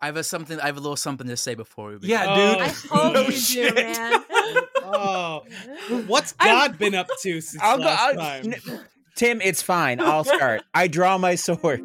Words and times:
I 0.00 0.06
have 0.06 0.16
a 0.16 0.24
something. 0.24 0.60
I 0.60 0.66
have 0.66 0.76
a 0.76 0.80
little 0.80 0.96
something 0.96 1.26
to 1.28 1.36
say 1.36 1.54
before 1.54 1.90
we 1.90 1.94
begin. 1.98 2.10
Yeah, 2.10 2.26
Oh, 2.28 2.52
dude. 2.52 2.62
I 2.62 2.68
hope 3.02 3.14
no 3.14 3.22
you 3.26 3.32
shit. 3.32 3.74
do, 3.76 3.82
man. 3.82 4.20
Oh, 4.82 5.42
what's 6.06 6.32
God 6.32 6.76
been 6.78 6.94
up 6.94 7.08
to 7.22 7.40
since 7.40 7.62
I'll 7.62 7.78
go. 7.78 7.84
I'll, 7.88 8.14
time? 8.14 8.52
n- 8.52 8.80
Tim, 9.14 9.40
it's 9.40 9.62
fine. 9.62 10.00
I'll 10.00 10.24
start. 10.36 10.62
I 10.74 10.88
draw 10.88 11.16
my 11.18 11.36
sword. 11.36 11.80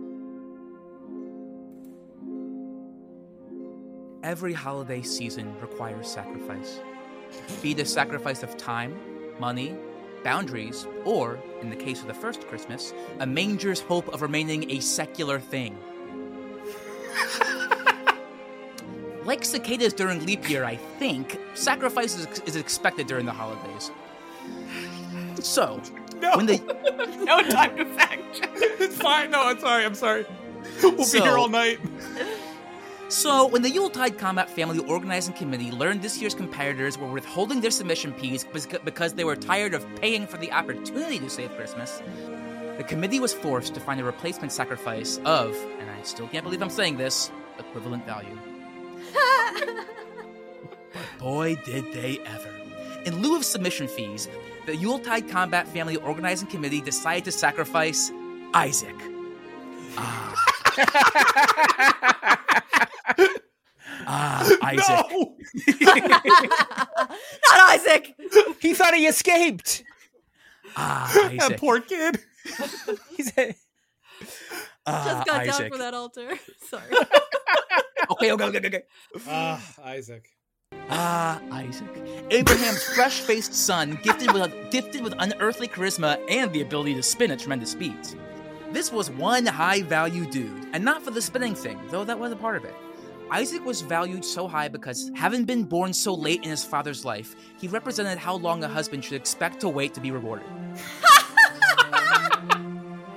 Every 4.21 4.51
holiday 4.53 5.01
season 5.01 5.57
requires 5.61 6.07
sacrifice. 6.07 6.79
Be 7.61 7.71
it 7.71 7.79
a 7.79 7.85
sacrifice 7.85 8.43
of 8.43 8.57
time, 8.57 8.97
money, 9.39 9.75
boundaries, 10.25 10.85
or, 11.05 11.39
in 11.61 11.69
the 11.69 11.75
case 11.75 12.01
of 12.01 12.07
the 12.07 12.13
first 12.13 12.41
Christmas, 12.47 12.93
a 13.19 13.25
manger's 13.25 13.79
hope 13.79 14.09
of 14.09 14.21
remaining 14.21 14.69
a 14.71 14.81
secular 14.81 15.39
thing. 15.39 15.77
Like 19.25 19.43
cicadas 19.45 19.93
during 19.93 20.25
leap 20.25 20.49
year, 20.49 20.63
I 20.65 20.75
think, 20.75 21.39
sacrifice 21.53 22.17
is, 22.17 22.39
is 22.41 22.55
expected 22.55 23.07
during 23.07 23.25
the 23.25 23.31
holidays. 23.31 23.91
So, 25.41 25.81
No, 26.21 26.37
when 26.37 26.45
the 26.45 26.57
no 27.23 27.41
time 27.43 27.77
to 27.77 27.85
fact 27.85 28.21
check. 28.33 28.49
It's 28.53 28.97
fine. 28.97 29.31
No, 29.31 29.43
I'm 29.43 29.59
sorry. 29.59 29.85
I'm 29.85 29.95
sorry. 29.95 30.25
We'll 30.81 31.11
be 31.11 31.19
here 31.19 31.37
all 31.37 31.49
night. 31.49 31.79
So, 33.07 33.47
when 33.47 33.63
the 33.63 33.69
Yuletide 33.69 34.17
Combat 34.19 34.49
Family 34.49 34.79
Organizing 34.79 35.33
Committee 35.33 35.71
learned 35.71 36.01
this 36.01 36.21
year's 36.21 36.35
competitors 36.35 36.97
were 36.97 37.07
withholding 37.07 37.59
their 37.59 37.71
submission 37.71 38.13
fees 38.13 38.45
because 38.83 39.13
they 39.13 39.23
were 39.23 39.35
tired 39.35 39.73
of 39.73 39.85
paying 39.95 40.27
for 40.27 40.37
the 40.37 40.51
opportunity 40.51 41.17
to 41.19 41.29
save 41.29 41.49
Christmas, 41.55 42.03
the 42.77 42.83
committee 42.83 43.19
was 43.19 43.33
forced 43.33 43.73
to 43.73 43.79
find 43.79 43.99
a 43.99 44.03
replacement 44.03 44.51
sacrifice 44.51 45.19
of, 45.25 45.55
and 45.79 45.89
I 45.89 46.01
still 46.03 46.27
can't 46.27 46.43
believe 46.43 46.61
I'm 46.61 46.69
saying 46.69 46.97
this, 46.97 47.31
equivalent 47.57 48.05
value. 48.05 48.37
But 50.93 51.03
boy, 51.19 51.55
did 51.65 51.91
they 51.93 52.19
ever. 52.25 52.49
In 53.05 53.21
lieu 53.21 53.35
of 53.37 53.45
submission 53.45 53.87
fees, 53.87 54.27
the 54.65 54.75
Yuletide 54.75 55.29
Combat 55.29 55.67
Family 55.67 55.95
Organizing 55.97 56.47
Committee 56.47 56.81
decided 56.81 57.25
to 57.25 57.31
sacrifice 57.31 58.11
Isaac. 58.53 58.95
Ah. 59.97 60.35
Ah, 64.11 64.43
Isaac. 64.63 65.05
No. 65.11 65.35
Not 67.51 67.69
Isaac. 67.69 68.15
He 68.59 68.73
thought 68.73 68.95
he 68.95 69.05
escaped. 69.05 69.83
Ah, 70.75 71.11
That 71.13 71.33
Isaac. 71.43 71.59
poor 71.59 71.79
kid. 71.81 72.19
He's 73.15 73.31
a, 73.37 73.53
Just 74.91 75.25
got 75.25 75.45
down 75.45 75.49
Isaac. 75.49 75.71
for 75.71 75.77
that 75.79 75.93
altar. 75.93 76.29
Sorry. 76.69 76.83
Okay, 78.11 78.31
okay, 78.31 78.47
okay, 78.47 78.57
okay, 78.57 78.67
okay. 78.67 78.83
Ah, 79.27 79.61
Isaac. 79.85 80.27
Ah, 80.89 81.41
Isaac. 81.51 81.89
Abraham's 82.31 82.83
fresh-faced 82.83 83.53
son, 83.53 83.99
gifted 84.03 84.31
with 84.33 84.51
gifted 84.71 85.01
with 85.01 85.13
unearthly 85.19 85.67
charisma 85.67 86.19
and 86.29 86.51
the 86.53 86.61
ability 86.61 86.95
to 86.95 87.03
spin 87.03 87.31
at 87.31 87.39
tremendous 87.39 87.71
speeds. 87.71 88.15
This 88.71 88.91
was 88.91 89.09
one 89.09 89.45
high-value 89.45 90.29
dude, 90.29 90.67
and 90.73 90.83
not 90.83 91.01
for 91.01 91.11
the 91.11 91.21
spinning 91.21 91.55
thing, 91.55 91.79
though 91.89 92.03
that 92.03 92.19
was 92.19 92.31
a 92.31 92.35
part 92.35 92.55
of 92.57 92.65
it. 92.65 92.75
Isaac 93.31 93.63
was 93.63 93.81
valued 93.81 94.25
so 94.25 94.47
high 94.47 94.67
because, 94.67 95.11
having 95.15 95.45
been 95.45 95.63
born 95.63 95.93
so 95.93 96.15
late 96.15 96.43
in 96.43 96.49
his 96.49 96.63
father's 96.63 97.05
life, 97.05 97.35
he 97.59 97.67
represented 97.67 98.17
how 98.17 98.35
long 98.35 98.63
a 98.63 98.67
husband 98.67 99.03
should 99.05 99.13
expect 99.13 99.59
to 99.61 99.69
wait 99.69 99.93
to 99.93 100.01
be 100.01 100.09
rewarded. 100.11 100.47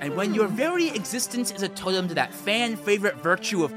And 0.03 0.17
when 0.17 0.33
your 0.33 0.49
very 0.49 0.89
existence 0.89 1.49
is 1.49 1.61
a 1.61 1.69
totem 1.69 2.09
to 2.09 2.13
that 2.15 2.33
fan 2.33 2.75
favorite 2.75 3.15
virtue 3.15 3.63
of 3.63 3.73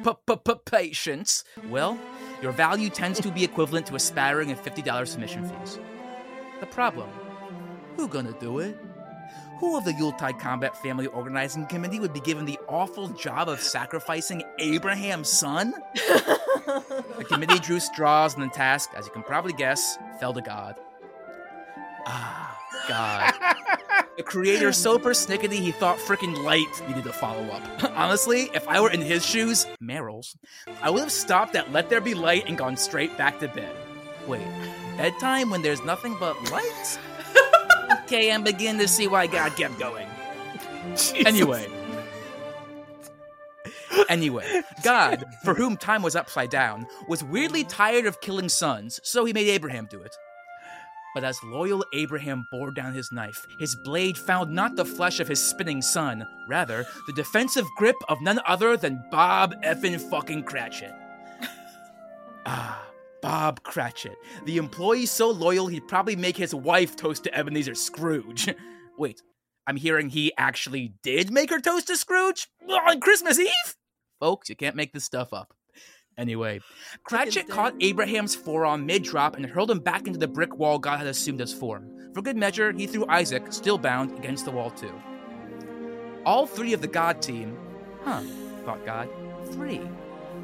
patience, 0.64 1.44
well, 1.68 1.96
your 2.42 2.50
value 2.50 2.90
tends 2.90 3.20
to 3.20 3.30
be 3.30 3.44
equivalent 3.44 3.86
to 3.86 3.94
a 3.94 4.00
spattering 4.00 4.50
of 4.50 4.60
$50 4.60 5.06
submission 5.06 5.48
fees. 5.48 5.78
The 6.58 6.66
problem 6.66 7.08
who 7.96 8.08
gonna 8.08 8.34
do 8.40 8.58
it? 8.58 8.76
Who 9.60 9.76
of 9.76 9.84
the 9.84 9.92
Yuletide 9.92 10.40
Combat 10.40 10.76
Family 10.76 11.06
Organizing 11.06 11.64
Committee 11.66 12.00
would 12.00 12.12
be 12.12 12.18
given 12.18 12.44
the 12.44 12.58
awful 12.66 13.06
job 13.10 13.48
of 13.48 13.60
sacrificing 13.60 14.42
Abraham's 14.58 15.28
son? 15.28 15.74
The 16.66 17.24
committee 17.28 17.60
drew 17.60 17.78
straws, 17.78 18.34
and 18.34 18.42
the 18.42 18.48
task, 18.48 18.90
as 18.96 19.06
you 19.06 19.12
can 19.12 19.22
probably 19.22 19.52
guess, 19.52 19.96
fell 20.18 20.34
to 20.34 20.42
God. 20.42 20.74
Ah, 22.04 22.58
God. 22.88 24.02
The 24.16 24.22
creator 24.22 24.72
so 24.72 24.98
persnickety 24.98 25.54
he 25.60 25.72
thought 25.72 25.98
freaking 25.98 26.42
light 26.42 26.66
needed 26.88 27.04
to 27.04 27.12
follow 27.12 27.44
up. 27.50 27.62
Honestly, 27.96 28.50
if 28.54 28.66
I 28.66 28.80
were 28.80 28.90
in 28.90 29.02
his 29.02 29.24
shoes, 29.24 29.66
Merrill's, 29.78 30.36
I 30.80 30.88
would 30.88 31.00
have 31.00 31.12
stopped 31.12 31.54
at 31.54 31.70
Let 31.70 31.90
There 31.90 32.00
Be 32.00 32.14
Light 32.14 32.48
and 32.48 32.56
gone 32.56 32.78
straight 32.78 33.14
back 33.18 33.38
to 33.40 33.48
bed. 33.48 33.76
Wait, 34.26 34.46
bedtime 34.96 35.50
when 35.50 35.60
there's 35.60 35.84
nothing 35.84 36.16
but 36.18 36.50
lights? 36.50 36.98
okay, 38.04 38.32
I'm 38.32 38.42
beginning 38.42 38.80
to 38.80 38.88
see 38.88 39.06
why 39.06 39.26
God 39.26 39.54
kept 39.54 39.78
going. 39.78 40.08
Anyway. 41.14 41.68
Anyway, 44.08 44.62
God, 44.82 45.24
for 45.44 45.54
whom 45.54 45.76
time 45.76 46.02
was 46.02 46.16
upside 46.16 46.50
down, 46.50 46.86
was 47.08 47.22
weirdly 47.24 47.64
tired 47.64 48.06
of 48.06 48.20
killing 48.20 48.48
sons, 48.48 49.00
so 49.02 49.24
he 49.24 49.32
made 49.32 49.48
Abraham 49.48 49.88
do 49.90 50.00
it. 50.00 50.16
But 51.16 51.24
as 51.24 51.42
loyal 51.42 51.82
Abraham 51.94 52.46
bore 52.50 52.70
down 52.70 52.92
his 52.92 53.10
knife, 53.10 53.46
his 53.58 53.74
blade 53.74 54.18
found 54.18 54.54
not 54.54 54.76
the 54.76 54.84
flesh 54.84 55.18
of 55.18 55.26
his 55.26 55.42
spinning 55.42 55.80
son, 55.80 56.28
rather, 56.46 56.84
the 57.06 57.14
defensive 57.14 57.64
grip 57.78 57.96
of 58.10 58.20
none 58.20 58.38
other 58.46 58.76
than 58.76 59.02
Bob 59.10 59.54
effin' 59.62 59.98
fucking 59.98 60.42
Cratchit. 60.42 60.92
ah, 62.46 62.86
Bob 63.22 63.62
Cratchit, 63.62 64.18
the 64.44 64.58
employee 64.58 65.06
so 65.06 65.30
loyal 65.30 65.68
he'd 65.68 65.88
probably 65.88 66.16
make 66.16 66.36
his 66.36 66.54
wife 66.54 66.96
toast 66.96 67.24
to 67.24 67.34
Ebenezer 67.34 67.74
Scrooge. 67.74 68.54
Wait, 68.98 69.22
I'm 69.66 69.76
hearing 69.76 70.10
he 70.10 70.34
actually 70.36 70.92
did 71.02 71.30
make 71.30 71.48
her 71.48 71.60
toast 71.60 71.86
to 71.86 71.96
Scrooge 71.96 72.46
on 72.68 73.00
Christmas 73.00 73.38
Eve? 73.38 73.76
Folks, 74.20 74.50
you 74.50 74.56
can't 74.56 74.76
make 74.76 74.92
this 74.92 75.04
stuff 75.04 75.32
up. 75.32 75.55
Anyway, 76.18 76.60
Cratchit 77.04 77.46
caught 77.46 77.74
Abraham's 77.80 78.34
forearm 78.34 78.86
mid 78.86 79.02
drop 79.02 79.36
and 79.36 79.44
hurled 79.44 79.70
him 79.70 79.80
back 79.80 80.06
into 80.06 80.18
the 80.18 80.26
brick 80.26 80.56
wall 80.56 80.78
God 80.78 80.98
had 80.98 81.06
assumed 81.06 81.42
as 81.42 81.52
form. 81.52 81.90
For 82.14 82.22
good 82.22 82.38
measure, 82.38 82.72
he 82.72 82.86
threw 82.86 83.06
Isaac, 83.06 83.52
still 83.52 83.76
bound, 83.76 84.16
against 84.18 84.46
the 84.46 84.50
wall 84.50 84.70
too. 84.70 84.92
All 86.24 86.46
three 86.46 86.72
of 86.72 86.80
the 86.80 86.88
God 86.88 87.20
team, 87.20 87.58
huh, 88.02 88.22
thought 88.64 88.84
God, 88.86 89.10
three. 89.52 89.82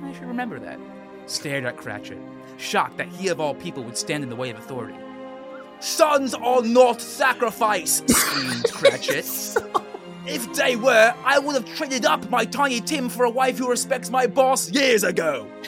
I 0.03 0.13
should 0.13 0.25
remember 0.25 0.59
that. 0.61 0.79
Stared 1.25 1.65
at 1.65 1.79
Cratchit, 1.79 2.19
shocked 2.59 2.99
that 2.99 3.09
he 3.09 3.29
of 3.29 3.41
all 3.41 3.55
people 3.55 3.83
would 3.85 3.97
stand 3.97 4.23
in 4.23 4.29
the 4.29 4.37
way 4.37 4.51
of 4.51 4.59
authority. 4.59 4.99
Sons 5.81 6.35
are 6.35 6.63
not 6.63 7.01
sacrifice, 7.01 8.03
screamed 8.07 8.65
Cratchit. 8.73 9.57
If 10.27 10.55
they 10.55 10.77
were, 10.77 11.15
I 11.25 11.39
would 11.39 11.55
have 11.55 11.77
traded 11.77 12.05
up 12.05 12.31
my 12.31 12.45
Tiny 12.45 12.81
Tim 12.81 13.09
for 13.09 13.25
a 13.25 13.31
wife 13.31 13.59
who 13.59 13.69
respects 13.69 14.09
my 14.09 14.27
boss 14.27 14.71
years 14.71 15.03
ago. 15.03 15.51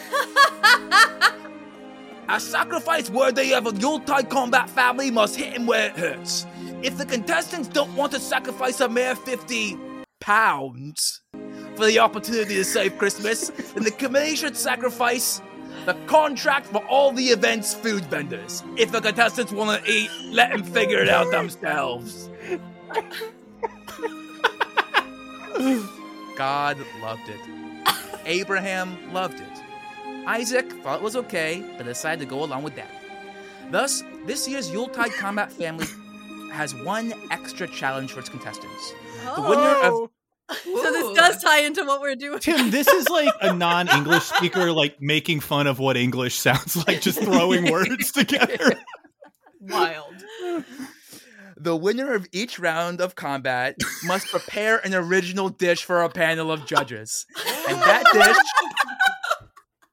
a 2.28 2.38
sacrifice 2.38 3.10
worthy 3.10 3.52
of 3.52 3.66
a 3.66 3.74
Yuletide 3.74 4.30
combat 4.30 4.70
family 4.70 5.10
must 5.10 5.34
hit 5.34 5.54
him 5.54 5.66
where 5.66 5.86
it 5.86 5.96
hurts. 5.96 6.46
If 6.82 6.98
the 6.98 7.04
contestants 7.04 7.68
don't 7.68 7.94
want 7.96 8.12
to 8.12 8.20
sacrifice 8.20 8.80
a 8.80 8.88
mere 8.88 9.16
50 9.16 9.76
pounds 10.20 11.22
for 11.74 11.86
the 11.86 11.98
opportunity 11.98 12.54
to 12.54 12.64
save 12.64 12.96
Christmas, 12.96 13.48
then 13.74 13.82
the 13.82 13.90
committee 13.90 14.36
should 14.36 14.56
sacrifice 14.56 15.42
the 15.86 15.94
contract 16.06 16.68
for 16.68 16.84
all 16.86 17.12
the 17.12 17.24
event's 17.24 17.74
food 17.74 18.04
vendors. 18.04 18.62
If 18.76 18.92
the 18.92 19.00
contestants 19.00 19.52
want 19.52 19.84
to 19.84 19.90
eat, 19.90 20.10
let 20.30 20.50
them 20.50 20.62
figure 20.62 21.00
it 21.00 21.08
out 21.08 21.32
themselves. 21.32 22.30
God 26.36 26.78
loved 27.00 27.28
it. 27.28 27.40
Abraham 28.26 29.12
loved 29.12 29.40
it. 29.40 29.62
Isaac 30.26 30.72
thought 30.82 31.00
it 31.00 31.02
was 31.02 31.16
okay, 31.16 31.64
but 31.76 31.84
decided 31.84 32.20
to 32.20 32.26
go 32.26 32.42
along 32.42 32.62
with 32.62 32.74
that. 32.76 32.90
Thus, 33.70 34.02
this 34.26 34.48
year's 34.48 34.70
Yuletide 34.70 35.12
Combat 35.12 35.52
Family 35.52 35.86
has 36.52 36.74
one 36.74 37.12
extra 37.30 37.66
challenge 37.66 38.12
for 38.12 38.20
its 38.20 38.28
contestants. 38.28 38.92
The 39.36 39.42
winner 39.42 39.76
of 39.82 39.92
oh. 39.92 40.10
So 40.64 40.92
this 40.92 41.16
does 41.16 41.42
tie 41.42 41.60
into 41.60 41.84
what 41.84 42.00
we're 42.00 42.16
doing. 42.16 42.38
Tim, 42.38 42.70
this 42.70 42.86
is 42.86 43.08
like 43.08 43.32
a 43.40 43.52
non-English 43.54 44.24
speaker 44.24 44.72
like 44.72 45.00
making 45.00 45.40
fun 45.40 45.66
of 45.66 45.78
what 45.78 45.96
English 45.96 46.34
sounds 46.36 46.76
like, 46.86 47.00
just 47.00 47.18
throwing 47.22 47.70
words 47.70 48.12
together. 48.12 48.76
Wild. 49.60 50.24
the 51.56 51.76
winner 51.76 52.14
of 52.14 52.26
each 52.32 52.58
round 52.58 53.00
of 53.00 53.14
combat 53.14 53.76
must 54.04 54.26
prepare 54.28 54.78
an 54.84 54.94
original 54.94 55.48
dish 55.48 55.84
for 55.84 56.02
a 56.02 56.08
panel 56.08 56.50
of 56.52 56.66
judges. 56.66 57.26
And 57.68 57.78
that 57.80 58.04
dish 58.12 58.36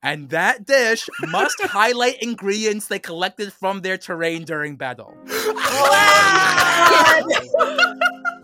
and 0.04 0.30
that 0.32 0.66
dish 0.66 1.08
must 1.28 1.62
highlight 1.62 2.22
ingredients 2.24 2.88
they 2.88 2.98
collected 3.00 3.54
from 3.54 3.82
their 3.82 3.98
terrain 3.98 4.44
during 4.46 4.76
battle. 4.76 5.16
Wow. 5.28 7.22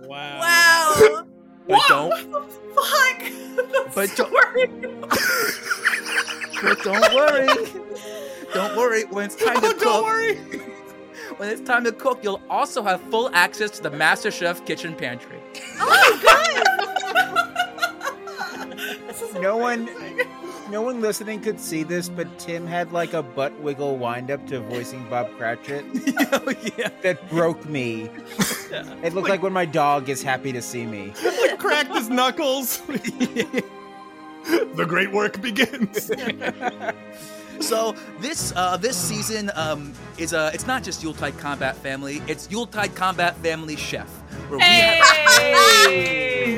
Wow. 0.08 1.26
But 1.68 1.82
don't 1.90 2.14
Fuck. 2.76 3.22
but 3.94 4.10
don't, 4.16 4.32
But 6.62 6.78
don't 6.84 7.14
worry. 7.14 7.48
Don't 8.54 8.78
worry. 8.78 9.04
When 9.06 9.26
it's 9.26 9.36
time 9.36 9.60
to 9.60 9.68
Oh, 9.68 9.72
cook, 9.74 9.82
don't 9.82 10.04
worry. 10.06 10.38
When 11.38 11.50
it's 11.50 11.62
time 11.62 11.84
to 11.86 11.92
cook, 11.92 12.24
you'll 12.24 12.42
also 12.50 12.84
have 12.84 13.02
full 13.02 13.30
access 13.34 13.72
to 13.72 13.84
the 13.84 13.92
Master 13.92 14.32
Chef 14.32 14.66
kitchen 14.66 14.96
pantry. 14.96 15.40
Oh 15.80 15.86
my 15.88 16.24
god! 16.24 16.64
No 19.42 19.58
one, 19.58 19.88
no 20.72 20.82
one 20.82 21.00
listening 21.02 21.42
could 21.42 21.60
see 21.60 21.84
this, 21.84 22.10
but 22.10 22.40
Tim 22.40 22.66
had 22.66 22.92
like 22.92 23.14
a 23.14 23.22
butt 23.22 23.58
wiggle 23.62 23.98
wind 23.98 24.32
up 24.32 24.46
to 24.48 24.60
voicing 24.62 25.08
Bob 25.10 25.30
Cratchit 25.38 25.86
oh 26.32 26.54
yeah. 26.78 26.90
that 27.04 27.30
broke 27.30 27.66
me. 27.66 28.10
It 29.04 29.14
looked 29.14 29.30
like 29.30 29.44
when 29.44 29.54
my 29.54 29.66
dog 29.66 30.10
is 30.10 30.24
happy 30.24 30.52
to 30.52 30.62
see 30.62 30.86
me. 30.86 31.14
Cracked 31.58 31.94
his 31.96 32.10
knuckles. 32.10 32.82
the 32.88 34.86
great 34.88 35.12
work 35.12 35.42
begins. 35.42 36.10
So 37.60 37.96
this 38.20 38.54
uh, 38.56 38.78
this 38.78 38.96
season 38.98 39.52
um, 39.56 39.94
is 40.18 40.34
uh, 40.34 40.52
it's 40.54 40.68
not 40.68 40.84
just 40.84 41.04
Yuletide 41.04 41.38
Combat 41.38 41.76
Family. 41.76 42.22
It's 42.28 42.50
Yuletide 42.52 42.96
Combat 42.96 43.36
Family 43.38 43.76
Chef, 43.76 44.08
where 44.50 44.60
we 44.60 44.66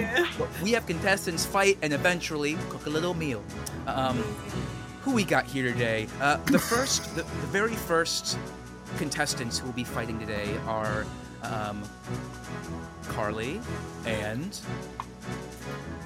have 0.03 0.63
we 0.63 0.71
have 0.71 0.85
contestants 0.85 1.45
fight 1.45 1.77
and 1.81 1.93
eventually 1.93 2.57
cook 2.69 2.85
a 2.85 2.89
little 2.89 3.13
meal. 3.13 3.43
Um, 3.87 4.17
who 5.01 5.13
we 5.13 5.23
got 5.23 5.45
here 5.45 5.63
today? 5.71 6.07
Uh, 6.21 6.37
the 6.45 6.59
first, 6.59 7.15
the, 7.15 7.23
the 7.23 7.47
very 7.47 7.73
first 7.75 8.37
contestants 8.97 9.57
who 9.57 9.65
will 9.67 9.73
be 9.73 9.83
fighting 9.83 10.19
today 10.19 10.57
are 10.67 11.05
um, 11.43 11.81
Carly 13.07 13.59
and 14.05 14.59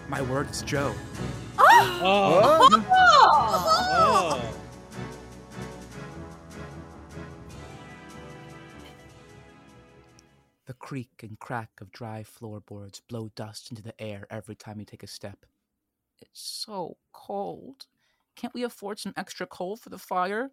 my 0.07 0.21
word 0.21 0.49
is 0.51 0.61
Joe. 0.61 0.93
Oh, 1.57 2.69
Oh. 3.95 4.39
The 4.39 4.72
creak 10.93 11.23
and 11.23 11.39
crack 11.39 11.71
of 11.81 11.91
dry 11.91 12.21
floorboards 12.21 13.01
blow 13.09 13.31
dust 13.35 13.71
into 13.71 13.81
the 13.81 13.99
air 13.99 14.27
every 14.29 14.53
time 14.53 14.79
you 14.79 14.85
take 14.85 15.01
a 15.01 15.07
step. 15.07 15.43
It's 16.21 16.39
so 16.39 16.97
cold. 17.11 17.87
Can't 18.35 18.53
we 18.53 18.61
afford 18.61 18.99
some 18.99 19.11
extra 19.17 19.47
coal 19.47 19.75
for 19.75 19.89
the 19.89 19.97
fire? 19.97 20.51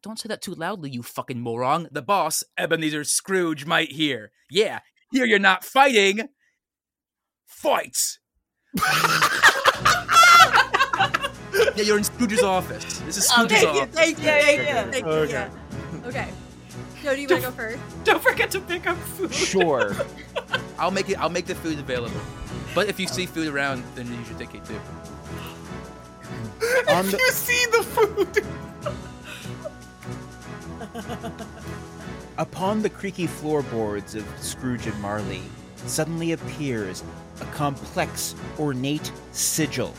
Don't 0.00 0.18
say 0.18 0.28
that 0.28 0.40
too 0.40 0.54
loudly, 0.54 0.88
you 0.88 1.02
fucking 1.02 1.42
moron. 1.42 1.88
The 1.92 2.00
boss, 2.00 2.42
Ebenezer 2.56 3.04
Scrooge, 3.04 3.66
might 3.66 3.92
hear. 3.92 4.32
Yeah, 4.50 4.78
here 5.12 5.26
you're 5.26 5.38
not 5.38 5.62
fighting. 5.62 6.30
Fight! 7.44 8.16
yeah, 11.76 11.82
you're 11.84 11.98
in 11.98 12.04
Scrooge's 12.04 12.42
office. 12.42 13.00
This 13.00 13.18
is 13.18 13.28
Scrooge's 13.28 13.60
thank 13.60 13.74
you, 13.74 13.82
office. 13.82 13.94
thank 13.94 14.18
you, 14.18 14.24
thank 14.24 14.58
you, 14.58 14.90
thank 14.90 15.04
you, 15.04 15.10
Okay. 15.12 15.32
yeah. 15.32 16.08
Okay. 16.08 16.28
Joe, 17.06 17.14
do 17.14 17.20
you 17.22 17.28
want 17.28 17.42
to 17.44 17.50
go 17.50 17.54
first? 17.54 17.78
Don't 18.04 18.20
forget 18.20 18.50
to 18.50 18.60
pick 18.60 18.84
up 18.88 18.96
food. 18.96 19.32
sure. 19.32 19.94
I'll 20.78 20.90
make 20.90 21.08
it. 21.08 21.20
I'll 21.20 21.30
make 21.30 21.46
the 21.46 21.54
food 21.54 21.78
available. 21.78 22.20
But 22.74 22.88
if 22.88 22.98
you 22.98 23.06
see 23.06 23.26
food 23.26 23.46
around, 23.46 23.84
then 23.94 24.12
you 24.12 24.24
should 24.24 24.40
take 24.40 24.56
it 24.56 24.64
too. 24.64 24.80
On 26.88 27.04
if 27.04 27.12
the- 27.12 27.18
you 27.18 27.30
see 27.30 27.66
the 27.70 27.82
food. 27.84 28.44
Upon 32.38 32.82
the 32.82 32.90
creaky 32.90 33.28
floorboards 33.28 34.16
of 34.16 34.26
Scrooge 34.40 34.88
and 34.88 35.00
Marley 35.00 35.42
suddenly 35.76 36.32
appears 36.32 37.04
a 37.40 37.44
complex, 37.44 38.34
ornate 38.58 39.12
sigil. 39.30 39.94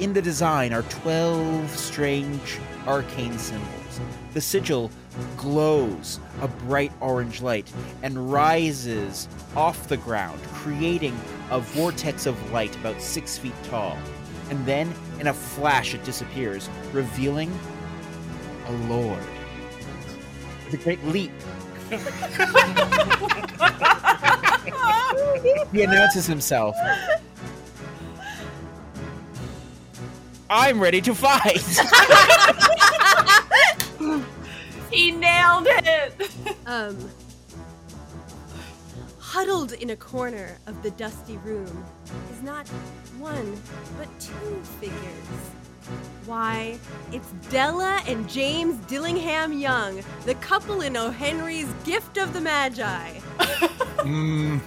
In 0.00 0.12
the 0.12 0.22
design 0.22 0.72
are 0.72 0.82
12 0.82 1.70
strange 1.70 2.58
arcane 2.84 3.38
symbols. 3.38 4.00
The 4.34 4.40
sigil 4.40 4.90
glows 5.36 6.18
a 6.42 6.48
bright 6.48 6.90
orange 7.00 7.40
light 7.40 7.72
and 8.02 8.32
rises 8.32 9.28
off 9.54 9.88
the 9.88 9.96
ground, 9.96 10.42
creating 10.52 11.16
a 11.50 11.60
vortex 11.60 12.26
of 12.26 12.52
light 12.52 12.74
about 12.76 13.00
six 13.00 13.38
feet 13.38 13.54
tall. 13.64 13.96
And 14.50 14.64
then, 14.66 14.92
in 15.18 15.28
a 15.28 15.34
flash, 15.34 15.94
it 15.94 16.04
disappears, 16.04 16.68
revealing 16.92 17.50
a 18.66 18.72
lord. 18.88 19.22
With 20.64 20.74
a 20.74 20.78
great 20.78 21.02
leap, 21.04 21.30
he 25.72 25.82
announces 25.82 26.26
himself. 26.26 26.74
I'm 30.48 30.80
ready 30.80 31.00
to 31.02 31.14
fight. 31.14 31.62
He 34.90 35.10
nailed 35.10 35.66
it. 35.68 36.30
Um, 36.66 36.96
huddled 39.18 39.72
in 39.72 39.90
a 39.90 39.96
corner 39.96 40.56
of 40.66 40.82
the 40.82 40.90
dusty 40.92 41.36
room 41.38 41.84
is 42.32 42.42
not 42.42 42.66
one, 43.18 43.60
but 43.98 44.08
two 44.20 44.62
figures. 44.80 44.96
Why, 46.24 46.78
it's 47.12 47.30
Della 47.50 48.02
and 48.08 48.28
James 48.28 48.76
Dillingham 48.86 49.52
Young, 49.52 50.02
the 50.24 50.34
couple 50.36 50.80
in 50.80 50.96
O. 50.96 51.10
Henry's 51.10 51.72
Gift 51.84 52.16
of 52.18 52.32
the 52.32 52.40
Magi. 52.40 53.20
Mm, 54.06 54.60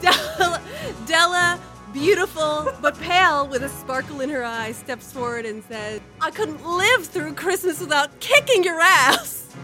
Della, 0.00 0.60
Della, 1.06 1.58
beautiful 1.96 2.70
but 2.82 2.94
pale 3.00 3.48
with 3.48 3.62
a 3.62 3.70
sparkle 3.70 4.20
in 4.20 4.28
her 4.28 4.44
eye, 4.44 4.70
steps 4.72 5.10
forward 5.10 5.46
and 5.46 5.64
says, 5.64 5.98
I 6.20 6.30
couldn't 6.30 6.62
live 6.62 7.06
through 7.06 7.32
Christmas 7.32 7.80
without 7.80 8.20
kicking 8.20 8.62
your 8.62 8.78
ass. 8.78 9.56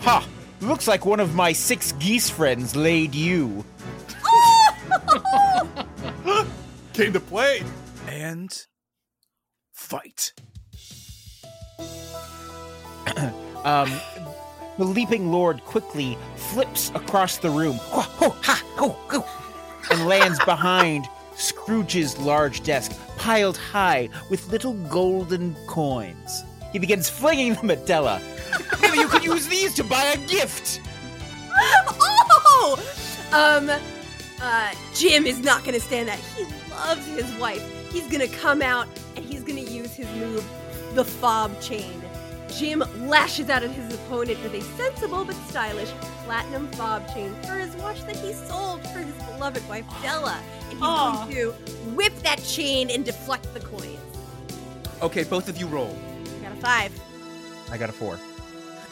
ha! 0.00 0.26
Looks 0.62 0.88
like 0.88 1.04
one 1.04 1.20
of 1.20 1.34
my 1.34 1.52
six 1.52 1.92
geese 1.92 2.30
friends 2.30 2.74
laid 2.74 3.14
you. 3.14 3.66
came 6.94 7.12
to 7.12 7.20
play. 7.20 7.62
And 8.08 8.50
fight. 9.72 10.32
Um, 13.64 13.90
the 14.78 14.84
leaping 14.84 15.32
lord 15.32 15.62
quickly 15.64 16.16
flips 16.36 16.90
across 16.94 17.38
the 17.38 17.50
room 17.50 17.74
Hua, 17.74 18.02
ho, 18.02 18.30
ha, 18.40 18.62
ho, 18.76 18.96
ho, 19.08 19.26
and 19.90 20.06
lands 20.06 20.38
behind 20.44 21.08
Scrooge's 21.38 22.18
large 22.18 22.62
desk, 22.62 22.92
piled 23.16 23.56
high 23.56 24.08
with 24.28 24.48
little 24.48 24.74
golden 24.88 25.54
coins. 25.66 26.44
He 26.72 26.78
begins 26.78 27.08
flinging 27.08 27.54
them 27.54 27.70
at 27.70 27.86
Della. 27.86 28.20
Maybe 28.82 28.98
you 28.98 29.08
could 29.08 29.24
use 29.24 29.46
these 29.48 29.74
to 29.74 29.84
buy 29.84 30.02
a 30.02 30.16
gift. 30.26 30.80
oh! 31.54 32.78
Um, 33.32 33.70
uh, 34.40 34.74
Jim 34.94 35.26
is 35.26 35.40
not 35.40 35.64
gonna 35.64 35.80
stand 35.80 36.08
that. 36.08 36.18
He 36.18 36.44
loves 36.70 37.06
his 37.06 37.32
wife. 37.38 37.62
He's 37.90 38.06
gonna 38.08 38.28
come 38.28 38.62
out 38.62 38.86
and 39.16 39.24
he's 39.24 39.42
gonna 39.42 39.60
use 39.60 39.94
his 39.94 40.08
move, 40.16 40.44
the 40.94 41.04
fob 41.04 41.60
chain. 41.60 42.02
Jim 42.50 42.82
lashes 43.08 43.50
out 43.50 43.62
at 43.62 43.70
his 43.70 43.94
opponent 43.94 44.42
with 44.42 44.54
a 44.54 44.60
sensible 44.76 45.24
but 45.24 45.36
stylish 45.48 45.90
platinum 46.24 46.68
fob 46.72 47.06
chain 47.12 47.34
for 47.42 47.54
his 47.54 47.74
watch 47.76 48.00
that 48.04 48.16
he 48.16 48.32
sold 48.32 48.82
for 48.88 49.00
his 49.00 49.14
beloved 49.24 49.66
wife 49.68 49.84
Della. 50.02 50.40
And 50.64 50.72
he's 50.72 50.82
Aw. 50.82 51.24
going 51.24 51.34
to 51.36 51.50
whip 51.94 52.14
that 52.22 52.42
chain 52.42 52.90
and 52.90 53.04
deflect 53.04 53.52
the 53.54 53.60
coins. 53.60 53.98
Okay, 55.02 55.24
both 55.24 55.48
of 55.48 55.58
you 55.58 55.66
roll. 55.66 55.96
I 56.38 56.42
got 56.42 56.52
a 56.52 56.56
five. 56.60 57.00
I 57.70 57.78
got 57.78 57.90
a 57.90 57.92
four. 57.92 58.18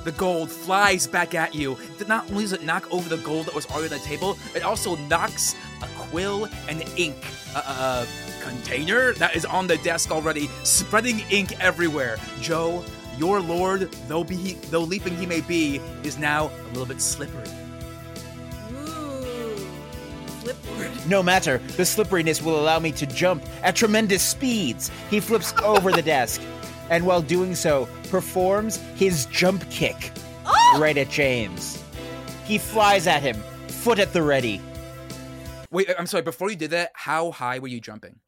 The 0.05 0.13
gold 0.13 0.53
flies 0.53 1.07
back 1.09 1.35
at 1.35 1.53
you. 1.53 1.77
Not 2.07 2.31
only 2.31 2.45
does 2.45 2.53
it 2.53 2.63
knock 2.63 2.87
over 2.93 3.09
the 3.09 3.21
gold 3.25 3.47
that 3.47 3.55
was 3.57 3.67
already 3.67 3.93
on 3.93 4.01
the 4.01 4.07
table, 4.07 4.39
it 4.55 4.63
also 4.63 4.95
knocks 5.09 5.57
a 5.83 5.87
quill 5.99 6.49
and 6.69 6.85
ink 6.97 7.17
uh, 7.57 7.63
uh, 7.67 8.07
container 8.41 9.15
that 9.15 9.35
is 9.35 9.45
on 9.45 9.67
the 9.67 9.79
desk 9.79 10.13
already, 10.13 10.47
spreading 10.63 11.21
ink 11.31 11.59
everywhere. 11.61 12.19
Joe, 12.41 12.85
your 13.19 13.41
lord, 13.41 13.91
though 14.09 14.25
be 14.25 14.55
though 14.71 14.81
leaping 14.81 15.17
he 15.17 15.27
may 15.27 15.41
be, 15.41 15.81
is 16.03 16.19
now 16.19 16.47
a 16.47 16.69
little 16.69 16.87
bit 16.87 17.01
slippery. 17.01 17.49
Ooh. 18.73 19.57
Slipboard. 20.41 20.91
No 21.09 21.23
matter, 21.23 21.59
the 21.77 21.85
slipperiness 21.85 22.43
will 22.43 22.61
allow 22.61 22.79
me 22.79 22.93
to 22.93 23.07
jump 23.07 23.45
at 23.63 23.77
tremendous 23.77 24.23
speeds. 24.23 24.91
He 25.11 25.21
flips 25.21 25.53
over 25.63 25.93
the 25.93 26.03
desk, 26.03 26.41
and 26.91 27.07
while 27.07 27.23
doing 27.23 27.55
so, 27.55 27.89
performs 28.11 28.77
his 28.97 29.27
jump 29.27 29.69
kick 29.71 30.13
oh! 30.45 30.79
right 30.81 30.97
at 30.97 31.11
James. 31.11 31.83
He 32.45 32.59
flies 32.59 33.07
at 33.07 33.23
him, 33.23 33.37
foot 33.69 33.99
at 33.99 34.13
the 34.13 34.23
ready. 34.23 34.61
Wait, 35.71 35.89
I'm 35.99 36.07
sorry. 36.07 36.23
Before 36.23 36.49
you 36.49 36.57
did 36.57 36.71
that, 36.71 36.93
how 36.95 37.33
high 37.33 37.59
were 37.59 37.69
you 37.69 37.81
jumping? 37.81 38.21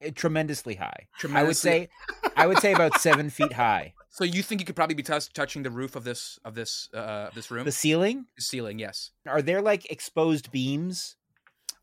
It- 0.00 0.16
tremendously 0.16 0.74
high. 0.76 1.08
I 1.32 1.42
would 1.42 1.56
say, 1.56 1.88
I 2.36 2.46
would 2.46 2.58
say 2.58 2.72
about 2.72 3.00
seven 3.00 3.30
feet 3.30 3.52
high. 3.52 3.94
So 4.12 4.24
you 4.24 4.42
think 4.42 4.60
you 4.60 4.64
could 4.64 4.74
probably 4.74 4.96
be 4.96 5.04
tus 5.04 5.28
touching 5.28 5.62
the 5.62 5.70
roof 5.70 5.94
of 5.94 6.02
this 6.02 6.36
of 6.44 6.56
this 6.56 6.88
uh, 6.92 7.28
of 7.28 7.34
this 7.34 7.48
room? 7.48 7.64
The 7.64 7.70
ceiling? 7.70 8.26
The 8.36 8.42
ceiling, 8.42 8.80
yes. 8.80 9.12
Are 9.24 9.40
there 9.40 9.62
like 9.62 9.88
exposed 9.90 10.50
beams? 10.50 11.14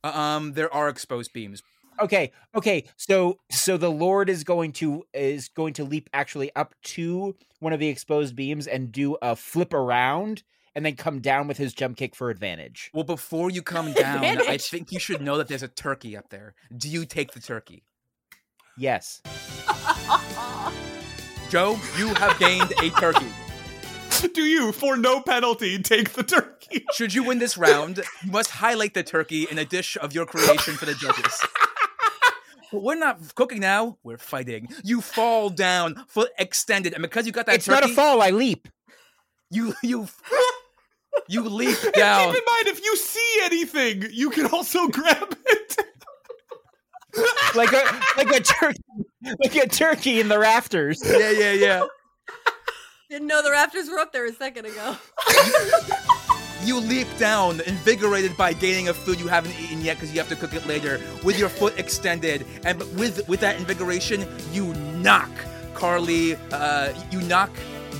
Uh, 0.04 0.10
Um, 0.10 0.52
there 0.52 0.72
are 0.74 0.90
exposed 0.90 1.32
beams. 1.32 1.64
Okay, 2.02 2.32
okay. 2.54 2.84
So 2.98 3.40
so 3.50 3.78
the 3.78 3.90
Lord 3.90 4.30
is 4.30 4.44
going 4.44 4.74
to 4.74 5.06
is 5.14 5.48
going 5.48 5.72
to 5.76 5.86
leap 5.86 6.10
actually 6.14 6.54
up 6.54 6.76
to 6.98 7.34
one 7.60 7.72
of 7.72 7.80
the 7.80 7.88
exposed 7.88 8.36
beams 8.36 8.68
and 8.68 8.92
do 8.92 9.16
a 9.22 9.34
flip 9.38 9.74
around 9.74 10.44
and 10.76 10.86
then 10.86 10.98
come 10.98 11.22
down 11.22 11.48
with 11.48 11.58
his 11.58 11.74
jump 11.74 11.96
kick 11.96 12.14
for 12.14 12.30
advantage. 12.30 12.92
Well, 12.94 13.06
before 13.06 13.50
you 13.50 13.62
come 13.62 13.94
down, 14.06 14.24
I 14.26 14.58
think 14.58 14.92
you 14.92 15.00
should 15.00 15.22
know 15.22 15.38
that 15.38 15.48
there's 15.48 15.64
a 15.64 15.70
turkey 15.70 16.16
up 16.18 16.28
there. 16.30 16.56
Do 16.76 16.90
you 16.90 17.06
take 17.06 17.32
the 17.32 17.40
turkey? 17.40 17.84
Yes. 18.78 19.22
Joe, 21.50 21.80
you 21.98 22.14
have 22.16 22.38
gained 22.40 22.74
a 22.82 22.90
turkey. 22.92 23.26
Do 24.34 24.42
you, 24.44 24.72
for 24.72 24.98
no 24.98 25.22
penalty, 25.22 25.80
take 25.82 26.14
the 26.14 26.24
turkey? 26.24 26.86
Should 26.94 27.14
you 27.14 27.24
win 27.24 27.40
this 27.40 27.58
round, 27.58 28.02
you 28.24 28.32
must 28.32 28.50
highlight 28.50 28.94
the 28.94 29.04
turkey 29.04 29.48
in 29.50 29.58
a 29.58 29.66
dish 29.66 29.98
of 30.02 30.14
your 30.14 30.26
creation 30.26 30.74
for 30.76 30.86
the 30.86 30.94
judges. 30.96 31.42
But 32.72 32.84
we're 32.84 32.96
not 32.96 33.20
cooking 33.36 33.62
now. 33.62 33.98
We're 34.04 34.18
fighting. 34.18 34.68
You 34.84 35.00
fall 35.02 35.50
down, 35.50 36.04
foot 36.08 36.32
extended, 36.38 36.94
and 36.94 37.02
because 37.02 37.26
you 37.26 37.32
got 37.32 37.46
that 37.46 37.56
it's 37.56 37.66
turkey, 37.66 37.82
not 37.82 37.90
a 37.92 37.94
fall, 37.94 38.22
I 38.22 38.32
leap. 38.32 38.68
you 39.50 39.74
you 39.82 40.08
you 41.30 41.44
leap 41.44 41.78
down. 41.94 42.34
Keep 42.34 42.42
in 42.42 42.46
mind, 42.46 42.68
if 42.68 42.84
you 42.84 42.96
see 42.98 43.40
anything, 43.44 44.04
you 44.12 44.30
can 44.32 44.48
also 44.48 44.88
grab 44.90 45.34
it. 45.46 45.78
Like 47.56 47.74
a 47.74 47.84
like 48.18 48.30
a 48.30 48.40
turkey 48.42 48.82
like 49.44 49.56
a 49.56 49.68
turkey 49.68 50.20
in 50.20 50.28
the 50.28 50.40
rafters. 50.40 51.02
Yeah, 51.06 51.32
yeah, 51.32 51.54
yeah. 51.54 51.86
Didn't 53.10 53.28
know 53.28 53.42
the 53.42 53.52
rafters 53.52 53.90
were 53.90 54.00
up 54.00 54.12
there 54.12 54.26
a 54.26 54.34
second 54.34 54.66
ago. 54.66 54.98
You 56.64 56.80
leap 56.80 57.08
down, 57.18 57.62
invigorated 57.62 58.36
by 58.36 58.52
gaining 58.52 58.90
a 58.90 58.94
food 58.94 59.20
you 59.20 59.28
haven't 59.28 59.58
eaten 59.58 59.82
yet 59.82 59.96
because 59.96 60.12
you 60.12 60.20
have 60.20 60.28
to 60.28 60.36
cook 60.36 60.54
it 60.54 60.68
later, 60.68 61.00
with 61.24 61.40
your 61.40 61.48
foot 61.48 61.80
extended, 61.80 62.46
and 62.66 62.80
with 62.98 63.26
with 63.30 63.40
that 63.40 63.58
invigoration, 63.58 64.28
you 64.52 64.74
knock 64.96 65.30
Carly. 65.74 66.36
Uh, 66.52 66.94
you 67.10 67.22
knock 67.22 67.52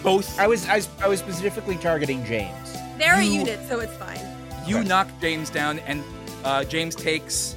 both. 0.04 0.38
I 0.38 0.48
was 0.48 0.68
I 0.68 0.78
was 0.78 0.90
I 1.02 1.08
was 1.08 1.20
specifically 1.20 1.78
targeting 1.78 2.26
James. 2.26 2.74
They're 2.98 3.16
a 3.16 3.24
unit, 3.24 3.60
so 3.70 3.80
it's 3.80 3.96
fine. 3.96 4.20
You 4.66 4.84
knock 4.84 5.08
James 5.22 5.50
down, 5.50 5.80
and 5.80 6.04
uh, 6.44 6.66
James 6.66 6.96
takes 6.96 7.56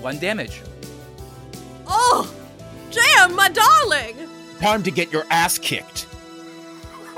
one 0.00 0.18
damage. 0.18 0.62
Oh, 1.92 2.32
Jam, 2.90 3.34
my 3.34 3.48
darling! 3.48 4.16
Time 4.60 4.82
to 4.84 4.90
get 4.90 5.12
your 5.12 5.24
ass 5.30 5.58
kicked. 5.58 6.06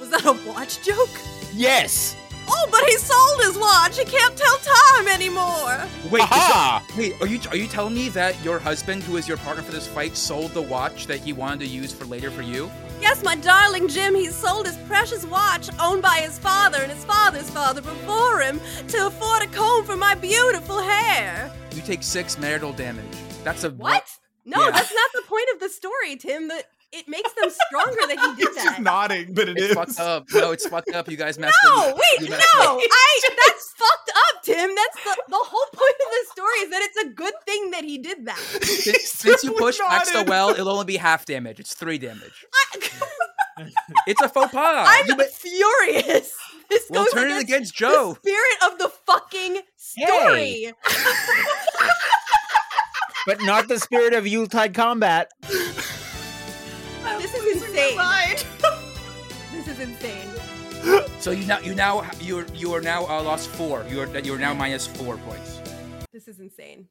Was 0.00 0.10
that 0.10 0.24
a 0.24 0.32
watch 0.48 0.84
joke? 0.84 1.08
Yes. 1.54 2.16
Oh, 2.46 2.68
but 2.70 2.84
he 2.84 2.96
sold 2.98 3.40
his 3.42 3.56
watch. 3.58 3.96
He 3.98 4.04
can't 4.04 4.36
tell 4.36 4.56
time 4.58 5.08
anymore. 5.08 5.78
Wait, 6.10 6.20
that- 6.28 6.82
wait, 6.96 7.14
are 7.20 7.26
you 7.26 7.40
are 7.50 7.56
you 7.56 7.66
telling 7.66 7.94
me 7.94 8.08
that 8.10 8.42
your 8.44 8.58
husband, 8.58 9.02
who 9.02 9.16
is 9.16 9.26
your 9.26 9.38
partner 9.38 9.62
for 9.62 9.72
this 9.72 9.86
fight, 9.86 10.16
sold 10.16 10.50
the 10.50 10.60
watch 10.62 11.06
that 11.06 11.20
he 11.20 11.32
wanted 11.32 11.60
to 11.60 11.66
use 11.66 11.92
for 11.92 12.04
later 12.04 12.30
for 12.30 12.42
you? 12.42 12.70
Yes, 13.00 13.22
my 13.22 13.34
darling 13.36 13.88
Jim, 13.88 14.14
he 14.14 14.28
sold 14.28 14.66
his 14.66 14.76
precious 14.88 15.24
watch, 15.24 15.68
owned 15.80 16.02
by 16.02 16.18
his 16.18 16.38
father 16.38 16.78
and 16.82 16.90
his 16.92 17.04
father's 17.04 17.48
father 17.50 17.80
before 17.80 18.40
him, 18.40 18.60
to 18.88 19.06
afford 19.06 19.42
a 19.42 19.46
comb 19.48 19.84
for 19.84 19.96
my 19.96 20.14
beautiful 20.14 20.80
hair. 20.82 21.50
You 21.74 21.82
take 21.82 22.02
six 22.02 22.38
marital 22.38 22.72
damage. 22.72 23.04
That's 23.42 23.64
a 23.64 23.70
What? 23.70 24.04
No, 24.46 24.64
Yeah. 24.64 24.70
that's 24.72 24.92
not 24.92 25.10
the 25.14 25.22
point 25.26 25.48
of 25.54 25.60
the 25.60 25.68
story, 25.68 26.16
Tim. 26.16 26.48
That 26.48 26.64
it 26.92 27.08
makes 27.08 27.32
them 27.32 27.50
stronger 27.50 28.00
that 28.06 28.10
he 28.36 28.36
did 28.44 28.54
He's 28.54 28.64
that. 28.64 28.80
nodding, 28.82 29.34
but 29.34 29.48
it 29.48 29.56
It's 29.58 29.68
is. 29.70 29.74
fucked 29.74 29.98
up. 29.98 30.26
No, 30.32 30.52
it's 30.52 30.66
fucked 30.68 30.90
up. 30.94 31.10
You 31.10 31.16
guys 31.16 31.38
messed 31.40 31.56
up. 31.66 31.76
No, 31.76 31.88
up. 31.90 31.96
wait, 31.96 32.20
You 32.20 32.28
no, 32.30 32.36
messed 32.36 32.56
up. 32.60 32.78
I. 32.80 33.20
That's 33.36 33.72
fucked 33.76 34.10
up, 34.14 34.42
Tim. 34.44 34.70
That's 34.74 35.04
the 35.04 35.22
the 35.28 35.36
whole 35.40 35.66
point 35.72 35.96
of 36.06 36.10
the 36.10 36.26
story 36.32 36.58
is 36.62 36.70
that 36.70 36.82
it's 36.82 36.96
a 36.98 37.08
good 37.14 37.34
thing 37.46 37.70
that 37.72 37.84
he 37.84 37.98
did 37.98 38.26
that. 38.26 38.38
Since, 38.38 39.02
since 39.10 39.42
you 39.44 39.52
push 39.52 39.78
Max 39.88 40.10
the 40.12 40.24
well, 40.28 40.50
it'll 40.50 40.68
only 40.68 40.84
be 40.84 40.96
half 40.96 41.24
damage. 41.24 41.58
It's 41.58 41.74
three 41.74 41.98
damage. 41.98 42.46
I, 43.56 43.66
It's 44.06 44.20
a 44.20 44.28
faux 44.28 44.52
pas. 44.52 44.86
I'm 44.88 45.06
You 45.08 45.16
ma- 45.16 45.24
furious. 45.32 46.32
This 46.74 46.90
We'll 46.90 47.04
goes 47.04 47.12
turn 47.12 47.30
it 47.30 47.40
against 47.40 47.44
against 47.44 47.74
Joe. 47.76 48.16
the 48.22 48.30
spirit 48.30 48.72
of 48.72 48.78
the 48.78 48.88
fucking 49.06 49.60
story. 49.76 50.72
But 53.26 53.40
not 53.40 53.68
the 53.68 53.78
spirit 53.78 54.12
of 54.12 54.26
Yuletide 54.26 54.74
combat. 54.74 55.30
This 55.40 57.34
is 57.34 57.62
insane. 57.62 57.98
This 59.52 59.68
is 59.68 59.78
insane. 59.80 60.28
So 61.20 61.30
you 61.30 61.46
now 61.46 61.58
you 61.60 61.74
now 61.74 62.04
you're 62.20 62.44
you 62.54 62.74
are 62.74 62.82
now 62.82 63.06
uh, 63.06 63.22
lost 63.22 63.48
four. 63.48 63.82
You're 63.88 64.06
you're 64.18 64.36
now 64.36 64.52
minus 64.52 64.86
four 64.86 65.16
points. 65.16 65.60
This 66.12 66.28
is 66.28 66.38
insane. 66.40 66.88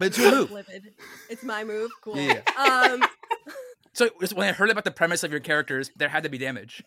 But 0.00 0.08
it's 0.08 0.18
your 0.18 0.32
move. 0.32 0.50
Livid. 0.50 0.94
It's 1.30 1.44
my 1.44 1.62
move. 1.62 1.92
Cool. 2.02 2.16
Yeah. 2.16 2.40
Um. 2.58 3.04
So 3.96 4.10
when 4.34 4.48
I 4.48 4.52
heard 4.52 4.70
about 4.70 4.82
the 4.82 4.90
premise 4.90 5.22
of 5.22 5.30
your 5.30 5.38
characters, 5.38 5.92
there 5.94 6.08
had 6.08 6.24
to 6.24 6.28
be 6.28 6.36
damage. 6.36 6.82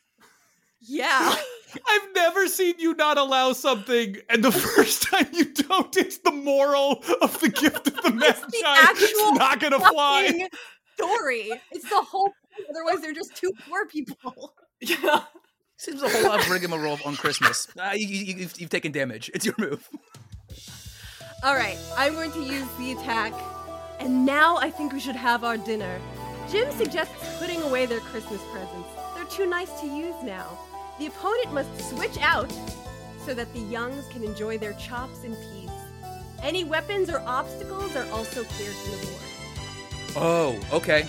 Yeah. 0.82 1.36
I've 1.88 2.14
never 2.16 2.48
seen 2.48 2.76
you 2.80 2.94
not 2.96 3.18
allow 3.18 3.54
something, 3.54 4.18
and 4.30 4.44
the 4.44 4.52
first 4.76 5.04
time 5.04 5.28
you 5.34 5.46
don't, 5.46 5.96
it's 5.98 6.20
the 6.20 6.32
moral 6.32 7.04
of 7.22 7.40
the 7.42 7.50
gift 7.50 7.88
of 7.88 7.96
the 8.04 8.12
Magi. 8.14 8.40
the 8.50 8.64
actual 8.66 8.98
it's 9.04 9.40
not 9.40 9.60
gonna 9.60 9.80
fly. 9.80 10.24
Fucking 10.28 10.48
story. 10.96 11.52
It's 11.72 11.90
the 11.90 12.02
whole. 12.02 12.32
Otherwise, 12.70 13.02
they're 13.02 13.14
just 13.14 13.36
two 13.36 13.52
poor 13.68 13.86
people. 13.86 14.54
Yeah. 14.80 15.22
Seems 15.78 16.02
a 16.02 16.10
whole 16.10 16.24
lot 16.24 16.40
of 16.40 16.50
rigmarole 16.50 16.98
on 17.06 17.16
Christmas. 17.16 17.68
Uh, 17.78 17.92
you, 17.94 18.08
you, 18.08 18.36
you've, 18.36 18.60
you've 18.60 18.70
taken 18.70 18.92
damage. 18.92 19.30
It's 19.34 19.46
your 19.46 19.54
move. 19.60 19.88
All 21.44 21.54
right. 21.54 21.78
I'm 21.96 22.14
going 22.14 22.32
to 22.32 22.42
use 22.42 22.68
the 22.80 22.94
attack, 22.94 23.34
and 24.00 24.26
now 24.26 24.58
I 24.58 24.72
think 24.72 24.92
we 24.92 25.00
should 25.00 25.16
have 25.16 25.44
our 25.44 25.58
dinner. 25.58 26.00
Jim 26.50 26.72
suggests 26.72 27.14
putting 27.40 27.62
away 27.62 27.86
their 27.86 28.00
Christmas 28.00 28.42
presents. 28.52 28.90
They're 29.16 29.26
too 29.26 29.46
nice 29.46 29.70
to 29.82 29.88
use 29.88 30.16
now. 30.24 30.58
The 31.00 31.08
opponent 31.08 31.54
must 31.54 31.90
switch 31.90 32.18
out 32.22 32.52
so 33.26 33.34
that 33.34 33.52
the 33.54 33.60
youngs 33.60 34.08
can 34.08 34.24
enjoy 34.24 34.58
their 34.58 34.74
chops 34.74 35.24
in 35.24 35.36
peace. 35.36 35.70
Any 36.42 36.64
weapons 36.64 37.10
or 37.10 37.20
obstacles 37.26 37.96
are 37.96 38.06
also 38.12 38.44
cleared 38.44 38.74
from 38.76 38.92
the 38.92 39.06
board. 39.08 39.22
Oh, 40.16 40.60
okay. 40.78 41.06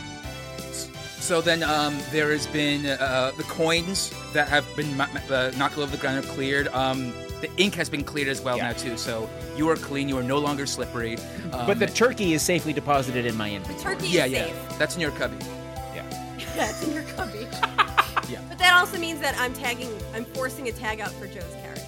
So 1.21 1.41
then, 1.41 1.63
um, 1.63 1.99
there 2.11 2.31
has 2.33 2.47
been 2.47 2.87
uh, 2.87 3.33
the 3.37 3.43
coins 3.45 4.13
that 4.33 4.49
have 4.49 4.65
been 4.77 4.97
ma- 4.97 5.09
ma- 5.13 5.35
uh, 5.35 5.53
knocked 5.57 5.77
over 5.77 5.91
the 5.91 5.97
ground 5.99 6.25
are 6.25 6.29
cleared. 6.29 6.69
Um, 6.69 7.13
the 7.41 7.51
ink 7.57 7.75
has 7.75 7.89
been 7.89 8.03
cleared 8.05 8.29
as 8.29 8.41
well 8.41 8.57
Yeah. 8.57 8.69
now 8.69 8.73
too. 8.73 8.97
So 8.97 9.29
you 9.57 9.69
are 9.69 9.77
clean. 9.77 10.09
You 10.09 10.17
are 10.19 10.23
no 10.23 10.39
longer 10.39 10.65
slippery. 10.67 11.19
Um, 11.53 11.67
But 11.67 11.79
the 11.79 11.87
turkey 11.87 12.33
is 12.33 12.43
safely 12.43 12.73
deposited 12.73 13.27
in 13.27 13.37
my 13.37 13.51
inventory. 13.51 13.95
Turkey 13.95 14.09
yeah, 14.09 14.25
is 14.27 14.33
yeah, 14.33 14.45
safe. 14.47 14.79
that's 14.79 14.95
in 14.95 15.01
your 15.01 15.11
cubby. 15.13 15.37
Yeah. 15.95 16.05
That's 16.57 16.83
in 16.83 16.93
your 16.95 17.03
cubby. 17.05 17.47
Yeah. 18.29 18.41
But 18.49 18.59
that 18.59 18.75
also 18.75 18.99
means 18.99 19.21
that 19.21 19.39
I'm 19.39 19.55
tagging, 19.55 19.91
I'm 20.15 20.25
forcing 20.27 20.69
a 20.69 20.73
tag 20.73 21.01
out 21.01 21.13
for 21.13 21.27
Joe's 21.27 21.55
character. 21.63 21.83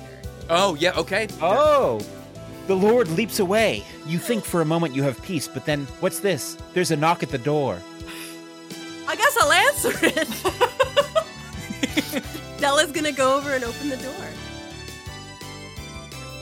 Oh 0.48 0.74
yeah, 0.76 0.92
okay. 0.96 1.28
Oh! 1.40 2.00
The 2.66 2.74
Lord 2.74 3.08
leaps 3.08 3.40
away. 3.40 3.84
You 4.06 4.18
think 4.18 4.44
for 4.44 4.60
a 4.60 4.64
moment 4.64 4.94
you 4.94 5.02
have 5.02 5.20
peace, 5.22 5.48
but 5.48 5.64
then 5.64 5.86
what's 6.00 6.20
this? 6.20 6.56
There's 6.72 6.90
a 6.90 6.96
knock 6.96 7.22
at 7.22 7.30
the 7.30 7.38
door. 7.38 7.80
I 9.06 9.16
guess 9.16 9.36
I'll 9.40 9.52
answer 9.52 9.92
it. 10.02 10.28
Della's 12.60 12.92
gonna 12.92 13.12
go 13.12 13.36
over 13.36 13.52
and 13.52 13.64
open 13.64 13.88
the 13.88 13.96
door. 13.96 14.14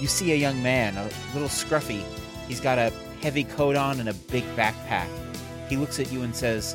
You 0.00 0.06
see 0.06 0.32
a 0.32 0.36
young 0.36 0.62
man, 0.62 0.96
a 0.96 1.04
little 1.32 1.48
scruffy. 1.48 2.04
He's 2.46 2.60
got 2.60 2.78
a 2.78 2.92
heavy 3.20 3.44
coat 3.44 3.74
on 3.74 4.00
and 4.00 4.08
a 4.08 4.14
big 4.14 4.44
backpack. 4.54 5.08
He 5.68 5.76
looks 5.76 5.98
at 5.98 6.12
you 6.12 6.22
and 6.22 6.34
says, 6.34 6.74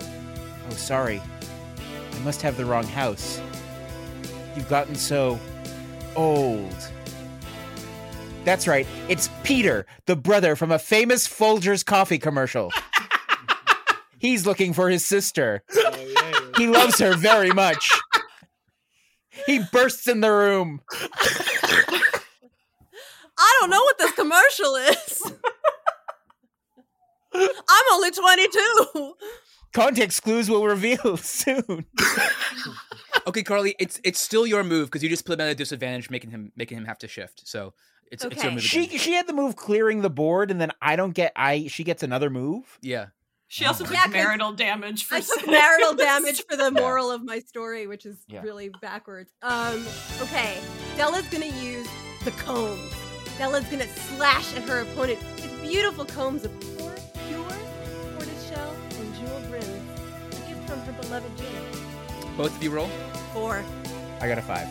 Oh, 0.70 0.74
sorry. 0.74 1.22
I 2.13 2.20
must 2.24 2.41
have 2.41 2.58
the 2.58 2.65
wrong 2.65 2.86
house. 2.86 3.41
You've 4.55 4.70
gotten 4.70 4.96
so 4.96 5.39
old. 6.15 6.75
That's 8.46 8.67
right. 8.67 8.86
It's 9.08 9.29
Peter, 9.43 9.86
the 10.05 10.15
brother 10.15 10.55
from 10.55 10.72
a 10.72 10.79
famous 10.79 11.27
Folgers 11.27 11.86
coffee 11.86 12.20
commercial. 12.20 12.72
He's 14.20 14.46
looking 14.46 14.74
for 14.74 14.89
his 14.89 15.05
sister. 15.05 15.63
He 16.58 16.67
loves 16.67 17.00
her 17.00 17.15
very 17.15 17.51
much. 17.51 17.89
He 19.46 19.62
bursts 19.72 20.08
in 20.08 20.22
the 20.22 20.32
room. 20.32 20.82
I 23.38 23.58
don't 23.60 23.70
know 23.70 23.82
what 23.82 23.98
this 23.98 24.12
commercial 24.13 24.75
is. 24.75 25.34
I'm 27.34 27.86
only 27.93 28.12
22. 28.12 29.13
Context 29.74 30.22
clues 30.24 30.50
will 30.50 30.65
reveal 30.65 31.18
soon. 31.18 31.86
Okay, 33.25 33.42
Carly, 33.44 33.74
it's 33.80 34.01
it's 34.03 34.20
still 34.20 34.46
your 34.46 34.65
move 34.65 34.88
because 34.88 35.01
you 35.01 35.08
just 35.08 35.25
put 35.25 35.36
him 35.39 35.46
at 35.46 35.51
a 35.51 35.56
disadvantage, 35.56 36.10
making 36.10 36.32
him 36.32 36.51
making 36.58 36.77
him 36.77 36.84
have 36.86 36.98
to 36.98 37.08
shift. 37.08 37.48
So 37.48 37.74
it's 38.12 38.25
it's 38.25 38.36
your 38.36 38.48
Okay. 38.48 38.56
move. 38.56 38.63
She 38.63 38.84
again. 38.84 39.00
she 39.00 39.13
had 39.13 39.27
the 39.27 39.34
move 39.34 39.56
clearing 39.56 40.01
the 40.01 40.10
board, 40.10 40.51
and 40.51 40.60
then 40.60 40.72
I 40.82 40.98
don't 40.98 41.13
get 41.13 41.32
I 41.36 41.68
she 41.68 41.86
gets 41.86 42.03
another 42.03 42.30
move. 42.30 42.77
yeah. 42.82 43.08
She 43.48 43.65
also 43.65 43.86
took 43.86 43.94
Yeah, 43.94 44.06
'cause 44.06 44.12
marital 44.13 44.51
damage 44.53 45.06
for 45.06 45.15
I 45.15 45.20
took 45.22 45.48
marital 45.48 45.94
damage 45.94 46.44
for 46.50 46.58
the 46.58 46.70
moral 46.82 47.12
of 47.12 47.24
my 47.24 47.39
story, 47.39 47.88
which 47.88 48.06
is 48.06 48.18
Yeah. 48.27 48.42
really 48.42 48.70
backwards. 48.82 49.32
Um, 49.42 49.86
okay. 50.22 50.58
Della's 50.98 51.25
gonna 51.27 51.46
use 51.46 51.88
the 52.25 52.32
combs. 52.32 52.92
Della's 53.38 53.63
gonna 53.70 53.88
slash 54.18 54.53
at 54.56 54.63
her 54.68 54.82
opponent 54.82 55.20
with 55.36 55.62
beautiful 55.62 56.03
combs 56.03 56.44
of 56.44 56.51
her 60.86 60.92
beloved 60.94 61.38
Jim. 61.38 62.36
Both 62.38 62.56
of 62.56 62.63
you 62.63 62.72
roll. 62.72 62.88
Four. 63.34 63.63
I 64.22 64.28
got 64.28 64.38
a 64.38 64.42
five. 64.42 64.68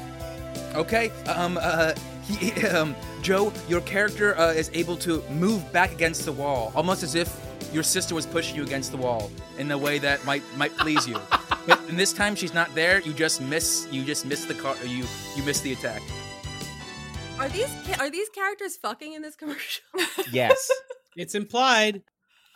Okay. 0.75 1.11
Um. 1.27 1.59
Uh. 1.61 1.95
He, 2.27 2.53
um. 2.67 2.95
Joe, 3.23 3.53
your 3.69 3.81
character 3.83 4.37
uh, 4.39 4.53
is 4.53 4.71
able 4.75 4.97
to 4.99 5.23
move 5.31 5.71
back 5.73 5.93
against 5.93 6.25
the 6.25 6.33
wall, 6.33 6.73
almost 6.75 7.03
as 7.03 7.15
if 7.15 7.41
your 7.73 7.85
sister 7.85 8.15
was 8.15 8.27
pushing 8.27 8.57
you 8.57 8.63
against 8.65 8.91
the 8.91 8.97
wall 8.97 9.31
in 9.59 9.71
a 9.71 9.79
way 9.79 9.99
that 9.99 10.25
might 10.25 10.43
might 10.57 10.77
please 10.77 11.07
you. 11.07 11.17
but 11.67 11.81
and 11.89 11.99
this 11.99 12.13
time 12.13 12.35
she's 12.35 12.55
not 12.55 12.75
there. 12.75 13.01
You 13.01 13.13
just 13.13 13.41
miss. 13.41 13.87
You 13.91 14.05
just 14.05 14.27
miss 14.27 14.45
the 14.45 14.55
car. 14.55 14.77
You 14.85 15.05
you 15.37 15.43
miss 15.45 15.61
the 15.61 15.73
attack. 15.73 16.03
Are 17.39 17.49
these 17.49 17.71
ca- 17.87 17.97
are 18.01 18.11
these 18.11 18.29
characters 18.29 18.77
fucking 18.77 19.13
in 19.13 19.23
this 19.23 19.37
commercial? 19.37 19.85
Yes. 20.31 20.71
It's 21.15 21.35
implied. 21.35 22.03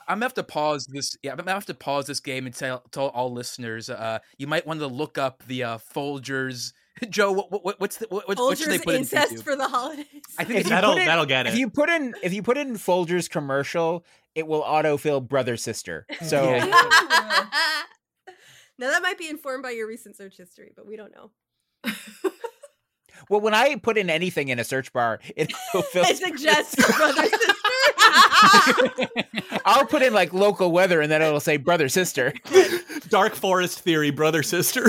I'm 0.09 0.17
gonna 0.17 0.27
have 0.27 0.35
to 0.35 0.43
pause 0.45 0.87
this. 0.87 1.17
Yeah, 1.23 1.33
I'm 1.33 1.37
gonna 1.39 1.53
have 1.53 1.67
to 1.67 1.75
pause 1.75 2.07
this 2.07 2.21
game 2.21 2.47
and 2.47 2.55
tell, 2.55 2.81
tell 2.91 3.09
all 3.09 3.33
listeners. 3.33 3.91
Uh, 3.91 4.21
you 4.39 4.47
might 4.47 4.67
want 4.67 4.81
to 4.81 4.87
look 4.87 5.19
up 5.19 5.43
the 5.47 5.65
uh, 5.65 5.79
Folgers. 5.79 6.73
Joe, 7.11 7.33
what, 7.33 7.51
what, 7.65 7.79
what's 7.81 7.99
the 7.99 8.07
what, 8.09 8.27
what, 8.29 8.39
what 8.39 8.57
should 8.59 8.69
they 8.69 8.79
Folgers 8.79 8.85
put 8.85 8.95
in 8.95 9.01
incest 9.01 9.35
YouTube? 9.35 9.43
for 9.43 9.57
the 9.57 9.69
holidays. 9.69 10.07
I 10.39 10.45
think 10.45 10.61
If 10.61 10.61
it's 10.61 10.69
That'll 10.71 10.93
put 10.93 11.01
in- 11.01 11.07
that'll 11.07 11.27
get 11.27 11.47
it. 11.47 11.53
if 11.53 11.59
you 11.59 11.69
put 11.69 11.89
in 11.91 12.15
if 12.23 12.33
you 12.33 12.43
put 12.43 12.57
in 12.57 12.75
Folgers 12.75 13.29
commercial, 13.29 14.05
it 14.35 14.47
will 14.47 14.63
autofill 14.63 15.27
brother 15.27 15.57
sister. 15.57 16.07
So 16.23 16.51
Yeah. 16.55 16.65
now 18.79 18.91
that 18.91 19.03
might 19.03 19.19
be 19.19 19.29
informed 19.29 19.63
by 19.63 19.71
your 19.73 19.87
recent 19.87 20.17
search 20.17 20.37
history, 20.37 20.73
but 20.77 20.87
we 20.87 20.97
don't 20.97 21.13
know. 21.15 21.31
well 23.29 23.41
when 23.41 23.55
I 23.55 23.77
put 23.77 23.99
in 23.99 24.09
anything 24.11 24.49
in 24.49 24.59
a 24.59 24.65
search 24.65 24.93
bar, 24.93 25.21
it 25.37 25.53
autofills. 25.75 26.05
I 26.05 26.13
suggest 26.15 26.77
brother 26.79 27.23
sister. 27.29 27.53
I'll 29.65 29.87
put 29.87 30.03
in 30.03 30.13
like 30.15 30.33
local 30.33 30.71
weather 30.73 31.01
and 31.01 31.11
then 31.11 31.23
it'll 31.23 31.41
say 31.41 31.57
brother 31.57 31.89
sister. 31.89 32.33
Dark 33.09 33.35
Forest 33.35 33.81
Theory, 33.81 34.11
brother 34.11 34.43
sister. 34.43 34.89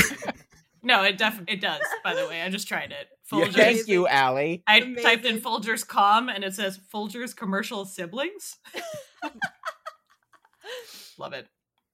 No, 0.83 1.03
it 1.03 1.17
def 1.17 1.41
it 1.47 1.59
does. 1.61 1.81
By 2.03 2.13
the 2.15 2.27
way, 2.27 2.41
I 2.41 2.49
just 2.49 2.67
tried 2.67 2.91
it. 2.91 3.07
Yeah, 3.29 3.39
Folgers. 3.47 3.53
Thank 3.55 3.87
you, 3.89 4.07
Allie. 4.07 4.63
I 4.67 4.77
Amazing. 4.79 5.03
typed 5.03 5.25
in 5.25 5.41
Folgers 5.41 5.85
com 5.85 6.29
and 6.29 6.45
it 6.45 6.53
says 6.55 6.79
Folgers 6.93 7.35
commercial 7.35 7.83
siblings. 7.83 8.55
Love 11.17 11.33
it. 11.33 11.47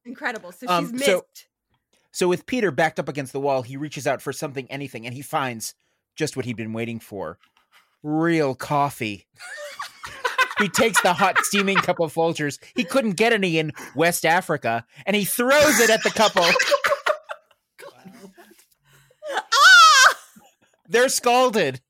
Incredible. 0.06 0.52
So 0.52 0.68
Um, 0.68 0.86
she's 0.86 0.94
missed. 0.94 1.06
so- 1.06 1.26
So 2.12 2.28
with 2.28 2.46
Peter 2.46 2.70
backed 2.70 3.00
up 3.00 3.10
against 3.10 3.34
the 3.34 3.40
wall, 3.40 3.64
he 3.64 3.76
reaches 3.78 4.06
out 4.06 4.22
for 4.22 4.32
something, 4.32 4.70
anything, 4.70 5.08
and 5.08 5.16
he 5.16 5.24
finds 5.24 5.74
just 6.16 6.36
what 6.38 6.46
he'd 6.46 6.56
been 6.58 6.72
waiting 6.74 7.00
for. 7.00 7.40
Real 8.04 8.54
coffee. 8.54 9.26
He 10.60 10.70
takes 10.70 11.02
the 11.02 11.14
hot 11.14 11.38
steaming 11.40 11.78
cup 11.78 12.00
of 12.00 12.14
Folgers. 12.14 12.60
He 12.76 12.84
couldn't 12.84 13.14
get 13.14 13.34
any 13.34 13.58
in 13.58 13.72
West 13.96 14.26
Africa, 14.26 14.86
and 15.06 15.16
he 15.16 15.26
throws 15.26 15.80
it 15.80 15.90
at 15.90 16.04
the 16.04 16.10
couple. 16.10 16.44
ah! 19.32 20.16
They're 20.88 21.10
scalded. 21.10 21.82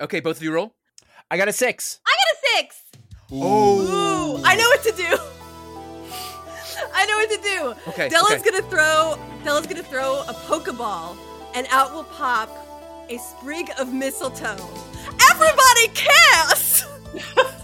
okay. 0.00 0.20
Both 0.20 0.38
of 0.38 0.42
you 0.42 0.52
roll. 0.52 0.74
I 1.30 1.36
got 1.36 1.48
a 1.48 1.52
six. 1.52 2.00
I 2.06 2.10
got 2.10 2.34
a 2.34 2.36
six. 2.58 2.76
Ooh, 3.32 4.42
I 4.44 4.56
know 4.56 4.68
what 4.68 4.82
to 4.82 4.92
do. 4.92 5.18
I 6.92 7.06
know 7.06 7.16
what 7.16 7.30
to 7.30 7.40
do. 7.42 7.90
Okay. 7.92 8.08
Della's 8.08 8.40
okay. 8.40 8.50
gonna 8.50 8.62
throw. 8.68 9.18
Della's 9.44 9.66
gonna 9.66 9.82
throw 9.82 10.22
a 10.22 10.34
pokeball, 10.34 11.16
and 11.54 11.66
out 11.70 11.94
will 11.94 12.04
pop 12.04 12.50
a 13.08 13.18
sprig 13.18 13.70
of 13.78 13.92
mistletoe. 13.92 14.56
Everybody 15.30 15.88
kiss! 15.94 16.84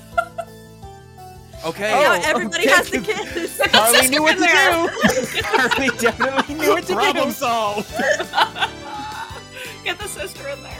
Okay. 1.65 1.93
Oh, 1.93 2.03
now 2.03 2.21
everybody 2.25 2.65
okay. 2.65 2.75
has 2.77 2.91
to 2.91 3.01
kiss. 3.01 3.61
Harley 3.73 4.09
knew 4.09 4.23
what 4.23 4.35
to 4.35 4.41
do. 4.41 4.47
Harley 5.45 5.89
definitely 5.99 6.55
knew 6.55 6.71
what 6.71 6.85
to 6.85 6.95
Problem 6.95 7.29
do. 7.29 7.33
solved. 7.33 7.91
Get 9.85 9.99
the 9.99 10.09
sister 10.09 10.49
in 10.49 10.63
there. 10.63 10.79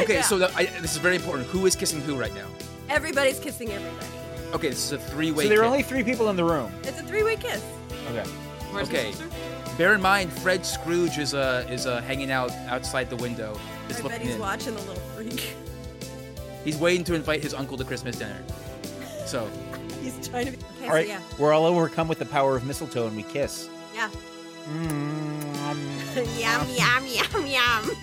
Okay. 0.00 0.14
Yeah. 0.14 0.22
So 0.22 0.38
the, 0.38 0.54
I, 0.56 0.66
this 0.66 0.92
is 0.92 0.98
very 0.98 1.16
important. 1.16 1.48
Who 1.48 1.66
is 1.66 1.74
kissing 1.74 2.00
who 2.00 2.16
right 2.16 2.34
now? 2.34 2.46
Everybody's 2.88 3.38
kissing 3.40 3.70
everybody. 3.70 4.06
Okay. 4.52 4.68
This 4.68 4.84
is 4.84 4.92
a 4.92 4.98
three-way. 4.98 5.44
So 5.44 5.48
there 5.48 5.60
are 5.60 5.62
kiss. 5.62 5.70
only 5.70 5.82
three 5.82 6.04
people 6.04 6.28
in 6.30 6.36
the 6.36 6.44
room. 6.44 6.72
It's 6.84 7.00
a 7.00 7.04
three-way 7.04 7.36
kiss. 7.36 7.64
Okay. 8.10 8.28
Where's 8.70 8.88
Okay. 8.88 9.12
Bear 9.76 9.94
in 9.94 10.02
mind, 10.02 10.32
Fred 10.32 10.66
Scrooge 10.66 11.18
is 11.18 11.34
uh 11.34 11.64
is 11.70 11.86
uh 11.86 12.00
hanging 12.02 12.30
out 12.32 12.50
outside 12.66 13.08
the 13.08 13.16
window, 13.16 13.58
just 13.86 14.04
I 14.04 14.08
bet 14.08 14.20
he's 14.20 14.34
in. 14.34 14.40
watching 14.40 14.74
the 14.74 14.80
little 14.80 15.02
freak. 15.14 15.54
He's 16.64 16.76
waiting 16.76 17.04
to 17.04 17.14
invite 17.14 17.42
his 17.42 17.54
uncle 17.54 17.76
to 17.78 17.84
Christmas 17.84 18.16
dinner. 18.16 18.42
So 19.24 19.48
He's 20.16 20.28
trying 20.28 20.46
to 20.46 20.52
be. 20.52 20.58
Okay, 20.78 20.86
All 20.88 20.92
right. 20.94 21.06
so 21.06 21.12
yeah, 21.12 21.20
We're 21.38 21.52
all 21.52 21.64
overcome 21.66 22.08
with 22.08 22.18
the 22.18 22.26
power 22.26 22.56
of 22.56 22.64
mistletoe, 22.64 23.06
and 23.06 23.16
we 23.16 23.22
kiss. 23.24 23.68
yeah. 23.94 24.10
Mm, 24.68 26.38
yum 26.40 26.68
yum 26.76 27.06
yum 27.06 27.46
yum. 27.46 27.96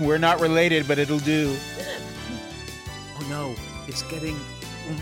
We're 0.00 0.18
not 0.18 0.40
related, 0.40 0.86
but 0.88 0.98
it'll 0.98 1.18
do. 1.20 1.56
Oh 3.18 3.26
no, 3.30 3.54
it's 3.86 4.02
getting 4.02 4.34
mm, 4.36 4.98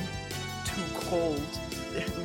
too 0.66 1.08
cold. 1.08 1.42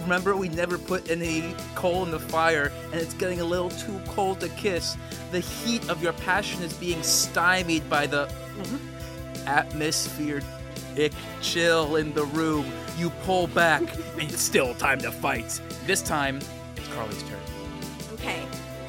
Remember, 0.02 0.36
we 0.38 0.48
never 0.50 0.78
put 0.78 1.10
any 1.12 1.54
coal 1.76 2.04
in 2.06 2.12
the 2.12 2.20
fire, 2.20 2.72
and 2.92 2.96
it's 3.02 3.14
getting 3.16 3.42
a 3.42 3.44
little 3.44 3.70
too 3.70 4.00
cold 4.08 4.40
to 4.42 4.50
kiss. 4.50 4.96
The 5.32 5.40
heat 5.42 5.90
of 5.90 6.02
your 6.02 6.14
passion 6.14 6.62
is 6.62 6.74
being 6.74 7.02
stymied 7.04 7.90
by 7.90 8.08
the 8.08 8.32
atmosphere 9.46 10.42
chill 11.42 11.96
in 11.96 12.14
the 12.14 12.26
room. 12.26 12.66
You 12.98 13.10
pull 13.26 13.48
back, 13.48 13.82
and 13.82 14.24
it's 14.32 14.42
still 14.42 14.74
time 14.76 15.00
to 15.00 15.12
fight. 15.12 15.60
This 15.86 16.02
time, 16.02 16.40
it's 16.76 16.88
Carly's 16.90 17.24
turn. 17.24 17.40
Okay. 18.14 18.44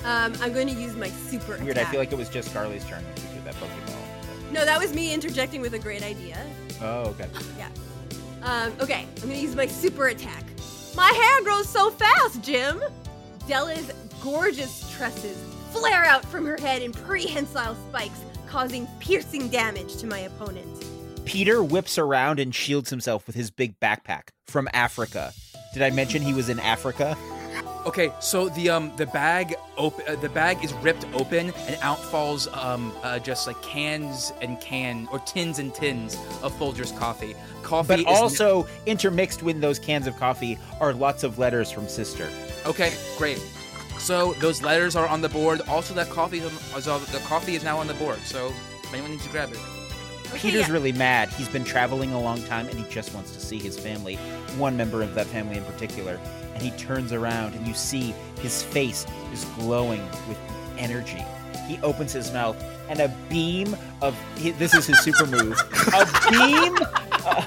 Um, 0.05 0.33
I'm 0.41 0.53
going 0.53 0.69
to 0.69 0.75
use 0.75 0.97
my 0.97 1.09
super 1.09 1.57
Weird. 1.59 1.77
attack. 1.77 1.89
I 1.89 1.91
feel 1.91 2.01
like 2.01 2.13
it 2.13 2.19
was 2.19 2.29
just 2.29 2.53
Carly's 2.55 2.85
turn 2.85 3.05
when 3.05 3.17
she 3.17 3.23
threw 3.23 3.43
that 3.43 3.55
Pokeball. 3.55 4.53
No, 4.53 4.65
that 4.65 4.79
was 4.79 4.95
me 4.95 5.13
interjecting 5.13 5.61
with 5.61 5.75
a 5.75 5.79
great 5.79 6.03
idea. 6.03 6.39
Oh, 6.81 7.09
okay. 7.09 7.29
Yeah. 7.59 7.69
Um, 8.43 8.73
okay, 8.81 9.05
I'm 9.17 9.29
gonna 9.29 9.35
use 9.35 9.55
my 9.55 9.67
super 9.67 10.09
attack. 10.09 10.45
My 10.97 11.11
hair 11.11 11.43
grows 11.45 11.69
so 11.69 11.91
fast, 11.91 12.43
Jim! 12.43 12.81
Della's 13.47 13.93
gorgeous 14.23 14.91
tresses 14.97 15.37
flare 15.71 16.05
out 16.05 16.25
from 16.25 16.47
her 16.47 16.57
head 16.57 16.83
in 16.83 16.93
prehensile 16.93 17.77
spikes, 17.89 18.21
causing 18.47 18.87
piercing 19.01 19.49
damage 19.49 19.97
to 19.97 20.07
my 20.07 20.21
opponent. 20.21 20.85
Peter 21.29 21.63
whips 21.63 21.99
around 21.99 22.41
and 22.41 22.55
shields 22.55 22.91
himself 22.91 23.27
with 23.27 23.37
his 23.37 23.51
big 23.51 23.79
backpack 23.81 24.29
from 24.47 24.69
Africa. 24.73 25.33
Did 25.75 25.83
I 25.83 25.91
mention 25.91 26.23
he 26.23 26.33
was 26.33 26.49
in 26.49 26.59
Africa? 26.59 27.17
Okay, 27.87 28.13
so 28.21 28.49
the 28.51 28.69
um 28.71 28.93
the 28.97 29.07
bag 29.07 29.55
op- 29.77 30.01
uh, 30.09 30.17
the 30.17 30.29
bag 30.29 30.63
is 30.65 30.73
ripped 30.75 31.07
open 31.15 31.53
and 31.67 31.79
out 31.81 31.99
falls 31.99 32.47
um 32.49 32.93
uh, 33.03 33.19
just 33.19 33.47
like 33.47 33.61
cans 33.63 34.33
and 34.43 34.61
can 34.61 35.09
or 35.13 35.21
tins 35.21 35.59
and 35.59 35.75
tins 35.75 36.17
of 36.43 36.53
Folgers 36.59 36.97
coffee. 36.99 37.35
Coffee 37.63 37.89
But 37.89 38.01
is 38.01 38.07
also 38.07 38.67
intermixed 38.87 39.43
with 39.43 39.61
those 39.61 39.79
cans 39.79 40.07
of 40.07 40.17
coffee 40.17 40.59
are 40.81 40.93
lots 40.93 41.23
of 41.25 41.39
letters 41.39 41.71
from 41.71 41.89
Sister. 41.89 42.29
okay, 42.67 42.93
great. 43.17 43.39
So 43.99 44.33
those 44.35 44.63
letters 44.63 44.95
are 44.97 45.07
on 45.07 45.21
the 45.23 45.29
board. 45.29 45.61
Also, 45.69 45.93
that 45.95 46.09
coffee 46.09 46.39
is 46.39 46.89
on, 46.89 47.01
the 47.13 47.23
coffee 47.27 47.55
is 47.55 47.65
now 47.65 47.79
on 47.79 47.87
the 47.87 47.95
board. 47.95 48.19
So 48.19 48.53
if 48.83 48.93
anyone 48.93 49.11
needs 49.13 49.25
to 49.25 49.31
grab 49.31 49.51
it. 49.51 49.59
Okay, 50.31 50.39
Peter's 50.51 50.67
yeah. 50.69 50.73
really 50.73 50.93
mad. 50.93 51.29
He's 51.31 51.49
been 51.49 51.65
traveling 51.65 52.13
a 52.13 52.21
long 52.21 52.43
time 52.45 52.69
and 52.69 52.79
he 52.79 52.85
just 52.91 53.15
wants 53.15 53.33
to 53.33 53.41
see 53.41 53.59
his 53.59 53.79
family, 53.79 54.17
one 54.57 54.77
member 54.77 55.03
of 55.03 55.15
that 55.15 55.27
family 55.27 55.57
in 55.57 55.65
particular. 55.65 56.21
And 56.55 56.63
he 56.63 56.71
turns 56.73 57.13
around 57.13 57.55
and 57.55 57.67
you 57.67 57.75
see 57.75 58.15
his 58.41 58.63
face 58.63 59.07
is 59.33 59.45
glowing 59.57 60.05
with 60.29 60.39
energy. 60.77 61.25
He 61.67 61.79
opens 61.83 62.13
his 62.13 62.33
mouth 62.33 62.63
and 62.89 63.01
a 63.01 63.09
beam 63.29 63.77
of 64.03 64.17
this 64.37 64.75
is 64.75 64.87
his 64.87 64.99
super 65.01 65.27
move. 65.27 65.57
A 65.95 66.31
beam 66.31 66.77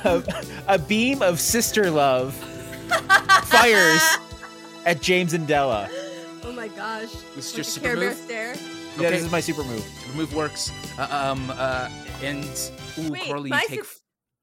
of 0.06 0.28
a 0.68 0.78
beam 0.78 1.22
of 1.22 1.40
sister 1.40 1.90
love 1.90 2.34
fires 3.46 4.02
at 4.86 5.02
James 5.02 5.34
and 5.34 5.48
Della. 5.48 5.90
Oh 6.44 6.52
my 6.52 6.68
gosh. 6.70 7.12
This 7.36 7.48
is 7.48 7.54
Like 7.54 7.58
your 7.58 7.62
a 7.62 7.64
super 7.64 7.88
Care 7.88 7.96
Bear 7.98 8.10
move? 8.10 8.18
stare. 8.18 8.56
Yeah, 8.56 9.08
Okay. 9.08 9.10
this 9.12 9.24
is 9.24 9.32
my 9.32 9.40
super 9.40 9.64
move. 9.64 9.86
The 10.12 10.18
move 10.18 10.34
works. 10.36 10.72
Uh, 10.98 11.08
um 11.32 11.52
uh 11.56 11.90
and 12.24 12.72
ooh, 13.00 13.12
Wait, 13.12 13.24
Carly, 13.24 13.50
you 13.50 13.60
take. 13.68 13.84
sup- 13.84 13.94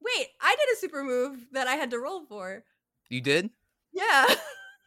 Wait, 0.03 0.29
I 0.41 0.57
did 0.57 0.75
a 0.75 0.77
super 0.79 1.03
move 1.05 1.47
that 1.53 1.67
I 1.69 1.75
had 1.75 1.91
to 1.91 1.99
roll 1.99 2.25
for. 2.27 2.65
You 3.09 3.21
did? 3.21 3.51
Yeah. 3.93 4.27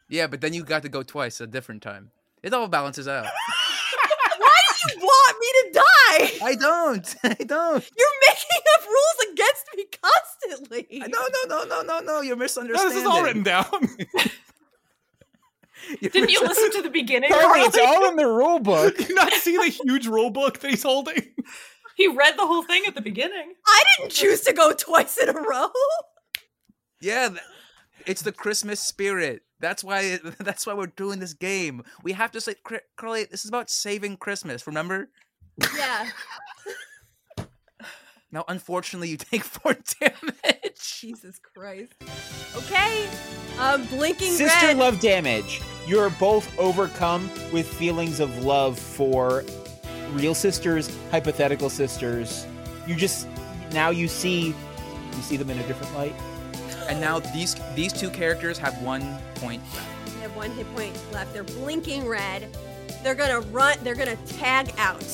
Yeah, 0.08 0.26
but 0.26 0.42
then 0.42 0.52
you 0.52 0.62
got 0.62 0.82
to 0.82 0.90
go 0.90 1.02
twice 1.02 1.40
a 1.40 1.46
different 1.46 1.80
time. 1.80 2.10
It 2.42 2.52
all 2.52 2.68
balances 2.68 3.08
out. 3.08 3.24
Why 4.38 4.60
do 4.84 4.92
you 4.94 5.00
want 5.00 5.36
me 5.40 5.46
to 5.62 5.72
die? 5.80 6.46
I 6.48 6.54
don't. 6.54 7.16
I 7.24 7.42
don't. 7.44 7.90
You're 7.96 8.18
making 8.28 8.62
up 8.76 8.84
rules 8.86 9.32
against 9.32 9.64
me 9.74 9.84
constantly. 10.02 10.98
No, 10.98 11.06
no, 11.06 11.38
no, 11.48 11.64
no, 11.64 11.82
no, 11.82 12.00
no. 12.00 12.20
You're 12.20 12.36
No, 12.36 12.40
misunderstanding. 12.42 12.94
this 12.94 13.00
is 13.00 13.06
all 13.06 13.22
written 13.22 13.42
down. 13.42 13.64
You're 16.02 16.10
Didn't 16.10 16.30
you 16.30 16.42
listen 16.42 16.72
to 16.72 16.82
the 16.82 16.90
beginning? 16.90 17.30
Carly, 17.30 17.60
it's 17.60 17.78
all 17.78 18.06
in 18.10 18.16
the 18.16 18.26
rule 18.26 18.58
book. 18.58 19.08
You 19.08 19.14
not 19.14 19.32
see 19.32 19.56
the 19.56 19.68
huge 19.84 20.06
rule 20.06 20.28
book 20.30 20.58
that 20.58 20.68
he's 20.70 20.82
holding? 20.82 21.22
He 21.96 22.06
read 22.08 22.36
the 22.38 22.46
whole 22.46 22.62
thing 22.62 22.84
at 22.86 22.94
the 22.94 23.00
beginning. 23.02 23.54
I 23.66 23.82
didn't 23.98 24.12
choose 24.12 24.40
to 24.42 24.52
go 24.52 24.72
twice 24.72 25.18
in 25.18 25.28
a 25.28 25.32
row. 25.34 25.68
Yeah, 27.00 27.30
it's 28.06 28.22
the 28.22 28.32
Christmas 28.32 28.80
spirit. 28.80 29.42
That's 29.60 29.84
why. 29.84 30.18
That's 30.38 30.66
why 30.66 30.74
we're 30.74 30.86
doing 30.86 31.18
this 31.20 31.34
game. 31.34 31.82
We 32.02 32.12
have 32.12 32.30
to 32.32 32.40
say, 32.40 32.54
Cr- 32.64 32.76
Carly, 32.96 33.24
this 33.24 33.44
is 33.44 33.48
about 33.48 33.70
saving 33.70 34.16
Christmas. 34.16 34.66
Remember? 34.66 35.10
Yeah. 35.76 36.08
Now, 38.34 38.46
unfortunately, 38.48 39.10
you 39.10 39.18
take 39.18 39.44
four 39.44 39.74
damage. 40.00 40.98
Jesus 41.00 41.38
Christ. 41.38 41.92
Okay. 42.56 43.06
Um, 43.58 43.84
blinking 43.88 44.32
Sister 44.32 44.68
red. 44.68 44.78
love 44.78 45.00
damage. 45.00 45.60
You're 45.86 46.08
both 46.08 46.58
overcome 46.58 47.28
with 47.52 47.68
feelings 47.68 48.20
of 48.20 48.42
love 48.42 48.78
for 48.78 49.44
real 50.12 50.34
sisters, 50.34 50.90
hypothetical 51.10 51.70
sisters. 51.70 52.46
You 52.86 52.94
just 52.94 53.26
now 53.72 53.90
you 53.90 54.08
see 54.08 54.54
you 55.16 55.22
see 55.22 55.36
them 55.36 55.50
in 55.50 55.58
a 55.58 55.66
different 55.66 55.94
light. 55.94 56.14
And 56.88 57.00
now 57.00 57.20
these 57.20 57.56
these 57.74 57.92
two 57.92 58.10
characters 58.10 58.58
have 58.58 58.80
one 58.82 59.18
point 59.36 59.62
left. 59.74 60.14
They 60.14 60.20
have 60.20 60.36
one 60.36 60.50
hit 60.52 60.72
point 60.74 60.98
left. 61.12 61.32
They're 61.32 61.44
blinking 61.44 62.06
red. 62.06 62.54
They're 63.02 63.14
gonna 63.14 63.40
run. 63.40 63.78
They're 63.82 63.94
gonna 63.94 64.16
tag 64.26 64.72
out. 64.78 65.04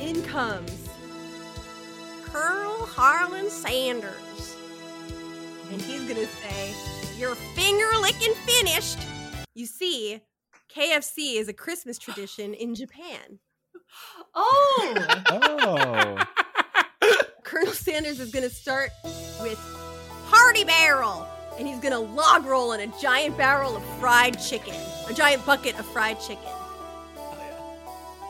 In 0.00 0.22
comes 0.22 0.88
Colonel 2.24 2.86
Harlan 2.86 3.50
Sanders, 3.50 4.56
and 5.70 5.80
he's 5.82 6.02
gonna 6.02 6.26
say, 6.26 6.74
"Your 7.18 7.34
finger 7.34 7.90
licking 8.00 8.34
finished." 8.46 8.98
You 9.54 9.66
see, 9.66 10.20
KFC 10.68 11.36
is 11.36 11.48
a 11.48 11.52
Christmas 11.52 11.98
tradition 11.98 12.54
in 12.54 12.74
Japan. 12.74 13.40
Oh, 14.34 14.94
Oh. 15.28 16.16
Colonel 17.42 17.72
Sanders 17.72 18.20
is 18.20 18.30
gonna 18.30 18.48
start 18.50 18.90
with 19.42 19.58
Party 20.28 20.64
Barrel, 20.64 21.26
and 21.58 21.66
he's 21.66 21.78
gonna 21.80 21.98
log 21.98 22.44
roll 22.46 22.72
in 22.72 22.80
a 22.80 22.92
giant 23.00 23.36
barrel 23.36 23.76
of 23.76 23.84
fried 23.98 24.40
chicken, 24.40 24.74
a 25.08 25.12
giant 25.12 25.44
bucket 25.44 25.78
of 25.78 25.86
fried 25.86 26.20
chicken. 26.20 26.44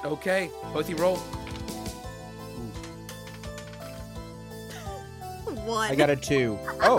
Oh, 0.03 0.13
okay, 0.13 0.51
both 0.73 0.89
you 0.89 0.97
roll. 0.97 1.17
One. 5.67 5.91
I 5.91 5.95
got 5.95 6.09
a 6.11 6.17
two. 6.17 6.59
Oh, 6.83 6.99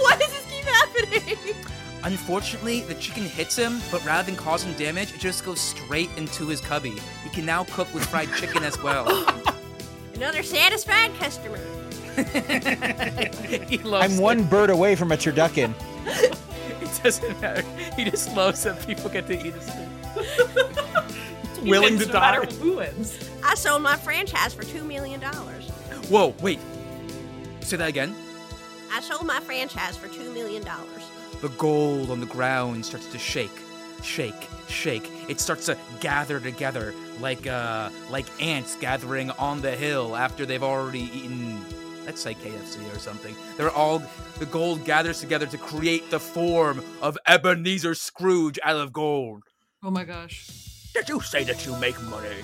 Why 0.00 0.16
does 0.18 0.30
this 0.30 0.46
keep 0.50 0.64
happening? 0.64 1.54
Unfortunately, 2.04 2.82
the 2.82 2.94
chicken 2.94 3.24
hits 3.24 3.56
him, 3.56 3.80
but 3.90 4.04
rather 4.04 4.26
than 4.30 4.36
causing 4.36 4.72
damage, 4.74 5.12
it 5.12 5.20
just 5.20 5.44
goes 5.44 5.60
straight 5.60 6.10
into 6.16 6.46
his 6.46 6.60
cubby. 6.60 6.94
He 7.24 7.30
can 7.30 7.44
now 7.44 7.64
cook 7.64 7.92
with 7.92 8.06
fried 8.06 8.32
chicken 8.34 8.62
as 8.62 8.80
well. 8.82 9.06
Another 10.14 10.42
satisfied 10.42 11.12
customer. 11.18 11.58
he 13.68 13.78
loves 13.78 14.12
I'm 14.12 14.20
one 14.20 14.44
bird 14.44 14.70
away 14.70 14.96
from 14.96 15.12
a 15.12 15.16
turducken. 15.16 15.72
It. 16.06 16.38
it 16.82 17.00
doesn't 17.02 17.40
matter. 17.40 17.64
He 17.96 18.04
just 18.04 18.34
loves 18.34 18.62
that 18.64 18.84
people 18.86 19.10
get 19.10 19.26
to 19.28 19.34
eat 19.34 19.54
his 19.54 19.70
food. 19.70 20.78
He 21.62 21.70
willing 21.70 21.94
wins 21.94 22.06
to 22.06 22.12
no 22.12 22.20
matter 22.20 22.44
die. 22.46 22.54
who 22.54 22.76
wins. 22.76 23.18
I 23.42 23.56
sold 23.56 23.82
my 23.82 23.96
franchise 23.96 24.54
for 24.54 24.62
two 24.62 24.84
million 24.84 25.18
dollars. 25.18 25.68
Whoa, 26.08 26.34
wait. 26.40 26.60
Say 27.60 27.76
that 27.76 27.88
again. 27.88 28.14
I 28.92 29.00
sold 29.00 29.26
my 29.26 29.40
franchise 29.40 29.96
for 29.96 30.06
two 30.06 30.32
million 30.32 30.62
dollars. 30.62 30.97
The 31.40 31.48
gold 31.50 32.10
on 32.10 32.20
the 32.20 32.26
ground 32.26 32.84
starts 32.84 33.06
to 33.12 33.18
shake, 33.18 33.56
shake, 34.02 34.48
shake. 34.68 35.08
It 35.28 35.40
starts 35.40 35.66
to 35.66 35.76
gather 36.00 36.40
together 36.40 36.94
like 37.20 37.46
uh 37.46 37.90
like 38.10 38.26
ants 38.42 38.76
gathering 38.76 39.30
on 39.32 39.60
the 39.60 39.72
hill 39.72 40.16
after 40.16 40.44
they've 40.46 40.62
already 40.62 41.10
eaten 41.14 41.64
let's 42.06 42.20
say 42.22 42.34
KFC 42.34 42.94
or 42.94 42.98
something. 42.98 43.36
They're 43.56 43.70
all 43.70 44.02
the 44.38 44.46
gold 44.46 44.84
gathers 44.84 45.20
together 45.20 45.46
to 45.46 45.58
create 45.58 46.10
the 46.10 46.18
form 46.18 46.82
of 47.02 47.18
Ebenezer 47.26 47.94
Scrooge 47.94 48.58
out 48.64 48.76
of 48.76 48.92
gold. 48.92 49.42
Oh 49.82 49.90
my 49.90 50.04
gosh. 50.04 50.48
Did 50.94 51.08
you 51.08 51.20
say 51.20 51.44
that 51.44 51.64
you 51.66 51.76
make 51.76 52.00
money? 52.04 52.28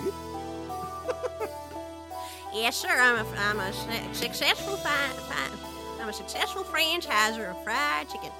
Yes, 2.54 2.76
sir. 2.76 2.88
I'm 2.88 3.16
a 3.26 3.28
I'm 3.36 3.58
a 3.58 3.72
successful 4.14 4.76
fi- 4.76 5.08
fi- 5.28 6.00
I'm 6.00 6.08
a 6.08 6.12
successful 6.12 6.62
franchiser 6.62 7.50
of 7.50 7.64
fried 7.64 8.08
chicken. 8.08 8.30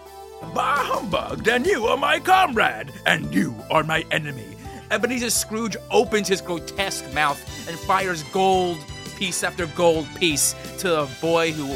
Bah 0.52 0.84
humbug, 0.84 1.44
then 1.44 1.64
you 1.64 1.86
are 1.86 1.96
my 1.96 2.18
comrade, 2.20 2.92
and 3.06 3.32
you 3.34 3.54
are 3.70 3.82
my 3.82 4.04
enemy. 4.10 4.56
Ebenezer 4.90 5.30
Scrooge 5.30 5.76
opens 5.90 6.28
his 6.28 6.40
grotesque 6.40 7.04
mouth 7.14 7.40
and 7.68 7.78
fires 7.78 8.22
gold 8.24 8.78
piece 9.16 9.42
after 9.42 9.66
gold 9.68 10.06
piece 10.16 10.54
to 10.78 11.02
a 11.02 11.06
boy 11.20 11.52
who 11.52 11.74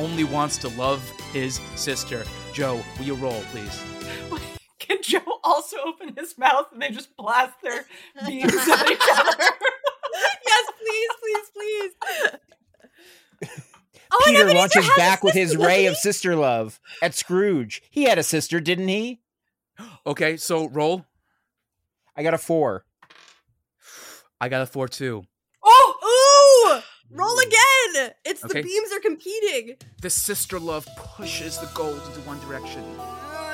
only 0.00 0.24
wants 0.24 0.56
to 0.58 0.68
love 0.70 1.02
his 1.32 1.60
sister. 1.74 2.24
Joe, 2.52 2.80
will 2.98 3.04
you 3.06 3.14
roll, 3.14 3.42
please? 3.50 3.82
Can 4.78 4.98
Joe 5.02 5.40
also 5.44 5.76
open 5.84 6.14
his 6.16 6.38
mouth 6.38 6.68
and 6.72 6.80
they 6.80 6.90
just 6.90 7.16
blast 7.16 7.60
their 7.62 7.84
beams 8.26 8.54
at 8.54 8.90
each 8.90 9.08
other? 9.12 9.44
yes, 10.46 10.72
please, 10.78 11.10
please, 11.20 11.92
please. 13.42 13.60
Oh, 14.18 14.22
Peter 14.24 14.40
Ebenezer 14.42 14.56
launches 14.58 14.88
back 14.96 15.22
with 15.22 15.34
his 15.34 15.56
ray 15.56 15.84
doesn't 15.84 15.92
of 15.92 15.96
sister 15.98 16.34
love 16.36 16.80
at 17.02 17.14
Scrooge. 17.14 17.82
He 17.90 18.04
had 18.04 18.18
a 18.18 18.22
sister, 18.22 18.60
didn't 18.60 18.88
he? 18.88 19.20
Okay, 20.06 20.36
so 20.38 20.68
roll. 20.68 21.04
I 22.16 22.22
got 22.22 22.32
a 22.32 22.38
four. 22.38 22.84
I 24.40 24.48
got 24.48 24.62
a 24.62 24.66
4 24.66 24.88
too. 24.88 25.24
Oh, 25.64 26.80
ooh! 27.10 27.16
Roll 27.16 27.38
again. 27.38 28.12
It's 28.24 28.44
Okay. 28.44 28.60
the 28.62 28.68
beams 28.68 28.92
are 28.92 29.00
competing. 29.00 29.76
The 30.02 30.10
sister 30.10 30.58
love 30.58 30.86
pushes 30.96 31.58
the 31.58 31.68
gold 31.74 32.00
into 32.06 32.20
one 32.20 32.38
direction. 32.40 32.84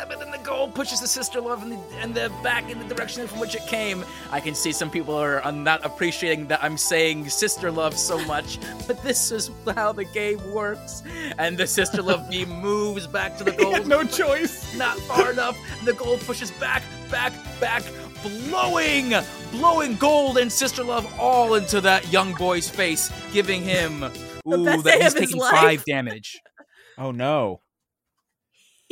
But 0.08 0.18
then 0.20 0.30
the 0.30 0.38
gold 0.38 0.74
pushes 0.74 1.00
the 1.00 1.06
sister 1.06 1.40
love 1.40 1.62
in 1.62 1.70
the, 1.70 1.78
and 2.00 2.14
the 2.14 2.30
back 2.42 2.68
in 2.70 2.78
the 2.78 2.94
direction 2.94 3.26
from 3.26 3.38
which 3.40 3.54
it 3.54 3.66
came. 3.66 4.04
I 4.30 4.40
can 4.40 4.54
see 4.54 4.72
some 4.72 4.90
people 4.90 5.14
are 5.14 5.40
not 5.52 5.84
appreciating 5.84 6.46
that 6.48 6.62
I'm 6.62 6.76
saying 6.76 7.28
sister 7.30 7.70
love 7.70 7.96
so 7.96 8.22
much, 8.26 8.58
but 8.86 9.02
this 9.02 9.30
is 9.30 9.50
how 9.74 9.92
the 9.92 10.04
game 10.04 10.38
works. 10.52 11.02
And 11.38 11.56
the 11.56 11.66
sister 11.66 12.02
love 12.02 12.28
beam 12.30 12.50
moves 12.50 13.06
back 13.06 13.36
to 13.38 13.44
the 13.44 13.52
gold, 13.52 13.86
no 13.86 14.04
choice. 14.04 14.74
not 14.76 14.98
far 15.00 15.30
enough. 15.30 15.58
And 15.78 15.86
the 15.86 15.92
gold 15.94 16.20
pushes 16.20 16.50
back, 16.52 16.82
back, 17.10 17.32
back, 17.60 17.82
blowing, 18.22 19.12
blowing 19.50 19.96
gold 19.96 20.38
and 20.38 20.50
sister 20.50 20.84
love 20.84 21.06
all 21.18 21.54
into 21.54 21.80
that 21.80 22.10
young 22.12 22.34
boy's 22.34 22.68
face, 22.68 23.10
giving 23.32 23.62
him. 23.62 24.04
Ooh, 24.48 24.82
that 24.82 25.00
he's 25.02 25.14
taking 25.14 25.38
life. 25.38 25.52
five 25.52 25.84
damage. 25.84 26.40
Oh 26.98 27.10
no. 27.10 27.62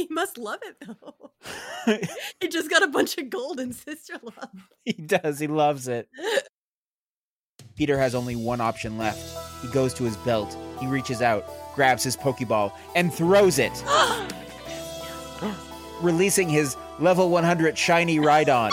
He 0.00 0.06
must 0.08 0.38
love 0.38 0.60
it 0.62 0.76
though. 0.80 1.32
he 2.40 2.48
just 2.48 2.70
got 2.70 2.82
a 2.82 2.86
bunch 2.86 3.18
of 3.18 3.28
gold 3.28 3.60
in 3.60 3.74
sister 3.74 4.14
love. 4.22 4.70
he 4.82 4.94
does. 4.94 5.38
He 5.38 5.46
loves 5.46 5.88
it. 5.88 6.08
Peter 7.76 7.98
has 7.98 8.14
only 8.14 8.34
one 8.34 8.62
option 8.62 8.96
left. 8.96 9.20
He 9.60 9.68
goes 9.68 9.92
to 9.94 10.04
his 10.04 10.16
belt. 10.18 10.56
He 10.80 10.86
reaches 10.86 11.20
out, 11.20 11.44
grabs 11.74 12.02
his 12.02 12.16
Pokeball, 12.16 12.72
and 12.96 13.12
throws 13.12 13.58
it, 13.58 13.72
releasing 16.00 16.48
his 16.48 16.78
level 16.98 17.28
100 17.28 17.76
shiny 17.76 18.18
Rhydon. 18.18 18.70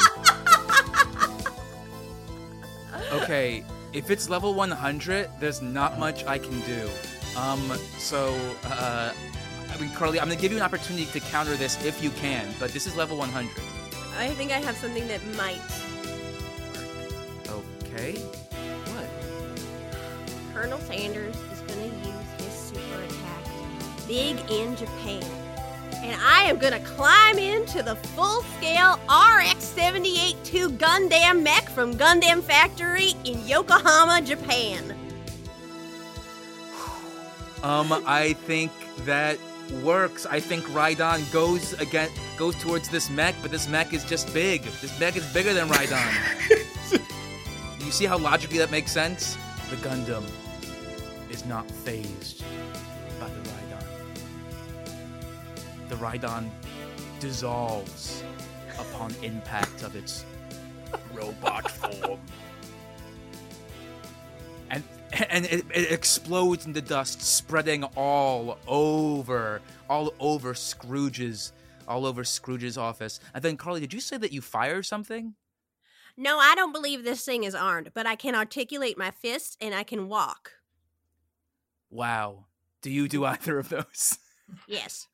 Okay, 3.12 3.66
if 3.92 4.10
it's 4.10 4.30
level 4.30 4.54
100, 4.54 5.30
there's 5.42 5.62
not 5.62 6.00
much 6.00 6.24
I 6.24 6.38
can 6.38 6.62
do. 6.62 6.90
Um, 7.38 7.74
so, 7.98 8.34
uh, 8.66 9.12
I 9.78 9.82
mean, 9.82 9.92
Carly, 9.92 10.20
I'm 10.20 10.28
gonna 10.28 10.40
give 10.40 10.52
you 10.52 10.58
an 10.58 10.64
opportunity 10.64 11.06
to 11.06 11.20
counter 11.20 11.56
this 11.56 11.84
if 11.86 12.02
you 12.04 12.10
can, 12.12 12.48
but 12.60 12.72
this 12.72 12.88
is 12.88 12.96
level 12.96 13.18
100. 13.18 13.52
I 14.18 14.30
think 14.30 14.52
I 14.52 14.58
have 14.58 14.76
something 14.78 15.08
that 15.08 15.24
might. 15.36 15.62
Okay. 17.48 18.14
What? 18.94 19.08
Colonel 20.54 20.80
Sanders 20.80 21.36
is 21.36 21.60
going 21.62 21.92
to 21.92 21.98
use 21.98 22.46
his 22.46 22.54
super 22.54 23.04
attack, 23.04 24.08
Big 24.08 24.40
in 24.50 24.76
Japan. 24.76 25.24
And 25.98 26.20
I 26.22 26.44
am 26.44 26.58
going 26.58 26.74
to 26.74 26.80
climb 26.80 27.38
into 27.38 27.84
the 27.84 27.96
full 27.96 28.42
scale 28.58 29.00
RX 29.08 29.64
78 29.64 30.44
2 30.44 30.70
Gundam 30.72 31.44
mech 31.44 31.70
from 31.70 31.94
Gundam 31.94 32.42
Factory 32.42 33.14
in 33.24 33.46
Yokohama, 33.48 34.22
Japan. 34.24 34.96
Um, 37.62 37.92
I 38.06 38.34
think 38.34 38.72
that 39.06 39.38
works. 39.72 40.26
I 40.26 40.40
think 40.40 40.66
Rhydon 40.66 41.32
goes 41.32 41.74
again, 41.74 42.10
goes 42.38 42.56
towards 42.56 42.90
this 42.90 43.10
mech, 43.10 43.36
but 43.42 43.52
this 43.52 43.68
mech 43.68 43.94
is 43.94 44.04
just 44.04 44.34
big. 44.34 44.64
This 44.64 45.00
mech 45.00 45.16
is 45.16 45.26
bigger 45.34 45.54
than 45.54 45.68
Rhydon. 45.68 47.00
you 47.86 47.92
see 47.92 48.06
how 48.06 48.18
logically 48.18 48.58
that 48.60 48.72
makes 48.72 48.92
sense? 48.92 49.38
The 49.70 49.76
Gundam 49.78 50.24
is 51.30 51.46
not 51.46 51.70
phased 51.70 52.44
by 53.20 53.28
the 53.30 53.50
Rhydon. 53.50 53.86
The 55.90 55.96
Rhydon 55.96 56.50
dissolves 57.20 58.24
upon 58.80 59.14
impact 59.24 59.84
of 59.84 59.96
its 59.96 60.26
robot 61.14 61.70
form. 61.70 62.20
And 65.30 65.46
it, 65.46 65.66
it 65.74 65.92
explodes 65.92 66.66
into 66.66 66.82
dust, 66.82 67.22
spreading 67.22 67.84
all 67.96 68.58
over, 68.68 69.62
all 69.90 70.14
over 70.20 70.54
Scrooge's, 70.54 71.54
all 71.88 72.06
over 72.06 72.24
Scrooge's 72.24 72.78
office. 72.78 73.20
And 73.34 73.44
then, 73.44 73.58
Carly, 73.58 73.80
did 73.80 73.94
you 73.94 74.02
say 74.02 74.18
that 74.18 74.32
you 74.32 74.42
fire 74.42 74.84
something? 74.84 75.36
No, 76.18 76.40
I 76.40 76.56
don't 76.56 76.74
believe 76.74 77.04
this 77.04 77.24
thing 77.24 77.44
is 77.44 77.56
armed, 77.56 77.92
but 77.94 78.08
I 78.08 78.16
can 78.16 78.36
articulate 78.36 78.98
my 78.98 79.12
fists 79.12 79.56
and 79.62 79.74
I 79.76 79.84
can 79.84 80.10
walk. 80.10 80.54
Wow. 81.90 82.46
Do 82.82 82.90
you 82.92 83.08
do 83.08 83.26
either 83.26 83.60
of 83.60 83.70
those? 83.70 84.20
Yes. 84.66 85.08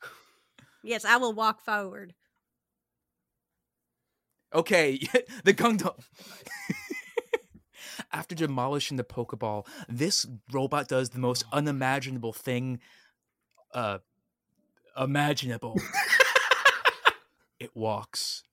Yes, 0.84 1.06
I 1.06 1.18
will 1.18 1.34
walk 1.34 1.60
forward. 1.60 2.14
Okay, 4.54 5.00
the 5.44 5.56
Gundam. 5.56 5.96
After 8.12 8.36
demolishing 8.36 8.98
the 8.98 9.04
Pokeball, 9.04 9.66
this 9.88 10.26
robot 10.52 10.88
does 10.88 11.10
the 11.10 11.20
most 11.20 11.44
unimaginable 11.52 12.34
thing 12.34 12.80
uh 13.74 14.00
imaginable. 15.00 15.80
it 17.60 17.76
walks 17.76 18.44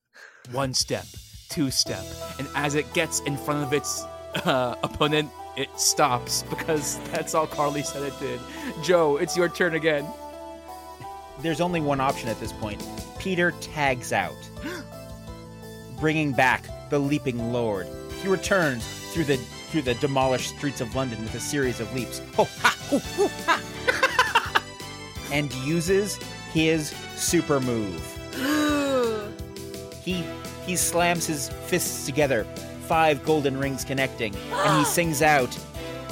one 0.52 0.74
step, 0.74 1.04
two 1.48 1.70
step, 1.70 2.04
and 2.38 2.48
as 2.54 2.74
it 2.74 2.92
gets 2.94 3.20
in 3.20 3.36
front 3.36 3.64
of 3.64 3.72
its 3.72 4.04
uh, 4.46 4.74
opponent, 4.82 5.30
it 5.56 5.68
stops 5.78 6.42
because 6.44 6.98
that's 7.10 7.34
all 7.34 7.46
Carly 7.46 7.82
said 7.82 8.02
it 8.02 8.18
did. 8.20 8.40
Joe, 8.82 9.16
it's 9.16 9.36
your 9.36 9.48
turn 9.48 9.74
again. 9.74 10.06
There's 11.40 11.60
only 11.60 11.80
one 11.80 12.00
option 12.00 12.28
at 12.28 12.38
this 12.40 12.52
point. 12.52 12.86
Peter 13.18 13.52
tags 13.60 14.12
out, 14.12 14.36
bringing 16.00 16.32
back 16.32 16.64
the 16.90 16.98
Leaping 16.98 17.52
Lord. 17.52 17.86
He 18.22 18.28
returns 18.28 18.84
through 19.12 19.24
the 19.24 19.36
through 19.70 19.82
the 19.82 19.94
demolished 19.94 20.56
streets 20.56 20.80
of 20.80 20.94
London 20.96 21.22
with 21.22 21.34
a 21.34 21.40
series 21.40 21.78
of 21.80 21.92
leaps. 21.94 22.20
Ho, 22.34 22.44
ha, 22.44 22.76
hoo, 22.90 22.98
hoo, 22.98 23.28
ha. 23.46 24.62
and 25.32 25.52
uses 25.54 26.16
his 26.52 26.90
super 27.16 27.60
move. 27.60 28.16
He 30.02 30.24
he 30.66 30.76
slams 30.76 31.26
his 31.26 31.50
fists 31.66 32.06
together, 32.06 32.44
five 32.88 33.22
golden 33.24 33.58
rings 33.58 33.84
connecting, 33.84 34.34
and 34.34 34.78
he 34.78 34.84
sings 34.96 35.20
out, 35.20 35.56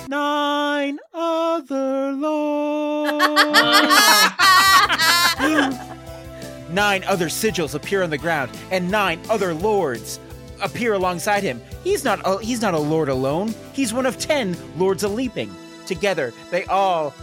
Nine 0.09 0.99
other 1.15 2.13
lords. 2.13 3.25
nine 6.71 7.03
other 7.05 7.29
sigils 7.29 7.75
appear 7.75 8.03
on 8.03 8.11
the 8.11 8.19
ground, 8.19 8.51
and 8.71 8.91
nine 8.91 9.21
other 9.31 9.55
lords 9.55 10.21
appear 10.61 10.95
alongside 10.95 11.43
him. 11.43 11.61
He's 11.85 12.05
not 12.05 12.21
a, 12.25 12.39
he's 12.43 12.61
not 12.61 12.75
a 12.75 12.79
lord 12.79 13.09
alone. 13.09 13.55
He's 13.73 13.93
one 13.93 14.07
of 14.07 14.19
ten 14.19 14.57
lords 14.77 15.03
a 15.03 15.09
leaping. 15.09 15.55
Together, 15.87 16.35
they 16.51 16.65
all 16.65 17.15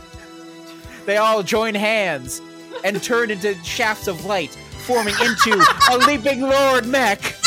they 1.06 1.18
all 1.18 1.44
join 1.44 1.76
hands 1.76 2.42
and 2.84 3.02
turn 3.02 3.30
into 3.30 3.54
shafts 3.64 4.08
of 4.08 4.26
light, 4.26 4.50
forming 4.86 5.14
into 5.22 5.52
a 5.92 5.98
leaping 5.98 6.42
lord 6.42 6.88
mech. 6.88 7.36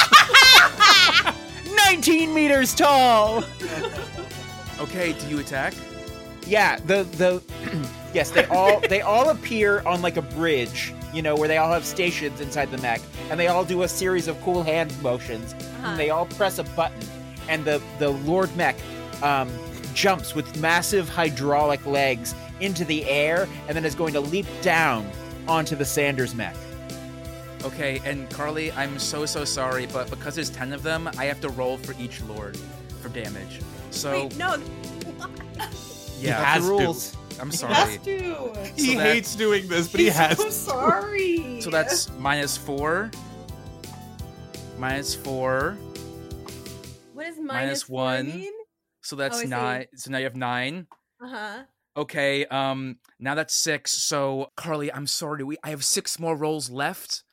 19 1.87 2.35
meters 2.35 2.75
tall. 2.75 3.43
Okay, 4.79 5.13
do 5.13 5.29
you 5.29 5.39
attack? 5.41 5.75
Yeah, 6.47 6.77
the 6.87 7.03
the 7.03 7.43
yes, 8.15 8.31
they 8.31 8.45
all 8.47 8.81
they 8.81 9.01
all 9.01 9.31
appear 9.31 9.81
on 9.81 10.03
like 10.03 10.17
a 10.17 10.23
bridge, 10.23 10.95
you 11.13 11.23
know, 11.23 11.35
where 11.37 11.49
they 11.49 11.57
all 11.59 11.73
have 11.73 11.85
stations 11.85 12.41
inside 12.41 12.71
the 12.71 12.79
mech, 12.79 13.01
and 13.31 13.39
they 13.41 13.49
all 13.49 13.65
do 13.65 13.83
a 13.83 13.89
series 13.89 14.29
of 14.29 14.41
cool 14.43 14.63
hand 14.63 14.93
motions, 15.03 15.55
Uh-huh. 15.55 15.89
and 15.89 15.99
they 15.99 16.11
all 16.11 16.27
press 16.27 16.59
a 16.59 16.65
button, 16.65 17.01
and 17.49 17.65
the 17.65 17.81
the 17.99 18.11
Lord 18.11 18.55
mech 18.57 18.77
um, 19.23 19.49
jumps 19.95 20.35
with 20.35 20.59
massive 20.61 21.09
hydraulic 21.09 21.85
legs 21.87 22.35
into 22.61 22.85
the 22.85 23.05
air, 23.09 23.49
and 23.69 23.77
then 23.77 23.85
is 23.85 23.95
going 23.95 24.13
to 24.15 24.21
leap 24.21 24.47
down 24.63 25.09
onto 25.47 25.75
the 25.77 25.85
Sanders 25.85 26.35
mech. 26.35 26.55
Okay, 27.65 28.01
and 28.05 28.29
Carly, 28.31 28.71
I'm 28.73 28.99
so 28.99 29.27
so 29.27 29.45
sorry, 29.45 29.87
but 29.87 30.09
because 30.11 30.35
there's 30.37 30.51
ten 30.51 30.73
of 30.73 30.83
them, 30.83 31.09
I 31.19 31.25
have 31.25 31.41
to 31.41 31.49
roll 31.49 31.77
for 31.79 31.95
each 32.01 32.21
lord 32.23 32.57
for 33.03 33.09
damage. 33.09 33.61
So 33.91 34.13
Wait, 34.13 34.37
no. 34.37 34.57
yeah, 36.21 36.41
That's 36.55 36.67
the 36.69 36.79
has 36.79 37.17
to. 37.39 37.45
rules. 37.45 37.63
I'm 37.65 37.71
Has 37.71 37.89
sorry. 37.95 37.99
to. 37.99 38.73
He 38.77 38.95
that- 38.95 39.07
hates 39.15 39.35
doing 39.37 39.69
this, 39.69 39.89
but 39.91 40.01
he 40.01 40.07
He's 40.07 40.17
has. 40.17 40.39
so 40.39 40.51
sorry. 40.71 41.61
So 41.61 41.71
that's 41.71 42.11
minus 42.19 42.57
four. 42.57 43.11
Minus 44.79 45.15
four. 45.15 45.77
What 47.15 47.27
is 47.27 47.37
Minus 47.37 47.47
minus 47.49 47.83
four 47.85 47.95
one. 47.97 48.27
mean? 48.29 48.53
So 49.03 49.17
that's 49.17 49.37
Oh, 49.37 49.41
I 49.41 49.43
see. 49.45 49.49
nine. 49.49 49.87
So 49.97 50.11
now 50.11 50.19
you 50.19 50.25
have 50.25 50.37
nine. 50.37 50.87
Uh 51.21 51.29
huh. 51.29 51.63
Okay, 51.97 52.47
um, 52.47 52.99
now 53.19 53.35
that's 53.35 53.55
six. 53.55 53.91
So 53.93 54.53
Carly, 54.57 54.93
I'm 54.93 55.07
sorry. 55.09 55.43
We 55.43 55.57
I 55.65 55.71
have 55.71 55.85
six 55.85 56.19
more 56.21 56.37
rolls 56.37 56.71
left, 56.71 57.25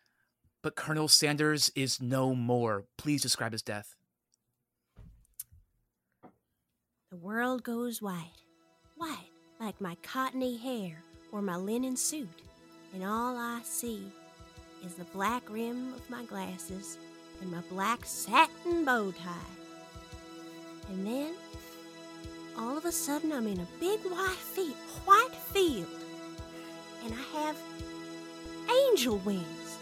but 0.63 0.75
Colonel 0.75 1.07
Sanders 1.07 1.69
is 1.75 2.01
no 2.01 2.33
more. 2.33 2.85
Please 2.97 3.21
describe 3.21 3.51
his 3.51 3.61
death. 3.61 3.95
The 7.11 7.17
world 7.17 7.63
goes 7.63 8.01
white, 8.01 8.33
white 8.95 9.29
like 9.65 9.81
my 9.81 9.97
cottony 10.03 10.57
hair 10.57 10.95
or 11.31 11.41
my 11.41 11.55
linen 11.55 11.97
suit, 11.97 12.43
and 12.93 13.03
all 13.03 13.35
I 13.35 13.61
see 13.63 14.05
is 14.85 14.93
the 14.93 15.05
black 15.05 15.41
rim 15.49 15.91
of 15.95 16.07
my 16.07 16.23
glasses 16.25 16.99
and 17.41 17.51
my 17.51 17.61
black 17.71 18.01
satin 18.05 18.85
bow 18.85 19.11
tie. 19.11 19.33
And 20.89 21.07
then, 21.07 21.33
all 22.59 22.77
of 22.77 22.85
a 22.85 22.91
sudden, 22.91 23.31
I'm 23.31 23.47
in 23.47 23.59
a 23.59 23.79
big 23.79 24.01
white 24.01 24.37
field, 24.37 24.75
white 25.05 25.33
field, 25.33 25.87
and 27.03 27.11
I 27.15 27.39
have 27.39 27.57
angel 28.91 29.17
wings, 29.25 29.79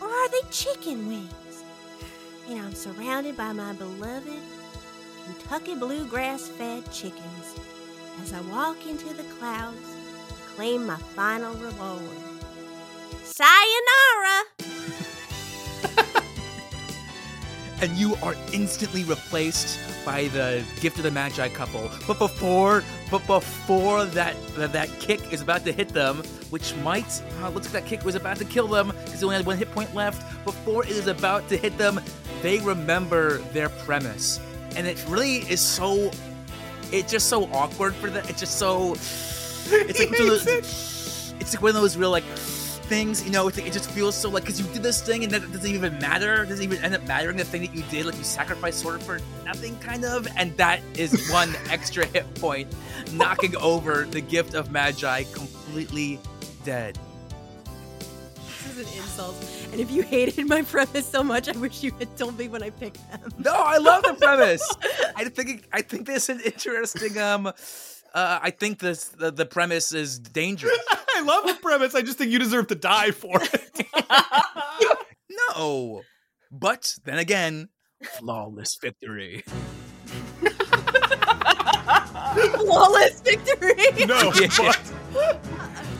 or 0.00 0.06
are 0.06 0.28
they 0.28 0.48
chicken 0.52 1.08
wings? 1.08 1.64
And 2.48 2.60
I'm 2.60 2.74
surrounded 2.74 3.36
by 3.36 3.52
my 3.52 3.72
beloved 3.72 4.42
Kentucky 5.24 5.74
bluegrass 5.74 6.46
fed 6.46 6.84
chickens 6.92 7.56
as 8.22 8.32
I 8.32 8.40
walk 8.42 8.86
into 8.86 9.12
the 9.14 9.24
clouds 9.24 9.96
to 10.28 10.34
claim 10.54 10.86
my 10.86 10.96
final 10.96 11.54
reward. 11.54 12.02
Sayonara! 13.24 14.44
and 17.82 17.90
you 17.96 18.14
are 18.22 18.36
instantly 18.52 19.02
replaced 19.04 19.80
by 20.06 20.28
the 20.28 20.64
gift 20.80 20.98
of 20.98 21.02
the 21.02 21.10
magi 21.10 21.48
couple 21.48 21.90
but 22.06 22.18
before 22.18 22.84
but 23.10 23.24
before 23.26 24.04
that 24.04 24.36
that, 24.56 24.88
kick 25.00 25.32
is 25.32 25.40
about 25.40 25.64
to 25.64 25.72
hit 25.72 25.88
them 25.88 26.16
which 26.50 26.74
might 26.76 27.22
uh, 27.40 27.48
looks 27.50 27.72
like 27.72 27.84
that 27.84 27.86
kick 27.86 28.04
was 28.04 28.14
about 28.14 28.36
to 28.36 28.44
kill 28.44 28.66
them 28.66 28.88
because 29.04 29.20
they 29.20 29.26
only 29.26 29.36
had 29.36 29.46
one 29.46 29.56
hit 29.56 29.70
point 29.72 29.92
left 29.94 30.44
before 30.44 30.84
it 30.84 30.90
is 30.90 31.06
about 31.06 31.48
to 31.48 31.56
hit 31.56 31.76
them 31.78 32.00
they 32.40 32.58
remember 32.60 33.38
their 33.52 33.68
premise 33.68 34.40
and 34.76 34.86
it 34.86 35.04
really 35.08 35.38
is 35.50 35.60
so 35.60 36.10
it's 36.92 37.10
just 37.10 37.28
so 37.28 37.44
awkward 37.52 37.94
for 37.94 38.10
them 38.10 38.24
it's 38.28 38.40
just 38.40 38.58
so 38.58 38.92
it's 39.66 39.98
like 39.98 40.10
one 40.10 40.22
of 40.28 40.44
those- 40.44 41.34
it's 41.40 41.54
like 41.54 41.62
one 41.62 41.70
of 41.70 41.74
those 41.82 41.96
real 41.96 42.10
like 42.10 42.24
things, 42.92 43.24
you 43.24 43.30
know, 43.30 43.48
it's 43.48 43.56
like, 43.56 43.66
it 43.66 43.72
just 43.72 43.90
feels 43.90 44.14
so 44.14 44.28
like 44.28 44.42
because 44.44 44.60
you 44.60 44.66
did 44.72 44.82
this 44.82 45.00
thing 45.00 45.24
and 45.24 45.32
then 45.32 45.42
it 45.42 45.50
doesn't 45.50 45.70
even 45.70 45.98
matter. 45.98 46.42
It 46.42 46.48
doesn't 46.48 46.62
even 46.62 46.84
end 46.84 46.94
up 46.94 47.02
mattering 47.06 47.36
the 47.38 47.44
thing 47.44 47.62
that 47.62 47.74
you 47.74 47.82
did. 47.90 48.04
Like 48.04 48.16
you 48.18 48.22
sacrificed 48.24 48.80
sort 48.80 48.96
of 48.96 49.02
for 49.02 49.18
nothing, 49.44 49.78
kind 49.78 50.04
of, 50.04 50.28
and 50.36 50.54
that 50.58 50.80
is 50.94 51.30
one 51.30 51.54
extra 51.70 52.04
hit 52.06 52.32
point, 52.34 52.68
knocking 53.12 53.56
over 53.56 54.04
the 54.04 54.20
gift 54.20 54.54
of 54.54 54.70
Magi 54.70 55.22
completely 55.32 56.20
dead. 56.64 56.98
This 58.44 58.76
is 58.76 58.78
an 58.78 58.98
insult. 59.02 59.61
And 59.72 59.80
if 59.80 59.90
you 59.90 60.02
hated 60.02 60.46
my 60.46 60.60
premise 60.62 61.06
so 61.06 61.22
much, 61.24 61.48
I 61.48 61.52
wish 61.52 61.82
you 61.82 61.92
had 61.98 62.14
told 62.18 62.38
me 62.38 62.46
when 62.46 62.62
I 62.62 62.68
picked 62.70 63.00
them. 63.10 63.32
No, 63.38 63.54
I 63.54 63.78
love 63.78 64.02
the 64.02 64.12
premise. 64.14 64.62
I 65.16 65.24
think 65.24 65.66
I 65.72 65.80
think 65.82 66.06
this 66.06 66.28
is 66.28 66.36
an 66.36 66.42
interesting. 66.44 67.16
Um, 67.18 67.46
uh, 67.46 67.52
I 68.14 68.50
think 68.50 68.78
this 68.80 69.04
the, 69.08 69.30
the 69.30 69.46
premise 69.46 69.92
is 69.94 70.18
dangerous. 70.18 70.76
I 71.16 71.22
love 71.22 71.46
the 71.46 71.54
premise. 71.54 71.94
I 71.94 72.02
just 72.02 72.18
think 72.18 72.30
you 72.30 72.38
deserve 72.38 72.66
to 72.68 72.74
die 72.74 73.10
for 73.12 73.38
it. 73.40 73.86
No, 75.48 76.02
but 76.50 76.94
then 77.04 77.18
again, 77.18 77.70
flawless 78.18 78.76
victory. 78.80 79.42
Flawless 82.34 83.20
victory! 83.22 84.06
No, 84.06 84.32
Yeah. 84.34 84.48
but 84.58 84.80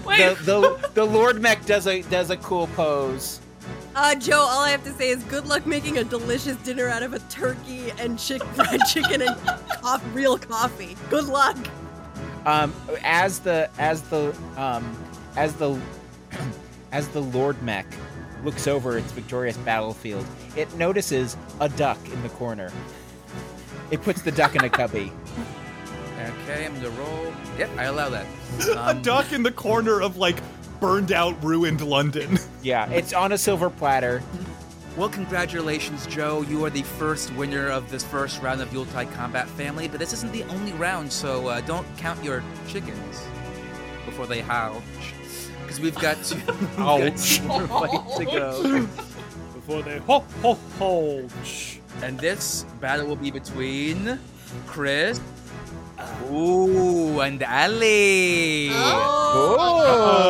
Wait, 0.05 0.19
The, 0.19 0.37
the 0.45 0.91
the 0.95 1.05
Lord 1.05 1.41
mech 1.41 1.65
does 1.67 1.87
a 1.87 2.03
does 2.03 2.31
a 2.31 2.37
cool 2.37 2.67
pose. 2.69 3.41
Uh, 3.95 4.15
Joe, 4.15 4.39
all 4.41 4.61
I 4.63 4.71
have 4.71 4.85
to 4.85 4.93
say 4.93 5.11
is 5.11 5.23
good 5.25 5.47
luck 5.47 5.67
making 5.67 5.99
a 5.99 6.05
delicious 6.05 6.57
dinner 6.59 6.89
out 6.89 7.03
of 7.03 7.13
a 7.13 7.19
turkey 7.21 7.93
and 7.99 8.19
chick- 8.19 8.43
fried 8.55 8.81
chicken 8.89 9.23
and 9.23 9.37
coff- 9.81 10.03
real 10.15 10.39
coffee. 10.39 10.97
Good 11.11 11.25
luck. 11.27 11.57
Um, 12.47 12.75
as 13.05 13.39
the 13.41 13.69
as 13.79 14.03
the 14.03 14.35
um 14.57 14.97
as 15.37 15.55
the 15.55 15.79
as 16.93 17.07
the 17.09 17.21
Lord 17.21 17.63
mech 17.63 17.87
looks 18.45 18.67
over 18.67 18.97
its 18.99 19.13
victorious 19.13 19.57
battlefield, 19.59 20.27
it 20.57 20.75
notices 20.77 21.37
a 21.61 21.69
duck 21.69 21.99
in 22.09 22.21
the 22.23 22.29
corner. 22.31 22.73
It 23.91 24.03
puts 24.03 24.23
the 24.23 24.33
duck 24.33 24.57
in 24.57 24.65
a 24.65 24.71
cubby. 24.71 25.13
Okay, 26.45 26.67
I'm 26.67 26.75
gonna 26.75 26.91
roll. 26.91 27.33
Yep, 27.59 27.71
I 27.77 27.85
allow 27.85 28.09
that. 28.11 28.27
a 28.69 28.91
Um, 28.91 29.03
duck 29.03 29.33
in 29.33 29.43
the 29.43 29.51
corner 29.51 30.01
of 30.01 30.17
like 30.19 30.37
burned 30.83 31.12
out, 31.12 31.42
ruined 31.45 31.81
London. 31.81 32.38
Yeah, 32.62 32.90
it's 32.90 33.12
on 33.12 33.33
a 33.33 33.38
silver 33.38 33.71
platter. 33.71 34.23
Well, 34.97 35.09
congratulations, 35.09 36.07
Joe. 36.09 36.42
You 36.42 36.64
are 36.64 36.71
the 36.71 36.83
first 36.83 37.33
winner 37.35 37.68
of 37.68 37.90
this 37.90 38.05
first 38.05 38.42
round 38.42 38.61
of 38.61 38.73
Yuletide 38.73 39.11
Combat 39.12 39.49
Family, 39.51 39.88
but 39.88 40.01
this 40.01 40.12
isn't 40.12 40.33
the 40.33 40.42
only 40.45 40.73
round, 40.73 41.11
so 41.11 41.47
uh, 41.47 41.61
don't 41.62 41.87
count 41.97 42.23
your 42.23 42.42
chickens 42.68 43.25
before 44.05 44.27
they 44.27 44.40
hatch. 44.40 44.83
Because 45.62 45.81
we've 45.81 45.95
got 45.95 46.23
two, 46.25 46.37
we've 46.47 46.77
got 46.77 47.16
two 47.16 47.42
more 47.45 47.66
fights 47.68 48.18
to 48.18 48.25
go. 48.25 48.87
Before 49.55 49.83
they 49.83 49.99
ho 49.99 50.25
ho 50.42 50.55
ho. 50.79 51.29
And 52.03 52.18
this 52.18 52.66
battle 52.81 53.07
will 53.07 53.16
be 53.16 53.31
between 53.31 54.18
Chris. 54.66 55.21
Ooh, 56.31 57.21
and 57.21 57.43
Ali. 57.43 58.71
Oh. 58.73 60.23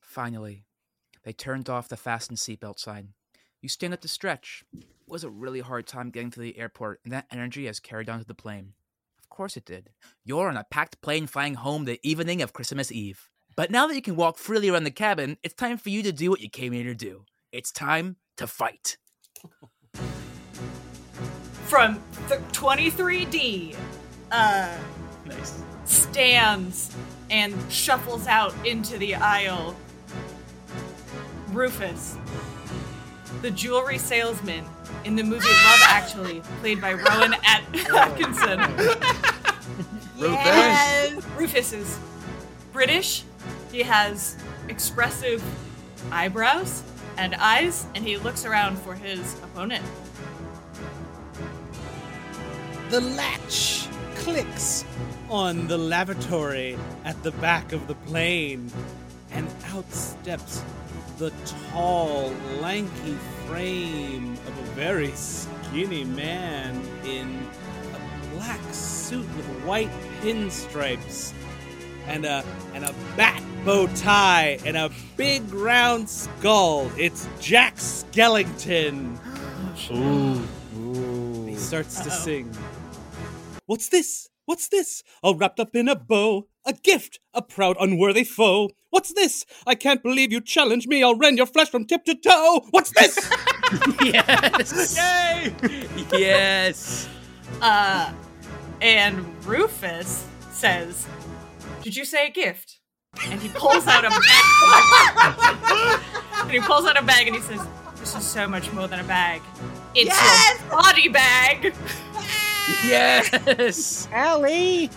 Finally, 0.00 0.64
they 1.22 1.32
turned 1.32 1.68
off 1.68 1.88
the 1.88 1.96
fasten 1.96 2.36
seatbelt 2.36 2.78
sign. 2.78 3.14
You 3.60 3.68
stand 3.68 3.94
up 3.94 4.00
to 4.00 4.08
stretch. 4.08 4.64
It 4.72 4.84
was 5.06 5.24
a 5.24 5.30
really 5.30 5.60
hard 5.60 5.86
time 5.86 6.10
getting 6.10 6.30
to 6.32 6.40
the 6.40 6.58
airport, 6.58 7.00
and 7.04 7.12
that 7.12 7.26
energy 7.30 7.66
has 7.66 7.80
carried 7.80 8.08
onto 8.08 8.24
the 8.24 8.34
plane. 8.34 8.74
Of 9.22 9.28
course 9.28 9.56
it 9.56 9.64
did. 9.64 9.90
You're 10.24 10.48
on 10.48 10.56
a 10.56 10.66
packed 10.70 11.00
plane 11.02 11.26
flying 11.26 11.54
home 11.54 11.84
the 11.84 12.00
evening 12.02 12.42
of 12.42 12.52
Christmas 12.52 12.90
Eve. 12.90 13.28
But 13.56 13.70
now 13.70 13.86
that 13.86 13.94
you 13.94 14.02
can 14.02 14.16
walk 14.16 14.38
freely 14.38 14.68
around 14.68 14.84
the 14.84 14.90
cabin, 14.90 15.36
it's 15.42 15.54
time 15.54 15.78
for 15.78 15.90
you 15.90 16.02
to 16.02 16.12
do 16.12 16.30
what 16.30 16.40
you 16.40 16.48
came 16.50 16.72
here 16.72 16.84
to 16.84 16.94
do. 16.94 17.24
It's 17.52 17.72
time 17.72 18.16
to 18.36 18.46
fight. 18.46 18.96
From 21.68 22.00
th- 22.28 22.40
23D, 22.52 23.76
uh, 24.32 24.76
Nice. 25.26 25.62
stands 25.84 26.94
and 27.30 27.54
shuffles 27.70 28.26
out 28.26 28.54
into 28.66 28.96
the 28.98 29.14
aisle. 29.16 29.76
Rufus, 31.48 32.16
the 33.42 33.50
jewelry 33.50 33.98
salesman 33.98 34.64
in 35.04 35.14
the 35.16 35.22
movie 35.22 35.46
Love 35.66 35.80
Actually, 35.84 36.40
played 36.60 36.80
by 36.80 36.94
Rowan 36.94 37.34
At- 37.44 37.62
Atkinson. 37.94 38.60
Yes. 40.18 41.24
Rufus 41.36 41.72
is 41.72 41.96
British. 42.72 43.22
He 43.70 43.82
has 43.84 44.36
expressive 44.68 45.40
eyebrows 46.10 46.82
and 47.16 47.36
eyes, 47.36 47.86
and 47.94 48.04
he 48.04 48.16
looks 48.16 48.44
around 48.44 48.78
for 48.80 48.94
his 48.96 49.34
opponent. 49.44 49.84
The 52.90 53.00
latch 53.02 53.86
clicks 54.16 54.84
on 55.28 55.66
the 55.68 55.76
lavatory 55.76 56.78
at 57.04 57.22
the 57.22 57.32
back 57.32 57.72
of 57.74 57.86
the 57.86 57.94
plane, 57.94 58.72
and 59.30 59.46
out 59.66 59.92
steps 59.92 60.62
the 61.18 61.30
tall, 61.70 62.32
lanky 62.62 63.14
frame 63.46 64.32
of 64.46 64.58
a 64.58 64.62
very 64.72 65.12
skinny 65.12 66.04
man 66.04 66.80
in 67.04 67.46
a 67.94 68.36
black 68.36 68.60
suit 68.72 69.26
with 69.36 69.46
white 69.66 69.90
pinstripes 70.22 71.34
and 72.06 72.24
a 72.24 72.42
and 72.72 72.86
a 72.86 72.94
bat 73.18 73.42
bow 73.66 73.86
tie 73.96 74.58
and 74.64 74.78
a 74.78 74.90
big 75.18 75.52
round 75.52 76.08
skull. 76.08 76.90
It's 76.96 77.28
Jack 77.38 77.76
Skellington. 77.76 79.18
He 81.46 81.54
starts 81.56 82.00
to 82.00 82.10
Uh-oh. 82.10 82.24
sing. 82.24 82.56
What's 83.68 83.90
this? 83.90 84.30
What's 84.46 84.68
this? 84.68 85.02
All 85.22 85.34
wrapped 85.34 85.60
up 85.60 85.76
in 85.76 85.88
a 85.90 85.94
bow. 85.94 86.46
A 86.64 86.72
gift, 86.72 87.20
a 87.34 87.42
proud, 87.42 87.76
unworthy 87.78 88.24
foe. 88.24 88.70
What's 88.88 89.12
this? 89.12 89.44
I 89.66 89.74
can't 89.74 90.02
believe 90.02 90.32
you 90.32 90.40
challenge 90.40 90.86
me. 90.86 91.02
I'll 91.02 91.14
rend 91.16 91.36
your 91.36 91.46
flesh 91.46 91.68
from 91.68 91.84
tip 91.84 92.06
to 92.06 92.14
toe. 92.14 92.66
What's 92.70 92.92
this? 92.92 93.14
yes. 94.02 94.96
Yay! 94.96 95.52
yes. 96.12 97.10
Uh, 97.60 98.10
and 98.80 99.26
Rufus 99.44 100.26
says, 100.50 101.06
"Did 101.82 101.94
you 101.94 102.06
say 102.06 102.28
a 102.28 102.30
gift?" 102.30 102.80
And 103.26 103.38
he 103.42 103.50
pulls 103.50 103.86
out 103.86 104.06
a 104.06 104.08
bag. 104.08 106.00
and 106.44 106.50
he 106.50 106.60
pulls 106.60 106.86
out 106.86 106.98
a 106.98 107.02
bag 107.04 107.26
and 107.26 107.36
he 107.36 107.42
says, 107.42 107.60
"This 107.96 108.14
is 108.16 108.24
so 108.24 108.48
much 108.48 108.72
more 108.72 108.88
than 108.88 109.00
a 109.00 109.04
bag. 109.04 109.42
It's 109.94 110.06
Yes! 110.08 110.60
your 110.62 110.70
body 110.70 111.08
bag." 111.08 111.74
Yes. 112.84 114.08
Allie! 114.12 114.90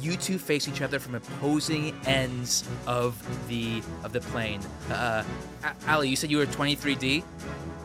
You 0.00 0.16
two 0.16 0.38
face 0.38 0.66
each 0.66 0.82
other 0.82 0.98
from 0.98 1.14
opposing 1.14 1.94
ends 2.06 2.64
of 2.86 3.14
the 3.48 3.82
of 4.02 4.12
the 4.12 4.20
plane. 4.20 4.60
Uh, 4.90 5.22
A- 5.64 5.74
Ali, 5.92 6.08
you 6.08 6.16
said 6.16 6.30
you 6.30 6.38
were 6.38 6.46
23D. 6.46 7.22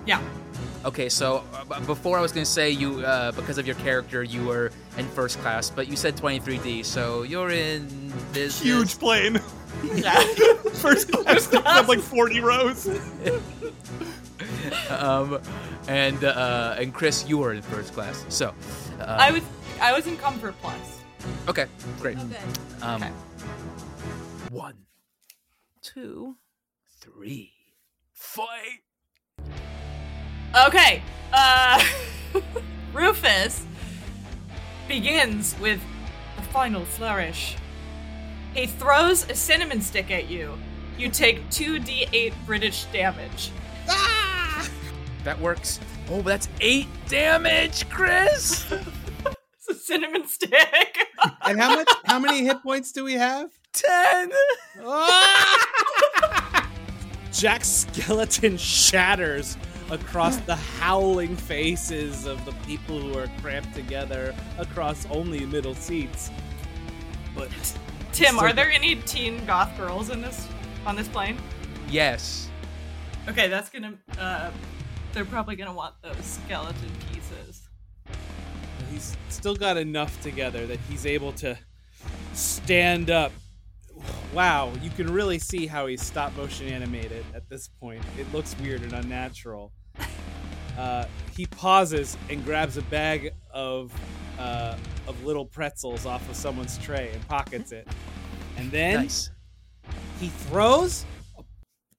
Yeah. 0.08 0.22
Okay, 0.86 1.10
so 1.10 1.43
uh, 1.54 1.80
before 1.82 2.17
I 2.17 2.22
was 2.22 2.32
gonna 2.32 2.46
say 2.46 2.70
you, 2.72 3.02
uh, 3.02 3.32
because 3.34 3.58
of 3.58 3.67
your 3.67 3.76
character, 3.76 4.24
you 4.24 4.46
were 4.46 4.72
in 4.98 5.06
first 5.10 5.38
class, 5.39 5.70
but 5.70 5.88
you 5.89 5.96
said 5.98 6.15
23D, 6.15 6.86
so 6.86 7.24
you're 7.24 7.50
in 7.52 8.13
this 8.32 8.60
Huge 8.62 8.98
plane. 8.98 9.39
Yeah. 9.93 10.20
First 10.82 11.12
class, 11.12 11.52
have 11.54 11.88
like 11.88 12.00
40 12.00 12.39
rows. 12.39 12.88
Um, 14.89 15.39
and 15.88 16.24
uh, 16.24 16.76
and 16.80 16.93
Chris, 16.93 17.28
you 17.28 17.38
were 17.38 17.54
in 17.54 17.62
first 17.62 17.93
class. 17.93 18.26
So, 18.30 18.54
uh, 19.00 19.17
I 19.20 19.32
was 19.32 19.43
I 19.82 19.93
was 19.93 20.08
in 20.08 20.17
comfort 20.17 20.56
plus. 20.62 21.02
okay, 21.48 21.65
great. 22.00 22.17
Okay. 22.17 22.38
Um, 22.82 23.04
Okay. 23.04 23.12
One, 24.50 24.76
two, 25.82 26.36
three, 27.02 27.52
fight. 28.13 28.82
Okay. 30.65 31.02
Uh 31.32 31.84
Rufus 32.93 33.65
begins 34.88 35.56
with 35.60 35.80
the 36.36 36.41
final 36.43 36.86
flourish. 36.86 37.56
He 38.54 38.65
throws 38.65 39.30
a 39.30 39.36
cinnamon 39.36 39.82
stick 39.82 40.10
at 40.10 40.30
you. 40.30 40.58
You 40.98 41.10
take 41.10 41.48
2d8 41.50 42.34
British 42.46 42.86
damage. 42.86 43.52
Ah! 43.88 44.67
That 45.24 45.39
works. 45.39 45.80
Oh, 46.10 46.22
that's 46.22 46.50
eight 46.62 46.88
damage, 47.08 47.88
Chris. 47.89 48.65
It's 49.70 49.82
a 49.82 49.84
cinnamon 49.84 50.26
stick. 50.28 50.98
and 51.46 51.60
how 51.60 51.76
much? 51.76 51.89
How 52.06 52.20
many 52.20 52.46
hit 52.46 52.63
points 52.63 52.93
do 52.93 53.04
we 53.04 53.15
have? 53.15 53.50
Ten. 53.74 54.32
Jack 57.34 57.65
Skeleton 57.65 58.56
shatters 58.56 59.58
across 59.91 60.38
the 60.38 60.56
howling 60.56 61.36
faces 61.36 62.26
of 62.26 62.43
the 62.45 62.52
people 62.65 63.00
who 63.00 63.17
are 63.17 63.30
cramped 63.41 63.73
together 63.73 64.36
across 64.58 65.06
only 65.08 65.45
middle 65.45 65.76
seats. 65.76 66.30
But 67.36 67.50
Tim, 68.12 68.39
are 68.39 68.54
there 68.54 68.71
any 68.71 68.95
teen 68.95 69.45
goth 69.45 69.76
girls 69.78 70.10
in 70.10 70.21
this 70.21 70.47
on 70.86 70.95
this 70.95 71.08
plane? 71.08 71.38
Yes. 71.89 72.50
Okay, 73.28 73.47
that's 73.47 73.69
gonna 73.69 73.93
uh 74.17 74.52
they're 75.13 75.26
probably 75.26 75.56
gonna 75.56 75.73
want 75.73 75.95
those 76.02 76.17
skeleton 76.23 76.91
pieces. 77.12 77.67
he's 78.91 79.15
still 79.30 79.56
got 79.56 79.78
enough 79.78 80.21
together 80.21 80.65
that 80.67 80.80
he's 80.89 81.06
able 81.06 81.32
to 81.34 81.58
stand 82.34 83.10
up. 83.10 83.32
Wow, 84.34 84.71
you 84.82 84.89
can 84.91 85.12
really 85.12 85.39
see 85.39 85.65
how 85.65 85.88
he's 85.88 86.02
stop 86.02 86.36
motion 86.36 86.67
animated 86.67 87.26
at 87.34 87.50
this 87.50 87.67
point. 87.67 88.04
It 88.19 88.32
looks 88.34 88.56
weird 88.60 88.82
and 88.84 88.93
unnatural. 88.93 89.71
Uh, 90.78 91.07
he 91.36 91.47
pauses 91.47 92.15
and 92.30 92.45
grabs 92.45 92.78
a 92.78 92.84
bag 92.84 93.34
of 93.51 93.91
uh, 94.38 94.78
of 95.07 95.24
little 95.26 95.43
pretzels 95.43 96.05
off 96.05 96.30
of 96.30 96.36
someone's 96.36 96.78
tray 96.78 97.09
and 97.15 97.28
pockets 97.28 97.72
it, 97.72 97.88
and 98.57 98.69
then 98.69 98.93
Nice. 99.01 99.32
he 100.19 100.28
throws 100.28 101.03
a 101.39 101.43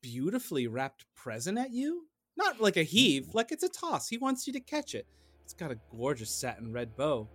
beautifully 0.00 0.68
wrapped 0.68 1.06
present 1.16 1.58
at 1.58 1.72
you. 1.72 2.06
Not 2.36 2.60
like 2.60 2.76
a 2.76 2.84
heave, 2.84 3.34
like 3.34 3.50
it's 3.50 3.64
a 3.64 3.68
toss. 3.68 4.08
He 4.08 4.16
wants 4.16 4.46
you 4.46 4.52
to 4.52 4.60
catch 4.60 4.94
it. 4.94 5.08
It's 5.42 5.54
got 5.54 5.72
a 5.72 5.78
gorgeous 5.96 6.30
satin 6.30 6.72
red 6.72 6.94
bow. 6.96 7.26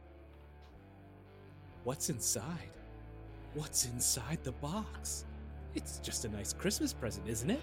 What's 1.83 2.09
inside? 2.09 2.69
What's 3.53 3.85
inside 3.87 4.39
the 4.43 4.53
box? 4.53 5.25
It's 5.75 5.99
just 5.99 6.23
a 6.23 6.29
nice 6.29 6.53
Christmas 6.53 6.93
present, 6.93 7.27
isn't 7.27 7.49
it? 7.49 7.59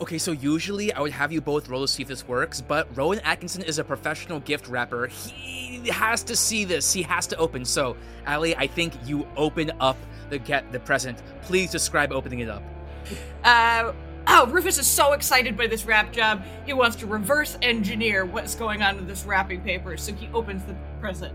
Okay, 0.00 0.18
so 0.18 0.32
usually 0.32 0.92
I 0.92 1.00
would 1.00 1.12
have 1.12 1.30
you 1.30 1.40
both 1.40 1.68
roll 1.68 1.82
to 1.82 1.88
see 1.88 2.02
if 2.02 2.08
this 2.08 2.26
works, 2.26 2.60
but 2.60 2.88
Rowan 2.96 3.20
Atkinson 3.20 3.62
is 3.62 3.78
a 3.78 3.84
professional 3.84 4.40
gift 4.40 4.66
wrapper. 4.66 5.06
He 5.06 5.88
has 5.88 6.24
to 6.24 6.34
see 6.34 6.64
this. 6.64 6.92
He 6.92 7.02
has 7.02 7.26
to 7.28 7.36
open. 7.36 7.64
So, 7.64 7.96
Ali, 8.26 8.56
I 8.56 8.66
think 8.66 8.94
you 9.04 9.28
open 9.36 9.70
up 9.80 9.96
the 10.28 10.38
get 10.38 10.72
the 10.72 10.80
present. 10.80 11.22
Please 11.42 11.70
describe 11.70 12.12
opening 12.12 12.40
it 12.40 12.48
up. 12.48 12.62
Uh 13.44 13.92
Oh, 14.26 14.46
Rufus 14.46 14.78
is 14.78 14.86
so 14.86 15.12
excited 15.12 15.56
by 15.56 15.66
this 15.66 15.84
wrap 15.84 16.12
job. 16.12 16.44
He 16.64 16.72
wants 16.72 16.96
to 16.96 17.06
reverse 17.06 17.58
engineer 17.60 18.24
what's 18.24 18.54
going 18.54 18.82
on 18.82 18.96
with 18.96 19.08
this 19.08 19.24
wrapping 19.24 19.62
paper. 19.62 19.96
So 19.96 20.12
he 20.12 20.28
opens 20.32 20.62
the 20.64 20.76
present. 21.00 21.34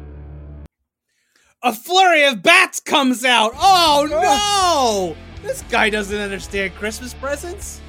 A 1.64 1.74
flurry 1.74 2.24
of 2.24 2.41
bats 2.41 2.80
comes 2.80 3.26
out. 3.26 3.51
Oh 3.55 4.08
no! 4.10 5.43
This 5.45 5.64
guy 5.64 5.89
doesn't 5.89 6.18
understand 6.18 6.76
Christmas 6.76 7.14
presents. 7.14 7.82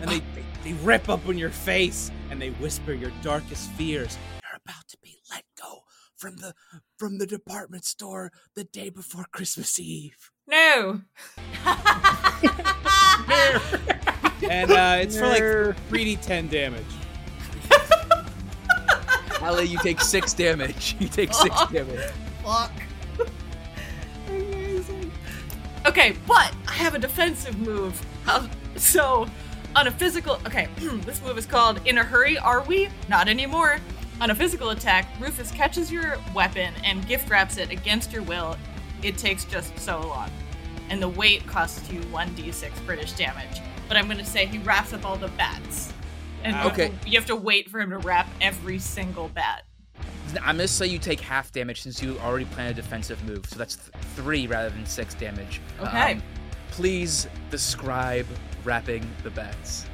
And 0.00 0.10
they, 0.10 0.18
they, 0.18 0.44
they 0.64 0.72
rip 0.82 1.08
up 1.08 1.26
in 1.28 1.38
your 1.38 1.50
face 1.50 2.10
and 2.30 2.40
they 2.40 2.50
whisper 2.50 2.92
your 2.92 3.12
darkest 3.22 3.70
fears. 3.72 4.16
You're 4.42 4.60
about 4.64 4.86
to 4.88 4.98
be 5.02 5.18
let 5.30 5.44
go 5.60 5.80
from 6.16 6.36
the 6.36 6.54
from 6.98 7.18
the 7.18 7.26
department 7.26 7.84
store 7.84 8.30
the 8.54 8.64
day 8.64 8.90
before 8.90 9.26
Christmas 9.32 9.78
Eve. 9.78 10.30
No. 10.46 11.02
And 14.48 14.70
uh, 14.70 14.96
it's 15.00 15.18
for 15.18 15.26
like 15.26 15.42
3d10 15.42 16.50
damage. 16.50 16.84
Ali, 19.42 19.66
you 19.66 19.78
take 19.78 20.00
six 20.00 20.32
damage. 20.32 20.96
You 20.98 21.08
take 21.08 21.32
six 21.32 21.54
damage. 21.66 22.10
Fuck. 22.42 22.72
Okay, 25.86 26.16
but 26.26 26.54
I 26.68 26.72
have 26.72 26.94
a 26.94 26.98
defensive 26.98 27.58
move. 27.58 28.00
How, 28.24 28.48
so, 28.76 29.26
on 29.76 29.86
a 29.86 29.90
physical, 29.90 30.34
okay, 30.46 30.68
this 31.04 31.22
move 31.22 31.38
is 31.38 31.46
called 31.46 31.80
"In 31.86 31.98
a 31.98 32.04
Hurry." 32.04 32.38
Are 32.38 32.62
we? 32.62 32.88
Not 33.08 33.28
anymore. 33.28 33.78
On 34.20 34.30
a 34.30 34.34
physical 34.34 34.70
attack, 34.70 35.08
Rufus 35.18 35.50
catches 35.50 35.90
your 35.90 36.18
weapon 36.34 36.74
and 36.84 37.06
gift 37.06 37.30
wraps 37.30 37.56
it 37.56 37.70
against 37.70 38.12
your 38.12 38.22
will. 38.22 38.56
It 39.02 39.16
takes 39.16 39.44
just 39.44 39.78
so 39.78 40.00
long, 40.00 40.30
and 40.90 41.00
the 41.00 41.08
weight 41.08 41.46
costs 41.46 41.90
you 41.90 42.00
one 42.10 42.28
d6 42.30 42.70
British 42.84 43.12
damage. 43.12 43.60
But 43.88 43.96
I'm 43.96 44.06
gonna 44.08 44.24
say 44.24 44.46
he 44.46 44.58
wraps 44.58 44.92
up 44.92 45.04
all 45.06 45.16
the 45.16 45.28
bats, 45.28 45.92
and 46.44 46.54
you 46.54 46.60
have 46.62 46.76
to- 46.76 46.82
Okay. 46.84 46.94
you 47.06 47.18
have 47.18 47.26
to 47.28 47.36
wait 47.36 47.70
for 47.70 47.80
him 47.80 47.90
to 47.90 47.98
wrap 47.98 48.28
every 48.40 48.78
single 48.78 49.28
bat. 49.28 49.64
I'm 50.42 50.56
gonna 50.56 50.68
say 50.68 50.86
you 50.86 50.98
take 50.98 51.20
half 51.20 51.50
damage 51.50 51.80
since 51.82 52.02
you 52.02 52.18
already 52.20 52.44
planned 52.44 52.70
a 52.72 52.74
defensive 52.82 53.22
move, 53.24 53.46
so 53.46 53.56
that's 53.56 53.76
th- 53.76 53.90
three 54.16 54.46
rather 54.46 54.70
than 54.70 54.84
six 54.86 55.14
damage. 55.14 55.60
Okay. 55.80 56.12
Um, 56.12 56.22
please 56.70 57.26
describe 57.50 58.26
wrapping 58.64 59.08
the 59.22 59.30
bats. 59.30 59.86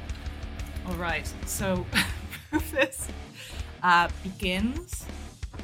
All 0.87 0.95
right, 0.95 1.31
so 1.45 1.85
Rufus 2.51 3.07
uh, 3.83 4.09
begins 4.23 5.05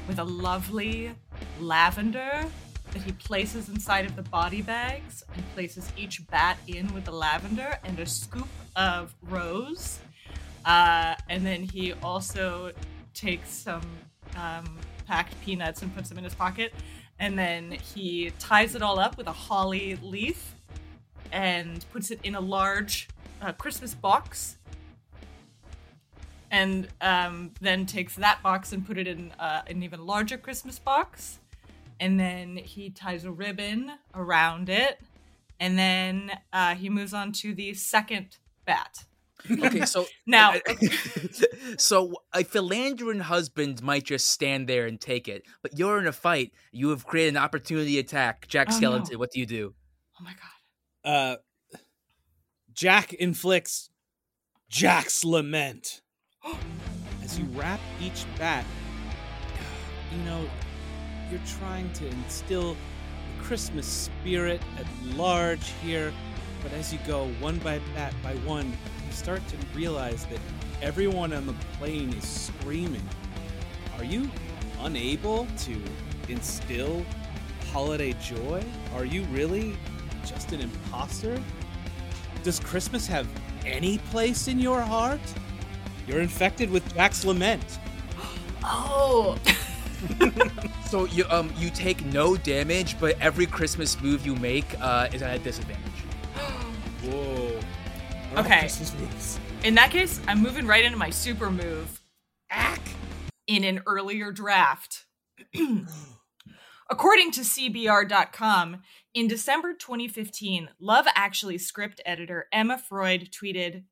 with 0.07 0.19
a 0.19 0.23
lovely 0.23 1.11
lavender 1.59 2.45
that 2.91 3.01
he 3.01 3.11
places 3.13 3.69
inside 3.69 4.05
of 4.05 4.15
the 4.15 4.21
body 4.23 4.61
bags 4.61 5.23
and 5.35 5.43
places 5.53 5.91
each 5.97 6.25
bat 6.29 6.57
in 6.67 6.93
with 6.93 7.05
the 7.05 7.11
lavender 7.11 7.77
and 7.83 7.99
a 7.99 8.05
scoop 8.05 8.47
of 8.75 9.15
rose. 9.23 9.99
Uh, 10.65 11.15
and 11.29 11.45
then 11.45 11.63
he 11.63 11.93
also 12.03 12.71
takes 13.13 13.49
some 13.49 13.81
um, 14.35 14.77
packed 15.07 15.39
peanuts 15.41 15.81
and 15.81 15.93
puts 15.95 16.09
them 16.09 16.17
in 16.17 16.23
his 16.23 16.35
pocket. 16.35 16.73
And 17.19 17.37
then 17.37 17.71
he 17.71 18.31
ties 18.39 18.75
it 18.75 18.81
all 18.81 18.99
up 18.99 19.17
with 19.17 19.27
a 19.27 19.31
holly 19.31 19.97
leaf 20.01 20.52
and 21.33 21.83
puts 21.91 22.11
it 22.11 22.19
in 22.23 22.35
a 22.35 22.39
large 22.39 23.09
uh, 23.41 23.51
Christmas 23.51 23.93
box 23.93 24.57
and 26.51 26.87
um, 27.01 27.51
then 27.59 27.85
takes 27.87 28.15
that 28.15 28.41
box 28.43 28.71
and 28.71 28.85
put 28.85 28.97
it 28.97 29.07
in 29.07 29.31
uh, 29.39 29.63
an 29.65 29.81
even 29.81 30.05
larger 30.05 30.37
Christmas 30.37 30.77
box. 30.77 31.39
And 31.99 32.19
then 32.19 32.57
he 32.57 32.91
ties 32.91 33.25
a 33.25 33.31
ribbon 33.31 33.91
around 34.13 34.69
it. 34.69 35.01
And 35.59 35.77
then 35.77 36.31
uh, 36.51 36.75
he 36.75 36.89
moves 36.89 37.13
on 37.13 37.31
to 37.33 37.55
the 37.55 37.73
second 37.73 38.37
bat. 38.65 39.05
Okay, 39.49 39.85
so 39.85 40.05
Now, 40.27 40.55
so 41.77 42.13
a 42.33 42.43
philandering 42.43 43.19
husband 43.21 43.81
might 43.81 44.03
just 44.03 44.29
stand 44.29 44.67
there 44.67 44.85
and 44.85 45.01
take 45.01 45.27
it, 45.27 45.43
but 45.61 45.77
you're 45.77 45.97
in 45.97 46.07
a 46.07 46.11
fight. 46.13 46.53
You 46.71 46.89
have 46.89 47.05
created 47.05 47.35
an 47.35 47.37
opportunity 47.37 47.97
attack. 47.97 48.47
Jack 48.47 48.67
Oh, 48.71 48.79
no. 48.79 49.03
What 49.17 49.31
do 49.31 49.39
you 49.39 49.45
do? 49.45 49.73
oh 50.19 50.23
my 50.23 50.31
god. 50.31 50.62
Uh, 51.03 51.35
Jack 52.73 53.13
inflicts 53.13 53.89
Jack's 54.69 55.23
lament. 55.23 56.01
As 57.23 57.37
you 57.37 57.45
wrap 57.53 57.79
each 58.01 58.25
bat, 58.37 58.65
you 60.11 60.23
know, 60.23 60.45
you're 61.29 61.39
trying 61.59 61.91
to 61.93 62.07
instill 62.07 62.73
the 62.73 63.43
Christmas 63.43 63.85
spirit 63.85 64.61
at 64.77 64.85
large 65.15 65.71
here, 65.81 66.13
but 66.61 66.71
as 66.73 66.93
you 66.93 66.99
go 67.07 67.27
one 67.39 67.57
by 67.59 67.79
bat 67.95 68.13
by 68.21 68.35
one, 68.37 68.67
you 68.67 69.11
start 69.11 69.41
to 69.47 69.55
realize 69.73 70.25
that 70.27 70.39
everyone 70.81 71.33
on 71.33 71.47
the 71.47 71.53
plane 71.77 72.13
is 72.13 72.27
screaming. 72.27 73.07
Are 73.97 74.03
you 74.03 74.29
unable 74.81 75.47
to 75.59 75.81
instill 76.27 77.05
holiday 77.71 78.13
joy? 78.21 78.63
Are 78.93 79.05
you 79.05 79.23
really 79.25 79.75
just 80.25 80.51
an 80.51 80.61
imposter? 80.61 81.41
Does 82.43 82.59
Christmas 82.59 83.07
have 83.07 83.27
any 83.65 83.97
place 83.97 84.47
in 84.47 84.59
your 84.59 84.81
heart? 84.81 85.21
You're 86.07 86.19
infected 86.21 86.69
with 86.69 86.93
Jack's 86.93 87.25
lament. 87.25 87.79
Oh, 88.65 89.37
So 90.89 91.03
you 91.05 91.25
um 91.29 91.51
you 91.57 91.69
take 91.69 92.05
no 92.05 92.37
damage, 92.37 92.97
but 92.97 93.19
every 93.19 93.45
Christmas 93.45 93.99
move 94.01 94.25
you 94.25 94.35
make 94.37 94.65
uh, 94.79 95.09
is 95.11 95.21
at 95.21 95.35
a 95.35 95.39
disadvantage. 95.39 95.83
Whoa. 97.03 97.59
We're 98.33 98.39
Okay. 98.39 98.59
Christmas 98.61 98.93
moves. 98.99 99.39
in 99.65 99.75
that 99.75 99.91
case, 99.91 100.21
I'm 100.29 100.41
moving 100.41 100.65
right 100.65 100.83
into 100.85 100.97
my 100.97 101.09
super 101.09 101.51
move. 101.51 101.99
Ack! 102.49 102.79
In 103.47 103.63
an 103.65 103.81
earlier 103.85 104.31
draft. 104.31 105.03
According 106.89 107.31
to 107.31 107.41
CBR.com, 107.41 108.81
in 109.13 109.27
December 109.27 109.73
2015, 109.73 110.69
Love 110.79 111.05
Actually 111.15 111.57
script 111.57 112.01
editor 112.05 112.47
Emma 112.51 112.77
Freud 112.77 113.29
tweeted 113.31 113.83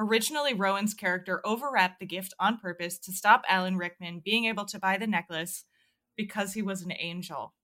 Originally, 0.00 0.54
Rowan's 0.54 0.94
character 0.94 1.42
overwrapped 1.44 1.98
the 1.98 2.06
gift 2.06 2.32
on 2.38 2.58
purpose 2.58 2.98
to 3.00 3.12
stop 3.12 3.42
Alan 3.48 3.76
Rickman 3.76 4.22
being 4.24 4.44
able 4.44 4.64
to 4.66 4.78
buy 4.78 4.96
the 4.96 5.08
necklace 5.08 5.64
because 6.16 6.54
he 6.54 6.62
was 6.62 6.82
an 6.82 6.92
angel. 6.96 7.54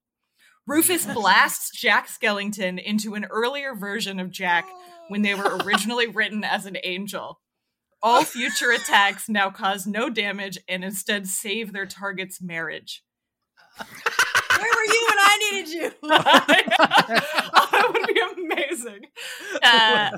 Rufus 0.66 1.07
blasts 1.14 1.70
Jack 1.70 2.09
Skellington 2.09 2.82
into 2.82 3.14
an 3.14 3.26
earlier 3.26 3.74
version 3.74 4.18
of 4.18 4.32
Jack 4.32 4.66
when 5.09 5.22
they 5.22 5.35
were 5.35 5.53
oh. 5.53 5.64
originally 5.64 6.07
written 6.12 6.43
as 6.43 6.66
an 6.66 6.76
angel. 6.82 7.41
All 8.03 8.24
future 8.24 8.72
attacks 8.72 9.28
now 9.28 9.51
cause 9.51 9.87
no 9.87 10.11
damage 10.11 10.59
and 10.68 10.85
instead 10.85 11.28
save 11.28 11.72
their 11.72 11.87
target's 11.87 12.43
marriage. 12.43 13.05
Where 14.59 14.72
were 14.74 14.92
you 14.92 15.07
when 15.09 15.18
I 15.18 15.38
needed 15.50 15.68
you? 15.72 15.92
that 16.09 17.92
would 17.92 18.07
be 18.07 18.20
amazing. 18.42 19.07
Uh, 19.62 20.11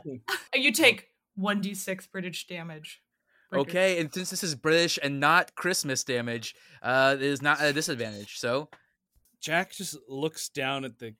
you 0.54 0.72
take 0.72 1.08
1d6 1.38 2.10
British 2.10 2.46
damage. 2.46 3.02
Breakers. 3.50 3.70
Okay, 3.70 4.00
and 4.00 4.12
since 4.12 4.30
this 4.30 4.42
is 4.42 4.54
British 4.56 4.98
and 5.00 5.20
not 5.20 5.54
Christmas 5.54 6.02
damage, 6.02 6.54
uh, 6.82 7.14
it 7.16 7.22
is 7.22 7.42
not 7.42 7.62
a 7.62 7.72
disadvantage. 7.72 8.38
So 8.38 8.68
Jack 9.40 9.72
just 9.72 9.96
looks 10.08 10.48
down 10.48 10.84
at 10.84 10.98
the 10.98 11.14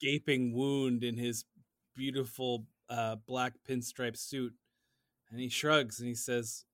gaping 0.00 0.54
wound 0.54 1.04
in 1.04 1.16
his 1.16 1.44
beautiful 1.96 2.66
uh, 2.90 3.16
black 3.26 3.54
pinstripe 3.68 4.16
suit 4.16 4.52
and 5.30 5.40
he 5.40 5.48
shrugs 5.48 5.98
and 5.98 6.08
he 6.08 6.14
says, 6.14 6.64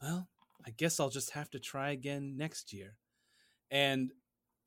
Well, 0.00 0.28
I 0.66 0.70
guess 0.70 1.00
I'll 1.00 1.10
just 1.10 1.30
have 1.30 1.50
to 1.50 1.58
try 1.58 1.90
again 1.90 2.36
next 2.36 2.72
year. 2.72 2.96
And 3.72 4.12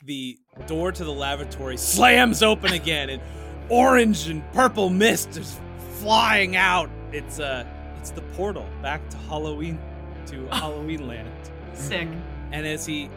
the 0.04 0.38
door 0.68 0.92
to 0.92 1.04
the 1.04 1.14
lavatory 1.14 1.78
slams 1.78 2.44
open 2.44 2.74
again 2.74 3.10
and 3.10 3.22
orange 3.70 4.28
and 4.28 4.44
purple 4.52 4.90
mist 4.90 5.38
is 5.38 5.58
flying 6.00 6.56
out. 6.56 6.90
It's 7.14 7.40
uh 7.40 7.66
it's 8.00 8.12
the 8.12 8.22
portal 8.22 8.68
back 8.82 9.08
to 9.12 9.18
Halloween 9.18 9.80
to 10.28 10.48
Halloween 10.52 11.08
land. 11.08 11.30
Sick. 11.74 12.08
And 12.52 12.66
as 12.66 12.86
he 12.86 13.10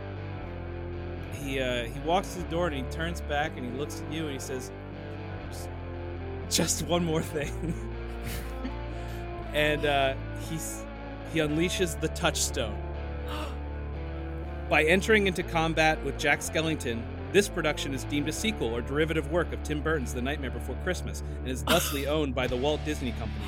he 1.32 1.61
uh, 1.61 1.84
he 1.84 2.01
walks 2.01 2.34
to 2.34 2.43
the 2.43 2.49
door 2.49 2.66
and 2.66 2.76
he 2.76 2.82
turns 2.91 3.20
back 3.22 3.57
and 3.57 3.64
he 3.64 3.78
looks 3.78 4.03
at 4.03 4.12
you 4.12 4.24
and 4.24 4.32
he 4.32 4.39
says, 4.39 4.70
"Just, 6.51 6.82
one 6.86 7.05
more 7.05 7.22
thing." 7.22 7.74
and 9.55 9.86
uh, 9.86 10.14
he's 10.49 10.84
he 11.32 11.39
unleashes 11.39 11.99
the 12.01 12.09
touchstone. 12.09 12.76
By 14.69 14.85
entering 14.85 15.27
into 15.27 15.43
combat 15.43 16.03
with 16.05 16.19
Jack 16.19 16.41
Skellington, 16.41 17.03
this 17.33 17.49
production 17.49 17.95
is 17.95 18.05
deemed 18.05 18.29
a 18.29 18.33
sequel 18.33 18.69
or 18.69 18.83
derivative 18.83 19.31
work 19.33 19.51
of 19.55 19.62
Tim 19.62 19.81
Burton's 19.81 20.12
The 20.12 20.21
Nightmare 20.21 20.51
Before 20.51 20.77
Christmas 20.85 21.23
and 21.41 21.49
is 21.49 21.62
thusly 21.62 22.07
owned 22.09 22.35
by 22.35 22.47
the 22.47 22.57
Walt 22.57 22.85
Disney 22.85 23.12
Company. 23.12 23.47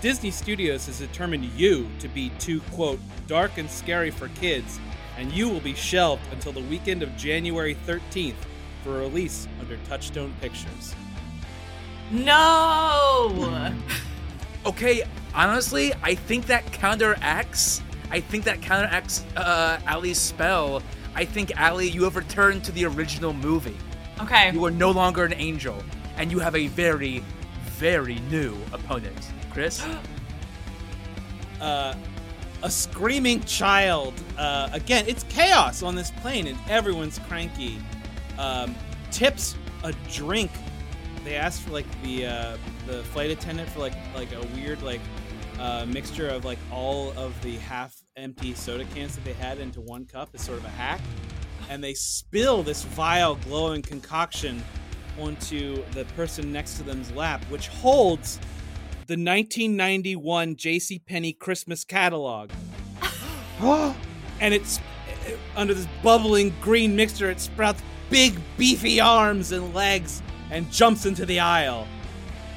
Disney 0.00 0.30
Studios 0.30 0.86
has 0.86 1.00
determined 1.00 1.44
you 1.56 1.88
to 1.98 2.06
be 2.08 2.30
too, 2.38 2.60
quote, 2.72 3.00
dark 3.26 3.58
and 3.58 3.68
scary 3.68 4.12
for 4.12 4.28
kids, 4.28 4.78
and 5.18 5.32
you 5.32 5.48
will 5.48 5.60
be 5.60 5.74
shelved 5.74 6.22
until 6.32 6.52
the 6.52 6.62
weekend 6.62 7.02
of 7.02 7.16
January 7.16 7.76
13th 7.84 8.34
for 8.84 8.98
release 8.98 9.48
under 9.60 9.76
Touchstone 9.88 10.32
Pictures. 10.40 10.94
No! 12.10 13.72
Okay, 14.64 15.02
honestly, 15.34 15.92
I 16.04 16.14
think 16.14 16.46
that 16.46 16.64
counteracts. 16.72 17.82
I 18.12 18.20
think 18.20 18.44
that 18.44 18.60
counteracts 18.60 19.24
uh, 19.36 19.80
Ali's 19.88 20.18
spell. 20.18 20.82
I 21.14 21.24
think 21.24 21.50
Ali, 21.58 21.88
you 21.88 22.04
have 22.04 22.14
returned 22.14 22.62
to 22.64 22.72
the 22.72 22.84
original 22.84 23.32
movie. 23.32 23.76
Okay. 24.20 24.52
You 24.52 24.62
are 24.66 24.70
no 24.70 24.90
longer 24.90 25.24
an 25.24 25.32
angel, 25.32 25.82
and 26.18 26.30
you 26.30 26.38
have 26.38 26.54
a 26.54 26.66
very, 26.66 27.24
very 27.78 28.16
new 28.30 28.54
opponent. 28.70 29.30
Chris? 29.50 29.82
uh, 31.60 31.94
a 32.62 32.70
screaming 32.70 33.42
child. 33.44 34.12
Uh, 34.36 34.68
again, 34.72 35.06
it's 35.08 35.24
chaos 35.24 35.82
on 35.82 35.94
this 35.94 36.10
plane, 36.10 36.46
and 36.46 36.58
everyone's 36.68 37.18
cranky. 37.20 37.78
Um, 38.38 38.74
tips 39.10 39.56
a 39.84 39.94
drink. 40.12 40.50
They 41.24 41.36
asked 41.36 41.62
for 41.62 41.70
like 41.70 41.86
the 42.02 42.26
uh, 42.26 42.56
the 42.86 43.02
flight 43.04 43.30
attendant 43.30 43.70
for 43.70 43.80
like 43.80 43.94
like 44.14 44.32
a 44.32 44.42
weird 44.54 44.82
like 44.82 45.00
uh, 45.58 45.86
mixture 45.88 46.28
of 46.28 46.44
like 46.44 46.58
all 46.70 47.12
of 47.16 47.40
the 47.42 47.56
half 47.56 48.01
empty 48.16 48.54
soda 48.54 48.84
cans 48.86 49.14
that 49.14 49.24
they 49.24 49.32
had 49.32 49.58
into 49.58 49.80
one 49.80 50.04
cup 50.04 50.28
as 50.34 50.42
sort 50.42 50.58
of 50.58 50.64
a 50.64 50.70
hack, 50.70 51.00
and 51.70 51.82
they 51.82 51.94
spill 51.94 52.62
this 52.62 52.84
vile 52.84 53.36
glowing 53.36 53.82
concoction 53.82 54.62
onto 55.18 55.82
the 55.92 56.04
person 56.16 56.52
next 56.52 56.76
to 56.76 56.82
them's 56.82 57.10
lap, 57.12 57.42
which 57.44 57.68
holds 57.68 58.36
the 59.06 59.14
1991 59.14 60.56
J.C. 60.56 60.98
Penney 60.98 61.32
Christmas 61.32 61.84
catalog. 61.84 62.50
and 63.60 64.54
it's 64.54 64.80
under 65.56 65.74
this 65.74 65.88
bubbling 66.02 66.54
green 66.60 66.94
mixture. 66.94 67.30
It 67.30 67.40
sprouts 67.40 67.82
big, 68.10 68.38
beefy 68.56 69.00
arms 69.00 69.52
and 69.52 69.74
legs 69.74 70.22
and 70.50 70.70
jumps 70.70 71.06
into 71.06 71.24
the 71.24 71.40
aisle. 71.40 71.86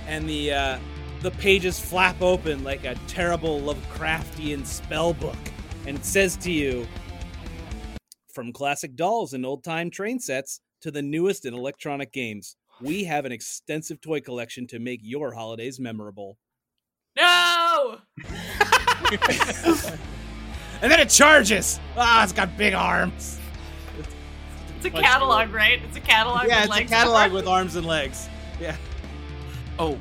And 0.07 0.27
the 0.29 0.53
uh, 0.53 0.79
the 1.21 1.31
pages 1.31 1.79
flap 1.79 2.21
open 2.21 2.63
like 2.63 2.85
a 2.85 2.95
terrible 3.07 3.59
Lovecraftian 3.61 4.65
spell 4.65 5.13
book, 5.13 5.37
and 5.87 5.97
it 5.97 6.05
says 6.05 6.37
to 6.37 6.51
you, 6.51 6.87
from 8.33 8.51
classic 8.51 8.95
dolls 8.95 9.33
and 9.33 9.45
old 9.45 9.63
time 9.63 9.89
train 9.89 10.19
sets 10.19 10.59
to 10.81 10.91
the 10.91 11.01
newest 11.01 11.45
in 11.45 11.53
electronic 11.53 12.11
games. 12.11 12.55
We 12.81 13.05
have 13.05 13.25
an 13.25 13.31
extensive 13.31 14.01
toy 14.01 14.19
collection 14.19 14.67
to 14.67 14.79
make 14.79 14.99
your 15.01 15.33
holidays 15.33 15.79
memorable. 15.79 16.37
No! 17.15 17.99
And 20.81 20.91
then 20.91 20.99
it 20.99 21.09
charges! 21.09 21.79
Ah, 21.97 22.23
it's 22.23 22.33
got 22.33 22.57
big 22.57 22.73
arms. 22.73 23.39
It's 24.77 24.85
a 24.85 24.89
catalog, 24.91 25.51
right? 25.53 25.79
It's 25.87 25.97
a 25.97 26.01
catalog 26.01 26.47
Yeah, 26.47 26.67
with 26.67 26.81
it's 26.81 26.91
a 26.91 26.93
catalog 26.93 27.31
with 27.31 27.47
arms 27.47 27.75
and 27.75 27.87
legs. 27.87 28.27
Yeah. 28.59 28.75
Oh, 29.79 29.97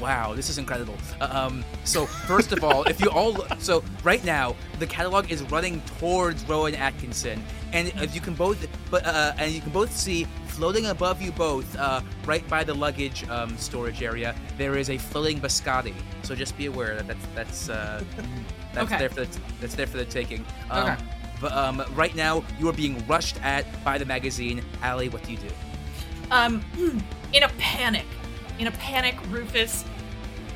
wow, 0.00 0.34
this 0.34 0.48
is 0.48 0.58
incredible. 0.58 0.94
Uh, 1.20 1.28
um, 1.30 1.64
so 1.84 2.06
first 2.06 2.52
of 2.52 2.64
all, 2.64 2.82
if 2.84 3.00
you 3.00 3.10
all, 3.10 3.44
so 3.58 3.82
right 4.02 4.24
now 4.24 4.56
the 4.78 4.86
catalog 4.86 5.30
is 5.30 5.42
running 5.44 5.80
towards 5.98 6.44
Rowan 6.48 6.74
Atkinson, 6.74 7.42
and 7.72 7.88
if 8.02 8.14
you 8.14 8.20
can 8.20 8.34
both, 8.34 8.66
but 8.90 9.04
uh, 9.06 9.32
and 9.38 9.52
you 9.52 9.60
can 9.60 9.70
both 9.70 9.94
see 9.96 10.24
floating 10.46 10.86
above 10.86 11.22
you 11.22 11.32
both, 11.32 11.76
uh, 11.78 12.00
right 12.26 12.46
by 12.48 12.64
the 12.64 12.74
luggage 12.74 13.28
um, 13.28 13.56
storage 13.56 14.02
area, 14.02 14.34
there 14.58 14.76
is 14.76 14.90
a 14.90 14.98
floating 14.98 15.40
biscotti. 15.40 15.94
So 16.22 16.34
just 16.34 16.56
be 16.58 16.66
aware 16.66 16.96
that 16.96 17.06
that's 17.06 17.26
that's 17.34 17.68
uh, 17.68 18.02
that's 18.72 18.86
Okay. 18.92 18.98
there 18.98 19.08
for 19.10 19.24
the 19.24 19.38
that's 19.60 19.74
there 19.74 19.86
for 19.86 19.98
the 19.98 20.04
taking. 20.04 20.44
Um, 20.70 20.90
Okay. 20.90 20.96
But 21.40 21.52
um, 21.52 21.82
right 21.94 22.14
now 22.14 22.44
you 22.58 22.68
are 22.68 22.72
being 22.74 23.02
rushed 23.06 23.42
at 23.42 23.64
by 23.82 23.96
the 23.96 24.04
magazine. 24.04 24.62
Allie, 24.82 25.08
what 25.08 25.22
do 25.24 25.32
you 25.32 25.38
do? 25.38 25.48
Um, 26.30 26.62
in 27.32 27.44
a 27.44 27.48
panic, 27.56 28.04
in 28.58 28.66
a 28.66 28.70
panic, 28.72 29.16
Rufus 29.30 29.86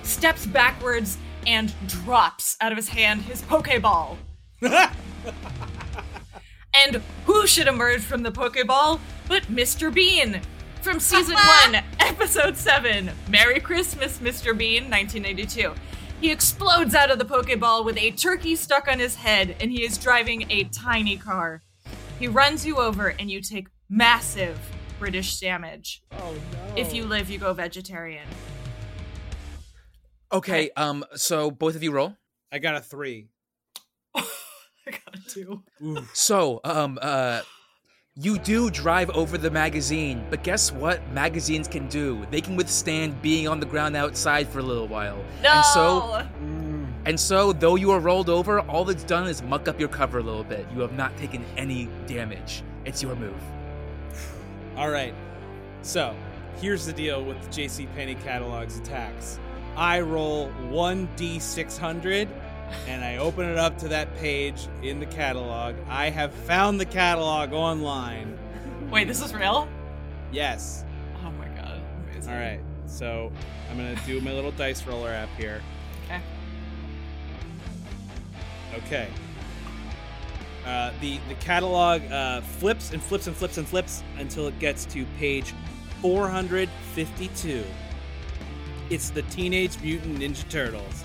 steps 0.05 0.47
backwards 0.47 1.19
and 1.47 1.73
drops 1.87 2.57
out 2.61 2.73
of 2.73 2.77
his 2.77 2.89
hand 2.89 3.23
his 3.23 3.43
Pokeball. 3.43 4.17
and 4.63 4.91
who 7.27 7.47
should 7.47 7.67
emerge 7.67 8.03
from 8.03 8.23
the 8.23 8.33
Pokeball 8.33 9.01
but 9.29 9.45
Mr. 9.45 9.93
Bean 9.93 10.41
from 10.85 11.01
season 11.01 11.35
uh-huh. 11.35 11.73
one, 11.73 11.85
episode 11.99 12.57
seven. 12.57 13.11
Merry 13.31 13.59
Christmas, 13.59 14.19
Mr. 14.19 14.57
Bean, 14.57 14.91
1982. 14.91 15.73
He 16.21 16.31
explodes 16.31 16.95
out 16.95 17.11
of 17.11 17.19
the 17.19 17.25
Pokeball 17.25 17.85
with 17.85 17.97
a 17.97 18.11
turkey 18.11 18.55
stuck 18.55 18.87
on 18.87 18.99
his 18.99 19.17
head, 19.17 19.57
and 19.61 19.71
he 19.71 19.83
is 19.83 19.97
driving 19.97 20.51
a 20.51 20.65
tiny 20.65 21.17
car. 21.17 21.63
He 22.19 22.29
runs 22.29 22.67
you 22.67 22.77
over, 22.77 23.09
and 23.19 23.31
you 23.31 23.41
take 23.41 23.69
massive 23.89 24.59
British 24.99 25.41
damage. 25.41 26.03
Oh 26.13 26.35
no. 26.53 26.77
If 26.77 26.95
you 26.95 27.05
live, 27.05 27.31
you 27.31 27.39
go 27.39 27.53
vegetarian. 27.55 28.29
Okay, 30.35 30.69
um, 30.77 31.05
so 31.15 31.49
both 31.49 31.77
of 31.77 31.83
you 31.85 31.93
roll. 31.93 32.17
I 32.51 32.59
got 32.59 32.75
a 32.75 32.81
three. 32.81 33.29
I 34.17 34.23
got 34.87 35.15
a 35.15 35.31
two. 35.31 35.63
So, 36.13 36.61
um, 36.65 36.99
uh, 37.01 37.43
you 38.17 38.41
do 38.41 38.69
drive 38.69 39.11
over 39.11 39.39
the 39.39 39.51
magazine, 39.51 40.27
but 40.31 40.43
guess 40.43 40.73
what 40.73 41.09
magazines 41.13 41.69
can 41.69 41.87
do? 41.87 42.27
They 42.33 42.41
can 42.41 42.57
withstand 42.57 43.23
being 43.23 43.47
on 43.47 43.61
the 43.61 43.67
ground 43.67 43.95
outside 43.95 44.49
for 44.49 44.59
a 44.59 44.63
little 44.63 44.89
while. 44.89 45.25
No. 45.41 45.53
And 45.53 45.65
so, 45.67 46.29
and 47.05 47.21
so, 47.21 47.53
though 47.53 47.77
you 47.77 47.93
are 47.93 48.01
rolled 48.01 48.29
over, 48.29 48.59
all 48.63 48.91
it's 48.91 49.05
done 49.05 49.29
is 49.29 49.41
muck 49.41 49.69
up 49.69 49.79
your 49.79 49.89
cover 49.89 50.19
a 50.19 50.23
little 50.23 50.43
bit. 50.43 50.67
You 50.75 50.81
have 50.81 50.95
not 50.95 51.17
taken 51.17 51.45
any 51.57 51.89
damage. 52.09 52.65
It's 52.85 53.01
your 53.01 53.15
move. 53.15 53.41
All 54.77 54.91
right. 54.91 55.15
So, 55.83 56.17
here's 56.61 56.87
the 56.87 56.93
deal 56.93 57.25
with 57.25 57.37
JC 57.51 57.87
Penney 57.95 58.17
catalog's 58.17 58.79
attacks. 58.81 59.39
I 59.77 60.01
roll 60.01 60.51
1d600 60.71 62.29
and 62.87 63.05
I 63.05 63.17
open 63.19 63.49
it 63.49 63.59
up 63.59 63.79
to 63.79 63.89
that 63.89 64.15
page 64.17 64.69
in 64.83 65.01
the 65.01 65.07
catalog. 65.07 65.75
I 65.89 66.11
have 66.11 66.33
found 66.33 66.81
the 66.81 66.85
catalog 66.85 67.53
online. 67.53 68.39
Wait, 68.91 69.09
this 69.09 69.23
is 69.23 69.35
real? 69.35 69.69
Yes. 70.33 70.85
Oh 71.25 71.31
my 71.33 71.49
god. 71.49 71.81
Amazing. 72.11 72.33
All 72.33 72.39
right. 72.39 72.61
So, 72.87 73.33
I'm 73.71 73.77
going 73.77 73.97
to 73.97 74.03
do 74.05 74.21
my 74.21 74.33
little 74.33 74.53
dice 74.53 74.87
roller 74.87 75.11
app 75.11 75.29
here. 75.37 75.61
Okay. 76.05 76.21
Okay. 78.77 79.09
Uh, 80.65 80.93
the 81.01 81.19
the 81.29 81.35
catalog 81.35 82.03
uh, 82.11 82.41
flips 82.41 82.93
and 82.93 83.03
flips 83.03 83.27
and 83.27 83.37
flips 83.37 83.59
and 83.59 83.69
flips 83.69 84.03
until 84.19 84.47
it 84.47 84.59
gets 84.59 84.87
to 84.87 85.05
page 85.19 85.53
452. 86.01 87.65
It's 88.91 89.11
the 89.11 89.23
Teenage 89.23 89.81
Mutant 89.81 90.19
Ninja 90.19 90.49
Turtles. 90.49 91.05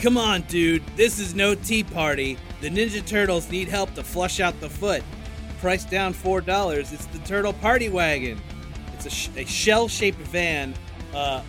Come 0.00 0.16
on, 0.16 0.42
dude. 0.42 0.82
This 0.96 1.18
is 1.18 1.34
no 1.34 1.54
tea 1.54 1.82
party. 1.82 2.38
The 2.60 2.68
Ninja 2.70 3.04
Turtles 3.04 3.50
need 3.50 3.68
help 3.68 3.94
to 3.94 4.04
flush 4.04 4.38
out 4.40 4.58
the 4.60 4.68
foot. 4.70 5.02
Price 5.60 5.84
down 5.84 6.12
four 6.12 6.40
dollars. 6.40 6.92
It's 6.92 7.06
the 7.06 7.18
Turtle 7.20 7.52
Party 7.52 7.88
Wagon. 7.88 8.40
It's 8.94 9.06
a, 9.06 9.10
sh- 9.10 9.28
a 9.36 9.44
shell-shaped 9.44 10.18
van. 10.18 10.74
Uh, 11.14 11.42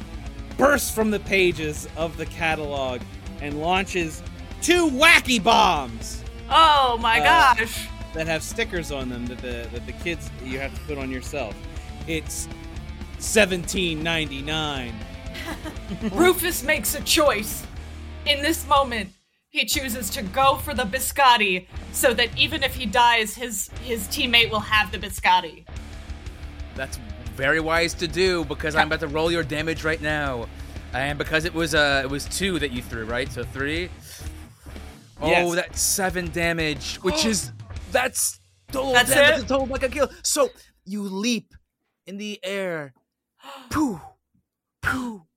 bursts 0.58 0.90
from 0.92 1.12
the 1.12 1.20
pages 1.22 1.88
of 1.96 2.18
the 2.18 2.26
catalog 2.26 3.02
and 3.42 3.62
launches 3.62 4.22
two 4.62 4.90
wacky 4.90 5.42
bombs 5.42 6.22
Oh 6.50 6.98
my 7.00 7.20
Uh, 7.20 7.24
gosh. 7.56 7.88
that 8.14 8.28
have 8.28 8.42
stickers 8.44 8.92
on 8.92 9.08
them 9.10 9.26
that 9.28 9.38
the 9.40 9.68
that 9.72 9.86
the 9.86 9.92
kids 9.94 10.30
you 10.44 10.60
have 10.60 10.74
to 10.74 10.82
put 10.82 10.98
on 10.98 11.10
yourself. 11.12 11.56
It's 12.08 12.48
seventeen 13.20 14.02
ninety 14.04 14.42
nine. 14.42 14.94
Rufus 16.12 16.64
makes 16.64 16.96
a 16.96 17.02
choice. 17.04 17.66
In 18.26 18.42
this 18.42 18.68
moment, 18.68 19.10
he 19.50 19.66
chooses 19.66 20.10
to 20.12 20.22
go 20.22 20.56
for 20.58 20.74
the 20.74 20.84
biscotti 20.84 21.68
so 21.92 22.14
that 22.14 22.38
even 22.38 22.64
if 22.64 22.76
he 22.76 22.86
dies, 22.86 23.36
his 23.36 23.70
his 23.84 24.08
teammate 24.08 24.52
will 24.52 24.60
have 24.60 24.92
the 24.92 24.98
biscotti. 24.98 25.66
That's 26.76 26.98
very 27.36 27.60
wise 27.60 27.94
to 27.96 28.08
do 28.08 28.44
because 28.46 28.76
I'm 28.76 28.88
about 28.88 29.00
to 29.02 29.08
roll 29.08 29.32
your 29.32 29.44
damage 29.44 29.84
right 29.84 30.02
now, 30.02 30.48
and 30.94 31.18
because 31.18 31.46
it 31.46 31.54
was 31.54 31.74
uh 31.76 32.02
it 32.04 32.10
was 32.10 32.26
two 32.26 32.60
that 32.60 32.72
you 32.72 32.82
threw 32.82 33.06
right, 33.06 33.32
so 33.32 33.44
three. 33.44 33.90
Oh, 35.22 35.28
Yes. 35.30 35.56
that's 35.56 35.82
seven 35.82 36.30
damage, 36.32 36.96
which 36.98 37.26
is 37.26 37.52
that's 37.92 38.40
total 38.72 38.94
That's 38.94 39.10
damage, 39.10 39.44
it? 39.44 39.48
total 39.48 39.66
like 39.66 39.84
a 39.84 39.90
kill. 39.90 40.10
So 40.24 40.50
you 40.86 41.02
leap 41.02 41.54
in 42.08 42.18
the 42.18 42.40
air, 42.44 42.94
poo, 43.70 44.02
poo, 44.82 45.28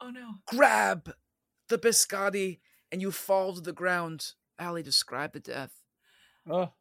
Oh 0.00 0.10
no. 0.10 0.34
grab 0.46 1.14
the 1.68 1.78
biscotti, 1.78 2.60
and 2.92 3.00
you 3.00 3.10
fall 3.10 3.54
to 3.54 3.60
the 3.60 3.72
ground. 3.72 4.32
Ali, 4.60 4.82
describe 4.82 5.32
the 5.32 5.40
death. 5.40 5.72
Oh, 6.50 6.72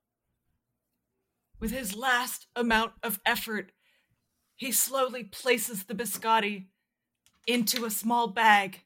With 1.60 1.72
his 1.72 1.96
last 1.96 2.48
amount 2.56 2.94
of 3.04 3.20
effort, 3.26 3.72
he 4.56 4.72
slowly 4.72 5.24
places 5.24 5.84
the 5.84 5.94
biscotti 5.96 6.68
into 7.46 7.86
a 7.86 7.92
small 7.92 8.28
bag. 8.28 8.84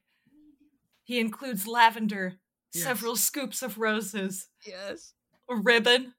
He 1.04 1.18
includes 1.20 1.66
lavender, 1.66 2.38
Yes. 2.72 2.84
several 2.84 3.16
scoops 3.16 3.62
of 3.62 3.76
roses, 3.78 4.48
Yes. 4.66 5.14
a 5.48 5.56
ribbon, 5.56 6.14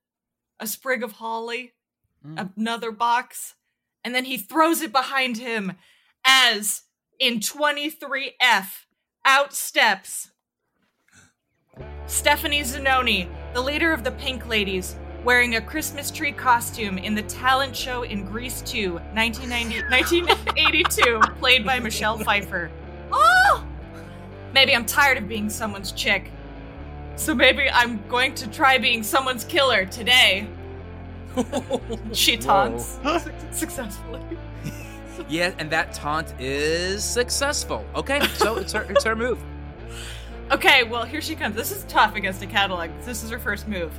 a 0.59 0.67
sprig 0.67 1.01
of 1.03 1.13
holly, 1.13 1.73
hmm. 2.21 2.37
another 2.55 2.91
box, 2.91 3.55
and 4.03 4.13
then 4.13 4.25
he 4.25 4.37
throws 4.37 4.81
it 4.81 4.91
behind 4.91 5.37
him 5.37 5.73
as 6.25 6.83
in 7.19 7.39
23F 7.39 8.85
out 9.25 9.53
steps 9.53 10.31
Stephanie 12.05 12.61
Zinone, 12.61 13.27
the 13.53 13.61
leader 13.61 13.93
of 13.93 14.03
the 14.03 14.11
Pink 14.11 14.45
Ladies, 14.47 14.97
wearing 15.23 15.55
a 15.55 15.61
Christmas 15.61 16.11
tree 16.11 16.33
costume 16.33 16.97
in 16.97 17.15
the 17.15 17.23
talent 17.23 17.75
show 17.75 18.03
in 18.03 18.25
Grease 18.25 18.61
2, 18.61 18.93
1990, 19.13 19.81
1982, 19.89 21.19
played 21.39 21.65
by 21.65 21.79
Michelle 21.79 22.17
Pfeiffer. 22.17 22.69
Oh! 23.11 23.65
Maybe 24.53 24.75
I'm 24.75 24.85
tired 24.85 25.17
of 25.17 25.27
being 25.27 25.49
someone's 25.49 25.93
chick. 25.93 26.29
So 27.15 27.33
maybe 27.33 27.69
I'm 27.69 28.05
going 28.07 28.35
to 28.35 28.49
try 28.49 28.77
being 28.77 29.01
someone's 29.01 29.45
killer 29.45 29.85
today. 29.85 30.47
She 32.13 32.37
taunts 32.37 32.99
successfully. 33.51 34.21
Yeah, 35.29 35.53
and 35.59 35.69
that 35.69 35.93
taunt 35.93 36.33
is 36.39 37.03
successful. 37.03 37.85
Okay, 37.95 38.19
so 38.33 38.57
it's 38.57 38.73
her, 38.73 38.81
it's 38.89 39.03
her 39.03 39.15
move. 39.15 39.39
Okay, 40.51 40.83
well, 40.83 41.05
here 41.05 41.21
she 41.21 41.35
comes. 41.35 41.55
This 41.55 41.71
is 41.71 41.83
tough 41.85 42.15
against 42.15 42.41
a 42.41 42.47
catalog. 42.47 42.89
This 43.03 43.23
is 43.23 43.29
her 43.29 43.39
first 43.39 43.67
move. 43.67 43.91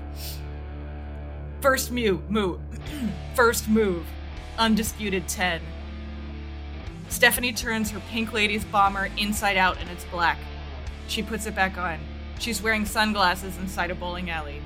First 1.61 1.93
move. 1.93 2.29
Move. 2.31 2.61
first 3.35 3.69
move. 3.69 4.05
Undisputed 4.59 5.29
10. 5.29 5.61
Stephanie 7.09 7.53
turns 7.53 7.91
her 7.91 8.01
Pink 8.11 8.33
Ladies 8.33 8.65
bomber 8.65 9.09
inside 9.17 9.57
out 9.57 9.79
and 9.81 9.89
it's 9.91 10.05
black. 10.07 10.39
She 11.09 11.23
puts 11.23 11.47
it 11.47 11.55
back 11.55 11.79
on. 11.79 11.99
She's 12.39 12.61
wearing 12.61 12.85
sunglasses 12.85 13.57
inside 13.57 13.91
a 13.91 13.95
bowling 13.95 14.31
alley. 14.31 14.61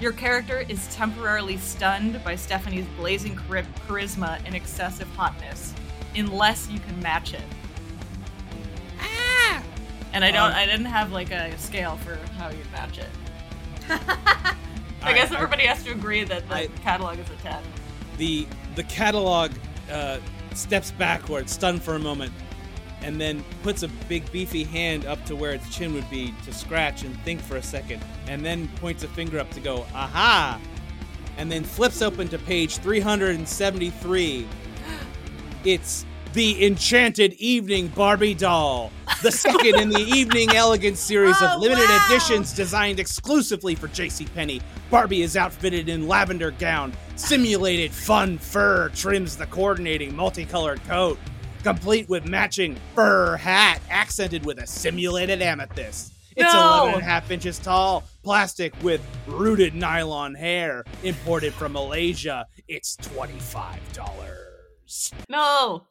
Your 0.00 0.12
character 0.12 0.64
is 0.68 0.92
temporarily 0.94 1.56
stunned 1.56 2.22
by 2.24 2.34
Stephanie's 2.36 2.86
blazing 2.96 3.36
chari- 3.36 3.64
charisma 3.86 4.40
and 4.44 4.54
excessive 4.54 5.08
hotness, 5.16 5.72
unless 6.16 6.68
you 6.70 6.80
can 6.80 6.98
match 7.00 7.32
it. 7.34 7.42
And 10.12 10.24
I 10.24 10.30
don't. 10.30 10.50
Um, 10.50 10.56
I 10.56 10.64
didn't 10.66 10.84
have 10.86 11.10
like 11.10 11.32
a 11.32 11.56
scale 11.58 11.96
for 11.96 12.14
how 12.38 12.48
you 12.48 12.58
match 12.70 12.98
it. 12.98 13.08
I 13.88 14.54
I- 15.02 15.12
guess 15.12 15.32
I- 15.32 15.34
everybody 15.34 15.64
has 15.64 15.82
to 15.84 15.90
agree 15.90 16.22
that 16.22 16.48
the 16.48 16.54
I- 16.54 16.66
catalog 16.82 17.18
is 17.18 17.26
a 17.30 17.42
ten. 17.42 17.60
the 18.16 18.46
the 18.76 18.84
catalog 18.84 19.50
uh, 19.90 20.18
steps 20.54 20.92
backward, 20.92 21.50
stunned 21.50 21.82
for 21.82 21.96
a 21.96 21.98
moment, 21.98 22.32
and 23.04 23.20
then 23.20 23.44
puts 23.62 23.82
a 23.82 23.88
big 24.08 24.30
beefy 24.32 24.64
hand 24.64 25.04
up 25.04 25.22
to 25.26 25.36
where 25.36 25.52
its 25.52 25.68
chin 25.74 25.92
would 25.92 26.08
be 26.10 26.34
to 26.44 26.52
scratch 26.52 27.02
and 27.04 27.14
think 27.20 27.40
for 27.40 27.56
a 27.56 27.62
second, 27.62 28.02
and 28.26 28.44
then 28.44 28.66
points 28.76 29.04
a 29.04 29.08
finger 29.08 29.38
up 29.38 29.50
to 29.50 29.60
go, 29.60 29.86
aha! 29.94 30.58
And 31.36 31.52
then 31.52 31.62
flips 31.64 32.00
open 32.00 32.28
to 32.28 32.38
page 32.38 32.78
373. 32.78 34.46
It's 35.64 36.04
the 36.34 36.66
Enchanted 36.66 37.32
Evening 37.34 37.88
Barbie 37.88 38.34
doll, 38.34 38.90
the 39.22 39.30
second 39.32 39.76
in 39.80 39.88
the 39.88 40.00
Evening 40.14 40.50
Elegance 40.54 41.00
series 41.00 41.36
Oh, 41.40 41.54
of 41.54 41.60
limited 41.60 41.88
wow. 41.88 42.06
editions 42.06 42.52
designed 42.52 43.00
exclusively 43.00 43.74
for 43.74 43.88
JCPenney. 43.88 44.60
Barbie 44.90 45.22
is 45.22 45.36
outfitted 45.38 45.88
in 45.88 46.06
lavender 46.06 46.50
gown. 46.50 46.92
Simulated 47.16 47.92
fun 47.92 48.36
fur 48.36 48.90
trims 48.90 49.36
the 49.38 49.46
coordinating 49.46 50.14
multicolored 50.14 50.82
coat, 50.84 51.18
complete 51.64 52.08
with 52.10 52.28
matching 52.28 52.76
fur 52.94 53.36
hat 53.36 53.80
accented 53.90 54.44
with 54.44 54.58
a 54.58 54.66
simulated 54.66 55.42
amethyst. 55.42 56.12
It's 56.36 56.52
No! 56.52 56.82
11 56.82 56.94
and 56.94 57.02
a 57.02 57.04
half 57.04 57.30
inches 57.30 57.58
tall, 57.58 58.04
plastic 58.22 58.74
with 58.82 59.00
rooted 59.26 59.74
nylon 59.74 60.34
hair, 60.34 60.84
imported 61.02 61.54
from 61.54 61.72
Malaysia. 61.72 62.46
It's 62.68 62.96
$25. 62.96 63.78
No. 65.28 65.86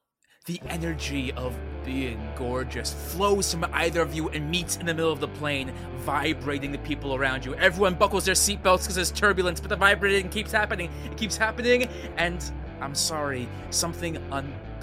The 0.45 0.61
energy 0.69 1.31
of 1.31 1.57
being 1.85 2.19
gorgeous 2.35 2.93
flows 2.93 3.51
from 3.51 3.65
either 3.73 4.01
of 4.01 4.13
you 4.13 4.29
and 4.29 4.51
meets 4.51 4.75
in 4.75 4.85
the 4.85 4.93
middle 4.93 5.11
of 5.11 5.21
the 5.21 5.27
plane, 5.29 5.73
vibrating 5.99 6.71
the 6.71 6.77
people 6.79 7.15
around 7.15 7.45
you. 7.45 7.55
Everyone 7.55 7.95
buckles 7.95 8.25
their 8.25 8.35
seatbelts 8.35 8.81
because 8.81 8.95
there's 8.95 9.11
turbulence, 9.11 9.61
but 9.61 9.69
the 9.69 9.75
vibrating 9.77 10.29
keeps 10.29 10.51
happening. 10.51 10.91
It 11.05 11.17
keeps 11.17 11.37
happening, 11.37 11.83
and 12.17 12.43
I'm 12.81 12.93
sorry, 12.93 13.47
something 13.69 14.17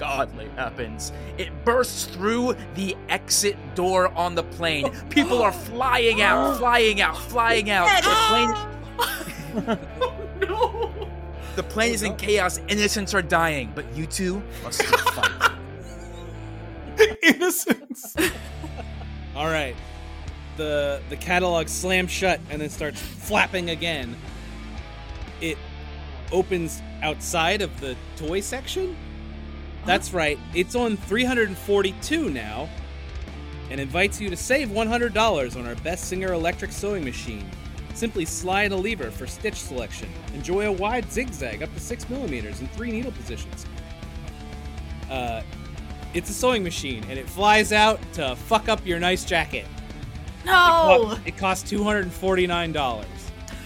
ungodly 0.00 0.48
happens. 0.56 1.12
It 1.38 1.50
bursts 1.64 2.06
through 2.06 2.56
the 2.74 2.96
exit 3.08 3.56
door 3.74 4.08
on 4.16 4.34
the 4.34 4.42
plane. 4.42 4.90
People 5.10 5.42
are 5.42 5.52
flying 5.52 6.22
out, 6.22 6.56
flying 6.58 7.00
out, 7.00 7.16
flying 7.16 7.70
out. 7.70 7.88
The 8.02 9.66
plane, 9.66 9.78
oh, 10.50 10.92
No. 11.00 11.08
the 11.56 11.62
plane 11.62 11.92
is 11.92 12.02
in 12.02 12.16
chaos. 12.16 12.60
Innocents 12.68 13.14
are 13.14 13.22
dying, 13.22 13.72
but 13.74 13.84
you 13.94 14.06
two 14.06 14.42
must 14.62 14.82
fight. 14.82 15.52
Innocents. 17.22 18.16
All 19.34 19.46
right. 19.46 19.76
The 20.56 21.00
the 21.08 21.16
catalog 21.16 21.68
slams 21.68 22.10
shut 22.10 22.40
and 22.50 22.60
then 22.60 22.68
starts 22.68 23.00
flapping 23.00 23.70
again. 23.70 24.16
It 25.40 25.56
opens 26.32 26.82
outside 27.02 27.62
of 27.62 27.80
the 27.80 27.96
toy 28.16 28.40
section. 28.40 28.94
That's 29.86 30.12
right. 30.12 30.38
It's 30.54 30.74
on 30.74 30.96
342 30.96 32.30
now 32.30 32.68
and 33.70 33.80
invites 33.80 34.20
you 34.20 34.28
to 34.30 34.36
save 34.36 34.68
$100 34.68 35.56
on 35.56 35.66
our 35.66 35.74
Best 35.76 36.04
Singer 36.04 36.32
electric 36.32 36.72
sewing 36.72 37.04
machine. 37.04 37.48
Simply 37.94 38.24
slide 38.24 38.72
a 38.72 38.76
lever 38.76 39.10
for 39.10 39.26
stitch 39.26 39.56
selection. 39.56 40.08
Enjoy 40.34 40.66
a 40.66 40.72
wide 40.72 41.10
zigzag 41.10 41.62
up 41.62 41.72
to 41.74 41.80
6 41.80 42.08
millimeters 42.10 42.60
in 42.60 42.68
three 42.68 42.90
needle 42.90 43.12
positions. 43.12 43.66
Uh, 45.10 45.42
it's 46.14 46.30
a 46.30 46.32
sewing 46.32 46.62
machine 46.62 47.04
and 47.08 47.18
it 47.18 47.28
flies 47.28 47.72
out 47.72 48.00
to 48.14 48.34
fuck 48.36 48.68
up 48.68 48.84
your 48.86 48.98
nice 48.98 49.24
jacket. 49.24 49.66
No. 50.44 51.18
It 51.24 51.36
costs 51.36 51.70
$249. 51.70 53.06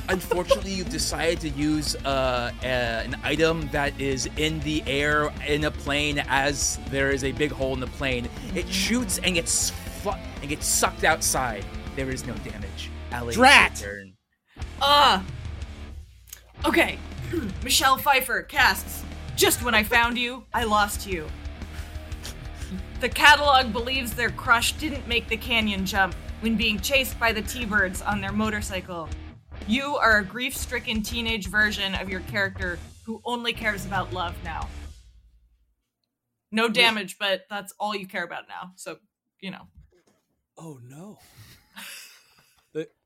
Unfortunately, 0.08 0.72
you've 0.72 0.90
decided 0.90 1.40
to 1.40 1.48
use 1.50 1.96
uh, 2.04 2.50
uh, 2.62 2.66
an 2.66 3.16
item 3.22 3.68
that 3.72 3.98
is 3.98 4.28
in 4.36 4.60
the 4.60 4.82
air 4.86 5.32
in 5.46 5.64
a 5.64 5.70
plane 5.70 6.22
as 6.28 6.78
there 6.90 7.10
is 7.10 7.24
a 7.24 7.32
big 7.32 7.50
hole 7.50 7.72
in 7.72 7.80
the 7.80 7.86
plane. 7.86 8.28
It 8.54 8.68
shoots 8.68 9.18
and 9.18 9.34
gets 9.34 9.70
fl- 9.70 10.10
and 10.40 10.48
gets 10.48 10.66
sucked 10.66 11.04
outside. 11.04 11.64
There 11.96 12.10
is 12.10 12.26
no 12.26 12.34
damage. 12.34 12.90
Allie, 13.12 13.34
Drat! 13.34 13.76
turn. 13.76 14.14
Uh. 14.80 15.22
Okay. 16.66 16.98
Michelle 17.64 17.96
Pfeiffer 17.96 18.42
casts. 18.42 19.02
Just 19.36 19.62
when 19.62 19.74
I 19.74 19.82
found 19.82 20.18
you, 20.18 20.44
I 20.52 20.64
lost 20.64 21.06
you. 21.06 21.26
The 23.00 23.08
catalog 23.08 23.72
believes 23.72 24.14
their 24.14 24.30
crush 24.30 24.72
didn't 24.74 25.08
make 25.08 25.28
the 25.28 25.36
canyon 25.36 25.86
jump 25.86 26.14
when 26.40 26.56
being 26.56 26.78
chased 26.78 27.18
by 27.18 27.32
the 27.32 27.42
T-Birds 27.42 28.02
on 28.02 28.20
their 28.20 28.32
motorcycle. 28.32 29.08
You 29.66 29.96
are 29.96 30.18
a 30.18 30.24
grief-stricken 30.24 31.02
teenage 31.02 31.48
version 31.48 31.94
of 31.94 32.08
your 32.08 32.20
character 32.20 32.78
who 33.04 33.20
only 33.24 33.52
cares 33.52 33.86
about 33.86 34.12
love 34.12 34.34
now. 34.44 34.68
No 36.52 36.68
damage, 36.68 37.16
but 37.18 37.46
that's 37.50 37.72
all 37.80 37.96
you 37.96 38.06
care 38.06 38.24
about 38.24 38.44
now. 38.48 38.72
So, 38.76 38.96
you 39.40 39.50
know. 39.50 39.68
Oh 40.56 40.78
no. 40.82 41.18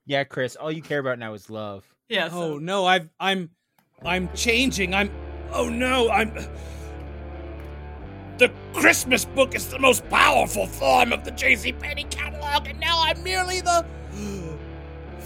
Yeah, 0.09 0.25
Chris, 0.25 0.57
all 0.57 0.73
you 0.73 0.81
care 0.81 1.01
about 1.01 1.19
now 1.19 1.35
is 1.35 1.51
love. 1.51 1.85
Yeah. 2.09 2.29
Oh, 2.29 2.31
so. 2.31 2.43
Oh 2.55 2.59
no, 2.59 2.87
I've 2.87 3.11
I'm 3.21 3.51
I'm 4.03 4.31
changing. 4.35 4.95
I'm 4.95 5.11
Oh 5.53 5.69
no, 5.69 6.09
I'm 6.09 6.33
The 8.39 8.51
Christmas 8.73 9.27
book 9.27 9.55
is 9.55 9.69
the 9.69 9.79
most 9.79 10.09
powerful 10.09 10.67
form 10.67 11.13
of 11.13 11.25
the 11.25 11.33
JC 11.33 11.79
Penney 11.79 12.05
catalog 12.05 12.69
and 12.69 12.81
now 12.81 13.03
I'm 13.05 13.23
merely 13.23 13.61
the 13.61 13.85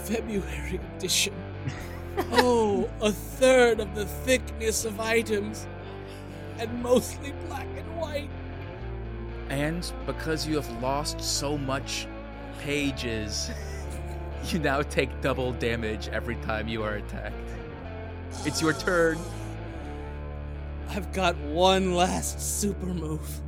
February 0.03 0.79
edition. 0.97 1.33
oh, 2.33 2.89
a 3.01 3.11
third 3.11 3.79
of 3.79 3.95
the 3.95 4.05
thickness 4.05 4.85
of 4.85 4.99
items 4.99 5.67
and 6.59 6.83
mostly 6.83 7.31
black 7.47 7.67
and 7.77 7.97
white. 7.97 8.29
And 9.49 9.91
because 10.05 10.47
you 10.47 10.55
have 10.55 10.81
lost 10.81 11.21
so 11.21 11.57
much 11.57 12.07
pages, 12.59 13.49
you 14.45 14.59
now 14.59 14.81
take 14.81 15.21
double 15.21 15.53
damage 15.53 16.09
every 16.09 16.35
time 16.37 16.67
you 16.67 16.83
are 16.83 16.95
attacked. 16.95 17.35
It's 18.45 18.61
your 18.61 18.73
turn. 18.73 19.17
I've 20.89 21.11
got 21.13 21.37
one 21.37 21.95
last 21.95 22.39
super 22.39 22.87
move. 22.87 23.41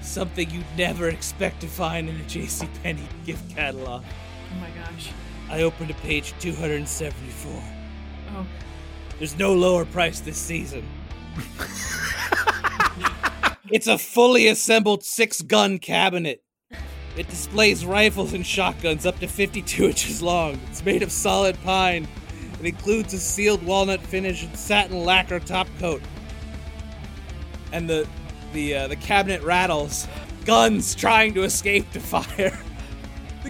Something 0.00 0.50
you'd 0.50 0.64
never 0.76 1.08
expect 1.08 1.60
to 1.60 1.66
find 1.66 2.08
in 2.08 2.16
a 2.16 2.24
JCPenney 2.24 3.06
gift 3.24 3.54
catalog. 3.54 4.04
Oh 4.52 4.60
my 4.60 4.70
gosh. 4.70 5.12
I 5.50 5.62
opened 5.62 5.88
to 5.88 5.94
page 5.94 6.34
274. 6.40 7.62
Oh. 8.30 8.46
There's 9.18 9.36
no 9.38 9.54
lower 9.54 9.84
price 9.84 10.20
this 10.20 10.36
season. 10.36 10.86
it's 13.70 13.86
a 13.86 13.98
fully 13.98 14.48
assembled 14.48 15.04
six 15.04 15.42
gun 15.42 15.78
cabinet. 15.78 16.42
It 17.16 17.28
displays 17.28 17.84
rifles 17.84 18.32
and 18.32 18.46
shotguns 18.46 19.04
up 19.04 19.18
to 19.18 19.26
52 19.26 19.86
inches 19.86 20.22
long. 20.22 20.60
It's 20.70 20.84
made 20.84 21.02
of 21.02 21.10
solid 21.10 21.60
pine. 21.64 22.06
It 22.60 22.66
includes 22.66 23.12
a 23.14 23.18
sealed 23.18 23.62
walnut 23.64 24.00
finish 24.00 24.44
and 24.44 24.56
satin 24.56 25.04
lacquer 25.04 25.40
top 25.40 25.68
coat. 25.78 26.02
And 27.72 27.88
the 27.88 28.06
the 28.52 28.74
uh, 28.74 28.88
the 28.88 28.96
cabinet 28.96 29.42
rattles. 29.42 30.06
guns 30.44 30.94
trying 30.94 31.34
to 31.34 31.42
escape 31.42 31.90
to 31.92 32.00
fire. 32.00 32.58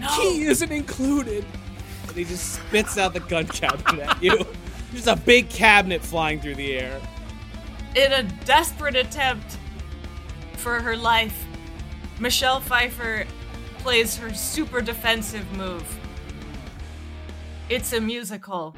The 0.01 0.07
key 0.17 0.43
isn't 0.45 0.71
included. 0.73 1.45
And 2.09 2.17
he 2.17 2.25
just 2.25 2.55
spits 2.55 2.97
out 2.99 3.13
the 3.15 3.21
gun 3.21 3.47
cabinet 3.47 4.09
at 4.09 4.23
you. 4.23 4.47
Just 4.93 5.07
a 5.07 5.17
big 5.17 5.49
cabinet 5.51 6.03
flying 6.03 6.41
through 6.41 6.55
the 6.55 6.75
air. 6.79 7.01
In 7.95 8.13
a 8.13 8.23
desperate 8.45 8.97
attempt 8.97 9.59
for 10.55 10.81
her 10.81 10.97
life, 10.97 11.45
Michelle 12.19 12.61
Pfeiffer 12.61 13.27
plays 13.79 14.17
her 14.17 14.33
super 14.35 14.81
defensive 14.81 15.51
move. 15.57 15.99
It's 17.69 17.93
a 17.93 18.01
musical. 18.01 18.75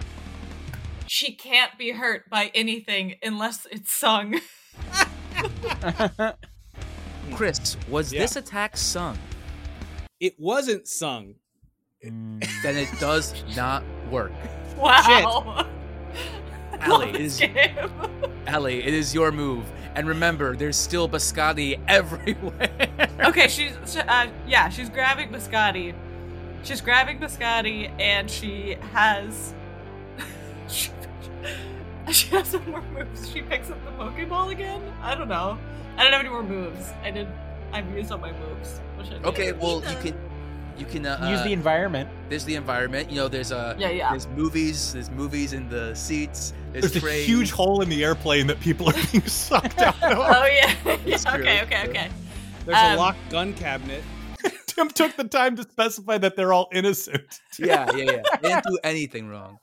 She 1.07 1.33
can't 1.33 1.77
be 1.79 1.91
hurt 1.91 2.29
by 2.29 2.51
anything 2.55 3.15
unless 3.23 3.67
it's 3.71 3.93
sung. 3.93 4.41
Chris, 7.35 7.77
was 7.89 8.13
Yeah. 8.13 8.21
this 8.21 8.37
attack 8.37 8.77
sung? 8.77 9.17
It 10.21 10.39
wasn't 10.39 10.87
sung. 10.87 11.35
Mm, 12.05 12.47
Then 12.63 12.77
it 12.77 12.89
does 13.01 13.35
not 13.57 13.83
work. 14.11 14.33
Wow. 14.77 15.67
Allie, 16.81 16.89
Love 16.89 17.15
it 17.15 17.19
this 17.19 17.35
is, 17.35 17.41
game. 17.41 17.77
Allie, 18.47 18.83
it 18.83 18.95
is 18.95 19.13
your 19.13 19.31
move. 19.31 19.71
And 19.95 20.09
remember, 20.09 20.57
there's 20.57 20.77
still 20.77 21.07
biscotti 21.07 21.79
everywhere. 21.89 22.71
okay, 23.27 23.49
she's 23.49 23.73
sh- 23.87 23.97
uh, 24.09 24.29
yeah, 24.47 24.71
she's 24.71 24.89
grabbing 24.89 25.29
biscotti. 25.29 25.93
She's 26.63 26.81
grabbing 26.81 27.19
biscotti, 27.19 27.91
and 28.01 28.31
she 28.31 28.77
has 28.93 29.53
she, 30.69 30.91
she 32.11 32.29
has 32.29 32.49
some 32.49 32.71
more 32.71 32.81
moves. 32.95 33.31
She 33.31 33.43
picks 33.43 33.69
up 33.71 33.85
the 33.85 33.91
Pokeball 34.03 34.51
again. 34.53 34.81
I 35.03 35.15
don't 35.15 35.29
know. 35.29 35.59
I 35.99 36.05
don't 36.05 36.13
have 36.13 36.21
any 36.21 36.31
more 36.31 36.43
moves. 36.43 36.91
I 37.03 37.11
did. 37.11 37.29
I've 37.73 37.91
used 37.95 38.11
all 38.13 38.19
my 38.19 38.33
moves. 38.33 38.81
Which 39.01 39.09
I 39.09 39.15
did. 39.15 39.25
Okay, 39.27 39.53
well 39.53 39.83
you 39.91 39.97
can 39.97 40.15
you 40.79 40.87
can 40.87 41.05
uh, 41.05 41.29
Use 41.31 41.43
the 41.43 41.53
environment. 41.53 42.09
there's 42.31 42.45
the 42.47 42.55
environment. 42.55 43.11
You 43.11 43.17
know, 43.17 43.29
there's 43.29 43.53
uh 43.53 43.75
Yeah, 43.79 43.91
yeah. 43.91 44.11
there's 44.11 44.27
movies, 44.29 44.93
there's 44.95 45.11
movies 45.11 45.53
in 45.53 45.69
the 45.69 45.95
seats. 45.95 46.55
There's, 46.73 46.93
There's 46.93 47.05
a 47.05 47.25
huge 47.25 47.51
hole 47.51 47.83
in 47.83 47.89
the 47.89 48.03
airplane 48.05 48.47
that 48.47 48.61
people 48.61 48.89
are 48.89 48.95
being 49.13 49.27
sucked 49.27 49.79
out 49.81 50.01
of. 50.03 50.19
Oh 50.19 50.47
yeah. 50.47 50.75
yeah 51.05 51.17
okay. 51.35 51.63
Okay. 51.63 51.89
Okay. 51.89 52.09
There's 52.65 52.79
Um, 52.79 52.93
a 52.95 52.97
locked 52.97 53.29
gun 53.31 53.53
cabinet. 53.55 54.03
Tim 54.67 54.89
took 54.89 55.17
the 55.17 55.25
time 55.25 55.57
to 55.57 55.63
specify 55.65 56.17
that 56.19 56.37
they're 56.37 56.53
all 56.53 56.69
innocent. 56.73 57.41
Yeah, 57.59 57.91
yeah, 57.95 58.05
yeah. 58.05 58.23
They 58.41 58.49
didn't 58.49 58.65
do 58.67 58.79
anything 58.85 59.29
wrong. 59.29 59.59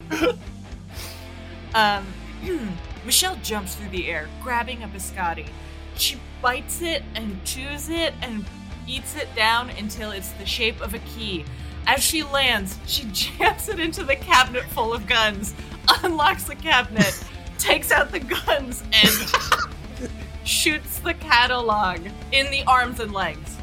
Um, 1.73 2.05
Michelle 3.05 3.37
jumps 3.37 3.75
through 3.75 3.89
the 3.89 4.07
air, 4.09 4.27
grabbing 4.43 4.83
a 4.83 4.87
biscotti. 4.87 5.47
She 5.95 6.19
bites 6.41 6.81
it 6.81 7.03
and 7.15 7.43
chews 7.45 7.89
it 7.89 8.13
and 8.21 8.45
eats 8.87 9.15
it 9.15 9.33
down 9.35 9.69
until 9.71 10.11
it's 10.11 10.31
the 10.33 10.45
shape 10.45 10.79
of 10.81 10.93
a 10.93 10.99
key. 10.99 11.45
As 11.85 12.03
she 12.03 12.23
lands, 12.23 12.77
she 12.85 13.05
jams 13.11 13.69
it 13.69 13.79
into 13.79 14.03
the 14.03 14.15
cabinet 14.15 14.63
full 14.65 14.93
of 14.93 15.05
guns, 15.07 15.53
unlocks 16.03 16.43
the 16.43 16.55
cabinet, 16.55 17.23
takes 17.57 17.91
out 17.91 18.11
the 18.11 18.19
guns, 18.19 18.83
and 18.93 20.09
shoots 20.45 20.99
the 20.99 21.13
catalog 21.13 21.99
in 22.31 22.49
the 22.51 22.63
arms 22.65 22.99
and 22.99 23.11
legs. 23.13 23.55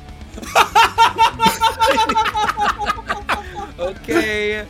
Okay. 3.78 4.66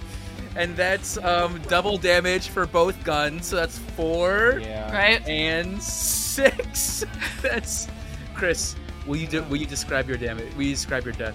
And 0.57 0.77
that's 0.77 1.19
um 1.19 1.61
double 1.69 1.99
damage 1.99 2.49
for 2.49 2.67
both 2.67 3.03
guns. 3.05 3.47
So 3.47 3.57
that's 3.57 3.79
four 3.79 4.61
Yeah. 4.63 4.93
Right? 4.95 5.27
and 5.29 5.83
six. 5.83 7.05
That's 7.43 7.89
Chris. 8.35 8.77
Will 9.07 9.17
you 9.17 9.43
will 9.45 9.57
you 9.57 9.67
describe 9.67 10.09
your 10.09 10.17
damage? 10.17 10.55
Will 10.55 10.63
you 10.65 10.75
describe 10.75 11.05
your 11.05 11.15
death? 11.15 11.35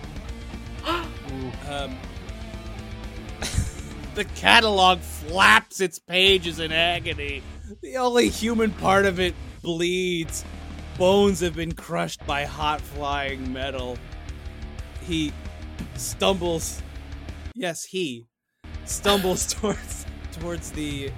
Um, 1.70 1.96
the 4.16 4.26
catalog 4.36 5.00
flaps 5.00 5.82
its 5.82 6.00
pages 6.00 6.60
in 6.60 6.72
agony. 6.72 7.44
The 7.84 7.98
only 7.98 8.30
human 8.30 8.72
part 8.72 9.06
of 9.06 9.20
it 9.20 9.36
bleeds. 9.62 10.44
Bones 10.98 11.42
have 11.42 11.56
been 11.56 11.74
crushed 11.74 12.26
by 12.26 12.46
hot 12.46 12.82
flying 12.82 13.54
metal. 13.54 14.00
He 15.02 15.32
stumbles. 15.96 16.82
Yes, 17.54 17.84
he 17.84 18.26
stumbles 18.86 19.46
towards 19.54 20.08
towards 20.32 20.72
the 20.72 21.12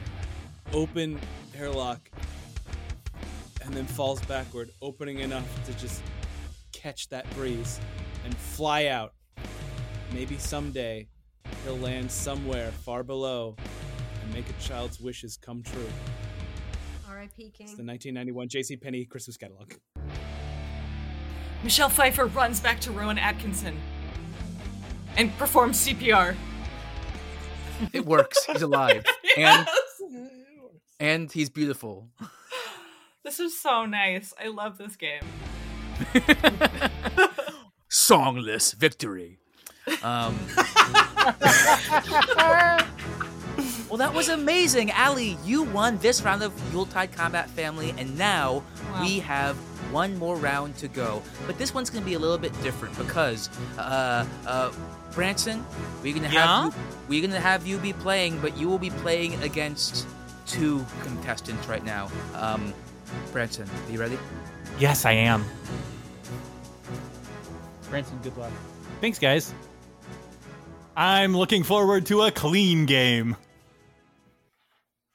open 0.74 1.18
airlock 1.58 2.10
and 3.64 3.74
then 3.74 3.86
falls 3.86 4.20
backward, 4.26 4.72
opening 4.82 5.20
enough 5.20 5.48
to 5.66 5.74
just 5.74 6.02
catch 6.82 7.10
that 7.10 7.30
breeze 7.36 7.80
and 8.26 8.36
fly 8.36 8.88
out. 8.88 9.14
Maybe 10.14 10.38
someday 10.38 11.08
he'll 11.64 11.78
land 11.78 12.12
somewhere 12.12 12.72
far 12.72 13.04
below 13.04 13.56
and 14.24 14.34
make 14.34 14.50
a 14.50 14.54
child's 14.54 15.00
wishes 15.00 15.38
come 15.38 15.62
true. 15.64 15.88
R.I.P. 17.08 17.44
It's 17.44 17.58
King. 17.58 17.68
the 17.68 17.84
1991 17.84 18.48
J.C. 18.50 18.78
Penney 18.78 19.06
Christmas 19.06 19.38
catalog. 19.38 19.74
Michelle 21.64 21.90
Pfeiffer 21.90 22.26
runs 22.26 22.60
back 22.60 22.80
to 22.82 22.92
Rowan 22.92 23.20
Atkinson 23.20 23.78
and 25.18 25.36
performs 25.38 25.86
CPR. 25.88 26.36
It 27.94 28.06
works. 28.06 28.46
He's 28.46 28.62
alive. 28.62 29.04
And 29.38 29.66
and 31.00 31.32
he's 31.32 31.50
beautiful. 31.50 32.10
This 33.24 33.40
is 33.40 33.58
so 33.58 33.86
nice. 33.86 34.34
I 34.38 34.50
love 34.50 34.78
this 34.78 34.98
game. 34.98 35.22
Songless 37.90 38.74
victory. 38.76 39.38
Um, 40.04 40.38
well, 43.90 43.98
that 43.98 44.14
was 44.14 44.30
amazing, 44.30 44.92
Ali. 44.92 45.38
You 45.44 45.64
won 45.64 45.98
this 45.98 46.22
round 46.22 46.44
of 46.44 46.54
Yuletide 46.72 47.12
Combat 47.12 47.50
Family, 47.50 47.94
and 47.98 48.18
now 48.18 48.64
Wow. 48.94 49.02
we 49.04 49.20
have 49.20 49.56
one 49.92 50.18
more 50.18 50.38
round 50.38 50.78
to 50.78 50.88
go. 50.88 51.22
But 51.48 51.58
this 51.58 51.74
one's 51.74 51.90
going 51.90 52.04
to 52.04 52.06
be 52.10 52.14
a 52.16 52.20
little 52.20 52.38
bit 52.38 52.54
different 52.64 52.98
because, 52.98 53.50
uh, 53.78 54.26
uh, 54.48 54.72
Branson, 55.12 55.66
we're 56.02 56.14
gonna 56.14 56.30
have 56.30 56.34
Yeah? 56.34 56.66
you, 56.66 56.74
we're 57.10 57.22
gonna 57.28 57.40
have 57.42 57.68
you 57.68 57.78
be 57.80 57.92
playing, 57.92 58.40
but 58.40 58.56
you 58.58 58.70
will 58.70 58.78
be 58.80 58.92
playing 58.92 59.42
against 59.44 60.08
two 60.48 60.86
contestants 61.04 61.68
right 61.68 61.84
now. 61.84 62.10
Um, 62.36 62.74
Branson, 63.34 63.70
are 63.88 63.92
you 63.92 64.00
ready? 64.00 64.18
Yes, 64.82 65.06
I 65.06 65.12
am. 65.12 65.46
Branson, 67.88 68.18
good 68.24 68.36
luck. 68.36 68.52
Thanks, 69.00 69.20
guys. 69.20 69.54
I'm 70.98 71.38
looking 71.38 71.62
forward 71.62 72.08
to 72.08 72.24
a 72.24 72.32
clean 72.32 72.88
game. 72.88 73.36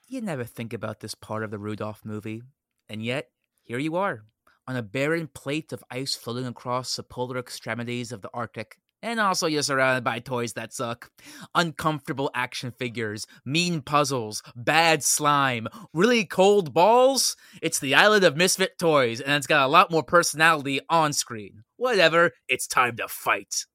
You 0.07 0.21
never 0.21 0.45
think 0.45 0.73
about 0.73 1.01
this 1.01 1.17
part 1.17 1.43
of 1.43 1.51
the 1.51 1.59
Rudolph 1.59 2.05
movie, 2.05 2.45
and 2.89 3.03
yet 3.03 3.31
here 3.61 3.79
you 3.79 3.97
are, 3.97 4.23
on 4.69 4.77
a 4.77 4.85
barren 4.85 5.27
plate 5.27 5.73
of 5.73 5.83
ice 5.91 6.15
floating 6.15 6.47
across 6.47 6.95
the 6.95 7.03
polar 7.03 7.37
extremities 7.37 8.13
of 8.13 8.23
the 8.23 8.31
Arctic. 8.33 8.79
And 9.03 9.21
also, 9.21 9.47
you're 9.47 9.63
surrounded 9.63 10.05
by 10.05 10.19
toys 10.19 10.55
that 10.55 10.73
suck. 10.73 11.11
Uncomfortable 11.55 12.31
action 12.35 12.73
figures, 12.73 13.27
mean 13.45 13.83
puzzles, 13.83 14.43
bad 14.57 15.03
slime, 15.03 15.69
really 15.93 16.25
cold 16.25 16.73
balls. 16.73 17.37
It's 17.63 17.79
the 17.79 17.95
island 17.95 18.25
of 18.25 18.37
misfit 18.37 18.79
toys, 18.79 19.21
and 19.21 19.35
it's 19.35 19.47
got 19.47 19.65
a 19.65 19.69
lot 19.69 19.91
more 19.91 20.03
personality 20.03 20.81
on 20.89 21.13
screen. 21.13 21.63
Whatever, 21.77 22.33
it's 22.49 22.67
time 22.67 22.97
to 22.97 23.07
fight. 23.07 23.67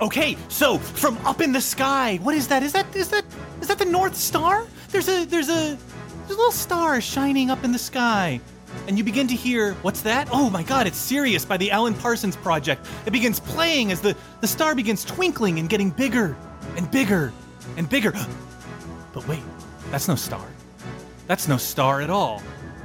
Okay, 0.00 0.36
so 0.48 0.78
from 0.78 1.18
up 1.26 1.40
in 1.42 1.52
the 1.52 1.60
sky, 1.60 2.18
what 2.22 2.34
is 2.34 2.48
that? 2.48 2.62
Is 2.62 2.72
that 2.72 2.94
is 2.96 3.08
that 3.10 3.24
is 3.60 3.68
that 3.68 3.78
the 3.78 3.84
North 3.84 4.16
Star? 4.16 4.66
There's 4.88 5.08
a 5.08 5.26
there's 5.26 5.50
a 5.50 5.76
there's 6.26 6.30
a 6.30 6.36
little 6.36 6.52
star 6.52 7.00
shining 7.00 7.50
up 7.50 7.64
in 7.64 7.72
the 7.72 7.78
sky. 7.78 8.40
And 8.86 8.98
you 8.98 9.04
begin 9.04 9.28
to 9.28 9.34
hear, 9.34 9.74
what's 9.82 10.02
that? 10.02 10.28
Oh 10.32 10.50
my 10.50 10.62
god, 10.62 10.86
it's 10.86 10.96
Sirius 10.96 11.44
by 11.44 11.56
the 11.56 11.70
Alan 11.70 11.94
Parsons 11.94 12.36
Project. 12.36 12.86
It 13.06 13.10
begins 13.10 13.40
playing 13.40 13.92
as 13.92 14.00
the, 14.00 14.16
the 14.40 14.48
star 14.48 14.74
begins 14.74 15.04
twinkling 15.04 15.58
and 15.58 15.68
getting 15.68 15.90
bigger 15.90 16.36
and 16.76 16.90
bigger 16.90 17.32
and 17.76 17.88
bigger. 17.88 18.12
But 19.12 19.26
wait, 19.26 19.42
that's 19.90 20.06
no 20.06 20.14
star. 20.14 20.46
That's 21.26 21.48
no 21.48 21.56
star 21.56 22.00
at 22.00 22.10
all. 22.10 22.42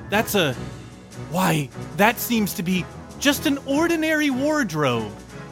That's 0.10 0.34
a. 0.34 0.56
Why, 1.30 1.70
that 1.98 2.20
seems 2.20 2.56
to 2.56 2.64
be 2.64 2.84
just 3.20 3.46
an 3.46 3.60
ordinary 3.66 4.32
wardrobe 4.32 5.12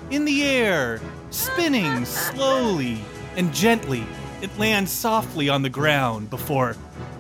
in 0.09 0.25
the 0.25 0.43
air, 0.43 0.99
spinning 1.29 2.05
slowly 2.05 3.03
and 3.36 3.53
gently. 3.53 4.03
It 4.41 4.57
lands 4.57 4.91
softly 4.91 5.47
on 5.47 5.61
the 5.61 5.69
ground 5.69 6.29
before 6.29 6.75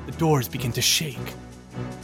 the 0.05 0.11
doors 0.13 0.47
begin 0.47 0.71
to 0.73 0.81
shake 0.81 1.33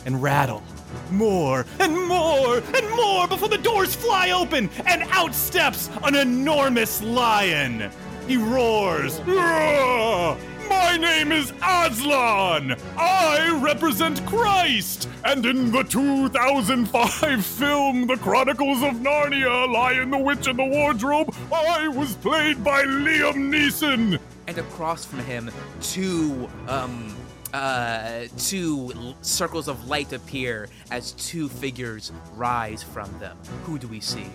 and 0.05 0.21
rattle. 0.21 0.63
More 1.11 1.65
and 1.79 2.07
more 2.07 2.57
and 2.57 2.89
more 2.95 3.27
before 3.27 3.49
the 3.49 3.57
doors 3.57 3.95
fly 3.95 4.31
open 4.31 4.69
and 4.85 5.03
out 5.11 5.33
steps 5.33 5.89
an 6.03 6.15
enormous 6.15 7.01
lion. 7.01 7.91
He 8.27 8.37
roars, 8.37 9.19
"Roar! 9.21 10.37
My 10.69 10.97
name 10.97 11.31
is 11.31 11.51
Aslan! 11.63 12.75
I 12.95 13.59
represent 13.59 14.23
Christ! 14.27 15.09
And 15.25 15.43
in 15.45 15.71
the 15.71 15.83
2005 15.83 17.43
film, 17.43 18.05
The 18.05 18.17
Chronicles 18.17 18.83
of 18.83 18.93
Narnia 18.95 19.71
Lion, 19.73 20.11
the 20.11 20.19
Witch, 20.19 20.45
and 20.45 20.59
the 20.59 20.65
Wardrobe, 20.65 21.35
I 21.51 21.87
was 21.87 22.13
played 22.15 22.63
by 22.63 22.83
Liam 22.83 23.49
Neeson! 23.51 24.19
And 24.45 24.57
across 24.59 25.05
from 25.05 25.19
him, 25.19 25.49
two 25.81 26.47
um 26.67 27.15
uh 27.53 28.25
two 28.37 28.91
l- 28.95 29.15
circles 29.21 29.67
of 29.67 29.87
light 29.87 30.13
appear 30.13 30.69
as 30.91 31.13
two 31.13 31.49
figures 31.49 32.11
rise 32.35 32.83
from 32.83 33.09
them. 33.19 33.37
Who 33.63 33.79
do 33.79 33.87
we 33.87 33.99
see? 33.99 34.27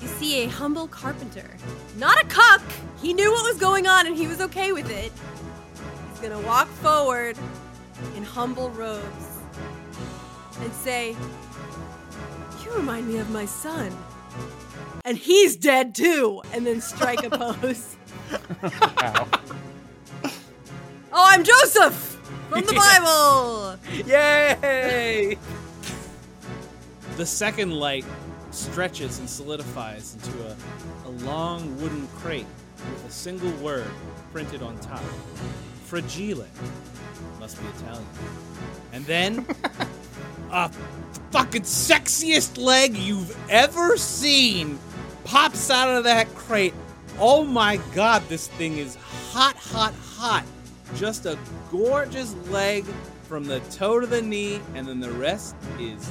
You 0.00 0.08
see 0.08 0.44
a 0.44 0.48
humble 0.48 0.86
carpenter. 0.86 1.50
Not 1.96 2.22
a 2.22 2.26
cuck! 2.26 2.62
He 3.02 3.12
knew 3.12 3.30
what 3.32 3.44
was 3.44 3.58
going 3.60 3.86
on 3.86 4.06
and 4.06 4.16
he 4.16 4.26
was 4.26 4.40
okay 4.40 4.72
with 4.72 4.90
it. 4.90 5.10
He's 6.10 6.20
gonna 6.20 6.40
walk 6.46 6.68
forward 6.68 7.36
in 8.16 8.22
humble 8.22 8.70
robes 8.70 9.38
and 10.60 10.72
say, 10.72 11.16
You 12.64 12.72
remind 12.72 13.08
me 13.08 13.18
of 13.18 13.30
my 13.30 13.46
son. 13.46 13.92
And 15.04 15.16
he's 15.18 15.56
dead 15.56 15.94
too! 15.94 16.42
And 16.52 16.66
then 16.66 16.80
strike 16.80 17.22
a 17.24 17.30
pose. 17.38 17.96
Oh, 21.18 21.24
I'm 21.26 21.44
Joseph! 21.44 21.94
From 22.50 22.66
the 22.66 22.74
Bible! 23.00 23.78
Yay! 24.06 25.38
The 27.16 27.24
second 27.24 27.70
light 27.70 28.04
stretches 28.50 29.18
and 29.18 29.26
solidifies 29.26 30.14
into 30.14 30.46
a, 30.46 30.54
a 31.06 31.12
long 31.24 31.74
wooden 31.80 32.06
crate 32.18 32.44
with 32.92 33.06
a 33.06 33.10
single 33.10 33.50
word 33.64 33.90
printed 34.30 34.60
on 34.62 34.78
top. 34.80 35.00
Fragile. 35.84 36.44
Must 37.40 37.62
be 37.62 37.66
Italian. 37.78 38.06
And 38.92 39.06
then, 39.06 39.46
a 40.50 40.70
fucking 41.30 41.62
sexiest 41.62 42.58
leg 42.58 42.94
you've 42.94 43.34
ever 43.48 43.96
seen 43.96 44.78
pops 45.24 45.70
out 45.70 45.96
of 45.96 46.04
that 46.04 46.28
crate. 46.34 46.74
Oh 47.18 47.42
my 47.42 47.80
god, 47.94 48.22
this 48.28 48.48
thing 48.48 48.76
is 48.76 48.96
hot, 49.30 49.56
hot, 49.56 49.94
hot. 49.94 50.44
Just 50.94 51.26
a 51.26 51.36
gorgeous 51.70 52.34
leg 52.50 52.84
from 53.24 53.44
the 53.44 53.60
toe 53.70 54.00
to 54.00 54.06
the 54.06 54.22
knee, 54.22 54.60
and 54.74 54.86
then 54.86 55.00
the 55.00 55.10
rest 55.10 55.56
is 55.78 56.08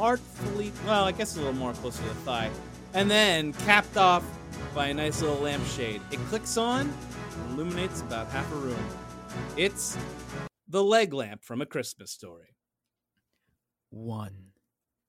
artfully, 0.00 0.72
well, 0.86 1.04
I 1.04 1.12
guess 1.12 1.36
a 1.36 1.38
little 1.38 1.52
more 1.52 1.72
closer 1.74 2.02
to 2.02 2.08
the 2.08 2.14
thigh, 2.16 2.50
and 2.94 3.10
then 3.10 3.52
capped 3.52 3.96
off 3.96 4.24
by 4.74 4.88
a 4.88 4.94
nice 4.94 5.20
little 5.20 5.36
lampshade. 5.36 6.00
It 6.10 6.18
clicks 6.28 6.56
on, 6.56 6.92
illuminates 7.50 8.00
about 8.00 8.28
half 8.28 8.50
a 8.52 8.56
room. 8.56 8.84
It's 9.56 9.96
the 10.68 10.82
leg 10.82 11.12
lamp 11.12 11.44
from 11.44 11.60
A 11.60 11.66
Christmas 11.66 12.10
Story. 12.10 12.56
One, 13.90 14.52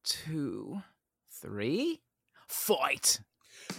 two, 0.03 0.81
three, 1.41 2.01
fight! 2.47 3.21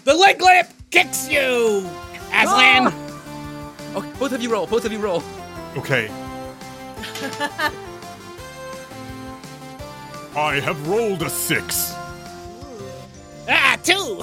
The 0.05 0.15
leg 0.15 0.41
lamp 0.41 0.69
kicks 0.91 1.29
you, 1.29 1.87
Aslan. 2.33 2.89
Ah! 2.89 3.22
Okay, 3.95 4.11
both 4.19 4.33
of 4.33 4.43
you 4.43 4.51
roll. 4.51 4.67
Both 4.67 4.85
of 4.85 4.93
you 4.93 4.99
roll. 4.99 5.23
Okay. 5.77 6.09
I 10.35 10.61
have 10.61 10.89
rolled 10.89 11.23
a 11.23 11.29
six. 11.31 11.93
Ah, 13.49 13.79
two. 13.83 14.23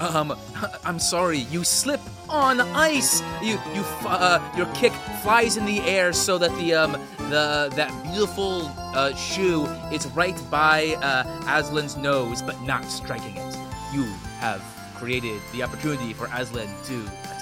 Um, 0.00 0.38
I'm 0.84 0.98
sorry. 0.98 1.38
You 1.38 1.64
slip 1.64 2.00
on 2.28 2.60
ice. 2.60 3.20
You 3.42 3.58
you 3.74 3.82
uh 4.06 4.40
your 4.56 4.66
kick 4.74 4.92
flies 5.22 5.56
in 5.56 5.66
the 5.66 5.80
air 5.80 6.12
so 6.12 6.38
that 6.38 6.54
the 6.56 6.74
um 6.74 6.92
the 7.30 7.70
that 7.74 7.90
beautiful 8.04 8.70
uh, 8.94 9.14
shoe 9.14 9.66
is 9.92 10.06
right 10.08 10.38
by 10.50 10.96
uh, 11.02 11.24
Aslan's 11.46 11.96
nose, 11.96 12.40
but 12.42 12.60
not 12.62 12.84
striking 12.84 13.36
it. 13.36 13.56
You 13.92 14.04
have 14.40 14.62
created 14.96 15.40
the 15.52 15.62
opportunity 15.62 16.12
for 16.12 16.26
Aslan 16.32 16.68
to 16.84 17.04
attack. 17.24 17.37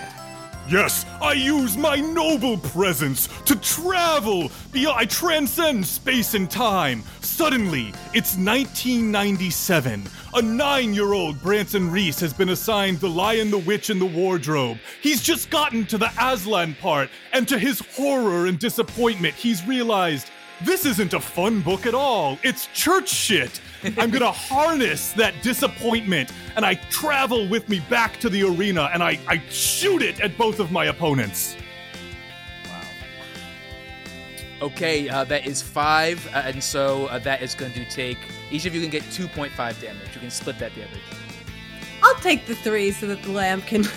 Yes, 0.68 1.06
I 1.22 1.34
use 1.34 1.76
my 1.76 1.94
noble 1.94 2.58
presence 2.58 3.28
to 3.44 3.54
travel 3.56 4.50
beyond. 4.72 4.98
I 4.98 5.04
transcend 5.04 5.86
space 5.86 6.34
and 6.34 6.50
time. 6.50 7.04
Suddenly, 7.20 7.92
it's 8.12 8.36
1997. 8.36 10.02
A 10.34 10.42
nine 10.42 10.92
year 10.92 11.12
old 11.12 11.40
Branson 11.40 11.88
Reese 11.88 12.18
has 12.18 12.32
been 12.32 12.48
assigned 12.48 12.98
the 12.98 13.08
Lion, 13.08 13.52
the 13.52 13.58
Witch, 13.58 13.90
and 13.90 14.00
the 14.00 14.06
Wardrobe. 14.06 14.78
He's 15.02 15.22
just 15.22 15.50
gotten 15.50 15.86
to 15.86 15.98
the 15.98 16.10
Aslan 16.20 16.74
part, 16.80 17.10
and 17.32 17.46
to 17.46 17.60
his 17.60 17.78
horror 17.94 18.46
and 18.46 18.58
disappointment, 18.58 19.36
he's 19.36 19.64
realized 19.68 20.30
this 20.64 20.84
isn't 20.84 21.14
a 21.14 21.20
fun 21.20 21.60
book 21.60 21.86
at 21.86 21.94
all. 21.94 22.38
It's 22.42 22.66
church 22.74 23.08
shit. 23.08 23.60
I'm 23.98 24.10
gonna 24.10 24.32
harness 24.32 25.12
that 25.12 25.34
disappointment 25.42 26.32
and 26.56 26.64
I 26.64 26.74
travel 26.90 27.48
with 27.48 27.68
me 27.68 27.80
back 27.90 28.18
to 28.20 28.28
the 28.28 28.42
arena 28.44 28.90
and 28.92 29.02
I, 29.02 29.18
I 29.28 29.42
shoot 29.50 30.02
it 30.02 30.20
at 30.20 30.36
both 30.38 30.58
of 30.60 30.70
my 30.72 30.86
opponents. 30.86 31.56
Wow. 32.64 32.80
Okay, 34.68 35.08
uh, 35.08 35.24
that 35.24 35.46
is 35.46 35.60
five, 35.62 36.26
uh, 36.34 36.38
and 36.46 36.62
so 36.62 37.06
uh, 37.06 37.18
that 37.20 37.42
is 37.42 37.54
going 37.54 37.72
to 37.74 37.84
take. 37.90 38.18
Each 38.50 38.64
of 38.66 38.74
you 38.74 38.80
can 38.80 38.90
get 38.90 39.02
2.5 39.04 39.54
damage. 39.80 40.14
You 40.14 40.20
can 40.20 40.30
split 40.30 40.58
that 40.58 40.74
damage. 40.74 41.00
I'll 42.02 42.14
take 42.16 42.46
the 42.46 42.54
three 42.54 42.90
so 42.92 43.06
that 43.06 43.22
the 43.22 43.32
lamb 43.32 43.62
can. 43.62 43.84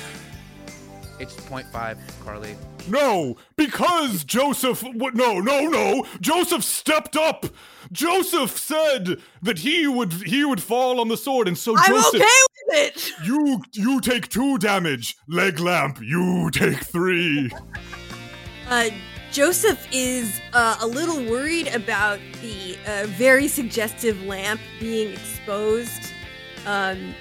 It's 1.22 1.36
0.5, 1.36 1.98
Carly. 2.24 2.56
No, 2.88 3.36
because 3.58 4.24
Joseph. 4.24 4.80
w- 4.80 5.12
No, 5.14 5.42
no, 5.42 5.68
no. 5.68 6.06
Joseph 6.22 6.64
stepped 6.64 7.18
up. 7.18 7.46
Joseph 7.92 8.58
said 8.58 9.18
that 9.42 9.60
he 9.60 9.88
would 9.88 10.14
he 10.14 10.46
would 10.46 10.62
fall 10.62 11.00
on 11.00 11.08
the 11.08 11.18
sword, 11.18 11.48
and 11.48 11.58
so 11.58 11.76
I'm 11.78 11.88
Joseph. 11.88 12.16
okay 12.16 12.26
with 12.68 12.98
it! 12.98 13.12
You 13.24 13.62
you 13.74 14.00
take 14.02 14.30
two 14.30 14.58
damage. 14.58 15.18
Leg 15.28 15.60
lamp. 15.60 16.00
You 16.02 16.50
take 16.52 16.78
three. 16.80 17.50
Uh, 18.68 18.90
Joseph 19.32 19.88
is 19.92 20.40
uh, 20.54 20.78
a 20.82 20.88
little 20.88 21.24
worried 21.26 21.68
about 21.70 22.20
the 22.42 22.78
uh, 22.86 23.08
very 23.08 23.48
suggestive 23.48 24.22
lamp 24.24 24.62
being 24.80 25.14
exposed 25.14 26.12
um, 26.66 27.16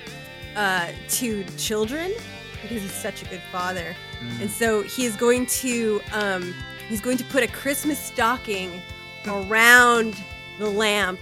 uh, 0.56 0.90
to 1.08 1.44
children 1.56 2.12
because 2.62 2.82
he's 2.82 2.92
such 2.92 3.22
a 3.22 3.26
good 3.26 3.42
father, 3.50 3.96
and 4.40 4.50
so 4.50 4.82
he 4.82 5.06
is 5.06 5.16
going 5.16 5.46
to 5.46 6.00
um, 6.12 6.54
he's 6.88 7.00
going 7.00 7.16
to 7.16 7.24
put 7.24 7.42
a 7.42 7.48
Christmas 7.48 7.98
stocking 7.98 8.82
around 9.26 10.16
the 10.58 10.68
lamp, 10.68 11.18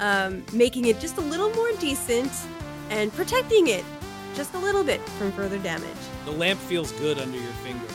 um, 0.00 0.44
making 0.52 0.86
it 0.86 1.00
just 1.00 1.16
a 1.18 1.20
little 1.20 1.50
more 1.50 1.72
decent 1.72 2.32
and 2.90 3.12
protecting 3.12 3.68
it 3.68 3.84
just 4.34 4.54
a 4.54 4.58
little 4.58 4.84
bit 4.84 5.00
from 5.10 5.32
further 5.32 5.58
damage. 5.58 5.90
The 6.24 6.32
lamp 6.32 6.60
feels 6.60 6.92
good 6.92 7.18
under 7.18 7.38
your 7.38 7.52
fingers. 7.64 7.90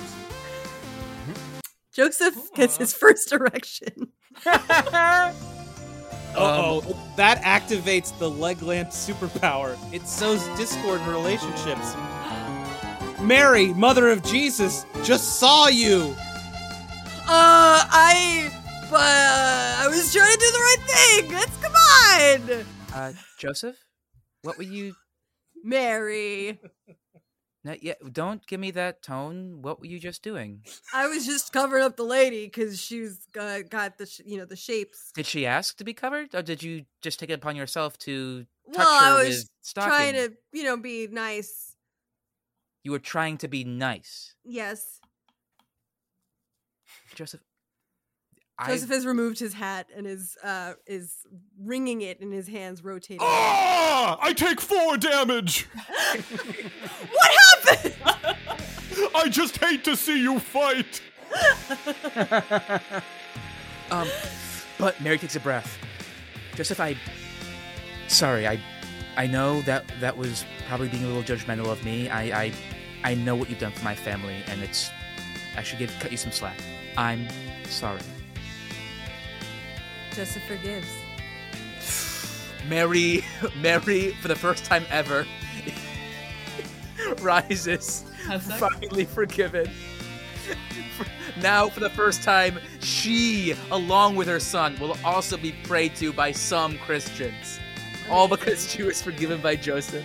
Joseph 1.92 2.54
gets 2.54 2.78
his 2.78 2.94
first 2.94 3.32
erection. 3.32 4.10
Oh, 6.36 6.82
that 7.16 7.42
activates 7.42 8.18
the 8.18 8.30
leg 8.30 8.62
lamp 8.62 8.90
superpower. 8.90 9.78
It 9.92 10.08
sows 10.08 10.46
discord 10.58 11.02
in 11.02 11.08
relationships. 11.08 11.96
Mary, 13.22 13.74
mother 13.74 14.10
of 14.10 14.24
Jesus, 14.24 14.86
just 15.04 15.40
saw 15.40 15.68
you. 15.68 16.16
Uh, 17.28 17.84
I, 17.90 18.52
uh, 18.92 19.76
I 19.84 19.88
was 19.90 20.14
trying 20.14 20.32
to 20.32 20.38
do 20.40 20.52
the 20.52 20.60
right 20.60 20.84
thing. 20.88 21.32
Let's 21.32 21.58
come 21.58 21.74
on, 21.74 22.66
Uh, 22.94 23.14
Joseph, 23.38 23.78
what 24.44 24.58
were 24.58 24.64
you? 24.64 24.96
Mary. 25.64 26.60
Not 27.64 27.84
yet. 27.84 27.98
Don't 28.14 28.46
give 28.48 28.60
me 28.62 28.72
that 28.72 29.02
tone. 29.02 29.62
What 29.62 29.82
were 29.82 29.86
you 29.86 30.00
just 30.00 30.24
doing? 30.24 30.64
I 30.94 31.08
was 31.08 31.26
just 31.26 31.52
covering 31.52 31.84
up 31.84 31.98
the 31.98 32.04
lady 32.06 32.46
because 32.46 32.82
she's 32.82 33.20
uh, 33.38 33.60
got 33.70 33.98
the, 33.98 34.06
sh- 34.06 34.22
you 34.26 34.38
know, 34.38 34.46
the 34.46 34.56
shapes. 34.56 35.12
Did 35.14 35.26
she 35.26 35.46
ask 35.46 35.76
to 35.78 35.84
be 35.84 35.94
covered, 35.94 36.34
or 36.34 36.42
did 36.42 36.64
you 36.64 36.86
just 37.02 37.20
take 37.20 37.30
it 37.30 37.34
upon 37.34 37.58
yourself 37.58 37.98
to 38.00 38.46
touch 38.74 38.78
Well, 38.78 39.00
her 39.18 39.20
I 39.22 39.24
was 39.28 39.50
trying 39.76 40.14
to, 40.14 40.32
you 40.54 40.64
know, 40.64 40.78
be 40.78 41.08
nice. 41.12 41.76
You 42.86 42.92
were 42.92 43.00
trying 43.00 43.38
to 43.40 43.50
be 43.50 43.66
nice, 43.66 44.36
Yes. 44.46 45.02
Joseph. 47.14 47.42
I 48.60 48.68
Joseph 48.72 48.90
has 48.90 49.06
removed 49.06 49.40
his 49.40 49.54
hat 49.54 49.88
and 49.96 50.06
is 50.06 50.38
uh 50.44 50.74
is 50.86 51.26
wringing 51.60 52.02
it 52.02 52.20
in 52.20 52.32
his 52.32 52.48
hands, 52.48 52.84
rotating. 52.84 53.20
Ah! 53.22 54.18
I 54.22 54.34
take 54.34 54.60
four 54.60 54.98
damage. 54.98 55.68
What 57.12 57.32
happened? 57.66 57.96
I 59.16 59.30
just 59.30 59.58
hate 59.58 59.84
to 59.86 59.96
see 59.96 60.22
you 60.22 60.40
fight. 60.40 61.02
Um, 63.92 64.08
but 64.78 65.00
Mary 65.02 65.18
takes 65.18 65.36
a 65.36 65.40
breath. 65.40 65.78
Joseph, 66.56 66.80
I. 66.80 66.96
Sorry, 68.08 68.48
I. 68.48 68.60
I 69.18 69.26
know 69.26 69.62
that 69.62 69.86
that 70.00 70.16
was 70.16 70.46
probably 70.68 70.90
being 70.90 71.04
a 71.04 71.08
little 71.08 71.24
judgmental 71.24 71.68
of 71.68 71.84
me. 71.84 72.10
I. 72.10 72.44
I 72.44 72.54
I 73.04 73.16
know 73.16 73.36
what 73.36 73.50
you've 73.50 73.60
done 73.60 73.72
for 73.72 73.84
my 73.84 73.96
family, 73.96 74.44
and 74.48 74.62
it's 74.62 74.92
I 75.58 75.64
should 75.64 75.80
give 75.80 75.92
cut 76.00 76.12
you 76.12 76.18
some 76.18 76.32
slack. 76.32 76.58
I'm 76.98 77.28
sorry. 77.66 78.02
Joseph 80.20 80.44
forgives. 80.44 80.98
Mary, 82.68 83.24
Mary, 83.62 84.12
for 84.22 84.28
the 84.28 84.36
first 84.36 84.66
time 84.66 84.84
ever, 84.90 85.26
rises, 87.22 88.04
finally 88.60 89.06
forgiven. 89.06 89.70
Now, 91.42 91.70
for 91.70 91.80
the 91.80 91.92
first 91.92 92.22
time, 92.22 92.60
she, 92.82 93.54
along 93.72 94.18
with 94.18 94.28
her 94.28 94.42
son, 94.42 94.78
will 94.78 94.98
also 95.06 95.38
be 95.38 95.54
prayed 95.64 95.96
to 95.98 96.12
by 96.12 96.34
some 96.34 96.78
Christians. 96.80 97.62
All 98.10 98.28
because 98.28 98.70
she 98.70 98.84
was 98.84 99.02
forgiven 99.02 99.40
by 99.40 99.56
Joseph. 99.56 100.04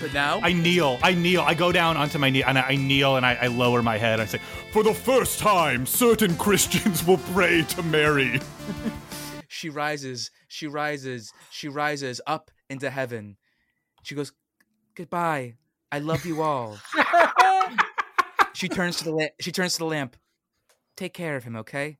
But 0.00 0.14
now, 0.14 0.40
I 0.42 0.54
kneel. 0.54 0.98
I 1.02 1.12
kneel. 1.12 1.42
I 1.42 1.52
go 1.52 1.72
down 1.72 1.98
onto 1.98 2.18
my 2.18 2.30
knee 2.30 2.42
and 2.42 2.58
I, 2.58 2.68
I 2.68 2.76
kneel 2.76 3.16
and 3.16 3.26
I, 3.26 3.34
I 3.34 3.46
lower 3.48 3.82
my 3.82 3.98
head. 3.98 4.18
I 4.18 4.24
say, 4.24 4.40
For 4.72 4.82
the 4.82 4.94
first 4.94 5.38
time, 5.38 5.84
certain 5.84 6.34
Christians 6.36 7.04
will 7.04 7.18
pray 7.34 7.64
to 7.64 7.82
Mary. 7.82 8.40
she 9.48 9.68
rises, 9.68 10.30
she 10.48 10.66
rises, 10.66 11.32
she 11.50 11.68
rises 11.68 12.18
up 12.26 12.50
into 12.70 12.88
heaven. 12.88 13.36
She 14.02 14.14
goes, 14.14 14.32
"Goodbye. 14.94 15.56
I 15.92 15.98
love 15.98 16.24
you 16.24 16.40
all." 16.40 16.78
she 18.54 18.68
turns 18.68 18.96
to 18.98 19.04
the 19.04 19.12
la- 19.12 19.34
she 19.38 19.52
turns 19.52 19.74
to 19.74 19.80
the 19.80 19.84
lamp. 19.84 20.16
Take 20.96 21.12
care 21.12 21.36
of 21.36 21.44
him, 21.44 21.56
okay? 21.56 21.98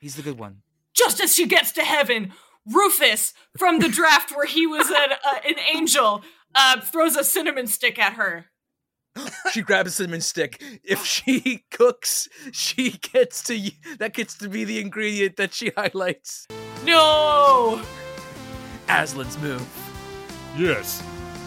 He's 0.00 0.16
the 0.16 0.22
good 0.22 0.38
one. 0.38 0.62
Just 0.94 1.20
as 1.20 1.34
she 1.34 1.46
gets 1.46 1.70
to 1.72 1.82
heaven, 1.82 2.32
Rufus 2.66 3.32
from 3.56 3.78
the 3.78 3.88
draft 3.88 4.34
where 4.34 4.46
he 4.46 4.66
was 4.66 4.88
an, 4.88 5.12
uh, 5.24 5.38
an 5.46 5.54
angel 5.72 6.22
uh, 6.54 6.80
throws 6.80 7.16
a 7.16 7.24
cinnamon 7.24 7.66
stick 7.66 7.98
at 7.98 8.14
her. 8.14 8.46
She 9.52 9.62
grabs 9.62 9.88
a 9.88 9.92
cinnamon 9.92 10.20
stick. 10.20 10.62
If 10.84 11.04
she 11.06 11.64
cooks, 11.70 12.28
she 12.52 12.90
gets 12.90 13.42
to 13.44 13.56
y- 13.56 13.70
that 13.98 14.12
gets 14.12 14.36
to 14.38 14.48
be 14.48 14.64
the 14.64 14.78
ingredient 14.80 15.36
that 15.36 15.54
she 15.54 15.70
highlights. 15.76 16.46
No! 16.84 17.80
Aslan's 18.88 19.38
move. 19.38 19.66
Yes. 20.58 21.02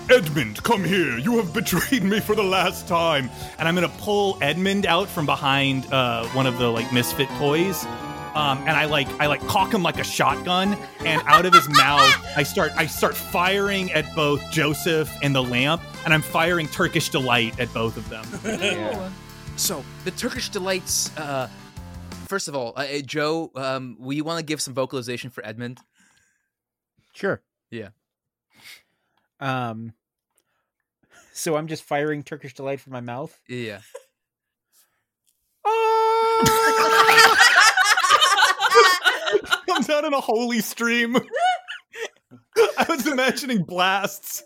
Edmund, 0.10 0.64
come 0.64 0.84
here. 0.84 1.20
You 1.20 1.38
have 1.38 1.54
betrayed 1.54 2.04
me 2.04 2.20
for 2.20 2.34
the 2.34 2.44
last 2.44 2.88
time. 2.88 3.30
and 3.60 3.68
I'm 3.68 3.76
gonna 3.76 3.90
pull 4.00 4.38
Edmund 4.42 4.88
out 4.88 5.08
from 5.08 5.28
behind 5.28 5.86
uh, 5.94 6.26
one 6.30 6.48
of 6.48 6.58
the 6.58 6.70
like 6.72 6.92
misfit 6.92 7.30
toys. 7.38 7.86
Um, 8.36 8.60
and 8.60 8.72
I 8.72 8.86
like 8.86 9.08
I 9.20 9.28
like 9.28 9.46
cock 9.48 9.74
him 9.74 9.84
like 9.84 10.00
a 10.00 10.04
shotgun, 10.04 10.78
and 11.00 11.22
out 11.26 11.46
of 11.46 11.54
his 11.54 11.68
mouth 11.78 12.10
I 12.36 12.44
start 12.44 12.72
I 12.76 12.86
start 12.86 13.16
firing 13.16 13.92
at 13.92 14.14
both 14.16 14.42
Joseph 14.52 15.12
and 15.22 15.36
the 15.36 15.44
lamp, 15.44 15.82
and 16.06 16.14
I'm 16.14 16.22
firing 16.22 16.68
Turkish 16.68 17.10
delight 17.10 17.60
at 17.60 17.74
both 17.74 17.98
of 17.98 18.08
them. 18.10 18.26
Yeah. 18.62 19.10
So 19.56 19.84
the 20.06 20.12
Turkish 20.12 20.50
delights. 20.50 21.16
Uh, 21.18 21.50
first 22.28 22.48
of 22.48 22.56
all, 22.56 22.74
uh, 22.78 22.82
uh, 22.82 23.00
Joe, 23.02 23.52
um, 23.56 23.98
will 24.00 24.14
you 24.14 24.24
want 24.24 24.40
to 24.40 24.46
give 24.46 24.62
some 24.62 24.74
vocalization 24.74 25.30
for 25.30 25.46
Edmund? 25.46 25.80
Sure. 27.14 27.42
Yeah. 27.70 27.90
Um. 29.40 29.94
So 31.34 31.56
I'm 31.56 31.68
just 31.68 31.84
firing 31.84 32.24
Turkish 32.24 32.54
delight 32.54 32.80
from 32.80 32.94
my 32.94 33.02
mouth. 33.02 33.38
Yeah. 33.48 33.80
Comes 39.70 39.90
out 39.90 40.04
in 40.04 40.14
a 40.14 40.20
holy 40.20 40.62
stream. 40.62 41.16
I 42.58 42.86
was 42.90 43.06
imagining 43.08 43.64
blasts. 43.64 44.44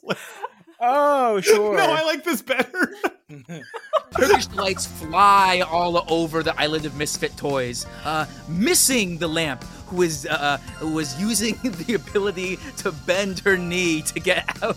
Oh, 0.79 1.39
sure. 1.39 1.77
No, 1.77 1.83
I 1.91 2.03
like 2.03 2.25
this 2.25 2.41
better. 2.41 2.93
Turkish 4.17 4.49
lights 4.51 4.85
fly 4.85 5.61
all 5.61 6.03
over 6.11 6.43
the 6.43 6.53
island 6.59 6.85
of 6.85 6.95
misfit 6.97 7.35
toys, 7.37 7.85
uh, 8.03 8.25
missing 8.49 9.17
the 9.17 9.27
lamp, 9.27 9.63
who 9.87 10.01
is 10.01 10.25
uh, 10.25 10.57
who 10.77 10.93
was 10.93 11.19
using 11.21 11.57
the 11.63 11.93
ability 11.93 12.57
to 12.77 12.91
bend 12.91 13.39
her 13.39 13.57
knee 13.57 14.01
to 14.01 14.19
get 14.19 14.61
out 14.61 14.75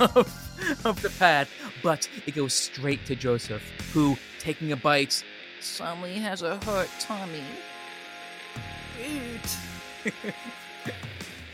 of, 0.00 0.84
of 0.84 1.02
the 1.02 1.10
path. 1.18 1.50
But 1.82 2.08
it 2.26 2.34
goes 2.34 2.52
straight 2.52 3.06
to 3.06 3.16
Joseph, 3.16 3.62
who, 3.94 4.16
taking 4.38 4.72
a 4.72 4.76
bite, 4.76 5.24
suddenly 5.60 6.14
has 6.16 6.42
a 6.42 6.58
hurt 6.58 6.90
tummy. 7.00 7.42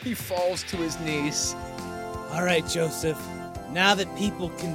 He 0.02 0.14
falls 0.14 0.62
to 0.64 0.76
his 0.76 0.98
knees. 1.00 1.54
All 2.32 2.44
right, 2.44 2.66
Joseph. 2.66 3.20
Now 3.70 3.94
that 3.94 4.14
people 4.16 4.50
can, 4.50 4.74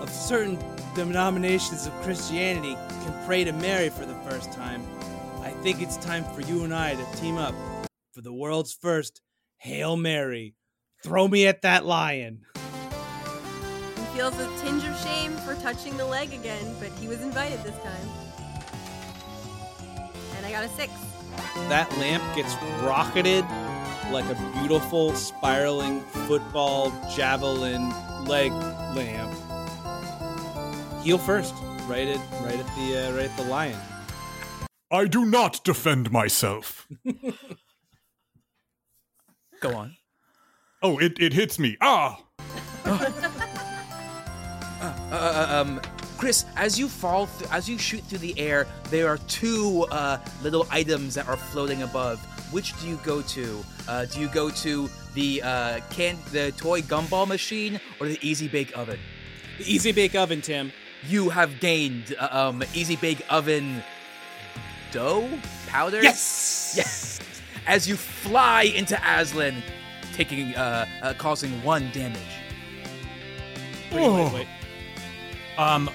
of 0.00 0.10
certain 0.10 0.58
denominations 0.94 1.86
of 1.86 1.92
Christianity, 2.02 2.74
can 2.74 3.26
pray 3.26 3.44
to 3.44 3.52
Mary 3.52 3.90
for 3.90 4.06
the 4.06 4.14
first 4.28 4.52
time, 4.52 4.82
I 5.42 5.50
think 5.62 5.80
it's 5.80 5.96
time 5.96 6.24
for 6.24 6.40
you 6.42 6.64
and 6.64 6.74
I 6.74 6.94
to 6.94 7.16
team 7.16 7.36
up 7.36 7.54
for 8.12 8.22
the 8.22 8.32
world's 8.32 8.72
first 8.72 9.20
Hail 9.58 9.96
Mary. 9.96 10.54
Throw 11.02 11.28
me 11.28 11.46
at 11.46 11.62
that 11.62 11.86
lion. 11.86 12.42
He 12.54 14.04
feels 14.16 14.38
a 14.38 14.46
tinge 14.58 14.84
of 14.84 14.98
shame 15.02 15.32
for 15.38 15.54
touching 15.56 15.96
the 15.96 16.04
leg 16.04 16.32
again, 16.32 16.74
but 16.78 16.90
he 17.00 17.08
was 17.08 17.22
invited 17.22 17.62
this 17.62 17.76
time. 17.78 18.08
And 20.36 20.46
I 20.46 20.50
got 20.50 20.64
a 20.64 20.68
six. 20.70 20.92
That 21.68 21.90
lamp 21.98 22.22
gets 22.34 22.54
rocketed 22.82 23.44
like 24.10 24.24
a 24.26 24.34
beautiful 24.58 25.14
spiraling 25.14 26.00
football 26.00 26.92
javelin 27.14 27.90
leg 28.24 28.52
lamp. 28.94 29.32
Heel 31.02 31.18
first, 31.18 31.54
right 31.86 32.08
at 32.08 32.20
right 32.42 32.58
at 32.58 32.66
the 32.76 33.08
uh, 33.08 33.12
right 33.12 33.30
at 33.30 33.36
the 33.36 33.44
lion. 33.44 33.78
I 34.90 35.06
do 35.06 35.24
not 35.24 35.62
defend 35.64 36.10
myself. 36.10 36.88
Go 39.60 39.74
on. 39.76 39.96
Oh, 40.82 40.98
it, 40.98 41.20
it 41.20 41.32
hits 41.32 41.58
me. 41.58 41.76
Ah! 41.80 42.20
Uh, 45.12 45.66
um, 45.66 45.78
Chris, 46.20 46.44
as 46.54 46.78
you 46.78 46.86
fall, 46.86 47.26
th- 47.38 47.50
as 47.50 47.66
you 47.66 47.78
shoot 47.78 48.02
through 48.04 48.18
the 48.18 48.38
air, 48.38 48.66
there 48.90 49.08
are 49.08 49.16
two 49.26 49.86
uh, 49.90 50.18
little 50.42 50.66
items 50.70 51.14
that 51.14 51.26
are 51.26 51.36
floating 51.36 51.82
above. 51.82 52.20
Which 52.52 52.78
do 52.78 52.88
you 52.88 53.00
go 53.02 53.22
to? 53.22 53.64
Uh, 53.88 54.04
do 54.04 54.20
you 54.20 54.28
go 54.28 54.50
to 54.50 54.90
the 55.14 55.40
uh, 55.42 55.80
can 55.88 56.18
the 56.30 56.52
toy 56.58 56.82
gumball 56.82 57.26
machine 57.26 57.80
or 57.98 58.06
the 58.06 58.18
Easy 58.20 58.48
Bake 58.48 58.76
Oven? 58.76 58.98
The 59.60 59.74
easy 59.74 59.92
bake 59.92 60.14
oven, 60.14 60.40
Tim. 60.40 60.72
You 61.06 61.28
have 61.28 61.60
gained 61.60 62.14
uh, 62.18 62.28
um, 62.30 62.64
Easy 62.74 62.96
Bake 62.96 63.22
Oven 63.28 63.82
dough 64.90 65.28
powder. 65.68 66.02
Yes. 66.02 66.74
Yes. 66.76 67.20
As 67.66 67.88
you 67.88 67.96
fly 67.96 68.62
into 68.62 68.98
Aslan, 69.06 69.62
taking 70.14 70.54
uh, 70.54 70.86
uh, 71.02 71.14
causing 71.14 71.62
one 71.62 71.90
damage. 71.92 72.20
Wait, 73.92 74.08
wait, 74.08 74.32
wait. 74.32 74.48
Um, 75.58 75.90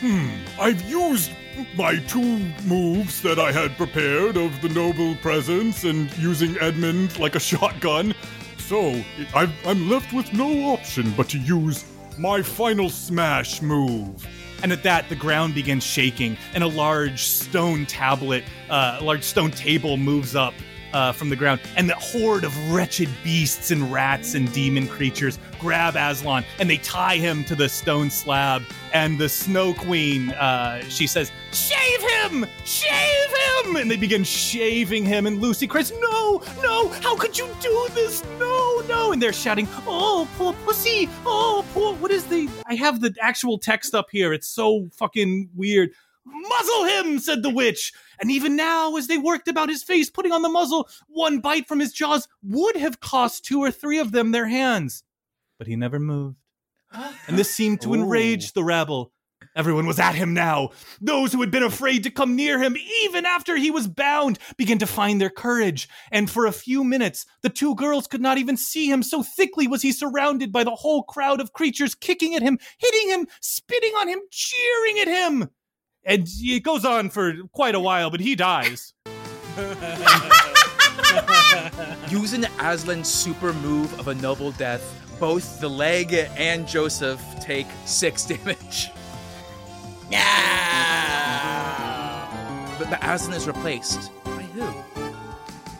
Hmm, 0.00 0.28
I've 0.60 0.80
used 0.88 1.32
my 1.76 1.96
two 2.06 2.38
moves 2.64 3.20
that 3.22 3.38
I 3.40 3.50
had 3.50 3.76
prepared 3.76 4.36
of 4.36 4.60
the 4.62 4.68
noble 4.68 5.16
presence 5.16 5.82
and 5.84 6.16
using 6.18 6.56
Edmund 6.60 7.18
like 7.18 7.34
a 7.34 7.40
shotgun. 7.50 8.14
So, 8.58 9.02
I've, 9.34 9.52
I'm 9.66 9.88
left 9.88 10.12
with 10.12 10.32
no 10.32 10.72
option 10.72 11.12
but 11.16 11.28
to 11.30 11.38
use 11.38 11.84
my 12.18 12.42
final 12.42 12.90
smash 12.90 13.62
move. 13.62 14.26
and 14.62 14.72
at 14.72 14.82
that 14.82 15.08
the 15.08 15.14
ground 15.16 15.54
begins 15.54 15.84
shaking 15.84 16.36
and 16.52 16.64
a 16.64 16.66
large 16.66 17.22
stone 17.22 17.86
tablet 17.86 18.42
uh, 18.70 18.98
a 19.00 19.04
large 19.04 19.22
stone 19.22 19.52
table 19.52 19.96
moves 19.96 20.34
up 20.34 20.52
uh, 20.92 21.12
from 21.12 21.28
the 21.28 21.36
ground 21.36 21.60
and 21.76 21.88
the 21.88 21.94
horde 21.94 22.44
of 22.44 22.72
wretched 22.72 23.08
beasts 23.22 23.70
and 23.70 23.92
rats 23.92 24.34
and 24.34 24.52
demon 24.52 24.86
creatures 24.88 25.38
grab 25.58 25.96
aslan 25.96 26.44
and 26.58 26.68
they 26.68 26.78
tie 26.78 27.16
him 27.16 27.44
to 27.44 27.54
the 27.54 27.68
stone 27.68 28.10
slab 28.10 28.62
and 28.92 29.18
the 29.18 29.28
snow 29.28 29.74
queen 29.74 30.30
uh, 30.30 30.80
she 30.88 31.06
says 31.06 31.30
shave 31.52 32.00
him! 32.00 32.46
Shave 32.64 32.90
him! 33.64 33.76
And 33.76 33.90
they 33.90 33.96
begin 33.96 34.24
shaving 34.24 35.04
him 35.04 35.26
and 35.26 35.40
lucy 35.40 35.66
cries 35.66 35.92
no 35.92 36.42
no! 36.62 36.88
How 36.88 37.16
could 37.16 37.36
you 37.36 37.48
do 37.60 37.88
this? 37.94 38.24
No 38.38 38.82
no! 38.88 39.12
And 39.12 39.20
they're 39.20 39.32
shouting 39.32 39.68
oh 39.86 40.28
poor 40.36 40.52
pussy! 40.64 41.08
Oh 41.24 41.64
poor 41.72 41.94
what 41.94 42.10
is 42.10 42.24
the 42.24 42.48
i 42.66 42.74
have 42.74 43.00
the 43.00 43.14
actual 43.20 43.58
text 43.58 43.94
up 43.94 44.08
here. 44.10 44.32
It's 44.32 44.48
so 44.48 44.88
fucking 44.92 45.50
weird 45.54 45.90
muzzle 46.32 46.84
him 46.84 47.18
said 47.18 47.42
the 47.42 47.50
witch 47.50 47.92
and 48.20 48.30
even 48.30 48.56
now 48.56 48.96
as 48.96 49.06
they 49.06 49.18
worked 49.18 49.48
about 49.48 49.68
his 49.68 49.82
face 49.82 50.10
putting 50.10 50.32
on 50.32 50.42
the 50.42 50.48
muzzle 50.48 50.88
one 51.08 51.40
bite 51.40 51.66
from 51.66 51.80
his 51.80 51.92
jaws 51.92 52.28
would 52.42 52.76
have 52.76 53.00
cost 53.00 53.44
two 53.44 53.60
or 53.60 53.70
three 53.70 53.98
of 53.98 54.12
them 54.12 54.32
their 54.32 54.46
hands 54.46 55.02
but 55.58 55.66
he 55.66 55.76
never 55.76 55.98
moved 55.98 56.36
and 56.92 57.38
this 57.38 57.54
seemed 57.54 57.80
to 57.80 57.94
enrage 57.94 58.52
the 58.52 58.64
rabble 58.64 59.12
Everyone 59.58 59.86
was 59.86 59.98
at 59.98 60.14
him 60.14 60.34
now. 60.34 60.70
Those 61.00 61.32
who 61.32 61.40
had 61.40 61.50
been 61.50 61.64
afraid 61.64 62.04
to 62.04 62.12
come 62.12 62.36
near 62.36 62.62
him, 62.62 62.76
even 63.02 63.26
after 63.26 63.56
he 63.56 63.72
was 63.72 63.88
bound, 63.88 64.38
began 64.56 64.78
to 64.78 64.86
find 64.86 65.20
their 65.20 65.30
courage. 65.30 65.88
And 66.12 66.30
for 66.30 66.46
a 66.46 66.52
few 66.52 66.84
minutes, 66.84 67.26
the 67.42 67.48
two 67.48 67.74
girls 67.74 68.06
could 68.06 68.20
not 68.20 68.38
even 68.38 68.56
see 68.56 68.88
him, 68.88 69.02
so 69.02 69.22
thickly 69.22 69.66
was 69.66 69.82
he 69.82 69.90
surrounded 69.90 70.52
by 70.52 70.62
the 70.62 70.76
whole 70.76 71.02
crowd 71.02 71.40
of 71.40 71.52
creatures 71.52 71.96
kicking 71.96 72.36
at 72.36 72.42
him, 72.42 72.58
hitting 72.78 73.08
him, 73.08 73.26
spitting 73.40 73.92
on 73.94 74.06
him, 74.06 74.20
cheering 74.30 75.00
at 75.00 75.08
him. 75.08 75.50
And 76.04 76.26
it 76.26 76.62
goes 76.62 76.84
on 76.84 77.10
for 77.10 77.34
quite 77.52 77.74
a 77.74 77.80
while, 77.80 78.10
but 78.10 78.20
he 78.20 78.34
dies. 78.34 78.94
Using 82.08 82.44
Aslan's 82.58 83.08
super 83.08 83.52
move 83.54 83.98
of 83.98 84.08
a 84.08 84.14
noble 84.14 84.52
death, 84.52 84.94
both 85.20 85.60
the 85.60 85.68
leg 85.68 86.14
and 86.36 86.66
Joseph 86.66 87.22
take 87.40 87.66
six 87.84 88.24
damage. 88.26 88.90
But, 92.78 92.90
but 92.90 92.98
Aslan 93.02 93.34
is 93.34 93.46
replaced 93.46 94.10
by 94.24 94.42
who? 94.42 94.72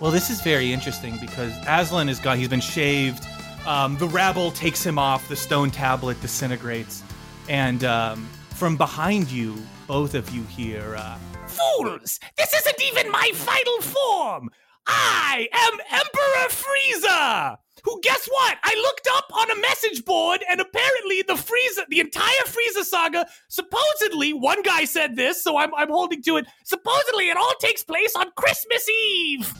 Well, 0.00 0.10
this 0.10 0.30
is 0.30 0.40
very 0.42 0.72
interesting 0.72 1.16
because 1.20 1.52
Aslan 1.66 2.08
is 2.08 2.18
gone. 2.20 2.38
He's 2.38 2.48
been 2.48 2.60
shaved. 2.60 3.24
Um, 3.66 3.96
the 3.98 4.06
rabble 4.08 4.50
takes 4.52 4.84
him 4.84 4.98
off. 4.98 5.28
The 5.28 5.36
stone 5.36 5.70
tablet 5.70 6.20
disintegrates. 6.20 7.02
And 7.48 7.84
um, 7.84 8.28
from 8.50 8.76
behind 8.76 9.30
you, 9.30 9.56
both 9.88 10.14
of 10.14 10.30
you 10.30 10.42
here. 10.44 10.94
uh, 10.96 11.18
Fools! 11.48 12.20
This 12.36 12.52
isn't 12.54 12.80
even 12.82 13.10
my 13.10 13.30
final 13.34 13.80
form! 13.80 14.50
I 14.86 15.48
am 15.52 15.78
Emperor 15.90 16.48
Frieza! 16.50 17.56
Who, 17.84 18.00
guess 18.02 18.26
what? 18.28 18.58
I 18.62 18.74
looked 18.82 19.08
up 19.12 19.24
on 19.34 19.50
a 19.50 19.60
message 19.60 20.04
board, 20.04 20.44
and 20.50 20.60
apparently 20.60 21.22
the 21.22 21.34
Frieza, 21.34 21.86
the 21.88 22.00
entire 22.00 22.42
Frieza 22.44 22.84
saga, 22.84 23.26
supposedly, 23.48 24.32
one 24.32 24.62
guy 24.62 24.84
said 24.84 25.16
this, 25.16 25.42
so 25.42 25.56
I'm, 25.56 25.74
I'm 25.74 25.88
holding 25.88 26.22
to 26.24 26.36
it. 26.36 26.46
Supposedly, 26.64 27.30
it 27.30 27.36
all 27.36 27.54
takes 27.60 27.82
place 27.82 28.14
on 28.14 28.30
Christmas 28.36 28.88
Eve. 28.88 29.52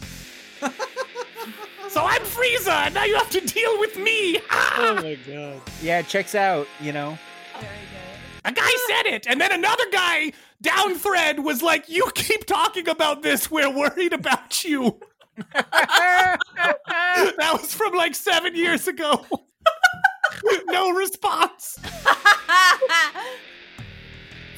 so 1.88 2.04
I'm 2.04 2.22
Frieza, 2.22 2.86
and 2.86 2.94
now 2.94 3.04
you 3.04 3.16
have 3.16 3.30
to 3.30 3.40
deal 3.40 3.78
with 3.80 3.96
me. 3.98 4.38
oh 4.50 4.94
my 5.02 5.16
god. 5.26 5.60
Yeah, 5.82 6.00
it 6.00 6.08
checks 6.08 6.34
out, 6.34 6.66
you 6.80 6.92
know. 6.92 7.16
A 8.48 8.50
guy 8.50 8.70
said 8.86 9.04
it, 9.04 9.26
and 9.26 9.38
then 9.38 9.52
another 9.52 9.84
guy 9.92 10.32
down 10.62 10.94
thread 10.94 11.40
was 11.40 11.60
like, 11.60 11.86
"You 11.86 12.10
keep 12.14 12.46
talking 12.46 12.88
about 12.88 13.22
this. 13.22 13.50
We're 13.50 13.68
worried 13.70 14.14
about 14.14 14.64
you." 14.64 14.98
that 15.52 16.38
was 17.52 17.74
from 17.74 17.92
like 17.92 18.14
seven 18.14 18.56
years 18.56 18.88
ago. 18.88 19.26
no 20.68 20.92
response. 20.92 21.78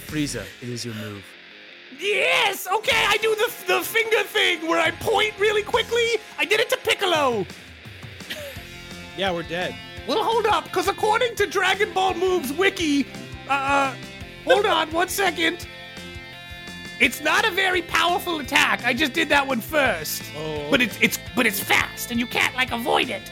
Frieza, 0.07 0.45
it 0.62 0.68
is 0.68 0.84
your 0.84 0.95
move. 0.95 1.24
Yes, 1.99 2.68
okay, 2.72 3.07
I 3.09 3.16
do 3.16 3.34
the 3.34 3.53
the 3.66 3.80
finger 3.82 4.22
thing 4.22 4.68
where 4.68 4.78
I 4.78 4.93
point 4.93 5.34
really 5.41 5.64
quickly. 5.64 6.20
I 6.38 6.45
did 6.45 6.61
it 6.61 6.70
to 6.70 6.76
Piccolo. 6.76 7.45
Yeah, 9.16 9.32
we're 9.32 9.43
dead. 9.43 9.74
Well, 10.07 10.22
hold 10.22 10.47
up, 10.47 10.64
because 10.64 10.86
according 10.86 11.34
to 11.36 11.47
Dragon 11.47 11.93
Ball 11.93 12.14
Moves 12.14 12.53
Wiki, 12.53 13.07
uh, 13.51 13.94
hold 14.44 14.64
on 14.64 14.90
one 14.92 15.09
second. 15.09 15.66
It's 17.01 17.20
not 17.20 17.46
a 17.46 17.51
very 17.51 17.82
powerful 17.82 18.40
attack. 18.40 18.84
I 18.84 18.92
just 18.92 19.12
did 19.12 19.28
that 19.30 19.46
one 19.46 19.61
first. 19.61 20.22
Oh. 20.36 20.70
But 20.70 20.80
it's 20.80 20.98
it's 21.01 21.18
but 21.34 21.46
it's 21.46 21.59
fast, 21.59 22.11
and 22.11 22.20
you 22.20 22.26
can't 22.26 22.55
like 22.55 22.72
avoid 22.72 23.09
it. 23.11 23.30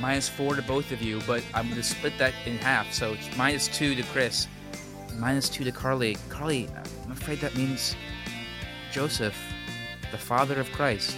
Minus 0.00 0.28
four 0.28 0.54
to 0.54 0.62
both 0.62 0.92
of 0.92 1.00
you, 1.00 1.20
but 1.26 1.42
I'm 1.54 1.68
gonna 1.68 1.82
split 1.82 2.18
that 2.18 2.34
in 2.44 2.58
half. 2.58 2.92
So 2.92 3.14
it's 3.14 3.34
minus 3.36 3.68
two 3.68 3.94
to 3.94 4.02
Chris, 4.04 4.48
minus 5.14 5.48
two 5.48 5.64
to 5.64 5.72
Carly. 5.72 6.16
Carly, 6.28 6.68
I'm 7.04 7.12
afraid 7.12 7.38
that 7.40 7.56
means 7.56 7.96
Joseph, 8.90 9.36
the 10.10 10.18
father 10.18 10.58
of 10.60 10.70
Christ, 10.72 11.16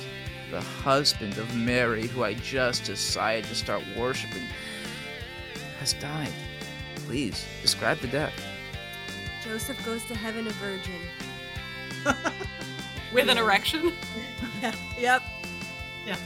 the 0.50 0.60
husband 0.60 1.38
of 1.38 1.56
Mary, 1.56 2.06
who 2.06 2.22
I 2.22 2.34
just 2.34 2.84
decided 2.84 3.46
to 3.46 3.54
start 3.54 3.82
worshiping, 3.96 4.44
has 5.80 5.94
died. 5.94 6.32
Please 7.08 7.42
describe 7.62 7.98
the 8.00 8.06
death. 8.08 8.34
Joseph 9.42 9.82
goes 9.86 10.04
to 10.04 10.14
heaven 10.14 10.46
a 10.46 10.50
virgin. 10.50 11.00
With 13.14 13.30
an 13.30 13.38
erection. 13.38 13.94
Yeah. 14.60 14.74
Yep. 14.98 15.22
Yeah. 16.06 16.16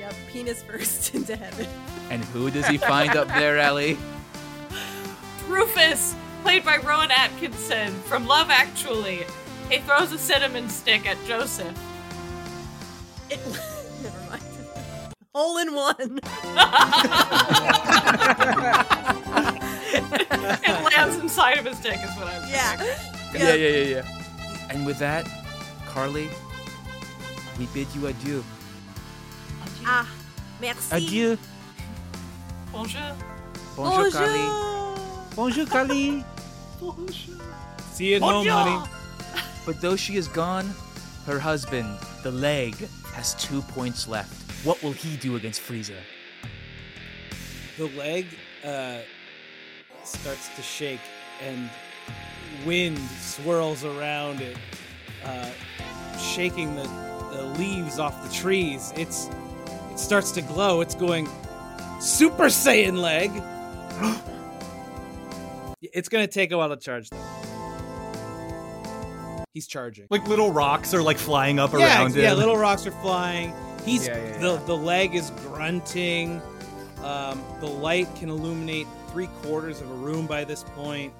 Yep. 0.00 0.14
Penis 0.26 0.62
first 0.62 1.14
into 1.14 1.36
heaven. 1.36 1.68
And 2.10 2.24
who 2.24 2.50
does 2.50 2.66
he 2.66 2.78
find 2.78 3.14
up 3.14 3.28
there, 3.28 3.58
Ellie? 3.58 3.96
Rufus, 5.46 6.16
played 6.42 6.64
by 6.64 6.78
Rowan 6.78 7.12
Atkinson 7.12 7.92
from 8.02 8.26
Love 8.26 8.50
Actually. 8.50 9.24
He 9.70 9.78
throws 9.78 10.10
a 10.12 10.18
cinnamon 10.18 10.68
stick 10.68 11.06
at 11.06 11.16
Joseph. 11.26 11.78
It, 13.30 13.38
never 14.02 14.30
mind. 14.30 14.42
Hole 15.32 15.58
in 15.58 15.74
one. 15.74 16.18
Yeah, 23.34 23.54
yeah, 23.54 23.54
yeah, 23.54 23.68
yeah. 23.68 23.84
yeah. 23.96 24.68
And 24.70 24.86
with 24.86 24.98
that, 24.98 25.28
Carly, 25.86 26.28
we 27.58 27.66
bid 27.74 27.88
you 27.94 28.06
adieu. 28.06 28.44
Ah, 29.84 30.08
merci. 30.60 30.92
Adieu. 30.92 31.38
Bonjour. 32.72 33.14
Bonjour, 33.76 34.10
Carly. 34.10 34.46
Bonjour, 35.34 35.66
Kali. 35.66 36.24
See 37.92 38.10
you 38.10 38.16
at 38.16 38.22
home, 38.22 38.46
honey. 38.46 38.88
But 39.66 39.80
though 39.80 39.96
she 39.96 40.16
is 40.16 40.28
gone, 40.28 40.68
her 41.26 41.38
husband, 41.38 41.98
the 42.22 42.30
leg, 42.30 42.76
has 43.14 43.34
two 43.34 43.62
points 43.62 44.06
left. 44.08 44.32
What 44.64 44.82
will 44.82 44.92
he 44.92 45.16
do 45.16 45.36
against 45.36 45.60
Frieza? 45.60 45.98
The 47.78 47.86
leg 47.98 48.26
uh, 48.64 48.98
starts 50.04 50.48
to 50.56 50.62
shake, 50.62 51.00
and 51.42 51.68
wind 52.66 52.98
swirls 52.98 53.84
around 53.84 54.40
it, 54.40 54.56
uh, 55.24 55.50
shaking 56.18 56.74
the, 56.76 56.82
the 57.32 57.42
leaves 57.58 57.98
off 57.98 58.22
the 58.26 58.32
trees. 58.34 58.92
It's 58.96 59.28
it 59.90 59.98
starts 59.98 60.30
to 60.32 60.42
glow. 60.42 60.80
It's 60.80 60.94
going 60.94 61.28
Super 62.00 62.46
Saiyan 62.46 62.98
leg. 62.98 63.30
it's 65.82 66.08
gonna 66.08 66.26
take 66.26 66.52
a 66.52 66.58
while 66.58 66.68
to 66.68 66.76
charge 66.76 67.10
though. 67.10 67.16
He's 69.52 69.68
charging. 69.68 70.06
Like 70.10 70.26
little 70.26 70.52
rocks 70.52 70.92
are 70.94 71.02
like 71.02 71.16
flying 71.16 71.60
up 71.60 71.72
yeah, 71.72 72.00
around 72.00 72.16
yeah, 72.16 72.32
him. 72.32 72.38
little 72.38 72.56
rocks 72.56 72.86
are 72.86 72.90
flying. 72.90 73.52
He's 73.84 74.06
Yeah, 74.06 74.16
yeah, 74.16 74.38
the 74.38 74.52
yeah. 74.54 74.64
the 74.66 74.76
leg 74.76 75.14
is 75.14 75.30
grunting. 75.30 76.42
Um, 77.04 77.40
the 77.60 77.66
light 77.66 78.12
can 78.16 78.30
illuminate 78.30 78.86
three 79.08 79.28
quarters 79.42 79.80
of 79.80 79.90
a 79.90 79.94
room 79.94 80.26
by 80.26 80.42
this 80.42 80.64
point. 80.64 81.12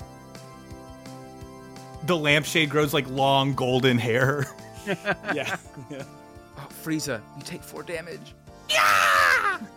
The 2.07 2.17
lampshade 2.17 2.71
grows 2.71 2.95
like 2.95 3.09
long 3.09 3.55
golden 3.55 3.99
hair. 3.99 4.47
yeah. 4.87 5.57
Oh, 5.91 6.69
Frieza, 6.83 7.21
you 7.37 7.43
take 7.43 7.63
four 7.63 7.83
damage. 7.83 8.35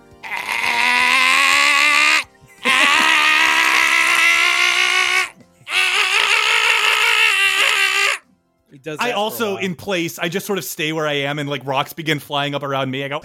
He 8.69 8.77
does. 8.79 8.99
I 8.99 9.07
that 9.07 9.13
for 9.13 9.17
a 9.17 9.19
also, 9.19 9.57
in 9.57 9.75
place, 9.75 10.19
I 10.19 10.29
just 10.29 10.45
sort 10.45 10.59
of 10.59 10.65
stay 10.65 10.91
where 10.91 11.07
I 11.07 11.13
am, 11.13 11.39
and 11.39 11.49
like 11.49 11.65
rocks 11.65 11.93
begin 11.93 12.19
flying 12.19 12.53
up 12.53 12.63
around 12.63 12.91
me. 12.91 13.03
I 13.03 13.07
go. 13.07 13.21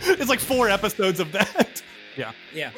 It's 0.00 0.28
like 0.28 0.40
four 0.40 0.68
episodes 0.68 1.20
of 1.20 1.30
that. 1.32 1.82
Yeah. 2.16 2.32
yeah. 2.54 2.70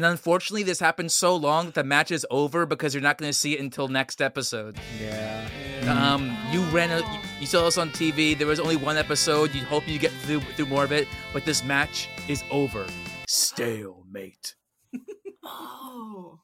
And 0.00 0.06
unfortunately, 0.06 0.62
this 0.62 0.80
happened 0.80 1.12
so 1.12 1.36
long 1.36 1.66
that 1.66 1.74
the 1.74 1.84
match 1.84 2.10
is 2.10 2.26
over 2.30 2.64
because 2.64 2.94
you're 2.94 3.02
not 3.02 3.18
going 3.18 3.28
to 3.28 3.36
see 3.36 3.58
it 3.58 3.60
until 3.60 3.86
next 3.86 4.22
episode. 4.22 4.78
Yeah. 4.98 5.46
Um, 5.86 6.34
you 6.50 6.62
ran 6.70 6.90
a, 6.90 7.20
you 7.38 7.44
saw 7.44 7.66
us 7.66 7.76
on 7.76 7.90
TV. 7.90 8.34
There 8.36 8.46
was 8.46 8.58
only 8.58 8.76
one 8.76 8.96
episode. 8.96 9.54
You 9.54 9.62
hope 9.66 9.86
you 9.86 9.98
get 9.98 10.10
through 10.10 10.40
through 10.40 10.64
more 10.64 10.84
of 10.84 10.90
it, 10.90 11.06
but 11.34 11.44
this 11.44 11.62
match 11.62 12.08
is 12.28 12.42
over. 12.50 12.86
Stalemate. 13.28 14.54
Oh. 15.44 16.38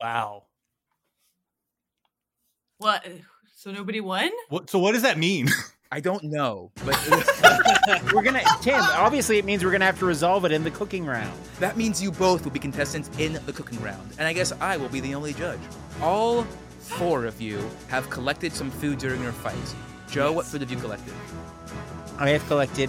Wow. 0.00 0.44
What? 2.78 3.06
So 3.56 3.72
nobody 3.72 4.00
won? 4.00 4.30
What, 4.48 4.70
so 4.70 4.78
what 4.78 4.92
does 4.92 5.02
that 5.02 5.18
mean? 5.18 5.48
I 5.92 6.00
don't 6.00 6.24
know, 6.24 6.70
but 6.86 6.96
We're 8.14 8.22
gonna 8.22 8.42
Tim. 8.62 8.80
Obviously, 8.80 9.36
it 9.36 9.44
means 9.44 9.62
we're 9.62 9.72
gonna 9.72 9.84
have 9.84 9.98
to 9.98 10.06
resolve 10.06 10.46
it 10.46 10.52
in 10.52 10.64
the 10.64 10.70
cooking 10.70 11.04
round. 11.04 11.38
that 11.60 11.76
means 11.76 12.02
you 12.02 12.10
both 12.10 12.44
will 12.44 12.50
be 12.50 12.58
contestants 12.58 13.10
in 13.18 13.38
the 13.44 13.52
cooking 13.52 13.78
round, 13.82 14.10
and 14.18 14.26
I 14.26 14.32
guess 14.32 14.52
I 14.52 14.78
will 14.78 14.88
be 14.88 15.00
the 15.00 15.14
only 15.14 15.34
judge. 15.34 15.60
All 16.00 16.44
four 16.78 17.26
of 17.26 17.42
you 17.42 17.68
have 17.88 18.08
collected 18.08 18.54
some 18.54 18.70
food 18.70 19.00
during 19.00 19.22
your 19.22 19.32
fight. 19.32 19.74
Joe, 20.08 20.32
what 20.32 20.46
food 20.46 20.62
have 20.62 20.70
you 20.70 20.78
collected? 20.78 21.12
I 22.18 22.30
have 22.30 22.46
collected 22.46 22.88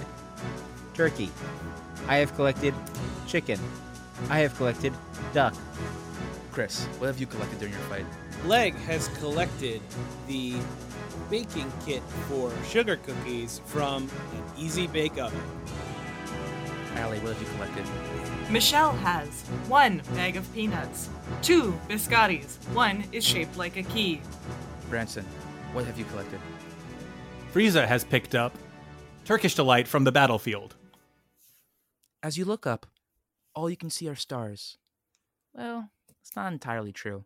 turkey. 0.93 1.29
I 2.07 2.17
have 2.17 2.33
collected 2.35 2.73
chicken. 3.27 3.59
I 4.29 4.39
have 4.39 4.55
collected 4.55 4.93
duck. 5.33 5.53
Chris, 6.53 6.85
what 6.99 7.07
have 7.07 7.19
you 7.19 7.25
collected 7.27 7.59
during 7.59 7.73
your 7.73 7.83
fight? 7.83 8.05
Leg 8.45 8.75
has 8.75 9.09
collected 9.19 9.81
the 10.27 10.55
baking 11.33 11.73
kit 11.83 12.03
for 12.29 12.51
sugar 12.63 12.95
cookies 12.97 13.59
from 13.65 14.03
an 14.03 14.43
Easy 14.55 14.85
Bake 14.85 15.17
Oven. 15.17 15.41
Allie, 16.93 17.17
what 17.21 17.33
have 17.33 17.41
you 17.41 17.47
collected? 17.55 18.51
Michelle 18.51 18.91
has 18.91 19.41
one 19.67 20.03
bag 20.13 20.37
of 20.37 20.53
peanuts, 20.53 21.09
two 21.41 21.73
biscottis, 21.89 22.57
one 22.75 23.03
is 23.11 23.23
shaped 23.23 23.57
like 23.57 23.77
a 23.77 23.81
key. 23.81 24.21
Branson, 24.91 25.25
what 25.71 25.85
have 25.85 25.97
you 25.97 26.05
collected? 26.05 26.39
Frieza 27.51 27.87
has 27.87 28.03
picked 28.03 28.35
up 28.35 28.55
Turkish 29.25 29.55
delight 29.55 29.87
from 29.87 30.03
the 30.03 30.11
battlefield. 30.11 30.75
As 32.21 32.37
you 32.37 32.45
look 32.45 32.67
up, 32.67 32.85
all 33.55 33.71
you 33.71 33.77
can 33.77 33.89
see 33.89 34.07
are 34.07 34.13
stars. 34.13 34.77
Well, 35.51 35.89
it's 36.21 36.35
not 36.35 36.53
entirely 36.53 36.91
true. 36.91 37.25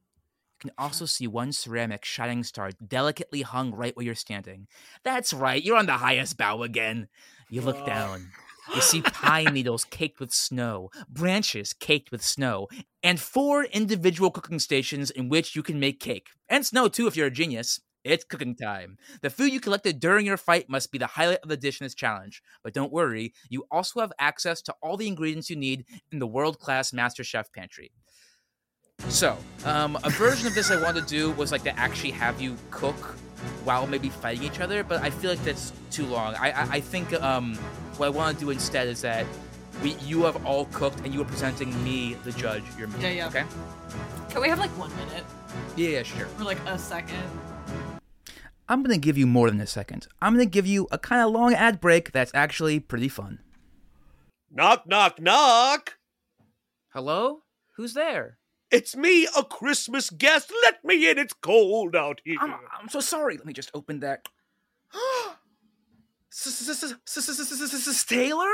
You 0.57 0.71
can 0.71 0.75
also 0.83 1.05
see 1.05 1.27
one 1.27 1.51
ceramic 1.51 2.03
shining 2.03 2.43
star 2.43 2.71
delicately 2.71 3.43
hung 3.43 3.75
right 3.75 3.95
where 3.95 4.05
you're 4.07 4.15
standing. 4.15 4.65
That's 5.03 5.31
right, 5.31 5.63
you're 5.63 5.77
on 5.77 5.85
the 5.85 5.93
highest 5.93 6.35
bough 6.35 6.63
again. 6.63 7.09
You 7.47 7.61
look 7.61 7.85
down. 7.85 8.31
You 8.73 8.81
see 8.81 9.03
pine 9.03 9.53
needles 9.53 9.85
caked 9.85 10.19
with 10.19 10.33
snow, 10.33 10.89
branches 11.07 11.73
caked 11.73 12.11
with 12.11 12.23
snow, 12.23 12.67
and 13.03 13.19
four 13.19 13.65
individual 13.65 14.31
cooking 14.31 14.57
stations 14.57 15.11
in 15.11 15.29
which 15.29 15.55
you 15.55 15.61
can 15.61 15.79
make 15.79 15.99
cake. 15.99 16.29
And 16.49 16.65
snow, 16.65 16.87
too, 16.87 17.05
if 17.05 17.15
you're 17.15 17.27
a 17.27 17.31
genius. 17.31 17.79
It's 18.03 18.23
cooking 18.23 18.55
time. 18.55 18.97
The 19.21 19.29
food 19.29 19.51
you 19.51 19.59
collected 19.59 19.99
during 19.99 20.25
your 20.25 20.37
fight 20.37 20.69
must 20.69 20.91
be 20.91 20.97
the 20.97 21.07
highlight 21.07 21.39
of 21.43 21.49
the 21.49 21.57
dish 21.57 21.79
in 21.79 21.85
this 21.85 21.93
challenge. 21.93 22.41
But 22.63 22.73
don't 22.73 22.91
worry, 22.91 23.33
you 23.49 23.65
also 23.69 23.99
have 23.99 24.13
access 24.17 24.61
to 24.63 24.75
all 24.81 24.97
the 24.97 25.07
ingredients 25.07 25.49
you 25.49 25.55
need 25.55 25.85
in 26.11 26.19
the 26.19 26.27
world 26.27 26.57
class 26.57 26.93
Master 26.93 27.23
Chef 27.23 27.51
pantry. 27.51 27.91
So, 28.99 29.37
um, 29.63 29.97
a 30.03 30.09
version 30.09 30.47
of 30.47 30.55
this 30.55 30.71
I 30.71 30.81
wanted 30.81 31.03
to 31.03 31.07
do 31.07 31.31
was 31.31 31.51
like 31.51 31.63
to 31.63 31.79
actually 31.79 32.11
have 32.11 32.41
you 32.41 32.57
cook 32.71 32.95
while 33.63 33.85
maybe 33.87 34.09
fighting 34.09 34.43
each 34.43 34.59
other, 34.59 34.83
but 34.83 35.01
I 35.01 35.11
feel 35.11 35.29
like 35.29 35.43
that's 35.43 35.71
too 35.91 36.05
long. 36.05 36.35
I 36.35 36.51
I, 36.51 36.61
I 36.73 36.79
think 36.81 37.13
um, 37.21 37.55
what 37.97 38.07
I 38.07 38.09
want 38.09 38.37
to 38.39 38.45
do 38.45 38.49
instead 38.51 38.87
is 38.87 39.01
that 39.01 39.25
we 39.83 39.91
you 40.05 40.23
have 40.23 40.43
all 40.45 40.65
cooked 40.65 40.99
and 41.01 41.13
you 41.13 41.21
are 41.21 41.25
presenting 41.25 41.71
me, 41.83 42.15
the 42.23 42.31
judge, 42.31 42.63
your 42.77 42.87
meal. 42.87 43.01
Yeah, 43.01 43.09
yeah. 43.11 43.27
Okay. 43.27 43.43
Can 44.29 44.41
we 44.41 44.49
have 44.49 44.59
like 44.59 44.71
one 44.77 44.93
minute 44.97 45.23
Yeah, 45.75 45.89
yeah, 45.89 46.03
sure. 46.03 46.27
or 46.39 46.43
like 46.43 46.59
a 46.65 46.77
second? 46.77 47.23
I'm 48.67 48.83
gonna 48.83 48.97
give 48.97 49.17
you 49.17 49.27
more 49.27 49.49
than 49.49 49.61
a 49.61 49.67
second. 49.67 50.07
I'm 50.21 50.33
gonna 50.33 50.45
give 50.47 50.65
you 50.67 50.87
a 50.91 50.97
kind 50.97 51.21
of 51.21 51.31
long 51.31 51.53
ad 51.53 51.79
break 51.79 52.11
that's 52.11 52.31
actually 52.33 52.79
pretty 52.79 53.07
fun. 53.07 53.39
Knock, 54.51 54.87
knock, 54.87 55.21
knock. 55.21 55.97
Hello? 56.89 57.43
Who's 57.75 57.93
there? 57.93 58.36
It's 58.69 58.95
me, 58.95 59.27
a 59.37 59.43
Christmas 59.43 60.09
guest. 60.09 60.51
Let 60.63 60.83
me 60.83 61.09
in. 61.09 61.17
It's 61.17 61.33
cold 61.33 61.95
out 61.95 62.21
here. 62.25 62.37
I'm, 62.41 62.55
I'm 62.79 62.89
so 62.89 62.99
sorry. 62.99 63.37
Let 63.37 63.45
me 63.45 63.53
just 63.53 63.71
open 63.73 64.01
that. 64.01 64.27
Taylor? 68.03 68.47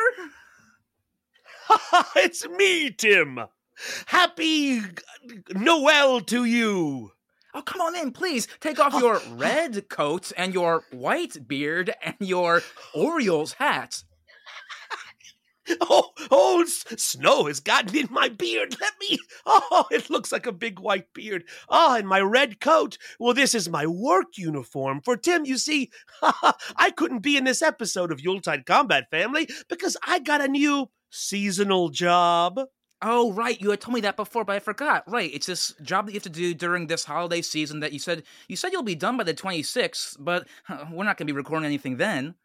it's 2.15 2.47
me, 2.47 2.91
Tim. 2.91 3.39
Happy 4.05 4.81
Noel 5.53 6.21
to 6.21 6.45
you. 6.45 7.11
Oh, 7.55 7.61
come 7.61 7.81
on 7.81 7.95
in, 7.95 8.11
please. 8.11 8.47
Take 8.59 8.79
off 8.79 8.93
your 8.93 9.21
red 9.31 9.89
coat 9.89 10.31
and 10.37 10.53
your 10.53 10.83
white 10.91 11.47
beard 11.47 11.93
and 12.01 12.15
your 12.19 12.61
Orioles 12.93 13.53
hat. 13.53 14.03
Oh, 15.81 16.11
oh, 16.31 16.65
snow 16.65 17.45
has 17.45 17.59
gotten 17.59 17.95
in 17.95 18.07
my 18.11 18.29
beard. 18.29 18.75
Let 18.79 18.93
me. 18.99 19.17
Oh, 19.45 19.85
it 19.91 20.09
looks 20.09 20.31
like 20.31 20.45
a 20.45 20.51
big 20.51 20.79
white 20.79 21.13
beard. 21.13 21.43
Ah, 21.69 21.97
and 21.97 22.07
my 22.07 22.21
red 22.21 22.59
coat. 22.59 22.97
Well, 23.19 23.33
this 23.33 23.53
is 23.53 23.67
my 23.69 23.85
work 23.85 24.37
uniform. 24.37 25.01
For 25.03 25.17
Tim, 25.17 25.45
you 25.45 25.57
see, 25.57 25.91
I 26.21 26.91
couldn't 26.95 27.19
be 27.19 27.37
in 27.37 27.43
this 27.43 27.61
episode 27.61 28.11
of 28.11 28.21
Yuletide 28.21 28.65
Combat 28.65 29.09
Family 29.11 29.49
because 29.69 29.97
I 30.05 30.19
got 30.19 30.41
a 30.41 30.47
new 30.47 30.89
seasonal 31.09 31.89
job. 31.89 32.59
Oh, 33.01 33.33
right. 33.33 33.59
You 33.59 33.69
had 33.71 33.81
told 33.81 33.95
me 33.95 34.01
that 34.01 34.15
before, 34.15 34.45
but 34.45 34.55
I 34.55 34.59
forgot. 34.59 35.03
Right. 35.07 35.29
It's 35.33 35.45
this 35.45 35.73
job 35.81 36.05
that 36.05 36.13
you 36.13 36.17
have 36.17 36.23
to 36.23 36.29
do 36.29 36.53
during 36.53 36.87
this 36.87 37.03
holiday 37.03 37.41
season 37.41 37.81
that 37.81 37.91
you 37.91 37.99
said 37.99 38.23
you 38.47 38.55
said 38.55 38.71
you'll 38.71 38.83
be 38.83 38.95
done 38.95 39.17
by 39.17 39.25
the 39.25 39.33
26th, 39.33 40.15
but 40.19 40.47
we're 40.89 41.03
not 41.03 41.17
going 41.17 41.27
to 41.27 41.33
be 41.33 41.37
recording 41.37 41.65
anything 41.65 41.97
then. 41.97 42.35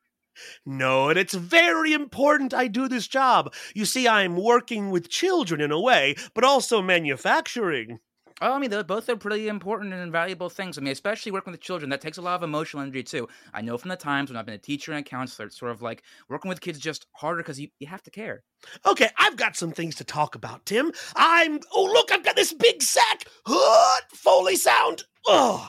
No, 0.64 1.08
and 1.08 1.18
it's 1.18 1.34
very 1.34 1.92
important 1.92 2.54
I 2.54 2.68
do 2.68 2.88
this 2.88 3.06
job. 3.06 3.52
You 3.74 3.84
see, 3.84 4.08
I'm 4.08 4.36
working 4.36 4.90
with 4.90 5.08
children 5.08 5.60
in 5.60 5.72
a 5.72 5.80
way, 5.80 6.14
but 6.34 6.44
also 6.44 6.82
manufacturing. 6.82 8.00
Oh, 8.40 8.52
I 8.52 8.58
mean, 8.58 8.70
they're 8.70 8.84
both 8.84 9.08
are 9.08 9.16
pretty 9.16 9.48
important 9.48 9.92
and 9.92 10.12
valuable 10.12 10.48
things. 10.48 10.78
I 10.78 10.80
mean, 10.80 10.92
especially 10.92 11.32
working 11.32 11.50
with 11.50 11.60
children, 11.60 11.90
that 11.90 12.00
takes 12.00 12.18
a 12.18 12.22
lot 12.22 12.36
of 12.36 12.44
emotional 12.44 12.82
energy 12.82 13.02
too. 13.02 13.28
I 13.52 13.62
know 13.62 13.76
from 13.76 13.88
the 13.88 13.96
times 13.96 14.30
when 14.30 14.36
I've 14.36 14.46
been 14.46 14.54
a 14.54 14.58
teacher 14.58 14.92
and 14.92 15.04
a 15.04 15.08
counselor, 15.08 15.46
it's 15.46 15.58
sort 15.58 15.72
of 15.72 15.82
like 15.82 16.04
working 16.28 16.48
with 16.48 16.60
kids 16.60 16.78
is 16.78 16.84
just 16.84 17.06
harder 17.14 17.42
because 17.42 17.58
you, 17.58 17.68
you 17.80 17.88
have 17.88 18.02
to 18.04 18.10
care. 18.10 18.44
Okay, 18.86 19.08
I've 19.18 19.36
got 19.36 19.56
some 19.56 19.72
things 19.72 19.96
to 19.96 20.04
talk 20.04 20.36
about, 20.36 20.66
Tim. 20.66 20.92
I'm. 21.16 21.58
Oh, 21.74 21.84
look, 21.84 22.12
I've 22.12 22.24
got 22.24 22.36
this 22.36 22.52
big 22.52 22.80
sack. 22.80 23.24
Hood 23.44 24.04
Foley 24.12 24.56
sound. 24.56 25.02
Oh. 25.26 25.68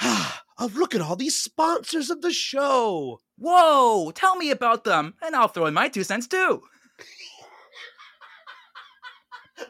oh, 0.58 0.70
look 0.74 0.94
at 0.94 1.00
all 1.00 1.16
these 1.16 1.36
sponsors 1.38 2.10
of 2.10 2.22
the 2.22 2.32
show. 2.32 3.20
Whoa! 3.38 4.10
Tell 4.12 4.36
me 4.36 4.50
about 4.50 4.84
them, 4.84 5.14
and 5.22 5.34
I'll 5.34 5.48
throw 5.48 5.66
in 5.66 5.74
my 5.74 5.88
two 5.88 6.04
cents 6.04 6.26
too. 6.26 6.62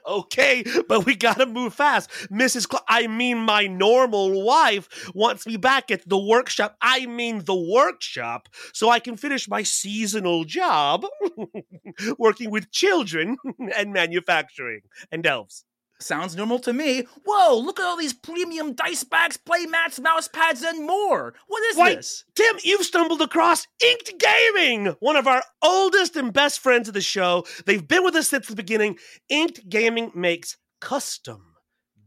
Okay, 0.07 0.65
but 0.89 1.05
we 1.05 1.15
gotta 1.15 1.47
move 1.47 1.75
fast. 1.75 2.11
Mrs. 2.31 2.71
Cl- 2.71 2.85
I 2.89 3.07
mean, 3.07 3.39
my 3.39 3.67
normal 3.67 4.43
wife 4.45 5.11
wants 5.15 5.47
me 5.47 5.57
back 5.57 5.91
at 5.91 6.09
the 6.09 6.19
workshop. 6.19 6.77
I 6.81 7.07
mean, 7.07 7.45
the 7.45 7.55
workshop, 7.55 8.49
so 8.73 8.89
I 8.91 8.99
can 8.99 9.17
finish 9.17 9.49
my 9.49 9.63
seasonal 9.63 10.45
job 10.45 11.07
working 12.19 12.51
with 12.51 12.71
children 12.73 13.37
and 13.77 13.93
manufacturing 13.93 14.83
and 15.13 15.25
elves. 15.25 15.65
Sounds 15.99 16.37
normal 16.37 16.59
to 16.61 16.73
me. 16.73 17.05
Whoa! 17.25 17.59
Look 17.59 17.81
at 17.81 17.87
all 17.87 17.97
these 17.97 18.13
premium 18.13 18.75
dice 18.75 19.03
bags, 19.05 19.37
play 19.37 19.65
mats, 19.67 19.99
mouse 19.99 20.29
pads, 20.29 20.63
and 20.63 20.87
more. 20.87 21.35
What 21.47 21.63
is 21.65 21.77
Why, 21.77 21.95
this? 21.95 22.25
Tim, 22.35 22.57
you've 22.63 22.85
stumbled 22.85 23.23
across 23.23 23.67
Inked 23.83 24.13
Gaming, 24.19 24.95
one 25.01 25.17
of 25.17 25.27
our 25.27 25.43
oldest 25.63 26.17
and 26.17 26.33
best 26.33 26.61
friends 26.61 26.89
of 26.89 26.95
the 26.95 27.01
show. 27.01 27.47
They've 27.65 27.87
been 27.87 28.05
with 28.05 28.15
us 28.15 28.29
since 28.29 28.49
the 28.49 28.57
beginning. 28.57 28.99
Inked 29.31 29.69
Gaming 29.69 30.13
makes 30.15 30.57
custom 30.81 31.57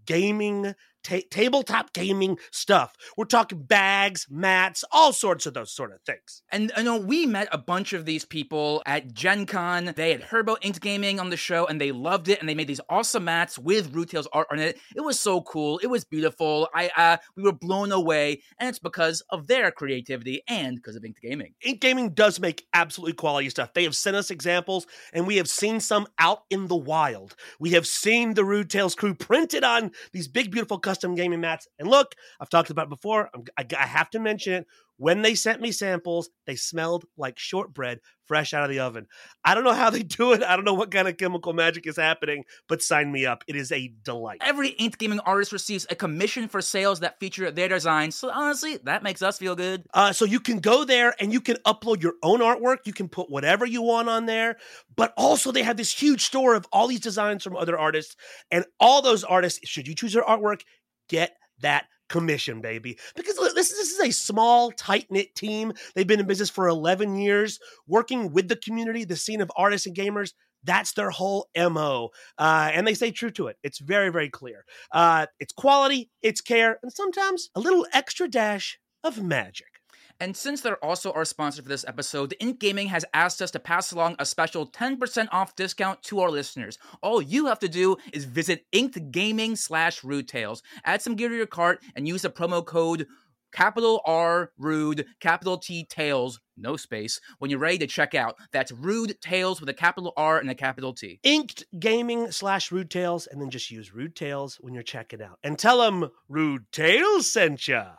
gaming, 0.10 0.74
ta- 1.04 1.28
tabletop 1.30 1.94
gaming 1.94 2.38
stuff. 2.52 2.94
We're 3.18 3.26
talking 3.26 3.64
bags, 3.64 4.28
mats, 4.30 4.84
all 4.92 5.14
sorts 5.14 5.46
of 5.46 5.54
those 5.54 5.72
sort 5.72 5.92
of 5.92 6.02
things. 6.02 6.42
And 6.52 6.72
I 6.76 6.84
know 6.84 6.98
we 6.98 7.26
met 7.26 7.48
a 7.52 7.58
bunch 7.58 7.94
of 7.94 8.06
these 8.06 8.26
people 8.26 8.82
at 8.86 9.14
Gen 9.14 9.46
Con. 9.46 9.94
They 9.96 10.12
had 10.12 10.24
heard 10.24 10.42
about 10.42 10.64
Inked 10.64 10.82
Gaming 10.82 11.20
on 11.20 11.30
the 11.30 11.38
show 11.38 11.66
and 11.66 11.80
they 11.80 11.92
loved 11.92 12.30
it. 12.30 12.40
And 12.40 12.48
they 12.48 12.56
made 12.56 12.68
these 12.68 12.82
awesome 12.90 13.26
mats 13.26 13.58
with 13.58 13.94
Rude 13.94 14.10
Tales' 14.10 14.28
art 14.34 14.48
on 14.52 14.60
it. 14.60 14.80
It 14.96 15.02
was 15.02 15.20
so 15.20 15.42
cool. 15.42 15.80
It 15.80 15.88
was 15.88 16.06
beautiful. 16.06 16.70
I 16.74 16.90
uh, 16.96 17.18
we 17.36 17.44
were 17.44 17.52
blown 17.54 17.92
away, 17.92 18.42
and 18.60 18.70
it's 18.70 18.80
because 18.80 19.22
of 19.30 19.48
their 19.48 19.72
creativity 19.72 20.42
and 20.48 20.76
because 20.76 20.96
of 20.96 21.04
Inked 21.04 21.22
Gaming. 21.22 21.54
Inked 21.62 21.82
Gaming 21.82 22.14
does 22.14 22.40
make 22.40 22.66
absolutely 22.74 23.14
quality 23.14 23.50
stuff. 23.50 23.74
They 23.74 23.84
have 23.84 23.96
sent 23.96 24.16
us 24.16 24.32
examples, 24.32 24.88
and 25.14 25.28
we 25.28 25.38
have 25.38 25.50
seen 25.50 25.80
some 25.80 26.08
out 26.18 26.44
in 26.50 26.68
the 26.68 26.76
wild. 26.76 27.36
We 27.60 27.72
have 27.72 27.88
seen 27.88 28.34
the 28.34 28.46
Rude 28.46 28.70
Tales 28.70 28.96
crew 28.96 29.14
printed 29.14 29.64
on 29.64 29.92
these 30.12 30.28
big, 30.28 30.52
beautiful 30.52 30.80
custom 30.90 31.14
gaming 31.14 31.42
mats. 31.42 31.68
And 31.78 31.88
look, 31.88 32.16
I've 32.40 32.50
talked 32.50 32.72
about 32.72 32.88
it 32.88 32.90
before. 32.90 33.30
I, 33.58 33.66
I 33.78 33.86
have 33.86 34.10
to 34.12 34.20
mention 34.20 34.54
it. 34.54 34.68
When 34.98 35.22
they 35.22 35.34
sent 35.36 35.62
me 35.62 35.72
samples, 35.72 36.30
they 36.46 36.56
smelled 36.56 37.06
like 37.16 37.40
shortbread 37.40 38.00
fresh 38.30 38.54
out 38.54 38.64
of 38.64 38.70
the 38.70 38.80
oven. 38.80 39.08
I 39.44 39.56
don't 39.56 39.64
know 39.64 39.74
how 39.74 39.90
they 39.90 40.04
do 40.20 40.34
it. 40.34 40.44
I 40.44 40.56
don't 40.56 40.66
know 40.66 40.74
what 40.74 40.92
kind 40.92 41.08
of 41.08 41.18
chemical 41.18 41.52
magic 41.52 41.88
is 41.88 41.98
happening, 41.98 42.44
but 42.68 42.82
sign 42.82 43.12
me 43.12 43.26
up. 43.26 43.44
It 43.48 43.56
is 43.56 43.72
a 43.72 43.92
delight. 44.04 44.42
Every 44.46 44.70
Inked 44.70 45.00
Gaming 45.00 45.20
artist 45.22 45.52
receives 45.52 45.88
a 45.90 45.96
commission 45.96 46.48
for 46.48 46.62
sales 46.62 47.00
that 47.00 47.20
feature 47.20 47.50
their 47.50 47.70
designs. 47.70 48.16
So 48.16 48.30
honestly, 48.30 48.78
that 48.84 49.02
makes 49.02 49.22
us 49.22 49.38
feel 49.40 49.56
good. 49.56 49.86
Uh, 49.94 50.14
so 50.14 50.26
you 50.26 50.40
can 50.40 50.60
go 50.60 50.84
there 50.84 51.16
and 51.20 51.34
you 51.34 51.42
can 51.42 51.56
upload 51.66 52.04
your 52.04 52.14
own 52.22 52.42
artwork. 52.42 52.80
You 52.86 52.94
can 52.94 53.10
put 53.10 53.32
whatever 53.32 53.66
you 53.66 53.82
want 53.82 54.10
on 54.10 54.26
there. 54.26 54.58
But 54.96 55.14
also, 55.18 55.52
they 55.52 55.64
have 55.64 55.78
this 55.78 55.94
huge 55.94 56.24
store 56.24 56.56
of 56.56 56.68
all 56.74 56.88
these 56.88 57.00
designs 57.00 57.44
from 57.44 57.56
other 57.56 57.80
artists. 57.80 58.18
And 58.52 58.66
all 58.80 59.02
those 59.02 59.24
artists, 59.24 59.62
should 59.64 59.88
you 59.88 59.96
choose 59.96 60.14
their 60.14 60.24
artwork, 60.24 60.62
get 61.10 61.36
that 61.62 61.86
commission, 62.10 62.62
baby. 62.62 62.98
Because 63.16 63.36
this, 63.36 63.70
this 63.70 63.92
is 63.92 64.00
a 64.00 64.12
small, 64.12 64.72
tight 64.72 65.08
knit 65.10 65.36
team. 65.36 65.74
They've 65.96 66.08
been 66.08 66.20
in 66.20 66.28
business 66.28 66.50
for 66.50 66.68
11 66.68 67.18
years, 67.18 67.60
working 67.88 68.32
with 68.32 68.48
the 68.48 68.56
community, 68.56 69.06
the 69.06 69.16
scene 69.16 69.42
of 69.42 69.52
artists 69.56 69.88
and 69.88 69.96
gamers. 69.96 70.34
That's 70.64 70.94
their 70.94 71.10
whole 71.10 71.48
MO. 71.56 72.10
Uh, 72.38 72.72
and 72.74 72.86
they 72.86 72.94
stay 72.94 73.12
true 73.12 73.32
to 73.32 73.48
it. 73.48 73.58
It's 73.64 73.80
very, 73.80 74.10
very 74.10 74.30
clear. 74.30 74.66
Uh, 74.92 75.28
it's 75.40 75.54
quality, 75.54 76.10
it's 76.22 76.42
care, 76.42 76.80
and 76.84 76.92
sometimes 76.92 77.50
a 77.56 77.60
little 77.60 77.86
extra 77.94 78.28
dash 78.28 78.78
of 79.04 79.24
magic. 79.24 79.79
And 80.20 80.36
since 80.36 80.62
they're 80.62 80.84
also 80.84 81.12
our 81.14 81.24
sponsor 81.24 81.62
for 81.62 81.70
this 81.70 81.86
episode, 81.88 82.36
Inked 82.40 82.60
Gaming 82.60 82.88
has 82.88 83.06
asked 83.14 83.42
us 83.42 83.52
to 83.52 83.60
pass 83.60 83.92
along 83.92 84.18
a 84.20 84.26
special 84.26 84.68
10% 84.68 85.28
off 85.32 85.56
discount 85.56 86.04
to 86.04 86.20
our 86.20 86.30
listeners. 86.30 86.78
All 87.02 87.22
you 87.22 87.46
have 87.46 87.60
to 87.60 87.70
do 87.70 87.96
is 88.12 88.26
visit 88.26 88.66
Inked 88.74 89.12
Gaming 89.12 89.56
slash 89.56 90.04
Rude 90.04 90.28
Tales, 90.28 90.62
add 90.84 91.02
some 91.02 91.16
gear 91.16 91.30
to 91.30 91.36
your 91.36 91.46
cart, 91.46 91.82
and 91.96 92.08
use 92.08 92.24
the 92.24 92.30
promo 92.30 92.66
code 92.66 93.08
capital 93.52 94.02
R 94.06 94.52
Rude, 94.58 95.06
capital 95.20 95.58
T 95.58 95.86
Tales, 95.86 96.40
no 96.58 96.76
space, 96.76 97.20
when 97.40 97.50
you're 97.50 97.60
ready 97.60 97.78
to 97.80 97.88
check 97.88 98.14
out. 98.14 98.36
That's 98.52 98.72
Rude 98.72 99.20
Tales 99.22 99.60
with 99.60 99.70
a 99.70 99.74
capital 99.74 100.14
R 100.18 100.38
and 100.38 100.50
a 100.50 100.56
capital 100.56 100.94
T. 100.94 101.20
Inked 101.24 101.64
Gaming 101.80 102.32
slash 102.32 102.72
Rude 102.72 102.92
Tales, 102.92 103.28
and 103.28 103.42
then 103.42 103.50
just 103.50 103.72
use 103.72 103.94
Rude 103.94 104.16
Tales 104.16 104.58
when 104.62 104.74
you're 104.74 104.84
checking 104.84 105.22
out. 105.22 105.40
And 105.44 105.58
tell 105.58 105.80
them 105.80 106.10
Rude 106.28 106.72
Tales 106.72 107.32
sent 107.32 107.68
ya. 107.68 107.92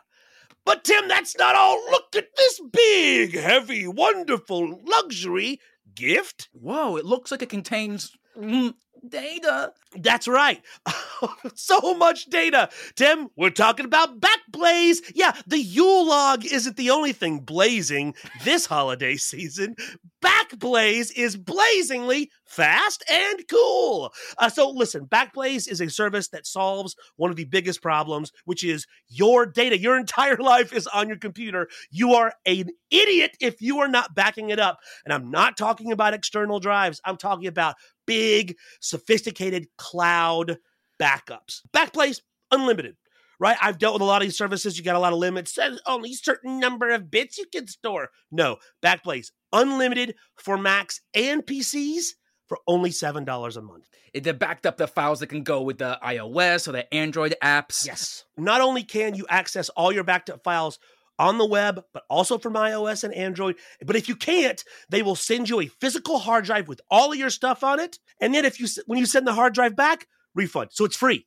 But 0.64 0.84
Tim, 0.84 1.08
that's 1.08 1.36
not 1.36 1.56
all. 1.56 1.76
Look 1.90 2.14
at 2.16 2.28
this 2.36 2.60
big, 2.72 3.34
heavy, 3.36 3.86
wonderful 3.86 4.80
luxury 4.84 5.60
gift. 5.94 6.48
Whoa, 6.52 6.96
it 6.96 7.04
looks 7.04 7.30
like 7.30 7.42
it 7.42 7.48
contains 7.48 8.12
mm, 8.36 8.74
data. 9.08 9.72
That's 9.96 10.28
right. 10.28 10.62
so 11.54 11.94
much 11.94 12.26
data. 12.26 12.68
Tim, 12.94 13.28
we're 13.36 13.50
talking 13.50 13.84
about 13.86 14.20
Backblaze. 14.20 15.12
Yeah, 15.14 15.32
the 15.46 15.58
Yule 15.58 16.06
log 16.06 16.44
isn't 16.44 16.76
the 16.76 16.90
only 16.90 17.12
thing 17.12 17.40
blazing 17.40 18.14
this 18.44 18.66
holiday 18.66 19.16
season. 19.16 19.76
Backblaze 20.22 21.12
is 21.16 21.36
blazingly 21.36 22.30
fast 22.44 23.02
and 23.10 23.46
cool. 23.48 24.12
Uh, 24.38 24.48
so 24.48 24.70
listen, 24.70 25.06
Backblaze 25.06 25.70
is 25.70 25.80
a 25.80 25.88
service 25.88 26.28
that 26.28 26.46
solves 26.46 26.96
one 27.16 27.30
of 27.30 27.36
the 27.36 27.44
biggest 27.44 27.80
problems, 27.80 28.32
which 28.44 28.64
is 28.64 28.86
your 29.08 29.46
data. 29.46 29.78
Your 29.78 29.96
entire 29.96 30.36
life 30.38 30.72
is 30.72 30.86
on 30.88 31.08
your 31.08 31.16
computer. 31.16 31.68
You 31.90 32.14
are 32.14 32.34
an 32.44 32.70
idiot 32.90 33.36
if 33.40 33.62
you 33.62 33.78
are 33.78 33.88
not 33.88 34.14
backing 34.14 34.50
it 34.50 34.58
up. 34.58 34.78
And 35.04 35.14
I'm 35.14 35.30
not 35.30 35.56
talking 35.56 35.92
about 35.92 36.14
external 36.14 36.60
drives. 36.60 37.00
I'm 37.04 37.16
talking 37.16 37.46
about 37.46 37.76
big, 38.10 38.56
sophisticated 38.80 39.68
cloud 39.78 40.58
backups. 41.00 41.60
Backblaze, 41.72 42.20
unlimited. 42.50 42.96
Right? 43.38 43.56
I've 43.62 43.78
dealt 43.78 43.94
with 43.94 44.02
a 44.02 44.04
lot 44.04 44.20
of 44.20 44.26
these 44.26 44.36
services. 44.36 44.76
You 44.76 44.84
got 44.84 44.96
a 44.96 44.98
lot 44.98 45.12
of 45.14 45.18
limits. 45.18 45.54
Says 45.54 45.80
only 45.86 46.10
a 46.10 46.14
certain 46.14 46.58
number 46.58 46.90
of 46.90 47.10
bits 47.10 47.38
you 47.38 47.46
can 47.50 47.68
store. 47.68 48.08
No, 48.32 48.56
Backblaze, 48.82 49.30
unlimited 49.52 50.16
for 50.36 50.58
Macs 50.58 51.00
and 51.14 51.46
PCs 51.46 52.08
for 52.48 52.58
only 52.66 52.90
$7 52.90 53.56
a 53.56 53.62
month. 53.62 53.88
It 54.12 54.24
they 54.24 54.32
backed 54.32 54.66
up 54.66 54.76
the 54.76 54.88
files 54.88 55.20
that 55.20 55.28
can 55.28 55.44
go 55.44 55.62
with 55.62 55.78
the 55.78 55.98
iOS 56.04 56.66
or 56.66 56.72
the 56.72 56.92
Android 56.92 57.36
apps. 57.42 57.86
Yes. 57.86 58.24
Not 58.36 58.60
only 58.60 58.82
can 58.82 59.14
you 59.14 59.24
access 59.30 59.68
all 59.70 59.92
your 59.92 60.02
backed 60.02 60.30
up 60.30 60.42
files 60.42 60.80
on 61.20 61.36
the 61.36 61.46
web, 61.46 61.84
but 61.92 62.04
also 62.08 62.38
from 62.38 62.54
iOS 62.54 63.04
and 63.04 63.14
Android. 63.14 63.56
But 63.84 63.94
if 63.94 64.08
you 64.08 64.16
can't, 64.16 64.64
they 64.88 65.02
will 65.02 65.14
send 65.14 65.50
you 65.50 65.60
a 65.60 65.66
physical 65.66 66.18
hard 66.18 66.46
drive 66.46 66.66
with 66.66 66.80
all 66.90 67.12
of 67.12 67.18
your 67.18 67.28
stuff 67.28 67.62
on 67.62 67.78
it. 67.78 67.98
And 68.20 68.34
then 68.34 68.46
if 68.46 68.58
you 68.58 68.66
when 68.86 68.98
you 68.98 69.06
send 69.06 69.26
the 69.26 69.34
hard 69.34 69.52
drive 69.52 69.76
back, 69.76 70.06
refund. 70.34 70.70
So 70.72 70.86
it's 70.86 70.96
free. 70.96 71.26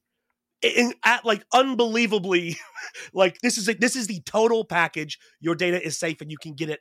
In, 0.64 0.94
at 1.06 1.26
like 1.26 1.46
unbelievably 1.54 2.56
like 3.14 3.40
this 3.42 3.58
is 3.58 3.70
a, 3.70 3.74
this 3.74 3.96
is 3.96 4.08
the 4.08 4.22
total 4.22 4.66
package. 4.66 5.20
Your 5.40 5.56
data 5.56 5.86
is 5.86 5.98
safe 5.98 6.22
and 6.22 6.32
you 6.32 6.38
can 6.38 6.56
get 6.56 6.70
it 6.70 6.80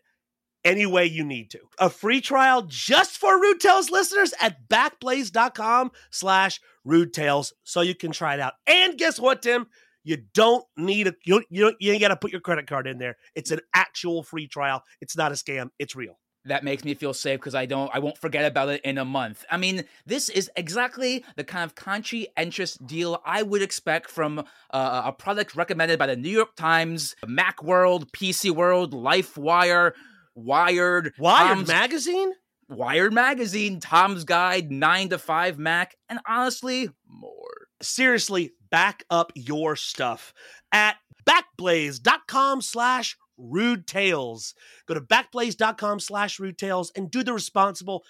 any 0.65 0.87
way 0.87 1.05
you 1.05 1.25
need 1.25 1.51
to. 1.51 1.59
A 1.79 1.91
free 1.91 2.21
trial 2.21 2.63
just 2.63 3.19
for 3.19 3.39
Rude 3.41 3.61
Tales 3.61 3.91
listeners 3.91 4.33
at 4.41 4.69
backblaze.com 4.69 5.91
slash 6.11 6.61
rude 6.85 7.13
tales 7.13 7.53
so 7.65 7.81
you 7.81 7.95
can 7.95 8.13
try 8.13 8.35
it 8.35 8.41
out. 8.41 8.55
And 8.67 8.99
guess 8.99 9.19
what, 9.19 9.43
Tim? 9.43 9.67
You 10.05 10.19
don't 10.35 10.65
need 10.77 11.07
a 11.09 11.15
you 11.25 11.45
you, 11.51 11.63
don't, 11.65 11.77
you 11.81 11.93
ain't 11.93 12.01
got 12.01 12.09
to 12.09 12.17
put 12.17 12.33
your 12.33 12.41
credit 12.41 12.67
card 12.67 12.87
in 12.87 12.99
there. 12.99 13.17
It's 13.35 13.51
an 13.51 13.61
actual 13.75 14.23
free 14.23 14.49
trial. 14.49 14.83
It's 15.01 15.17
not 15.17 15.33
a 15.33 15.35
scam. 15.35 15.71
It's 15.79 15.95
real. 15.97 16.19
that 16.45 16.65
makes 16.65 16.85
me 16.85 16.93
feel 16.95 17.15
safe 17.15 17.39
because 17.39 17.55
I 17.55 17.67
don't 17.67 17.89
I 17.95 18.01
won't 18.01 18.19
forget 18.19 18.45
about 18.45 18.69
it 18.69 18.81
in 18.85 18.99
a 18.99 19.05
month. 19.05 19.45
I 19.49 19.57
mean, 19.59 19.85
this 20.07 20.29
is 20.29 20.51
exactly 20.57 21.25
the 21.37 21.45
kind 21.45 21.63
of 21.65 21.77
conscientious 21.77 22.75
deal 22.75 23.23
I 23.25 23.43
would 23.45 23.63
expect 23.63 24.11
from 24.11 24.41
uh, 24.71 25.03
a 25.05 25.13
product 25.13 25.55
recommended 25.55 26.01
by 26.01 26.09
the 26.09 26.17
New 26.17 26.31
York 26.31 26.57
Times, 26.57 27.15
Mac 27.27 27.63
World, 27.63 28.11
PC 28.13 28.51
World, 28.51 28.93
LifeWire, 28.93 29.93
Wired, 30.35 31.13
Wired 31.19 31.57
Tom's- 31.59 31.69
magazine? 31.69 32.33
Wired 32.69 33.13
Magazine, 33.13 33.81
Tom's 33.81 34.25
Guide, 34.25 34.71
9 34.73 35.11
to 35.11 35.19
5 35.19 35.59
Mac, 35.59 35.95
and 36.09 36.21
honestly, 36.27 36.89
more. 37.07 37.62
Seriously 37.83 38.53
back 38.71 39.05
up 39.11 39.33
your 39.35 39.77
stuff 39.77 40.33
at 40.73 40.97
backblaze.com 41.29 42.63
slash 42.63 43.17
rude 43.37 43.87
tales. 43.87 44.55
Go 44.87 44.95
to 44.95 45.01
backblaze.com 45.01 46.01
slash 46.01 46.39
rude 46.39 46.59
tales 46.59 46.93
and 46.97 47.11
do 47.11 47.23
the 47.23 47.33
responsible 47.33 48.05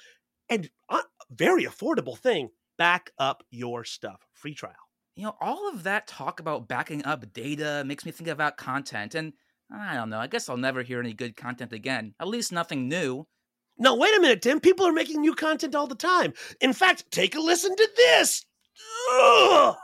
and 0.48 0.68
uh, 0.88 1.02
very 1.30 1.64
affordable 1.64 2.16
thing 2.16 2.50
back 2.78 3.10
up 3.18 3.42
your 3.50 3.84
stuff. 3.84 4.26
Free 4.34 4.54
trial. 4.54 4.74
You 5.14 5.24
know, 5.24 5.36
all 5.40 5.68
of 5.68 5.82
that 5.82 6.06
talk 6.06 6.40
about 6.40 6.68
backing 6.68 7.04
up 7.04 7.32
data 7.32 7.84
makes 7.86 8.04
me 8.04 8.12
think 8.12 8.28
about 8.28 8.56
content, 8.56 9.14
and 9.14 9.34
I 9.70 9.94
don't 9.94 10.10
know, 10.10 10.18
I 10.18 10.26
guess 10.26 10.48
I'll 10.48 10.56
never 10.56 10.82
hear 10.82 11.00
any 11.00 11.12
good 11.12 11.36
content 11.36 11.72
again. 11.72 12.14
At 12.18 12.28
least 12.28 12.50
nothing 12.50 12.88
new. 12.88 13.26
no 13.78 13.94
wait 13.96 14.16
a 14.16 14.20
minute 14.20 14.42
tim. 14.42 14.60
People 14.60 14.86
are 14.86 14.92
making 14.92 15.20
new 15.20 15.34
content 15.34 15.74
all 15.74 15.86
the 15.86 15.94
time. 15.94 16.32
In 16.60 16.72
fact 16.72 17.10
take 17.10 17.34
a 17.34 17.40
listen 17.40 17.74
to 17.76 17.88
this 17.96 18.44
Ugh. 19.14 19.76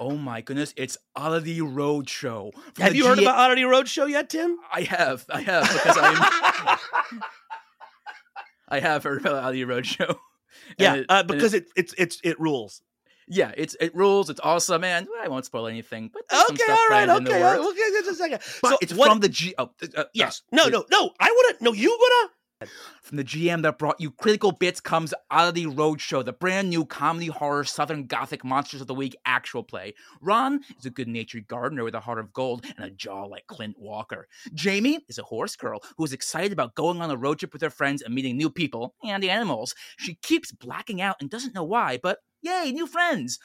Oh 0.00 0.16
my 0.16 0.40
goodness, 0.40 0.74
it's 0.76 0.98
Oddity 1.14 1.60
Roadshow. 1.60 2.52
have 2.78 2.94
you 2.96 3.06
heard 3.06 3.20
about 3.20 3.36
oddity 3.38 3.62
roadshow 3.62 4.08
yet 4.10 4.28
tim 4.28 4.58
I 4.72 4.82
have, 4.82 5.24
I 5.30 5.40
have, 5.42 5.72
because 5.72 5.96
I'm. 6.00 7.18
I 8.68 8.80
have 8.80 9.04
heard 9.04 9.20
about 9.20 9.44
Oddity 9.44 9.64
Roadshow. 9.64 10.16
yeah 10.78 10.92
And 10.94 11.00
it- 11.02 11.06
uh, 11.08 11.14
and 11.20 11.30
it- 11.30 11.34
because 11.34 11.54
it, 11.54 11.66
it's 11.76 11.94
it's 11.96 12.20
it 12.24 12.38
rules 12.40 12.82
yeah, 13.26 13.52
it's 13.56 13.74
it 13.80 13.94
rules. 13.94 14.28
It's 14.28 14.40
awesome, 14.40 14.82
man. 14.82 15.08
I 15.22 15.28
won't 15.28 15.46
spoil 15.46 15.66
anything, 15.66 16.10
but 16.12 16.24
okay 16.30 16.62
all 16.70 16.76
right 16.90 17.06
planned 17.08 17.10
in 17.10 17.24
the 17.24 17.30
okay 17.30 17.56
okay 17.56 17.90
just 17.92 18.10
a 18.10 18.14
second 18.14 18.40
But 18.60 18.68
So 18.72 18.78
it's 18.82 18.92
what- 18.92 19.08
from 19.08 19.20
the 19.20 19.30
G. 19.30 19.54
Oh, 19.56 19.70
uh, 19.82 19.86
uh, 19.96 20.04
yes 20.12 20.42
uh, 20.52 20.56
no 20.56 20.68
no 20.68 20.84
no 20.90 21.10
i 21.18 21.30
want 21.30 21.58
to 21.58 21.64
no 21.64 21.72
you 21.72 21.88
want 21.88 22.30
to 22.30 22.34
From 23.02 23.16
the 23.16 23.24
GM 23.24 23.62
that 23.62 23.78
brought 23.78 24.00
you 24.00 24.10
Critical 24.10 24.52
Bits 24.52 24.80
comes 24.80 25.12
Oddity 25.30 25.66
Roadshow, 25.66 26.24
the 26.24 26.32
brand 26.32 26.70
new 26.70 26.84
comedy 26.84 27.26
horror 27.26 27.64
Southern 27.64 28.06
Gothic 28.06 28.44
Monsters 28.44 28.80
of 28.80 28.86
the 28.86 28.94
Week 28.94 29.16
actual 29.26 29.62
play. 29.62 29.94
Ron 30.20 30.60
is 30.78 30.86
a 30.86 30.90
good 30.90 31.08
natured 31.08 31.46
gardener 31.46 31.84
with 31.84 31.94
a 31.94 32.00
heart 32.00 32.18
of 32.18 32.32
gold 32.32 32.64
and 32.76 32.84
a 32.84 32.90
jaw 32.90 33.24
like 33.24 33.46
Clint 33.46 33.78
Walker. 33.78 34.28
Jamie 34.54 35.00
is 35.08 35.18
a 35.18 35.22
horse 35.22 35.56
girl 35.56 35.80
who 35.96 36.04
is 36.04 36.12
excited 36.12 36.52
about 36.52 36.74
going 36.74 37.00
on 37.00 37.10
a 37.10 37.16
road 37.16 37.38
trip 37.38 37.52
with 37.52 37.62
her 37.62 37.70
friends 37.70 38.02
and 38.02 38.14
meeting 38.14 38.36
new 38.36 38.50
people 38.50 38.94
and 39.04 39.22
the 39.22 39.30
animals. 39.30 39.74
She 39.96 40.14
keeps 40.22 40.52
blacking 40.52 41.00
out 41.00 41.16
and 41.20 41.30
doesn't 41.30 41.54
know 41.54 41.64
why, 41.64 41.98
but 42.02 42.18
yay, 42.42 42.72
new 42.72 42.86
friends. 42.86 43.38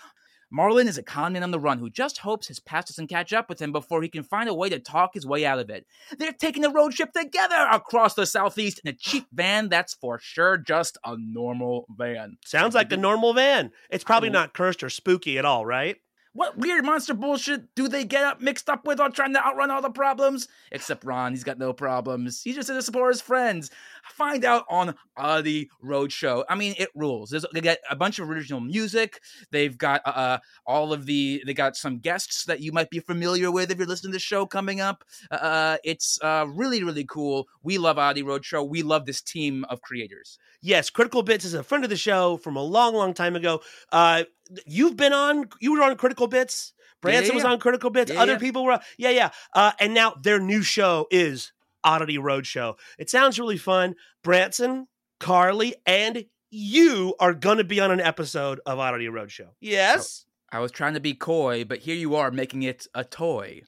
Marlin 0.51 0.87
is 0.87 0.97
a 0.97 1.03
conman 1.03 1.43
on 1.43 1.51
the 1.51 1.59
run 1.59 1.77
who 1.77 1.89
just 1.89 2.19
hopes 2.19 2.47
his 2.47 2.59
past 2.59 2.87
doesn't 2.87 3.07
catch 3.07 3.33
up 3.33 3.49
with 3.49 3.61
him 3.61 3.71
before 3.71 4.01
he 4.01 4.09
can 4.09 4.23
find 4.23 4.49
a 4.49 4.53
way 4.53 4.69
to 4.69 4.79
talk 4.79 5.13
his 5.13 5.25
way 5.25 5.45
out 5.45 5.59
of 5.59 5.69
it. 5.69 5.85
They're 6.17 6.33
taking 6.33 6.65
a 6.65 6.69
road 6.69 6.93
trip 6.93 7.13
together 7.13 7.67
across 7.71 8.15
the 8.15 8.25
southeast 8.25 8.81
in 8.83 8.89
a 8.89 8.93
cheap 8.93 9.27
van 9.33 9.69
that's 9.69 9.93
for 9.93 10.19
sure 10.19 10.57
just 10.57 10.97
a 11.05 11.15
normal 11.17 11.85
van. 11.95 12.37
Sounds 12.45 12.73
like 12.75 12.89
the 12.89 12.97
normal 12.97 13.33
van. 13.33 13.71
It's 13.89 14.03
probably 14.03 14.29
not 14.29 14.53
cursed 14.53 14.83
or 14.83 14.89
spooky 14.89 15.37
at 15.37 15.45
all, 15.45 15.65
right? 15.65 15.97
What 16.33 16.57
weird 16.57 16.85
monster 16.85 17.15
bullshit 17.15 17.73
do 17.73 17.87
they 17.87 18.03
get 18.03 18.23
up 18.23 18.39
mixed 18.39 18.69
up 18.69 18.85
with 18.85 18.99
on 18.99 19.11
trying 19.11 19.33
to 19.33 19.45
outrun 19.45 19.71
all 19.71 19.81
the 19.81 19.89
problems? 19.89 20.47
Except 20.71 21.03
Ron, 21.03 21.31
he's 21.31 21.43
got 21.43 21.57
no 21.57 21.73
problems. 21.73 22.43
He's 22.43 22.55
just 22.55 22.67
there 22.67 22.77
to 22.77 22.83
support 22.83 23.13
his 23.13 23.21
friends. 23.21 23.71
Find 24.11 24.45
out 24.45 24.65
on 24.69 24.93
Oddity 25.17 25.69
Roadshow. 25.83 26.43
I 26.47 26.53
mean, 26.53 26.75
it 26.77 26.89
rules. 26.93 27.31
There's, 27.31 27.45
they 27.51 27.61
got 27.61 27.77
a 27.89 27.95
bunch 27.95 28.19
of 28.19 28.29
original 28.29 28.59
music. 28.59 29.21
They've 29.51 29.75
got 29.75 30.01
uh, 30.05 30.09
uh, 30.09 30.37
all 30.67 30.93
of 30.93 31.07
the. 31.07 31.41
They 31.45 31.53
got 31.55 31.75
some 31.75 31.97
guests 31.97 32.45
that 32.45 32.59
you 32.59 32.71
might 32.71 32.91
be 32.91 32.99
familiar 32.99 33.51
with 33.51 33.71
if 33.71 33.79
you're 33.79 33.87
listening 33.87 34.11
to 34.11 34.17
the 34.17 34.19
show 34.19 34.45
coming 34.45 34.81
up. 34.81 35.03
Uh, 35.31 35.77
it's 35.83 36.19
uh, 36.21 36.45
really 36.47 36.83
really 36.83 37.05
cool. 37.05 37.47
We 37.63 37.79
love 37.79 37.97
Oddity 37.97 38.23
Roadshow. 38.23 38.67
We 38.67 38.83
love 38.83 39.05
this 39.05 39.21
team 39.21 39.65
of 39.69 39.81
creators. 39.81 40.37
Yes, 40.61 40.89
Critical 40.89 41.23
Bits 41.23 41.45
is 41.45 41.53
a 41.53 41.63
friend 41.63 41.85
of 41.85 41.89
the 41.89 41.95
show 41.95 42.35
from 42.37 42.57
a 42.57 42.63
long, 42.63 42.93
long 42.93 43.13
time 43.13 43.35
ago. 43.35 43.61
Uh, 43.91 44.23
you've 44.65 44.97
been 44.97 45.13
on, 45.13 45.49
you 45.59 45.73
were 45.73 45.83
on 45.83 45.95
Critical 45.97 46.27
Bits. 46.27 46.73
Branson 47.01 47.27
Yeah, 47.27 47.35
was 47.35 47.43
yeah. 47.43 47.51
on 47.51 47.59
Critical 47.59 47.89
Bits. 47.89 48.11
Other 48.11 48.37
people 48.37 48.65
were, 48.65 48.79
yeah, 48.97 49.11
yeah. 49.11 49.29
Uh, 49.53 49.71
and 49.79 49.93
now 49.93 50.15
their 50.21 50.39
new 50.39 50.61
show 50.61 51.07
is 51.09 51.53
Oddity 51.83 52.17
Roadshow. 52.17 52.77
It 52.97 53.09
sounds 53.09 53.39
really 53.39 53.57
fun. 53.57 53.95
Branson, 54.23 54.87
Carly, 55.19 55.75
and 55.85 56.25
you 56.51 57.15
are 57.19 57.33
going 57.33 57.57
to 57.57 57.63
be 57.63 57.79
on 57.79 57.91
an 57.91 58.01
episode 58.01 58.59
of 58.65 58.79
Oddity 58.79 59.07
Roadshow. 59.07 59.49
Yes. 59.61 60.25
I 60.51 60.59
was 60.59 60.71
trying 60.71 60.95
to 60.95 60.99
be 60.99 61.13
coy, 61.13 61.63
but 61.63 61.79
here 61.79 61.95
you 61.95 62.15
are 62.15 62.31
making 62.31 62.63
it 62.63 62.87
a 62.93 63.03
toy. 63.03 63.61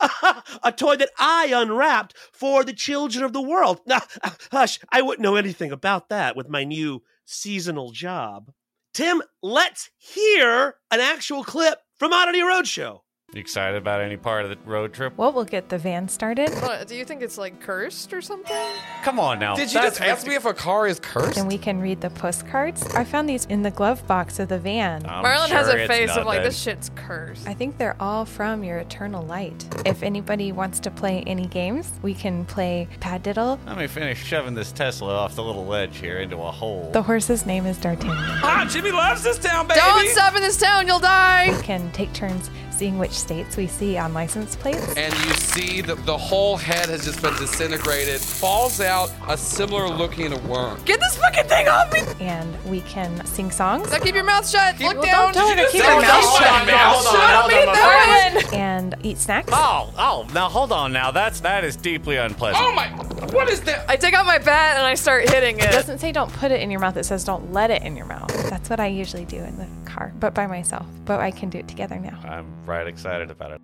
a 0.62 0.72
toy 0.72 0.96
that 0.96 1.10
I 1.18 1.52
unwrapped 1.54 2.14
for 2.32 2.64
the 2.64 2.72
children 2.72 3.24
of 3.24 3.32
the 3.32 3.42
world. 3.42 3.80
Now, 3.86 4.02
hush, 4.52 4.80
I 4.90 5.02
wouldn't 5.02 5.22
know 5.22 5.36
anything 5.36 5.72
about 5.72 6.08
that 6.08 6.36
with 6.36 6.48
my 6.48 6.64
new 6.64 7.02
seasonal 7.24 7.92
job. 7.92 8.50
Tim, 8.94 9.22
let's 9.42 9.90
hear 9.98 10.76
an 10.92 11.00
actual 11.00 11.42
clip 11.42 11.80
from 11.98 12.12
Oddity 12.12 12.40
Roadshow. 12.40 13.00
You 13.34 13.40
excited 13.40 13.76
about 13.76 14.00
any 14.00 14.16
part 14.16 14.44
of 14.44 14.50
the 14.50 14.58
road 14.64 14.92
trip? 14.92 15.12
Well, 15.16 15.32
we'll 15.32 15.44
get 15.44 15.68
the 15.68 15.76
van 15.76 16.08
started. 16.08 16.50
What, 16.62 16.86
do 16.86 16.94
you 16.94 17.04
think 17.04 17.20
it's 17.20 17.36
like 17.36 17.60
cursed 17.60 18.12
or 18.12 18.22
something? 18.22 18.56
Come 19.02 19.18
on 19.18 19.40
now. 19.40 19.56
Did 19.56 19.72
you 19.72 19.80
That's 19.80 19.98
just 19.98 20.08
ask 20.08 20.24
me 20.24 20.36
if 20.36 20.44
a 20.44 20.54
car 20.54 20.86
is 20.86 21.00
cursed? 21.00 21.36
And 21.36 21.48
we 21.48 21.58
can 21.58 21.80
read 21.80 22.00
the 22.00 22.10
postcards. 22.10 22.86
I 22.94 23.02
found 23.02 23.28
these 23.28 23.46
in 23.46 23.62
the 23.62 23.72
glove 23.72 24.06
box 24.06 24.38
of 24.38 24.50
the 24.50 24.60
van. 24.60 25.04
I'm 25.06 25.24
Marlon 25.24 25.48
has 25.48 25.66
sure 25.66 25.76
a 25.76 25.80
it's 25.80 25.92
face 25.92 26.10
of 26.10 26.26
like, 26.26 26.36
nothing. 26.36 26.42
this 26.44 26.58
shit's 26.60 26.92
cursed. 26.94 27.48
I 27.48 27.54
think 27.54 27.76
they're 27.76 27.96
all 27.98 28.24
from 28.24 28.62
your 28.62 28.78
eternal 28.78 29.24
light. 29.24 29.66
If 29.84 30.04
anybody 30.04 30.52
wants 30.52 30.78
to 30.78 30.92
play 30.92 31.24
any 31.26 31.46
games, 31.46 31.90
we 32.02 32.14
can 32.14 32.44
play 32.44 32.86
Padiddle. 33.00 33.58
Let 33.66 33.78
me 33.78 33.88
finish 33.88 34.22
shoving 34.22 34.54
this 34.54 34.70
Tesla 34.70 35.12
off 35.12 35.34
the 35.34 35.42
little 35.42 35.66
ledge 35.66 35.96
here 35.96 36.18
into 36.18 36.36
a 36.36 36.52
hole. 36.52 36.88
The 36.92 37.02
horse's 37.02 37.46
name 37.46 37.66
is 37.66 37.78
D'Artagnan. 37.78 38.14
Ah, 38.16 38.64
Jimmy 38.70 38.92
loves 38.92 39.24
this 39.24 39.40
town, 39.40 39.66
baby. 39.66 39.80
Don't 39.80 40.08
stop 40.10 40.36
in 40.36 40.42
this 40.42 40.56
town, 40.56 40.86
you'll 40.86 41.00
die! 41.00 41.52
We 41.56 41.62
can 41.64 41.90
take 41.90 42.12
turns 42.12 42.48
seeing 42.74 42.98
which 42.98 43.12
states 43.12 43.56
we 43.56 43.66
see 43.66 43.96
on 43.96 44.12
license 44.12 44.56
plates. 44.56 44.94
And 44.96 45.12
you 45.14 45.34
see 45.34 45.80
the, 45.80 45.94
the 45.94 46.16
whole 46.18 46.56
head 46.56 46.88
has 46.88 47.04
just 47.04 47.22
been 47.22 47.34
disintegrated, 47.36 48.20
falls 48.20 48.80
out 48.80 49.10
a 49.28 49.36
similar 49.38 49.88
looking 49.88 50.30
worm. 50.48 50.80
Get 50.84 50.98
this 51.00 51.16
fucking 51.18 51.44
thing 51.48 51.68
off 51.68 51.92
me! 51.92 52.00
And 52.24 52.62
we 52.64 52.80
can 52.82 53.24
sing 53.26 53.50
songs. 53.50 53.90
Now 53.90 53.98
keep 53.98 54.14
your 54.14 54.24
mouth 54.24 54.48
shut. 54.48 54.78
Look 54.80 54.94
Well, 54.94 55.02
down. 55.02 55.32
don't 55.32 55.34
tell 55.34 55.48
her 55.48 55.56
to 55.56 55.70
keep 55.70 55.82
say 55.82 55.86
her 55.94 56.00
mouth 56.00 56.36
shut. 56.38 56.48
on, 56.60 56.66
man. 56.66 56.94
Hold 56.94 57.06
on, 57.06 57.12
Shut 57.14 57.30
up, 57.30 57.40
hold 57.42 57.52
eat 57.52 57.66
that 57.66 58.42
one. 58.50 58.54
And 58.54 58.94
eat 59.02 59.18
snacks. 59.18 59.50
Oh, 59.52 59.92
oh, 59.96 60.26
now 60.34 60.48
hold 60.48 60.72
on 60.72 60.92
now. 60.92 61.10
That's 61.10 61.40
that 61.40 61.64
is 61.64 61.76
deeply 61.76 62.16
unpleasant. 62.16 62.64
Oh 62.64 62.72
my! 62.72 62.88
What 63.32 63.48
is 63.50 63.60
that? 63.62 63.88
I 63.88 63.96
take 63.96 64.14
out 64.14 64.26
my 64.26 64.38
bat 64.38 64.76
and 64.76 64.86
I 64.86 64.94
start 64.94 65.28
hitting 65.28 65.58
It 65.58 65.64
it. 65.64 65.72
doesn't 65.72 65.98
say 65.98 66.12
don't 66.12 66.32
put 66.32 66.50
it 66.50 66.60
in 66.60 66.70
your 66.70 66.80
mouth, 66.80 66.96
it 66.96 67.04
says 67.04 67.24
don't 67.24 67.52
let 67.52 67.70
it 67.70 67.82
in 67.82 67.96
your 67.96 68.06
mouth. 68.06 68.28
That's 68.50 68.68
what 68.70 68.80
I 68.80 68.86
usually 68.86 69.24
do 69.24 69.36
in 69.38 69.56
the 69.58 69.66
car, 69.94 70.12
but 70.18 70.34
by 70.34 70.46
myself. 70.46 70.86
But 71.04 71.20
I 71.20 71.30
can 71.30 71.50
do 71.50 71.58
it 71.58 71.68
together 71.68 71.98
now. 71.98 72.18
I'm 72.24 72.66
right 72.66 72.86
excited 72.86 73.30
about 73.30 73.52
it. 73.52 73.60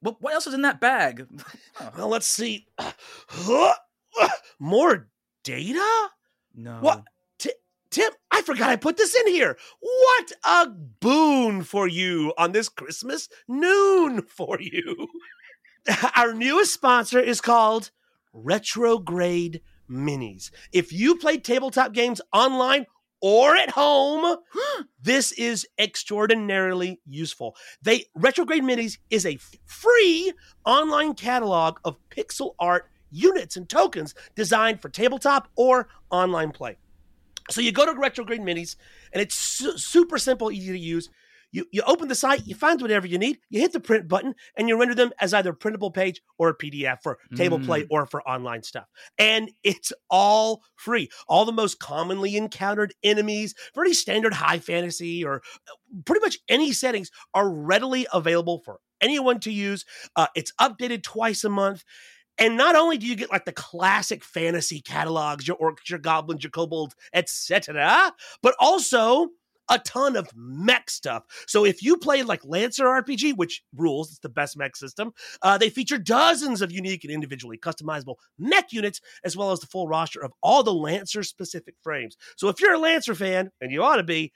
What, 0.00 0.16
what 0.20 0.32
else 0.34 0.46
is 0.46 0.54
in 0.54 0.62
that 0.62 0.80
bag? 0.80 1.26
Well, 1.96 2.08
let's 2.08 2.26
see. 2.26 2.66
More 4.58 5.08
data? 5.44 6.08
No. 6.54 6.78
What? 6.80 7.04
Ti- 7.38 7.52
Tim, 7.90 8.10
I 8.30 8.42
forgot 8.42 8.70
I 8.70 8.76
put 8.76 8.96
this 8.96 9.14
in 9.14 9.28
here. 9.28 9.56
What 9.80 10.32
a 10.44 10.66
boon 10.68 11.62
for 11.62 11.88
you 11.88 12.32
on 12.36 12.52
this 12.52 12.68
Christmas 12.68 13.28
noon 13.48 14.22
for 14.22 14.58
you. 14.60 15.08
Our 16.16 16.34
newest 16.34 16.74
sponsor 16.74 17.18
is 17.18 17.40
called 17.40 17.90
Retrograde 18.32 19.62
Minis. 19.90 20.50
If 20.72 20.92
you 20.92 21.16
play 21.16 21.38
tabletop 21.38 21.92
games 21.92 22.20
online 22.32 22.86
or 23.20 23.56
at 23.56 23.70
home, 23.70 24.36
this 25.02 25.32
is 25.32 25.66
extraordinarily 25.78 27.00
useful. 27.06 27.56
They 27.82 28.06
Retrograde 28.14 28.62
Minis 28.62 28.98
is 29.10 29.26
a 29.26 29.38
free 29.64 30.32
online 30.64 31.14
catalog 31.14 31.78
of 31.84 31.96
pixel 32.10 32.54
art 32.58 32.90
units 33.10 33.56
and 33.56 33.68
tokens 33.68 34.14
designed 34.34 34.80
for 34.80 34.88
tabletop 34.88 35.48
or 35.56 35.88
online 36.10 36.52
play. 36.52 36.76
So 37.50 37.60
you 37.60 37.72
go 37.72 37.84
to 37.84 37.98
Retrograde 37.98 38.40
Minis, 38.40 38.76
and 39.12 39.20
it's 39.20 39.34
su- 39.34 39.76
super 39.76 40.18
simple, 40.18 40.52
easy 40.52 40.72
to 40.72 40.78
use. 40.78 41.10
You, 41.52 41.66
you 41.72 41.82
open 41.86 42.08
the 42.08 42.14
site, 42.14 42.46
you 42.46 42.54
find 42.54 42.80
whatever 42.80 43.06
you 43.06 43.18
need, 43.18 43.38
you 43.48 43.60
hit 43.60 43.72
the 43.72 43.80
print 43.80 44.08
button, 44.08 44.34
and 44.56 44.68
you 44.68 44.78
render 44.78 44.94
them 44.94 45.12
as 45.20 45.34
either 45.34 45.50
a 45.50 45.54
printable 45.54 45.90
page 45.90 46.20
or 46.38 46.50
a 46.50 46.56
PDF 46.56 46.98
for 47.02 47.18
table 47.36 47.58
play 47.58 47.86
or 47.90 48.06
for 48.06 48.22
online 48.28 48.62
stuff. 48.62 48.86
And 49.18 49.50
it's 49.62 49.92
all 50.08 50.62
free. 50.76 51.08
All 51.28 51.44
the 51.44 51.52
most 51.52 51.80
commonly 51.80 52.36
encountered 52.36 52.94
enemies, 53.02 53.54
pretty 53.74 53.94
standard 53.94 54.34
high 54.34 54.58
fantasy 54.58 55.24
or 55.24 55.42
uh, 55.68 56.00
pretty 56.04 56.20
much 56.20 56.38
any 56.48 56.72
settings 56.72 57.10
are 57.34 57.50
readily 57.50 58.06
available 58.12 58.62
for 58.64 58.78
anyone 59.00 59.40
to 59.40 59.52
use. 59.52 59.84
Uh, 60.16 60.28
it's 60.34 60.52
updated 60.60 61.02
twice 61.02 61.44
a 61.44 61.48
month. 61.48 61.84
And 62.38 62.56
not 62.56 62.74
only 62.74 62.96
do 62.96 63.06
you 63.06 63.16
get 63.16 63.30
like 63.30 63.44
the 63.44 63.52
classic 63.52 64.24
fantasy 64.24 64.80
catalogs, 64.80 65.46
your 65.46 65.58
orcs, 65.58 65.90
your 65.90 65.98
goblins, 65.98 66.42
your 66.42 66.50
kobolds, 66.50 66.94
etc., 67.12 68.12
but 68.42 68.54
also 68.58 69.28
a 69.70 69.78
ton 69.78 70.16
of 70.16 70.28
mech 70.34 70.90
stuff. 70.90 71.24
So 71.46 71.64
if 71.64 71.82
you 71.82 71.96
play 71.96 72.22
like 72.22 72.44
Lancer 72.44 72.84
RPG, 72.84 73.36
which 73.36 73.62
rules, 73.76 74.10
it's 74.10 74.18
the 74.18 74.28
best 74.28 74.56
mech 74.56 74.76
system, 74.76 75.12
uh, 75.42 75.56
they 75.56 75.70
feature 75.70 75.98
dozens 75.98 76.60
of 76.60 76.72
unique 76.72 77.04
and 77.04 77.12
individually 77.12 77.56
customizable 77.56 78.16
mech 78.38 78.72
units, 78.72 79.00
as 79.24 79.36
well 79.36 79.52
as 79.52 79.60
the 79.60 79.66
full 79.66 79.88
roster 79.88 80.22
of 80.22 80.32
all 80.42 80.62
the 80.62 80.74
Lancer 80.74 81.22
specific 81.22 81.74
frames. 81.82 82.16
So 82.36 82.48
if 82.48 82.60
you're 82.60 82.74
a 82.74 82.78
Lancer 82.78 83.14
fan, 83.14 83.50
and 83.60 83.70
you 83.70 83.82
ought 83.82 83.96
to 83.96 84.02
be, 84.02 84.32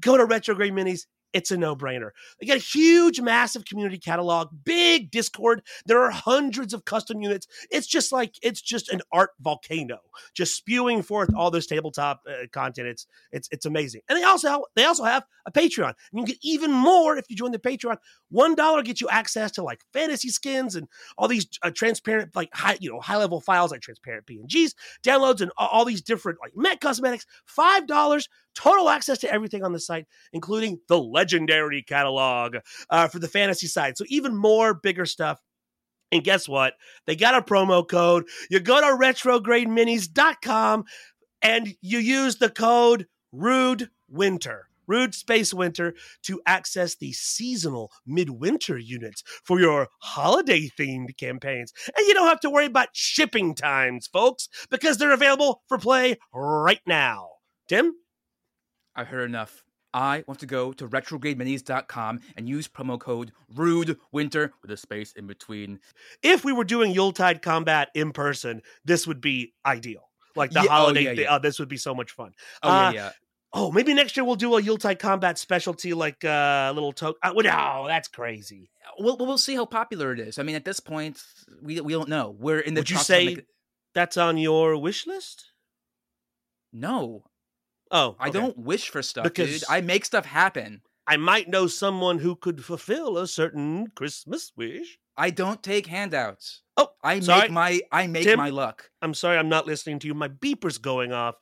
go 0.00 0.16
to 0.16 0.24
Retrograde 0.24 0.72
Minis. 0.72 1.02
It's 1.34 1.50
a 1.50 1.56
no 1.56 1.74
brainer. 1.74 2.10
They 2.40 2.46
got 2.46 2.56
a 2.56 2.60
huge, 2.60 3.20
massive 3.20 3.64
community 3.64 3.98
catalog, 3.98 4.50
big 4.64 5.10
Discord. 5.10 5.62
There 5.84 6.00
are 6.00 6.10
hundreds 6.10 6.72
of 6.72 6.84
custom 6.84 7.20
units. 7.20 7.48
It's 7.72 7.88
just 7.88 8.12
like 8.12 8.36
it's 8.40 8.62
just 8.62 8.88
an 8.88 9.02
art 9.12 9.30
volcano, 9.40 9.98
just 10.32 10.56
spewing 10.56 11.02
forth 11.02 11.34
all 11.34 11.50
this 11.50 11.66
tabletop 11.66 12.22
uh, 12.28 12.46
content. 12.52 12.86
It's 12.86 13.06
it's 13.32 13.48
it's 13.50 13.66
amazing. 13.66 14.02
And 14.08 14.16
they 14.16 14.22
also 14.22 14.62
they 14.76 14.84
also 14.84 15.02
have 15.02 15.24
a 15.44 15.50
Patreon. 15.50 15.92
And 16.12 16.20
you 16.20 16.24
get 16.24 16.38
even 16.40 16.70
more 16.70 17.16
if 17.16 17.26
you 17.28 17.34
join 17.34 17.50
the 17.50 17.58
Patreon. 17.58 17.96
One 18.30 18.54
dollar 18.54 18.82
gets 18.82 19.00
you 19.00 19.08
access 19.08 19.50
to 19.52 19.64
like 19.64 19.80
fantasy 19.92 20.28
skins 20.28 20.76
and 20.76 20.86
all 21.18 21.26
these 21.26 21.48
uh, 21.62 21.72
transparent, 21.74 22.36
like 22.36 22.50
high 22.54 22.78
you 22.80 22.92
know 22.92 23.00
high 23.00 23.16
level 23.16 23.40
files 23.40 23.72
like 23.72 23.80
transparent 23.80 24.26
PNGs, 24.26 24.74
downloads, 25.02 25.40
and 25.40 25.50
all, 25.58 25.68
all 25.68 25.84
these 25.84 26.00
different 26.00 26.38
like 26.40 26.52
Met 26.56 26.80
cosmetics. 26.80 27.26
Five 27.44 27.88
dollars 27.88 28.28
total 28.54 28.88
access 28.88 29.18
to 29.18 29.32
everything 29.32 29.64
on 29.64 29.72
the 29.72 29.80
site, 29.80 30.06
including 30.32 30.78
the 30.88 30.98
legendary 30.98 31.82
catalog 31.82 32.56
uh, 32.90 33.08
for 33.08 33.18
the 33.18 33.28
fantasy 33.28 33.66
side. 33.66 33.96
So 33.96 34.04
even 34.08 34.36
more 34.36 34.74
bigger 34.74 35.06
stuff. 35.06 35.40
And 36.12 36.22
guess 36.22 36.48
what? 36.48 36.74
They 37.06 37.16
got 37.16 37.34
a 37.34 37.42
promo 37.42 37.86
code. 37.86 38.28
You 38.50 38.60
go 38.60 38.80
to 38.80 38.86
retrogrademinis.com 38.86 40.84
and 41.42 41.74
you 41.80 41.98
use 41.98 42.36
the 42.36 42.50
code 42.50 43.06
Rude 43.32 43.90
Winter. 44.08 44.68
Rude 44.86 45.14
Space 45.14 45.54
Winter 45.54 45.94
to 46.24 46.40
access 46.46 46.94
the 46.94 47.12
seasonal 47.12 47.90
midwinter 48.06 48.78
units 48.78 49.22
for 49.42 49.58
your 49.60 49.88
holiday 50.00 50.70
themed 50.78 51.16
campaigns. 51.16 51.72
And 51.96 52.06
you 52.06 52.14
don't 52.14 52.28
have 52.28 52.40
to 52.40 52.50
worry 52.50 52.66
about 52.66 52.88
shipping 52.92 53.54
times, 53.54 54.06
folks, 54.06 54.48
because 54.70 54.98
they're 54.98 55.12
available 55.12 55.62
for 55.68 55.78
play 55.78 56.18
right 56.32 56.80
now. 56.86 57.28
Tim? 57.68 57.94
I've 58.96 59.08
heard 59.08 59.28
enough. 59.28 59.64
I 59.92 60.24
want 60.26 60.40
to 60.40 60.46
go 60.46 60.72
to 60.72 60.88
retrogrademinis.com 60.88 62.20
and 62.36 62.48
use 62.48 62.66
promo 62.66 62.98
code 62.98 63.30
Rude 63.54 63.96
Winter 64.10 64.52
with 64.60 64.72
a 64.72 64.76
space 64.76 65.12
in 65.12 65.28
between. 65.28 65.78
If 66.22 66.44
we 66.44 66.52
were 66.52 66.64
doing 66.64 66.90
Yuletide 66.90 67.42
combat 67.42 67.90
in 67.94 68.12
person, 68.12 68.62
this 68.84 69.06
would 69.06 69.20
be 69.20 69.54
ideal. 69.64 70.10
Like 70.34 70.50
the 70.50 70.62
Yeah, 70.62 70.66
oh, 70.66 70.68
holiday, 70.70 71.02
yeah, 71.04 71.14
thi- 71.14 71.22
yeah. 71.22 71.36
oh, 71.36 71.38
this 71.38 71.60
would 71.60 71.68
be 71.68 71.76
so 71.76 71.94
much 71.94 72.10
fun. 72.10 72.32
Oh 72.64 72.70
Uh, 72.70 72.90
yeah, 72.90 72.92
yeah. 72.92 73.10
Oh, 73.56 73.70
maybe 73.70 73.94
next 73.94 74.16
year 74.16 74.24
we'll 74.24 74.34
do 74.34 74.56
a 74.56 74.60
Yuletide 74.60 74.98
combat 74.98 75.38
specialty, 75.38 75.94
like 75.94 76.24
a 76.24 76.68
uh, 76.70 76.72
little 76.74 76.92
token. 76.92 77.20
Uh, 77.22 77.32
no, 77.32 77.84
that's 77.86 78.08
crazy. 78.08 78.68
We'll 78.98 79.16
we'll 79.16 79.38
see 79.38 79.54
how 79.54 79.64
popular 79.64 80.12
it 80.12 80.18
is. 80.18 80.40
I 80.40 80.42
mean, 80.42 80.56
at 80.56 80.64
this 80.64 80.80
point, 80.80 81.22
we 81.62 81.80
we 81.80 81.92
don't 81.92 82.08
know. 82.08 82.34
We're 82.36 82.58
in 82.58 82.74
the. 82.74 82.80
Would 82.80 82.90
you 82.90 82.98
say 82.98 83.38
that's 83.94 84.16
on 84.16 84.38
your 84.38 84.76
wish 84.76 85.06
list? 85.06 85.52
no? 86.72 87.22
Oh, 87.94 88.16
I 88.18 88.28
don't 88.28 88.58
wish 88.58 88.90
for 88.90 89.02
stuff, 89.02 89.24
Because- 89.24 89.60
dude. 89.60 89.64
I 89.70 89.80
make 89.80 90.04
stuff 90.04 90.26
happen. 90.26 90.82
I 91.06 91.16
might 91.16 91.48
know 91.48 91.66
someone 91.66 92.18
who 92.18 92.34
could 92.34 92.64
fulfill 92.64 93.16
a 93.18 93.26
certain 93.28 93.88
Christmas 93.94 94.52
wish. 94.56 94.98
I 95.16 95.30
don't 95.30 95.62
take 95.62 95.86
handouts. 95.86 96.62
Oh, 96.76 96.88
I 97.04 97.20
sorry. 97.20 97.42
make 97.42 97.50
my 97.52 97.80
I 97.92 98.06
make 98.08 98.24
Tim? 98.24 98.36
my 98.38 98.50
luck. 98.50 98.90
I'm 99.00 99.14
sorry, 99.14 99.38
I'm 99.38 99.48
not 99.48 99.66
listening 99.66 100.00
to 100.00 100.06
you. 100.08 100.14
My 100.14 100.26
beeper's 100.28 100.78
going 100.78 101.12
off. 101.12 101.36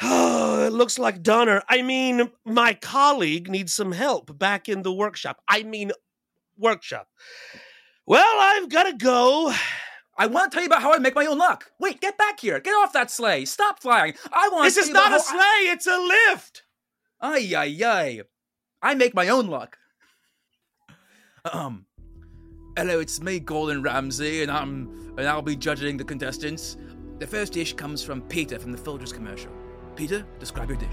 Oh, 0.00 0.64
it 0.66 0.72
looks 0.72 0.98
like 0.98 1.22
Donner. 1.22 1.62
I 1.68 1.82
mean, 1.82 2.30
my 2.44 2.74
colleague 2.74 3.48
needs 3.50 3.74
some 3.74 3.90
help 3.92 4.38
back 4.38 4.68
in 4.68 4.82
the 4.82 4.92
workshop. 4.92 5.40
I 5.48 5.64
mean, 5.64 5.90
workshop. 6.56 7.08
Well, 8.06 8.22
I've 8.40 8.68
got 8.68 8.84
to 8.84 8.92
go. 8.92 9.52
I 10.18 10.26
want 10.26 10.50
to 10.50 10.54
tell 10.54 10.62
you 10.62 10.68
about 10.68 10.82
how 10.82 10.94
I 10.94 10.98
make 10.98 11.14
my 11.14 11.26
own 11.26 11.38
luck. 11.38 11.70
Wait, 11.78 12.00
get 12.00 12.16
back 12.16 12.40
here. 12.40 12.58
Get 12.58 12.72
off 12.72 12.92
that 12.94 13.10
sleigh. 13.10 13.44
Stop 13.44 13.80
flying. 13.80 14.14
I 14.32 14.48
want 14.50 14.64
This 14.64 14.74
to 14.74 14.80
is 14.80 14.90
not 14.90 15.08
a 15.08 15.10
how 15.10 15.18
sleigh, 15.18 15.70
it's 15.70 15.86
a 15.86 15.98
lift. 15.98 16.62
Ay, 17.20 17.54
ay, 17.54 17.84
ay. 17.84 18.20
I 18.82 18.94
make 18.94 19.14
my 19.14 19.28
own 19.28 19.48
luck. 19.48 19.76
Um, 21.52 21.86
hello, 22.76 22.98
it's 22.98 23.20
me, 23.20 23.40
Gordon 23.40 23.82
Ramsay, 23.82 24.42
and 24.42 24.50
I'm 24.50 25.14
and 25.18 25.26
I'll 25.28 25.42
be 25.42 25.56
judging 25.56 25.96
the 25.96 26.04
contestants. 26.04 26.76
The 27.18 27.26
first 27.26 27.52
dish 27.52 27.74
comes 27.74 28.02
from 28.02 28.22
Peter 28.22 28.58
from 28.58 28.72
the 28.72 28.78
Folgers 28.78 29.12
commercial. 29.14 29.50
Peter, 29.94 30.26
describe 30.38 30.68
your 30.68 30.78
dish. 30.78 30.88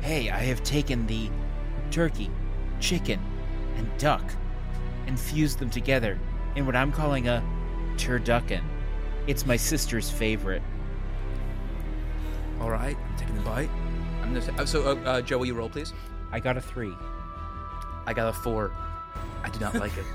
Hey, 0.00 0.30
I 0.30 0.38
have 0.38 0.62
taken 0.62 1.06
the 1.06 1.30
turkey, 1.90 2.30
chicken, 2.80 3.20
and 3.76 3.88
duck, 3.98 4.24
and 5.06 5.18
fused 5.18 5.58
them 5.58 5.70
together 5.70 6.18
in 6.56 6.66
what 6.66 6.76
I'm 6.76 6.92
calling 6.92 7.28
a 7.28 7.42
turducken. 7.96 8.62
It's 9.26 9.46
my 9.46 9.56
sister's 9.56 10.10
favorite. 10.10 10.62
All 12.60 12.70
right, 12.70 12.96
I'm 12.96 13.16
taking 13.16 13.36
a 13.38 13.40
bite. 13.42 13.70
I'm 14.22 14.34
gonna. 14.34 14.60
Uh, 14.62 14.66
so, 14.66 14.82
uh, 14.86 14.94
uh, 15.08 15.20
Joe, 15.22 15.38
will 15.38 15.46
you 15.46 15.54
roll, 15.54 15.68
please? 15.68 15.92
I 16.32 16.40
got 16.40 16.56
a 16.56 16.60
three. 16.60 16.94
I 18.06 18.12
got 18.14 18.28
a 18.28 18.32
four. 18.32 18.72
I 19.42 19.50
do 19.50 19.58
not 19.60 19.74
like 19.74 19.96
it. 19.96 20.04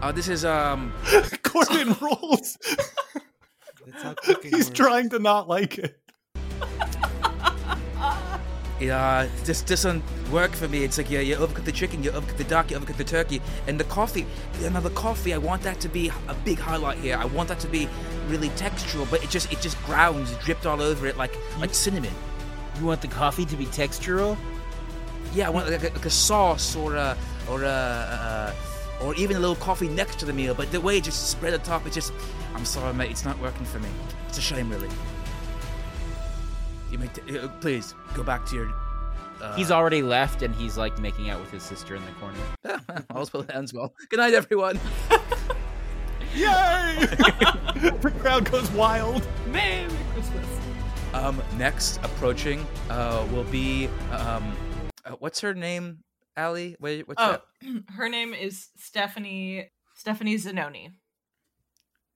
Uh, 0.00 0.12
this 0.12 0.28
is 0.28 0.44
um. 0.44 0.92
Corbin 1.42 1.96
rolls. 2.00 2.56
That's 3.84 4.00
how 4.00 4.14
cooking 4.14 4.52
He's 4.54 4.66
works. 4.66 4.78
trying 4.78 5.10
to 5.10 5.18
not 5.18 5.48
like 5.48 5.76
it. 5.78 6.00
Yeah, 8.80 9.28
this 9.44 9.62
doesn't 9.62 10.04
work 10.30 10.52
for 10.52 10.68
me. 10.68 10.84
It's 10.84 10.98
like 10.98 11.10
yeah, 11.10 11.20
you 11.20 11.34
overcook 11.36 11.64
the 11.64 11.72
chicken, 11.72 12.04
you 12.04 12.12
overcook 12.12 12.36
the 12.36 12.44
duck, 12.44 12.70
you 12.70 12.78
overcook 12.78 12.96
the 12.96 13.04
turkey, 13.04 13.42
and 13.66 13.78
the 13.78 13.84
coffee. 13.84 14.24
The 14.60 14.90
coffee. 14.90 15.34
I 15.34 15.38
want 15.38 15.62
that 15.62 15.80
to 15.80 15.88
be 15.88 16.10
a 16.28 16.34
big 16.44 16.58
highlight 16.58 16.98
here. 16.98 17.16
I 17.16 17.24
want 17.24 17.48
that 17.48 17.58
to 17.60 17.68
be 17.68 17.88
really 18.28 18.50
textural, 18.50 19.10
but 19.10 19.22
it 19.24 19.30
just 19.30 19.52
it 19.52 19.60
just 19.60 19.82
grounds, 19.84 20.32
dripped 20.44 20.64
all 20.64 20.80
over 20.80 21.06
it 21.06 21.16
like 21.16 21.36
like 21.58 21.74
cinnamon. 21.74 22.12
You 22.78 22.86
want 22.86 23.02
the 23.02 23.08
coffee 23.08 23.44
to 23.46 23.56
be 23.56 23.66
textural? 23.66 24.36
Yeah, 25.34 25.48
I 25.48 25.50
want 25.50 25.68
like 25.68 25.82
a, 25.82 25.88
like 25.88 26.06
a 26.06 26.10
sauce 26.10 26.76
or 26.76 26.94
a 26.94 27.16
or 27.50 27.64
a. 27.64 27.68
Uh, 27.68 28.52
or 29.00 29.14
even 29.14 29.36
a 29.36 29.38
little 29.38 29.54
coffee 29.54 29.88
next 29.88 30.18
to 30.18 30.26
the 30.26 30.32
meal, 30.32 30.54
but 30.54 30.72
the 30.72 30.80
way 30.80 30.98
it 30.98 31.04
just 31.04 31.30
spread 31.30 31.54
on 31.54 31.60
top, 31.60 31.86
it 31.86 31.92
just, 31.92 32.12
I'm 32.54 32.64
sorry, 32.64 32.92
mate, 32.92 33.12
it's 33.12 33.24
not 33.24 33.38
working 33.38 33.64
for 33.64 33.78
me. 33.78 33.88
It's 34.26 34.38
a 34.38 34.40
shame, 34.40 34.68
really. 34.68 34.88
You 36.90 36.98
may, 36.98 37.08
t- 37.08 37.38
uh, 37.38 37.48
please 37.60 37.94
go 38.14 38.22
back 38.22 38.44
to 38.46 38.56
your. 38.56 38.72
Uh, 39.40 39.54
He's 39.54 39.70
already 39.70 40.02
left 40.02 40.42
and 40.42 40.52
he's 40.54 40.76
like 40.76 40.98
making 40.98 41.30
out 41.30 41.40
with 41.40 41.50
his 41.50 41.62
sister 41.62 41.94
in 41.94 42.02
the 42.04 42.10
corner. 42.12 43.04
All's 43.10 43.32
well 43.32 43.44
that 43.44 43.54
ends 43.54 43.72
well. 43.72 43.94
Good 44.08 44.16
night, 44.18 44.34
everyone. 44.34 44.80
Yay! 46.34 46.96
the 48.00 48.12
crowd 48.20 48.50
goes 48.50 48.70
wild. 48.72 49.26
Merry 49.48 49.88
Christmas. 50.12 50.46
Um, 51.14 51.40
next 51.56 51.98
approaching 51.98 52.66
uh, 52.90 53.26
will 53.32 53.44
be 53.44 53.88
um, 54.12 54.54
uh, 55.04 55.12
what's 55.20 55.40
her 55.40 55.54
name? 55.54 55.98
Allie? 56.36 56.76
Wait, 56.80 57.06
what's 57.08 57.20
Oh, 57.22 57.38
that? 57.62 57.82
her 57.96 58.08
name 58.08 58.34
is 58.34 58.68
Stephanie 58.76 59.70
Stephanie 59.94 60.36
Zinone. 60.36 60.94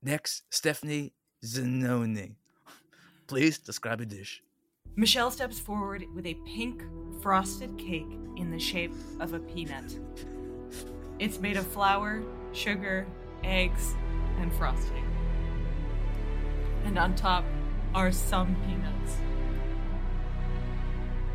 Next, 0.03 0.43
Stephanie 0.51 1.13
Zinone. 1.45 2.35
Please 3.29 3.59
describe 3.59 4.01
a 4.01 4.07
dish. 4.07 4.43
Michelle 4.95 5.31
steps 5.31 5.59
forward 5.59 6.07
with 6.15 6.27
a 6.27 6.35
pink 6.45 6.85
frosted 7.23 7.79
cake 7.79 8.19
in 8.37 8.51
the 8.51 8.59
shape 8.59 8.93
of 9.21 9.33
a 9.33 9.39
peanut. 9.39 9.99
It's 11.19 11.41
made 11.41 11.57
of 11.57 11.67
flour, 11.67 12.23
sugar, 12.53 13.07
eggs, 13.43 13.95
and 14.39 14.53
frosting. 14.53 15.07
And 16.85 16.99
on 16.99 17.15
top 17.15 17.47
are 17.95 18.13
some 18.13 18.55
peanuts. 18.67 19.17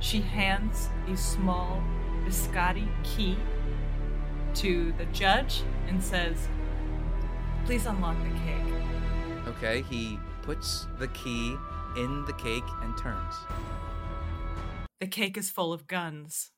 She 0.02 0.22
hands 0.22 0.90
a 1.12 1.18
small 1.18 1.84
biscotti 2.26 2.88
key 3.04 3.38
to 4.56 4.94
the 5.00 5.06
judge 5.06 5.64
and 5.88 6.04
says, 6.04 6.48
Please 7.66 7.88
unlock 7.88 8.18
the 8.22 8.40
cake. 8.40 8.74
Okay, 9.48 9.82
he 9.90 10.20
puts 10.44 10.86
the 11.00 11.08
key 11.10 11.58
in 11.96 12.26
the 12.26 12.34
cake 12.34 12.64
and 12.82 12.98
turns. 12.98 13.36
The 15.00 15.08
cake 15.08 15.38
is 15.38 15.50
full 15.50 15.74
of 15.74 15.88
guns. 15.88 16.52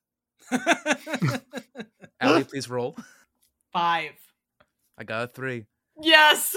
Allie, 2.22 2.44
please 2.44 2.70
roll. 2.70 2.96
Five. 3.72 4.14
I 4.98 5.04
got 5.04 5.24
a 5.24 5.28
three. 5.28 5.66
Yes! 6.02 6.56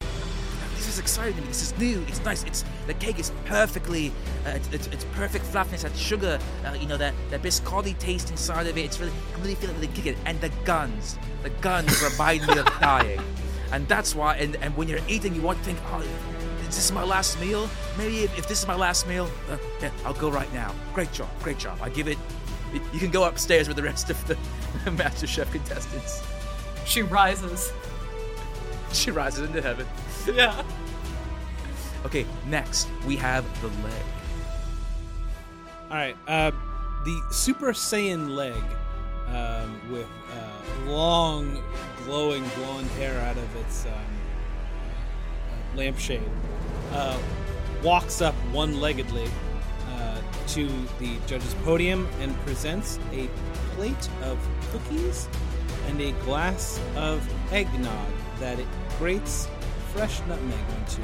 This 0.00 0.88
is 0.88 0.98
exciting. 0.98 1.44
This 1.46 1.62
is 1.62 1.78
new. 1.78 2.02
It's 2.08 2.24
nice. 2.24 2.42
It's 2.44 2.64
the 2.86 2.94
cake 2.94 3.18
is 3.18 3.32
perfectly. 3.44 4.12
Uh, 4.46 4.50
it's, 4.50 4.68
it's, 4.72 4.86
it's 4.88 5.04
perfect 5.12 5.44
fluffness. 5.44 5.82
That 5.82 5.96
sugar, 5.96 6.38
uh, 6.64 6.72
you 6.72 6.86
know, 6.86 6.96
that 6.96 7.14
that 7.30 7.42
biscotti 7.42 7.96
taste 7.98 8.30
inside 8.30 8.66
of 8.66 8.76
it. 8.76 8.84
It's 8.84 8.98
really. 8.98 9.12
I 9.34 9.40
really 9.40 9.54
feel 9.54 9.70
it 9.70 9.74
really 9.74 9.88
kicking. 9.88 10.16
And 10.24 10.40
the 10.40 10.48
guns, 10.64 11.18
the 11.42 11.50
guns 11.50 12.02
remind 12.02 12.46
me 12.46 12.58
of 12.58 12.66
dying, 12.80 13.20
and 13.72 13.86
that's 13.88 14.14
why. 14.14 14.36
And 14.36 14.56
and 14.56 14.76
when 14.76 14.88
you're 14.88 15.06
eating, 15.08 15.34
you 15.34 15.42
want 15.42 15.58
to 15.58 15.64
think, 15.64 15.78
oh, 15.92 16.02
is 16.70 16.76
this 16.76 16.84
is 16.86 16.92
my 16.92 17.02
last 17.02 17.40
meal? 17.40 17.68
Maybe 17.98 18.20
if, 18.20 18.38
if 18.38 18.48
this 18.48 18.60
is 18.60 18.68
my 18.68 18.74
last 18.76 19.06
meal, 19.06 19.28
uh, 19.50 19.56
yeah, 19.82 19.90
I'll 20.04 20.14
go 20.14 20.30
right 20.30 20.52
now. 20.54 20.74
Great 20.94 21.12
job, 21.12 21.28
great 21.42 21.58
job. 21.58 21.78
I 21.82 21.88
give 21.88 22.08
it. 22.08 22.18
You 22.92 23.00
can 23.00 23.10
go 23.10 23.24
upstairs 23.24 23.66
with 23.66 23.76
the 23.76 23.82
rest 23.82 24.10
of 24.10 24.26
the 24.28 24.36
Master 24.92 25.26
Chef 25.26 25.50
contestants. 25.50 26.22
She 26.86 27.02
rises. 27.02 27.72
She 28.92 29.10
rises 29.10 29.48
into 29.48 29.60
heaven. 29.60 29.86
Yeah. 30.32 30.62
Okay, 32.04 32.24
next 32.46 32.88
we 33.06 33.16
have 33.16 33.44
the 33.60 33.68
leg. 33.82 34.02
All 35.90 35.96
right. 35.96 36.16
Uh, 36.28 36.52
the 37.04 37.20
Super 37.30 37.72
Saiyan 37.72 38.34
leg, 38.36 38.62
um, 39.26 39.80
with 39.90 40.06
uh, 40.32 40.90
long, 40.90 41.62
glowing 42.04 42.44
blonde 42.56 42.88
hair 42.92 43.18
out 43.20 43.36
of 43.36 43.56
its 43.56 43.86
um, 43.86 43.92
uh, 43.92 45.76
lampshade, 45.76 46.22
uh, 46.92 47.18
walks 47.82 48.20
up 48.20 48.34
one-leggedly 48.52 49.28
uh, 49.88 50.20
to 50.48 50.68
the 50.98 51.16
judge's 51.26 51.54
podium 51.64 52.08
and 52.20 52.36
presents 52.40 52.98
a 53.12 53.28
plate 53.74 54.08
of 54.22 54.38
cookies 54.72 55.28
and 55.86 56.00
a 56.00 56.12
glass 56.24 56.80
of 56.96 57.26
eggnog 57.52 58.08
that 58.38 58.58
it 58.58 58.66
grates 58.98 59.48
fresh 59.92 60.20
nutmeg 60.26 60.58
onto. 60.78 61.02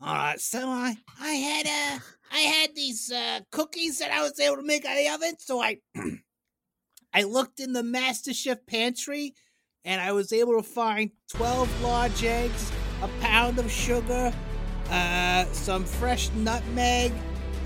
All 0.00 0.14
right, 0.14 0.40
so 0.40 0.68
I 0.68 0.96
I 1.20 1.30
had 1.30 1.66
uh 1.66 1.98
I 2.32 2.40
had 2.40 2.74
these 2.74 3.10
uh 3.10 3.40
cookies 3.50 3.98
that 4.00 4.10
I 4.10 4.22
was 4.22 4.38
able 4.38 4.56
to 4.56 4.62
make 4.62 4.84
out 4.84 4.92
of 4.92 4.98
the 4.98 5.08
oven, 5.08 5.36
so 5.38 5.62
I 5.62 5.78
I 7.14 7.22
looked 7.22 7.60
in 7.60 7.72
the 7.72 7.82
Master 7.82 8.34
Chef 8.34 8.66
pantry 8.66 9.34
and 9.84 10.00
I 10.00 10.12
was 10.12 10.32
able 10.32 10.56
to 10.56 10.62
find 10.62 11.10
12 11.30 11.82
large 11.82 12.24
eggs, 12.24 12.72
a 13.02 13.08
pound 13.20 13.58
of 13.58 13.70
sugar, 13.70 14.32
uh 14.90 15.44
some 15.52 15.84
fresh 15.84 16.30
nutmeg, 16.32 17.12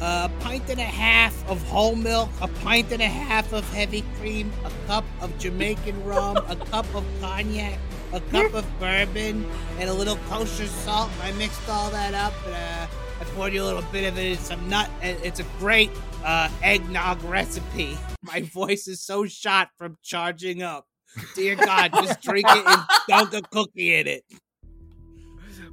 a 0.00 0.30
pint 0.40 0.68
and 0.68 0.80
a 0.80 0.84
half 0.84 1.48
of 1.48 1.60
whole 1.64 1.96
milk, 1.96 2.28
a 2.40 2.48
pint 2.48 2.92
and 2.92 3.02
a 3.02 3.08
half 3.08 3.52
of 3.52 3.68
heavy 3.72 4.04
cream, 4.18 4.52
a 4.64 4.70
cup 4.86 5.04
of 5.20 5.36
Jamaican 5.38 6.04
rum, 6.04 6.36
a 6.36 6.56
cup 6.70 6.86
of 6.94 7.04
cognac, 7.20 7.78
a 8.12 8.20
cup 8.20 8.54
of 8.54 8.64
bourbon, 8.78 9.46
and 9.78 9.90
a 9.90 9.92
little 9.92 10.16
kosher 10.28 10.66
salt. 10.66 11.10
I 11.22 11.32
mixed 11.32 11.68
all 11.68 11.90
that 11.90 12.14
up, 12.14 12.32
and 12.46 12.54
uh, 12.54 12.86
I 13.20 13.24
poured 13.34 13.52
you 13.52 13.62
a 13.62 13.66
little 13.66 13.82
bit 13.92 14.06
of 14.06 14.18
it 14.18 14.32
in 14.32 14.38
some 14.38 14.68
nut. 14.68 14.88
It's 15.02 15.40
a 15.40 15.46
great 15.58 15.90
uh, 16.24 16.48
eggnog 16.62 17.22
recipe. 17.24 17.98
My 18.22 18.42
voice 18.42 18.86
is 18.88 19.00
so 19.00 19.26
shot 19.26 19.70
from 19.76 19.98
charging 20.02 20.62
up. 20.62 20.86
Dear 21.34 21.56
God, 21.56 21.92
just 21.94 22.20
drink 22.20 22.46
it 22.48 22.66
and 22.66 22.82
dunk 23.08 23.34
a 23.34 23.42
cookie 23.42 23.96
in 23.96 24.06
it. 24.06 24.24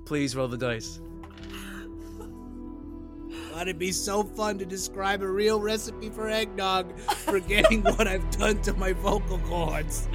Please 0.06 0.36
roll 0.36 0.48
the 0.48 0.58
dice. 0.58 1.00
Thought 3.52 3.64
it'd 3.64 3.80
be 3.80 3.92
so 3.92 4.24
fun 4.24 4.58
to 4.60 4.66
describe 4.66 5.22
a 5.22 5.28
real 5.28 5.60
recipe 5.62 6.10
for 6.10 6.28
eggnog, 6.30 6.98
forgetting 7.00 7.84
what 7.84 8.08
I've 8.08 8.30
done 8.32 8.62
to 8.64 8.74
my 8.74 8.94
vocal 8.94 9.40
cords. 9.40 10.08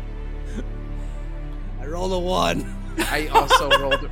I 1.81 1.87
roll 1.87 2.13
a 2.13 2.19
one. 2.21 2.77
I 2.99 3.29
also 3.29 3.71
rolled. 3.81 4.05
a- 4.05 4.11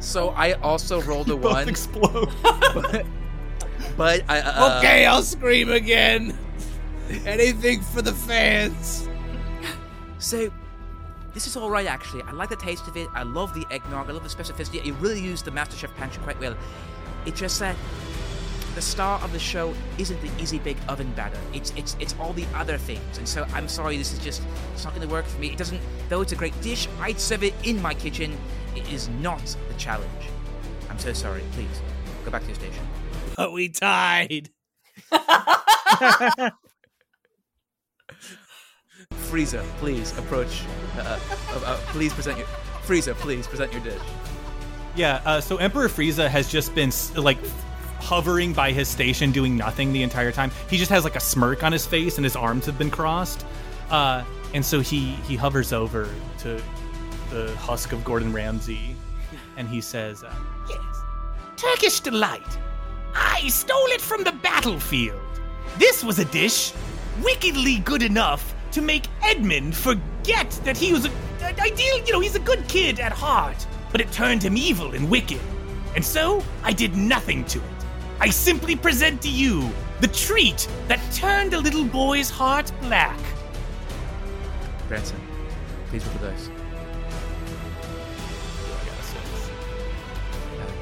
So 0.00 0.30
I 0.30 0.52
also 0.54 1.00
rolled 1.02 1.30
a 1.30 1.36
Both 1.36 1.52
one. 1.52 1.68
explode. 1.68 2.28
But, 2.74 3.06
but 3.96 4.24
I. 4.28 4.40
Uh, 4.40 4.78
okay, 4.78 5.06
I'll 5.06 5.22
scream 5.22 5.70
again. 5.70 6.36
Anything 7.26 7.80
for 7.82 8.02
the 8.02 8.12
fans. 8.12 9.08
So, 10.18 10.50
this 11.32 11.46
is 11.46 11.56
all 11.56 11.70
right, 11.70 11.86
actually. 11.86 12.22
I 12.22 12.32
like 12.32 12.48
the 12.48 12.56
taste 12.56 12.86
of 12.88 12.96
it. 12.96 13.08
I 13.14 13.22
love 13.22 13.54
the 13.54 13.66
eggnog. 13.70 14.08
I 14.08 14.12
love 14.12 14.22
the 14.22 14.28
specificity. 14.28 14.84
You 14.84 14.94
really 14.94 15.20
used 15.20 15.44
the 15.44 15.50
MasterChef 15.50 15.94
pantry 15.96 16.22
quite 16.22 16.40
well. 16.40 16.56
It 17.26 17.34
just 17.34 17.58
that 17.60 17.76
the 18.74 18.82
star 18.82 19.20
of 19.20 19.32
the 19.32 19.38
show 19.38 19.74
isn't 19.98 20.20
the 20.22 20.30
easy 20.40 20.58
bake 20.58 20.76
oven 20.88 21.12
batter. 21.12 21.38
It's 21.52 21.72
it's 21.76 21.96
it's 22.00 22.14
all 22.18 22.32
the 22.32 22.46
other 22.54 22.78
things. 22.78 23.18
And 23.18 23.28
so 23.28 23.44
I'm 23.52 23.68
sorry, 23.68 23.96
this 23.96 24.12
is 24.12 24.18
just 24.20 24.42
it's 24.72 24.84
not 24.84 24.94
going 24.94 25.06
to 25.06 25.12
work 25.12 25.26
for 25.26 25.38
me. 25.40 25.48
It 25.48 25.58
doesn't. 25.58 25.80
Though 26.08 26.20
it's 26.20 26.32
a 26.32 26.36
great 26.36 26.58
dish, 26.62 26.88
I'd 27.00 27.20
serve 27.20 27.42
it 27.42 27.54
in 27.64 27.80
my 27.82 27.94
kitchen. 27.94 28.36
It 28.76 28.90
is 28.92 29.08
not 29.08 29.44
the 29.68 29.74
challenge. 29.74 30.28
I'm 30.88 30.98
so 30.98 31.12
sorry. 31.12 31.42
Please 31.52 31.80
go 32.24 32.30
back 32.30 32.42
to 32.42 32.48
your 32.48 32.56
station. 32.56 32.86
But 33.36 33.52
we 33.52 33.68
tied. 33.68 34.50
Frieza, 39.20 39.62
please 39.78 40.16
approach. 40.18 40.62
Uh, 40.96 41.00
uh, 41.00 41.60
uh, 41.64 41.76
please 41.88 42.12
present 42.12 42.38
your. 42.38 42.46
Frieza, 42.86 43.14
please 43.14 43.46
present 43.46 43.72
your 43.72 43.82
dish. 43.82 44.00
Yeah, 44.96 45.20
uh, 45.24 45.40
so 45.40 45.56
Emperor 45.58 45.88
Frieza 45.88 46.28
has 46.28 46.50
just 46.50 46.74
been 46.74 46.90
like 47.16 47.38
hovering 48.00 48.52
by 48.52 48.72
his 48.72 48.88
station, 48.88 49.30
doing 49.30 49.56
nothing 49.56 49.92
the 49.92 50.02
entire 50.02 50.32
time. 50.32 50.50
He 50.68 50.76
just 50.76 50.90
has 50.90 51.04
like 51.04 51.16
a 51.16 51.20
smirk 51.20 51.62
on 51.62 51.70
his 51.72 51.86
face, 51.86 52.16
and 52.18 52.24
his 52.24 52.34
arms 52.34 52.66
have 52.66 52.78
been 52.78 52.90
crossed. 52.90 53.46
Uh, 53.90 54.24
And 54.52 54.64
so 54.66 54.80
he 54.80 55.14
he 55.28 55.36
hovers 55.36 55.72
over 55.72 56.08
to 56.38 56.60
the 57.30 57.54
husk 57.56 57.92
of 57.92 58.02
Gordon 58.02 58.32
Ramsay, 58.32 58.96
and 59.56 59.68
he 59.68 59.80
says, 59.80 60.24
uh, 60.24 60.34
Yes. 60.68 60.80
Turkish 61.56 62.00
delight. 62.00 62.58
I 63.14 63.46
stole 63.48 63.86
it 63.94 64.00
from 64.00 64.24
the 64.24 64.32
battlefield. 64.32 65.20
This 65.78 66.02
was 66.02 66.18
a 66.18 66.24
dish 66.24 66.72
wickedly 67.22 67.78
good 67.78 68.02
enough 68.02 68.54
to 68.72 68.82
make 68.82 69.06
Edmund 69.22 69.76
forget 69.76 70.50
that 70.64 70.76
he 70.76 70.92
was 70.92 71.06
a, 71.06 71.10
a 71.42 71.60
ideal, 71.60 71.98
you 72.04 72.12
know, 72.12 72.20
he's 72.20 72.36
a 72.36 72.40
good 72.40 72.66
kid 72.68 73.00
at 73.00 73.12
heart, 73.12 73.66
but 73.92 74.00
it 74.00 74.10
turned 74.12 74.42
him 74.42 74.56
evil 74.56 74.94
and 74.94 75.10
wicked. 75.10 75.40
And 75.94 76.04
so 76.04 76.42
I 76.62 76.72
did 76.72 76.96
nothing 76.96 77.44
to 77.46 77.58
it. 77.58 77.64
I 78.20 78.30
simply 78.30 78.76
present 78.76 79.22
to 79.22 79.30
you 79.30 79.70
the 80.00 80.08
treat 80.08 80.68
that 80.88 81.00
turned 81.12 81.54
a 81.54 81.58
little 81.58 81.84
boy's 81.84 82.30
heart 82.30 82.70
black. 82.82 83.18
Branson, 84.88 85.20
please 85.88 86.04
with 86.04 86.20
the 86.20 86.28
dice. 86.28 86.50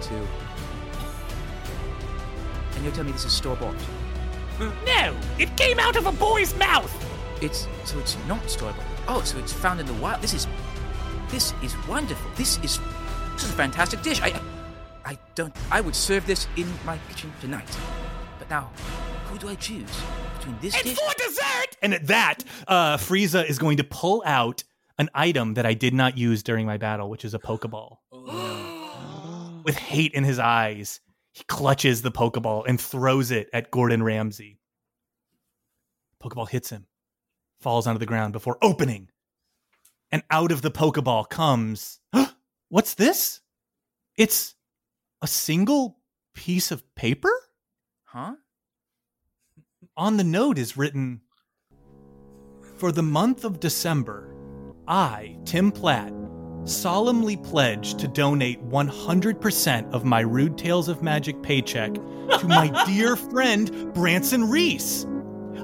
Two. 0.01 0.27
And 2.75 2.85
you're 2.85 2.93
telling 2.93 3.07
me 3.07 3.13
this 3.13 3.25
is 3.25 3.33
store 3.33 3.57
bought? 3.57 3.75
No, 4.87 5.15
it 5.39 5.55
came 5.57 5.79
out 5.79 5.97
of 5.97 6.07
a 6.07 6.13
boy's 6.13 6.57
mouth. 6.57 7.08
It's 7.41 7.67
so 7.85 7.99
it's 7.99 8.17
not 8.27 8.49
store 8.51 8.73
bought. 8.73 8.85
Oh, 9.09 9.23
so 9.23 9.39
it's 9.39 9.53
found 9.53 9.81
in 9.81 9.87
the 9.87 9.95
wild. 9.95 10.21
This 10.23 10.35
is 10.35 10.47
this 11.29 11.55
is 11.63 11.75
wonderful. 11.87 12.31
This 12.37 12.59
is 12.59 12.79
this 13.33 13.45
is 13.45 13.51
a 13.51 13.55
fantastic 13.55 14.03
dish. 14.03 14.21
I 14.21 14.41
I 15.05 15.19
don't. 15.35 15.55
I 15.71 15.81
would 15.81 15.95
serve 15.95 16.27
this 16.27 16.47
in 16.57 16.67
my 16.85 16.99
kitchen 17.09 17.33
tonight. 17.41 17.69
But 18.39 18.51
now, 18.51 18.71
who 19.27 19.39
do 19.39 19.49
I 19.49 19.55
choose 19.55 19.91
between 20.37 20.57
this 20.61 20.75
dish? 20.83 20.99
For 20.99 21.15
dessert! 21.17 21.77
and 21.83 21.95
at 21.95 22.07
that, 22.09 22.45
uh, 22.67 22.97
Frieza 22.97 23.49
is 23.49 23.59
going 23.59 23.77
to 23.79 23.85
pull 23.85 24.23
out 24.27 24.65
an 24.99 25.09
item 25.15 25.55
that 25.55 25.65
I 25.65 25.75
did 25.75 25.95
not 25.95 26.19
use 26.19 26.43
during 26.43 26.67
my 26.67 26.77
battle, 26.77 27.09
which 27.09 27.25
is 27.25 27.35
a 27.35 27.39
Pokeball. 27.39 27.99
With 29.65 29.77
hate 29.77 30.13
in 30.13 30.25
his 30.25 30.39
eyes, 30.39 31.01
he 31.33 31.45
clutches 31.45 32.03
the 32.03 32.11
Pokeball 32.11 32.65
and 32.67 32.81
throws 32.81 33.31
it 33.31 33.49
at 33.53 33.71
Gordon 33.71 34.03
Ramsay. 34.03 34.59
Pokeball 36.23 36.49
hits 36.49 36.71
him, 36.71 36.87
falls 37.61 37.87
onto 37.87 37.99
the 37.99 38.07
ground 38.07 38.33
before 38.33 38.59
opening. 38.63 39.09
And 40.11 40.23
out 40.31 40.53
of 40.53 40.63
the 40.63 40.71
Pokeball 40.71 41.29
comes. 41.29 42.01
What's 42.69 42.95
this? 42.95 43.41
It's 44.17 44.55
a 45.23 45.27
single 45.27 45.99
piece 46.35 46.71
of 46.71 46.95
paper? 46.95 47.33
Huh? 48.05 48.35
On 49.97 50.17
the 50.17 50.25
note 50.25 50.59
is 50.59 50.77
written 50.77 51.21
For 52.77 52.93
the 52.93 53.03
month 53.03 53.45
of 53.45 53.61
December, 53.61 54.33
I, 54.87 55.37
Tim 55.45 55.71
Platt, 55.73 56.13
solemnly 56.65 57.37
pledge 57.37 57.95
to 57.95 58.09
donate 58.09 58.63
100% 58.69 59.93
of 59.93 60.05
my 60.05 60.21
Rude 60.21 60.57
Tales 60.57 60.89
of 60.89 61.03
Magic 61.03 61.43
paycheck 61.43 61.95
to 61.95 62.45
my 62.47 62.85
dear 62.87 63.17
friend 63.17 63.93
Branson 63.95 64.49
Reese. 64.49 65.07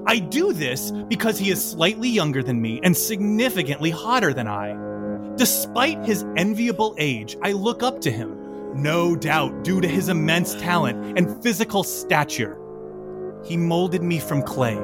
I 0.06 0.18
do 0.18 0.52
this 0.52 0.90
because 1.08 1.38
he 1.38 1.50
is 1.50 1.64
slightly 1.64 2.08
younger 2.08 2.42
than 2.42 2.60
me 2.60 2.80
and 2.82 2.96
significantly 2.96 3.90
hotter 3.90 4.34
than 4.34 4.46
I. 4.46 4.76
Despite 5.36 6.04
his 6.04 6.24
enviable 6.36 6.94
age, 6.98 7.36
I 7.42 7.52
look 7.52 7.82
up 7.82 8.00
to 8.02 8.10
him, 8.10 8.36
no 8.74 9.16
doubt 9.16 9.64
due 9.64 9.80
to 9.80 9.88
his 9.88 10.08
immense 10.08 10.54
talent 10.54 11.18
and 11.18 11.42
physical 11.42 11.82
stature. 11.82 12.58
He 13.44 13.56
molded 13.56 14.02
me 14.02 14.18
from 14.18 14.42
clay. 14.42 14.78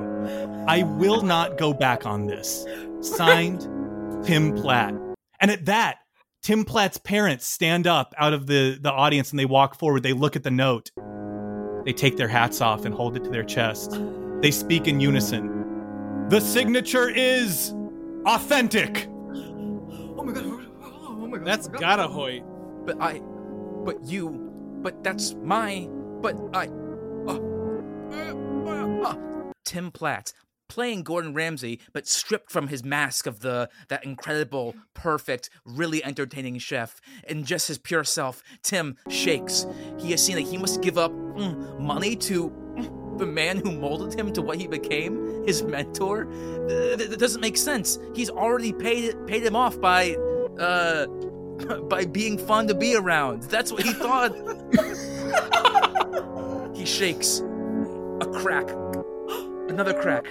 I 0.66 0.82
will 0.82 1.22
not 1.22 1.59
go 1.59 1.72
back 1.72 2.06
on 2.06 2.26
this. 2.26 2.66
Signed, 3.01 3.60
Tim 4.24 4.55
Platt. 4.55 4.94
And 5.40 5.51
at 5.51 5.66
that, 5.66 5.98
Tim 6.42 6.64
Platt's 6.64 6.98
parents 6.98 7.47
stand 7.47 7.86
up 7.86 8.14
out 8.16 8.32
of 8.32 8.47
the, 8.47 8.78
the 8.80 8.90
audience 8.90 9.30
and 9.30 9.38
they 9.38 9.44
walk 9.44 9.74
forward. 9.74 10.02
They 10.02 10.14
look 10.14 10.36
at 10.36 10.42
the 10.42 10.51
note. 10.51 10.90
They 11.84 11.92
take 11.92 12.16
their 12.16 12.28
hats 12.28 12.60
off 12.60 12.84
and 12.84 12.94
hold 12.94 13.16
it 13.16 13.24
to 13.24 13.30
their 13.30 13.44
chest. 13.44 14.01
They 14.40 14.50
speak 14.50 14.88
in 14.88 15.00
unison. 15.00 16.28
The 16.28 16.40
signature 16.40 17.10
is 17.10 17.74
authentic. 18.24 19.06
Oh 19.10 20.22
my 20.22 20.32
god. 20.32 20.44
Oh 20.82 21.26
my 21.28 21.38
god. 21.38 21.46
That's 21.46 21.68
gotta 21.68 22.08
Hoyt. 22.08 22.42
But 22.86 23.00
I, 23.02 23.20
but 23.84 24.02
you, 24.04 24.30
but 24.82 25.02
that's 25.04 25.34
my, 25.34 25.88
but 26.20 26.36
I. 26.54 26.68
Uh, 27.28 27.38
uh, 28.12 29.08
uh, 29.08 29.52
Tim 29.64 29.90
Platt 29.90 30.32
playing 30.70 31.02
Gordon 31.02 31.34
Ramsay, 31.34 31.80
but 31.92 32.06
stripped 32.06 32.50
from 32.50 32.68
his 32.68 32.82
mask 32.82 33.26
of 33.26 33.40
the 33.40 33.68
that 33.88 34.04
incredible, 34.04 34.74
perfect, 34.94 35.50
really 35.66 36.02
entertaining 36.02 36.58
chef, 36.58 37.00
and 37.28 37.44
just 37.44 37.68
his 37.68 37.76
pure 37.76 38.04
self. 38.04 38.42
Tim 38.62 38.96
shakes. 39.08 39.66
He 39.98 40.12
has 40.12 40.24
seen 40.24 40.36
that 40.36 40.46
he 40.46 40.56
must 40.56 40.80
give 40.80 40.96
up 40.96 41.12
mm, 41.12 41.78
money 41.78 42.16
to 42.16 42.50
the 43.20 43.26
man 43.26 43.59
who 43.59 43.70
molded 43.72 44.18
him 44.18 44.32
to 44.32 44.42
what 44.42 44.59
he 44.59 44.66
became, 44.66 45.44
his 45.47 45.62
mentor. 45.62 46.24
Th- 46.68 46.98
th- 46.98 47.10
That 47.10 47.18
doesn't 47.18 47.40
make 47.40 47.56
sense. 47.56 47.98
He's 48.14 48.30
already 48.30 48.72
paid 48.72 49.14
paid 49.26 49.44
him 49.44 49.55
off 49.55 49.80
by, 49.80 50.14
uh, 50.59 51.06
by 51.88 52.05
being 52.06 52.38
fun 52.38 52.66
to 52.68 52.74
be 52.74 52.94
around. 52.97 53.42
That's 53.44 53.70
what 53.72 53.82
he 53.82 53.92
thought. 53.92 54.34
he 56.76 56.84
shakes. 56.84 57.40
A 58.20 58.26
crack. 58.26 58.68
Another 59.68 59.94
crack. 59.94 60.26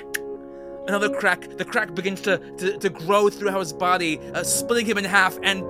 Another 0.88 1.10
crack. 1.10 1.48
The 1.58 1.66
crack 1.66 1.94
begins 1.96 2.22
to, 2.22 2.38
to, 2.58 2.78
to 2.78 2.90
grow 2.90 3.30
throughout 3.30 3.60
his 3.60 3.74
body, 3.74 4.20
uh, 4.34 4.44
splitting 4.44 4.86
him 4.88 4.98
in 4.98 5.06
half, 5.06 5.38
and 5.44 5.64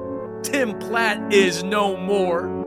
Tim 0.44 0.78
Platt 0.80 1.34
is 1.34 1.64
no 1.64 1.96
more. 1.98 2.66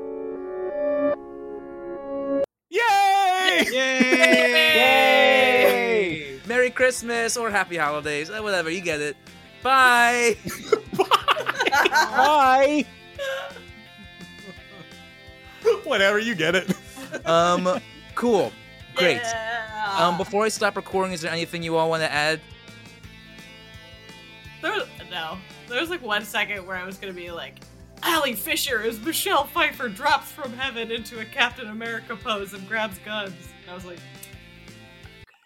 Yay! 3.60 4.74
Yay! 4.76 6.40
Merry 6.46 6.70
Christmas 6.70 7.36
or 7.36 7.50
Happy 7.50 7.76
Holidays, 7.76 8.30
uh, 8.30 8.40
whatever, 8.40 8.70
you 8.70 8.80
get 8.80 9.00
it. 9.00 9.16
Bye! 9.62 10.36
Bye! 11.72 12.86
Whatever, 15.84 16.18
you 16.18 16.34
get 16.34 16.54
it. 16.54 16.74
um, 17.26 17.80
cool. 18.14 18.52
Great. 18.94 19.22
Um, 19.96 20.16
before 20.18 20.44
I 20.44 20.48
stop 20.48 20.76
recording, 20.76 21.12
is 21.12 21.20
there 21.22 21.32
anything 21.32 21.62
you 21.62 21.76
all 21.76 21.88
want 21.88 22.02
to 22.02 22.12
add? 22.12 22.40
There 24.60 24.72
was, 24.72 24.86
no. 25.10 25.38
There 25.68 25.80
was 25.80 25.90
like 25.90 26.02
one 26.02 26.24
second 26.24 26.66
where 26.66 26.76
I 26.76 26.84
was 26.84 26.98
gonna 26.98 27.12
be 27.12 27.30
like, 27.30 27.60
Allie 28.02 28.34
Fisher 28.34 28.82
as 28.82 29.00
Michelle 29.00 29.44
Pfeiffer 29.44 29.88
drops 29.88 30.30
from 30.30 30.52
heaven 30.54 30.90
into 30.90 31.20
a 31.20 31.24
Captain 31.24 31.68
America 31.68 32.16
pose 32.16 32.52
and 32.52 32.66
grabs 32.68 32.98
guns. 33.04 33.34
And 33.62 33.70
I 33.70 33.74
was 33.74 33.84
like, 33.84 33.98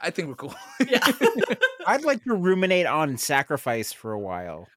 I 0.01 0.11
think 0.11 0.29
we're 0.29 0.35
cool. 0.35 0.55
Yeah. 0.89 1.01
I'd 1.87 2.05
like 2.05 2.23
to 2.25 2.35
ruminate 2.35 2.87
on 2.87 3.17
sacrifice 3.17 3.93
for 3.93 4.13
a 4.13 4.19
while. 4.19 4.69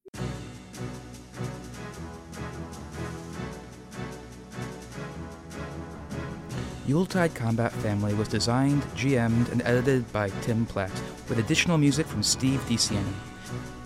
Yuletide 6.87 7.35
Combat 7.35 7.71
Family 7.71 8.13
was 8.15 8.27
designed, 8.27 8.81
GM'd, 8.95 9.49
and 9.49 9.61
edited 9.63 10.11
by 10.11 10.29
Tim 10.41 10.65
Platt, 10.65 10.91
with 11.27 11.37
additional 11.37 11.77
music 11.77 12.07
from 12.07 12.23
Steve 12.23 12.59
DeCiani. 12.61 13.28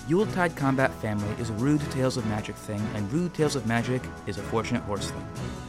Yuletide 0.05 0.53
Combat 0.57 0.91
Family 0.95 1.33
is 1.39 1.49
a 1.49 1.53
Rude 1.53 1.79
Tales 1.91 2.17
of 2.17 2.25
Magic 2.25 2.57
thing, 2.57 2.81
and 2.93 3.09
Rude 3.13 3.33
Tales 3.33 3.55
of 3.55 3.65
Magic 3.65 4.01
is 4.27 4.37
a 4.37 4.41
Fortunate 4.43 4.83
Horse 4.83 5.09
thing. 5.09 5.62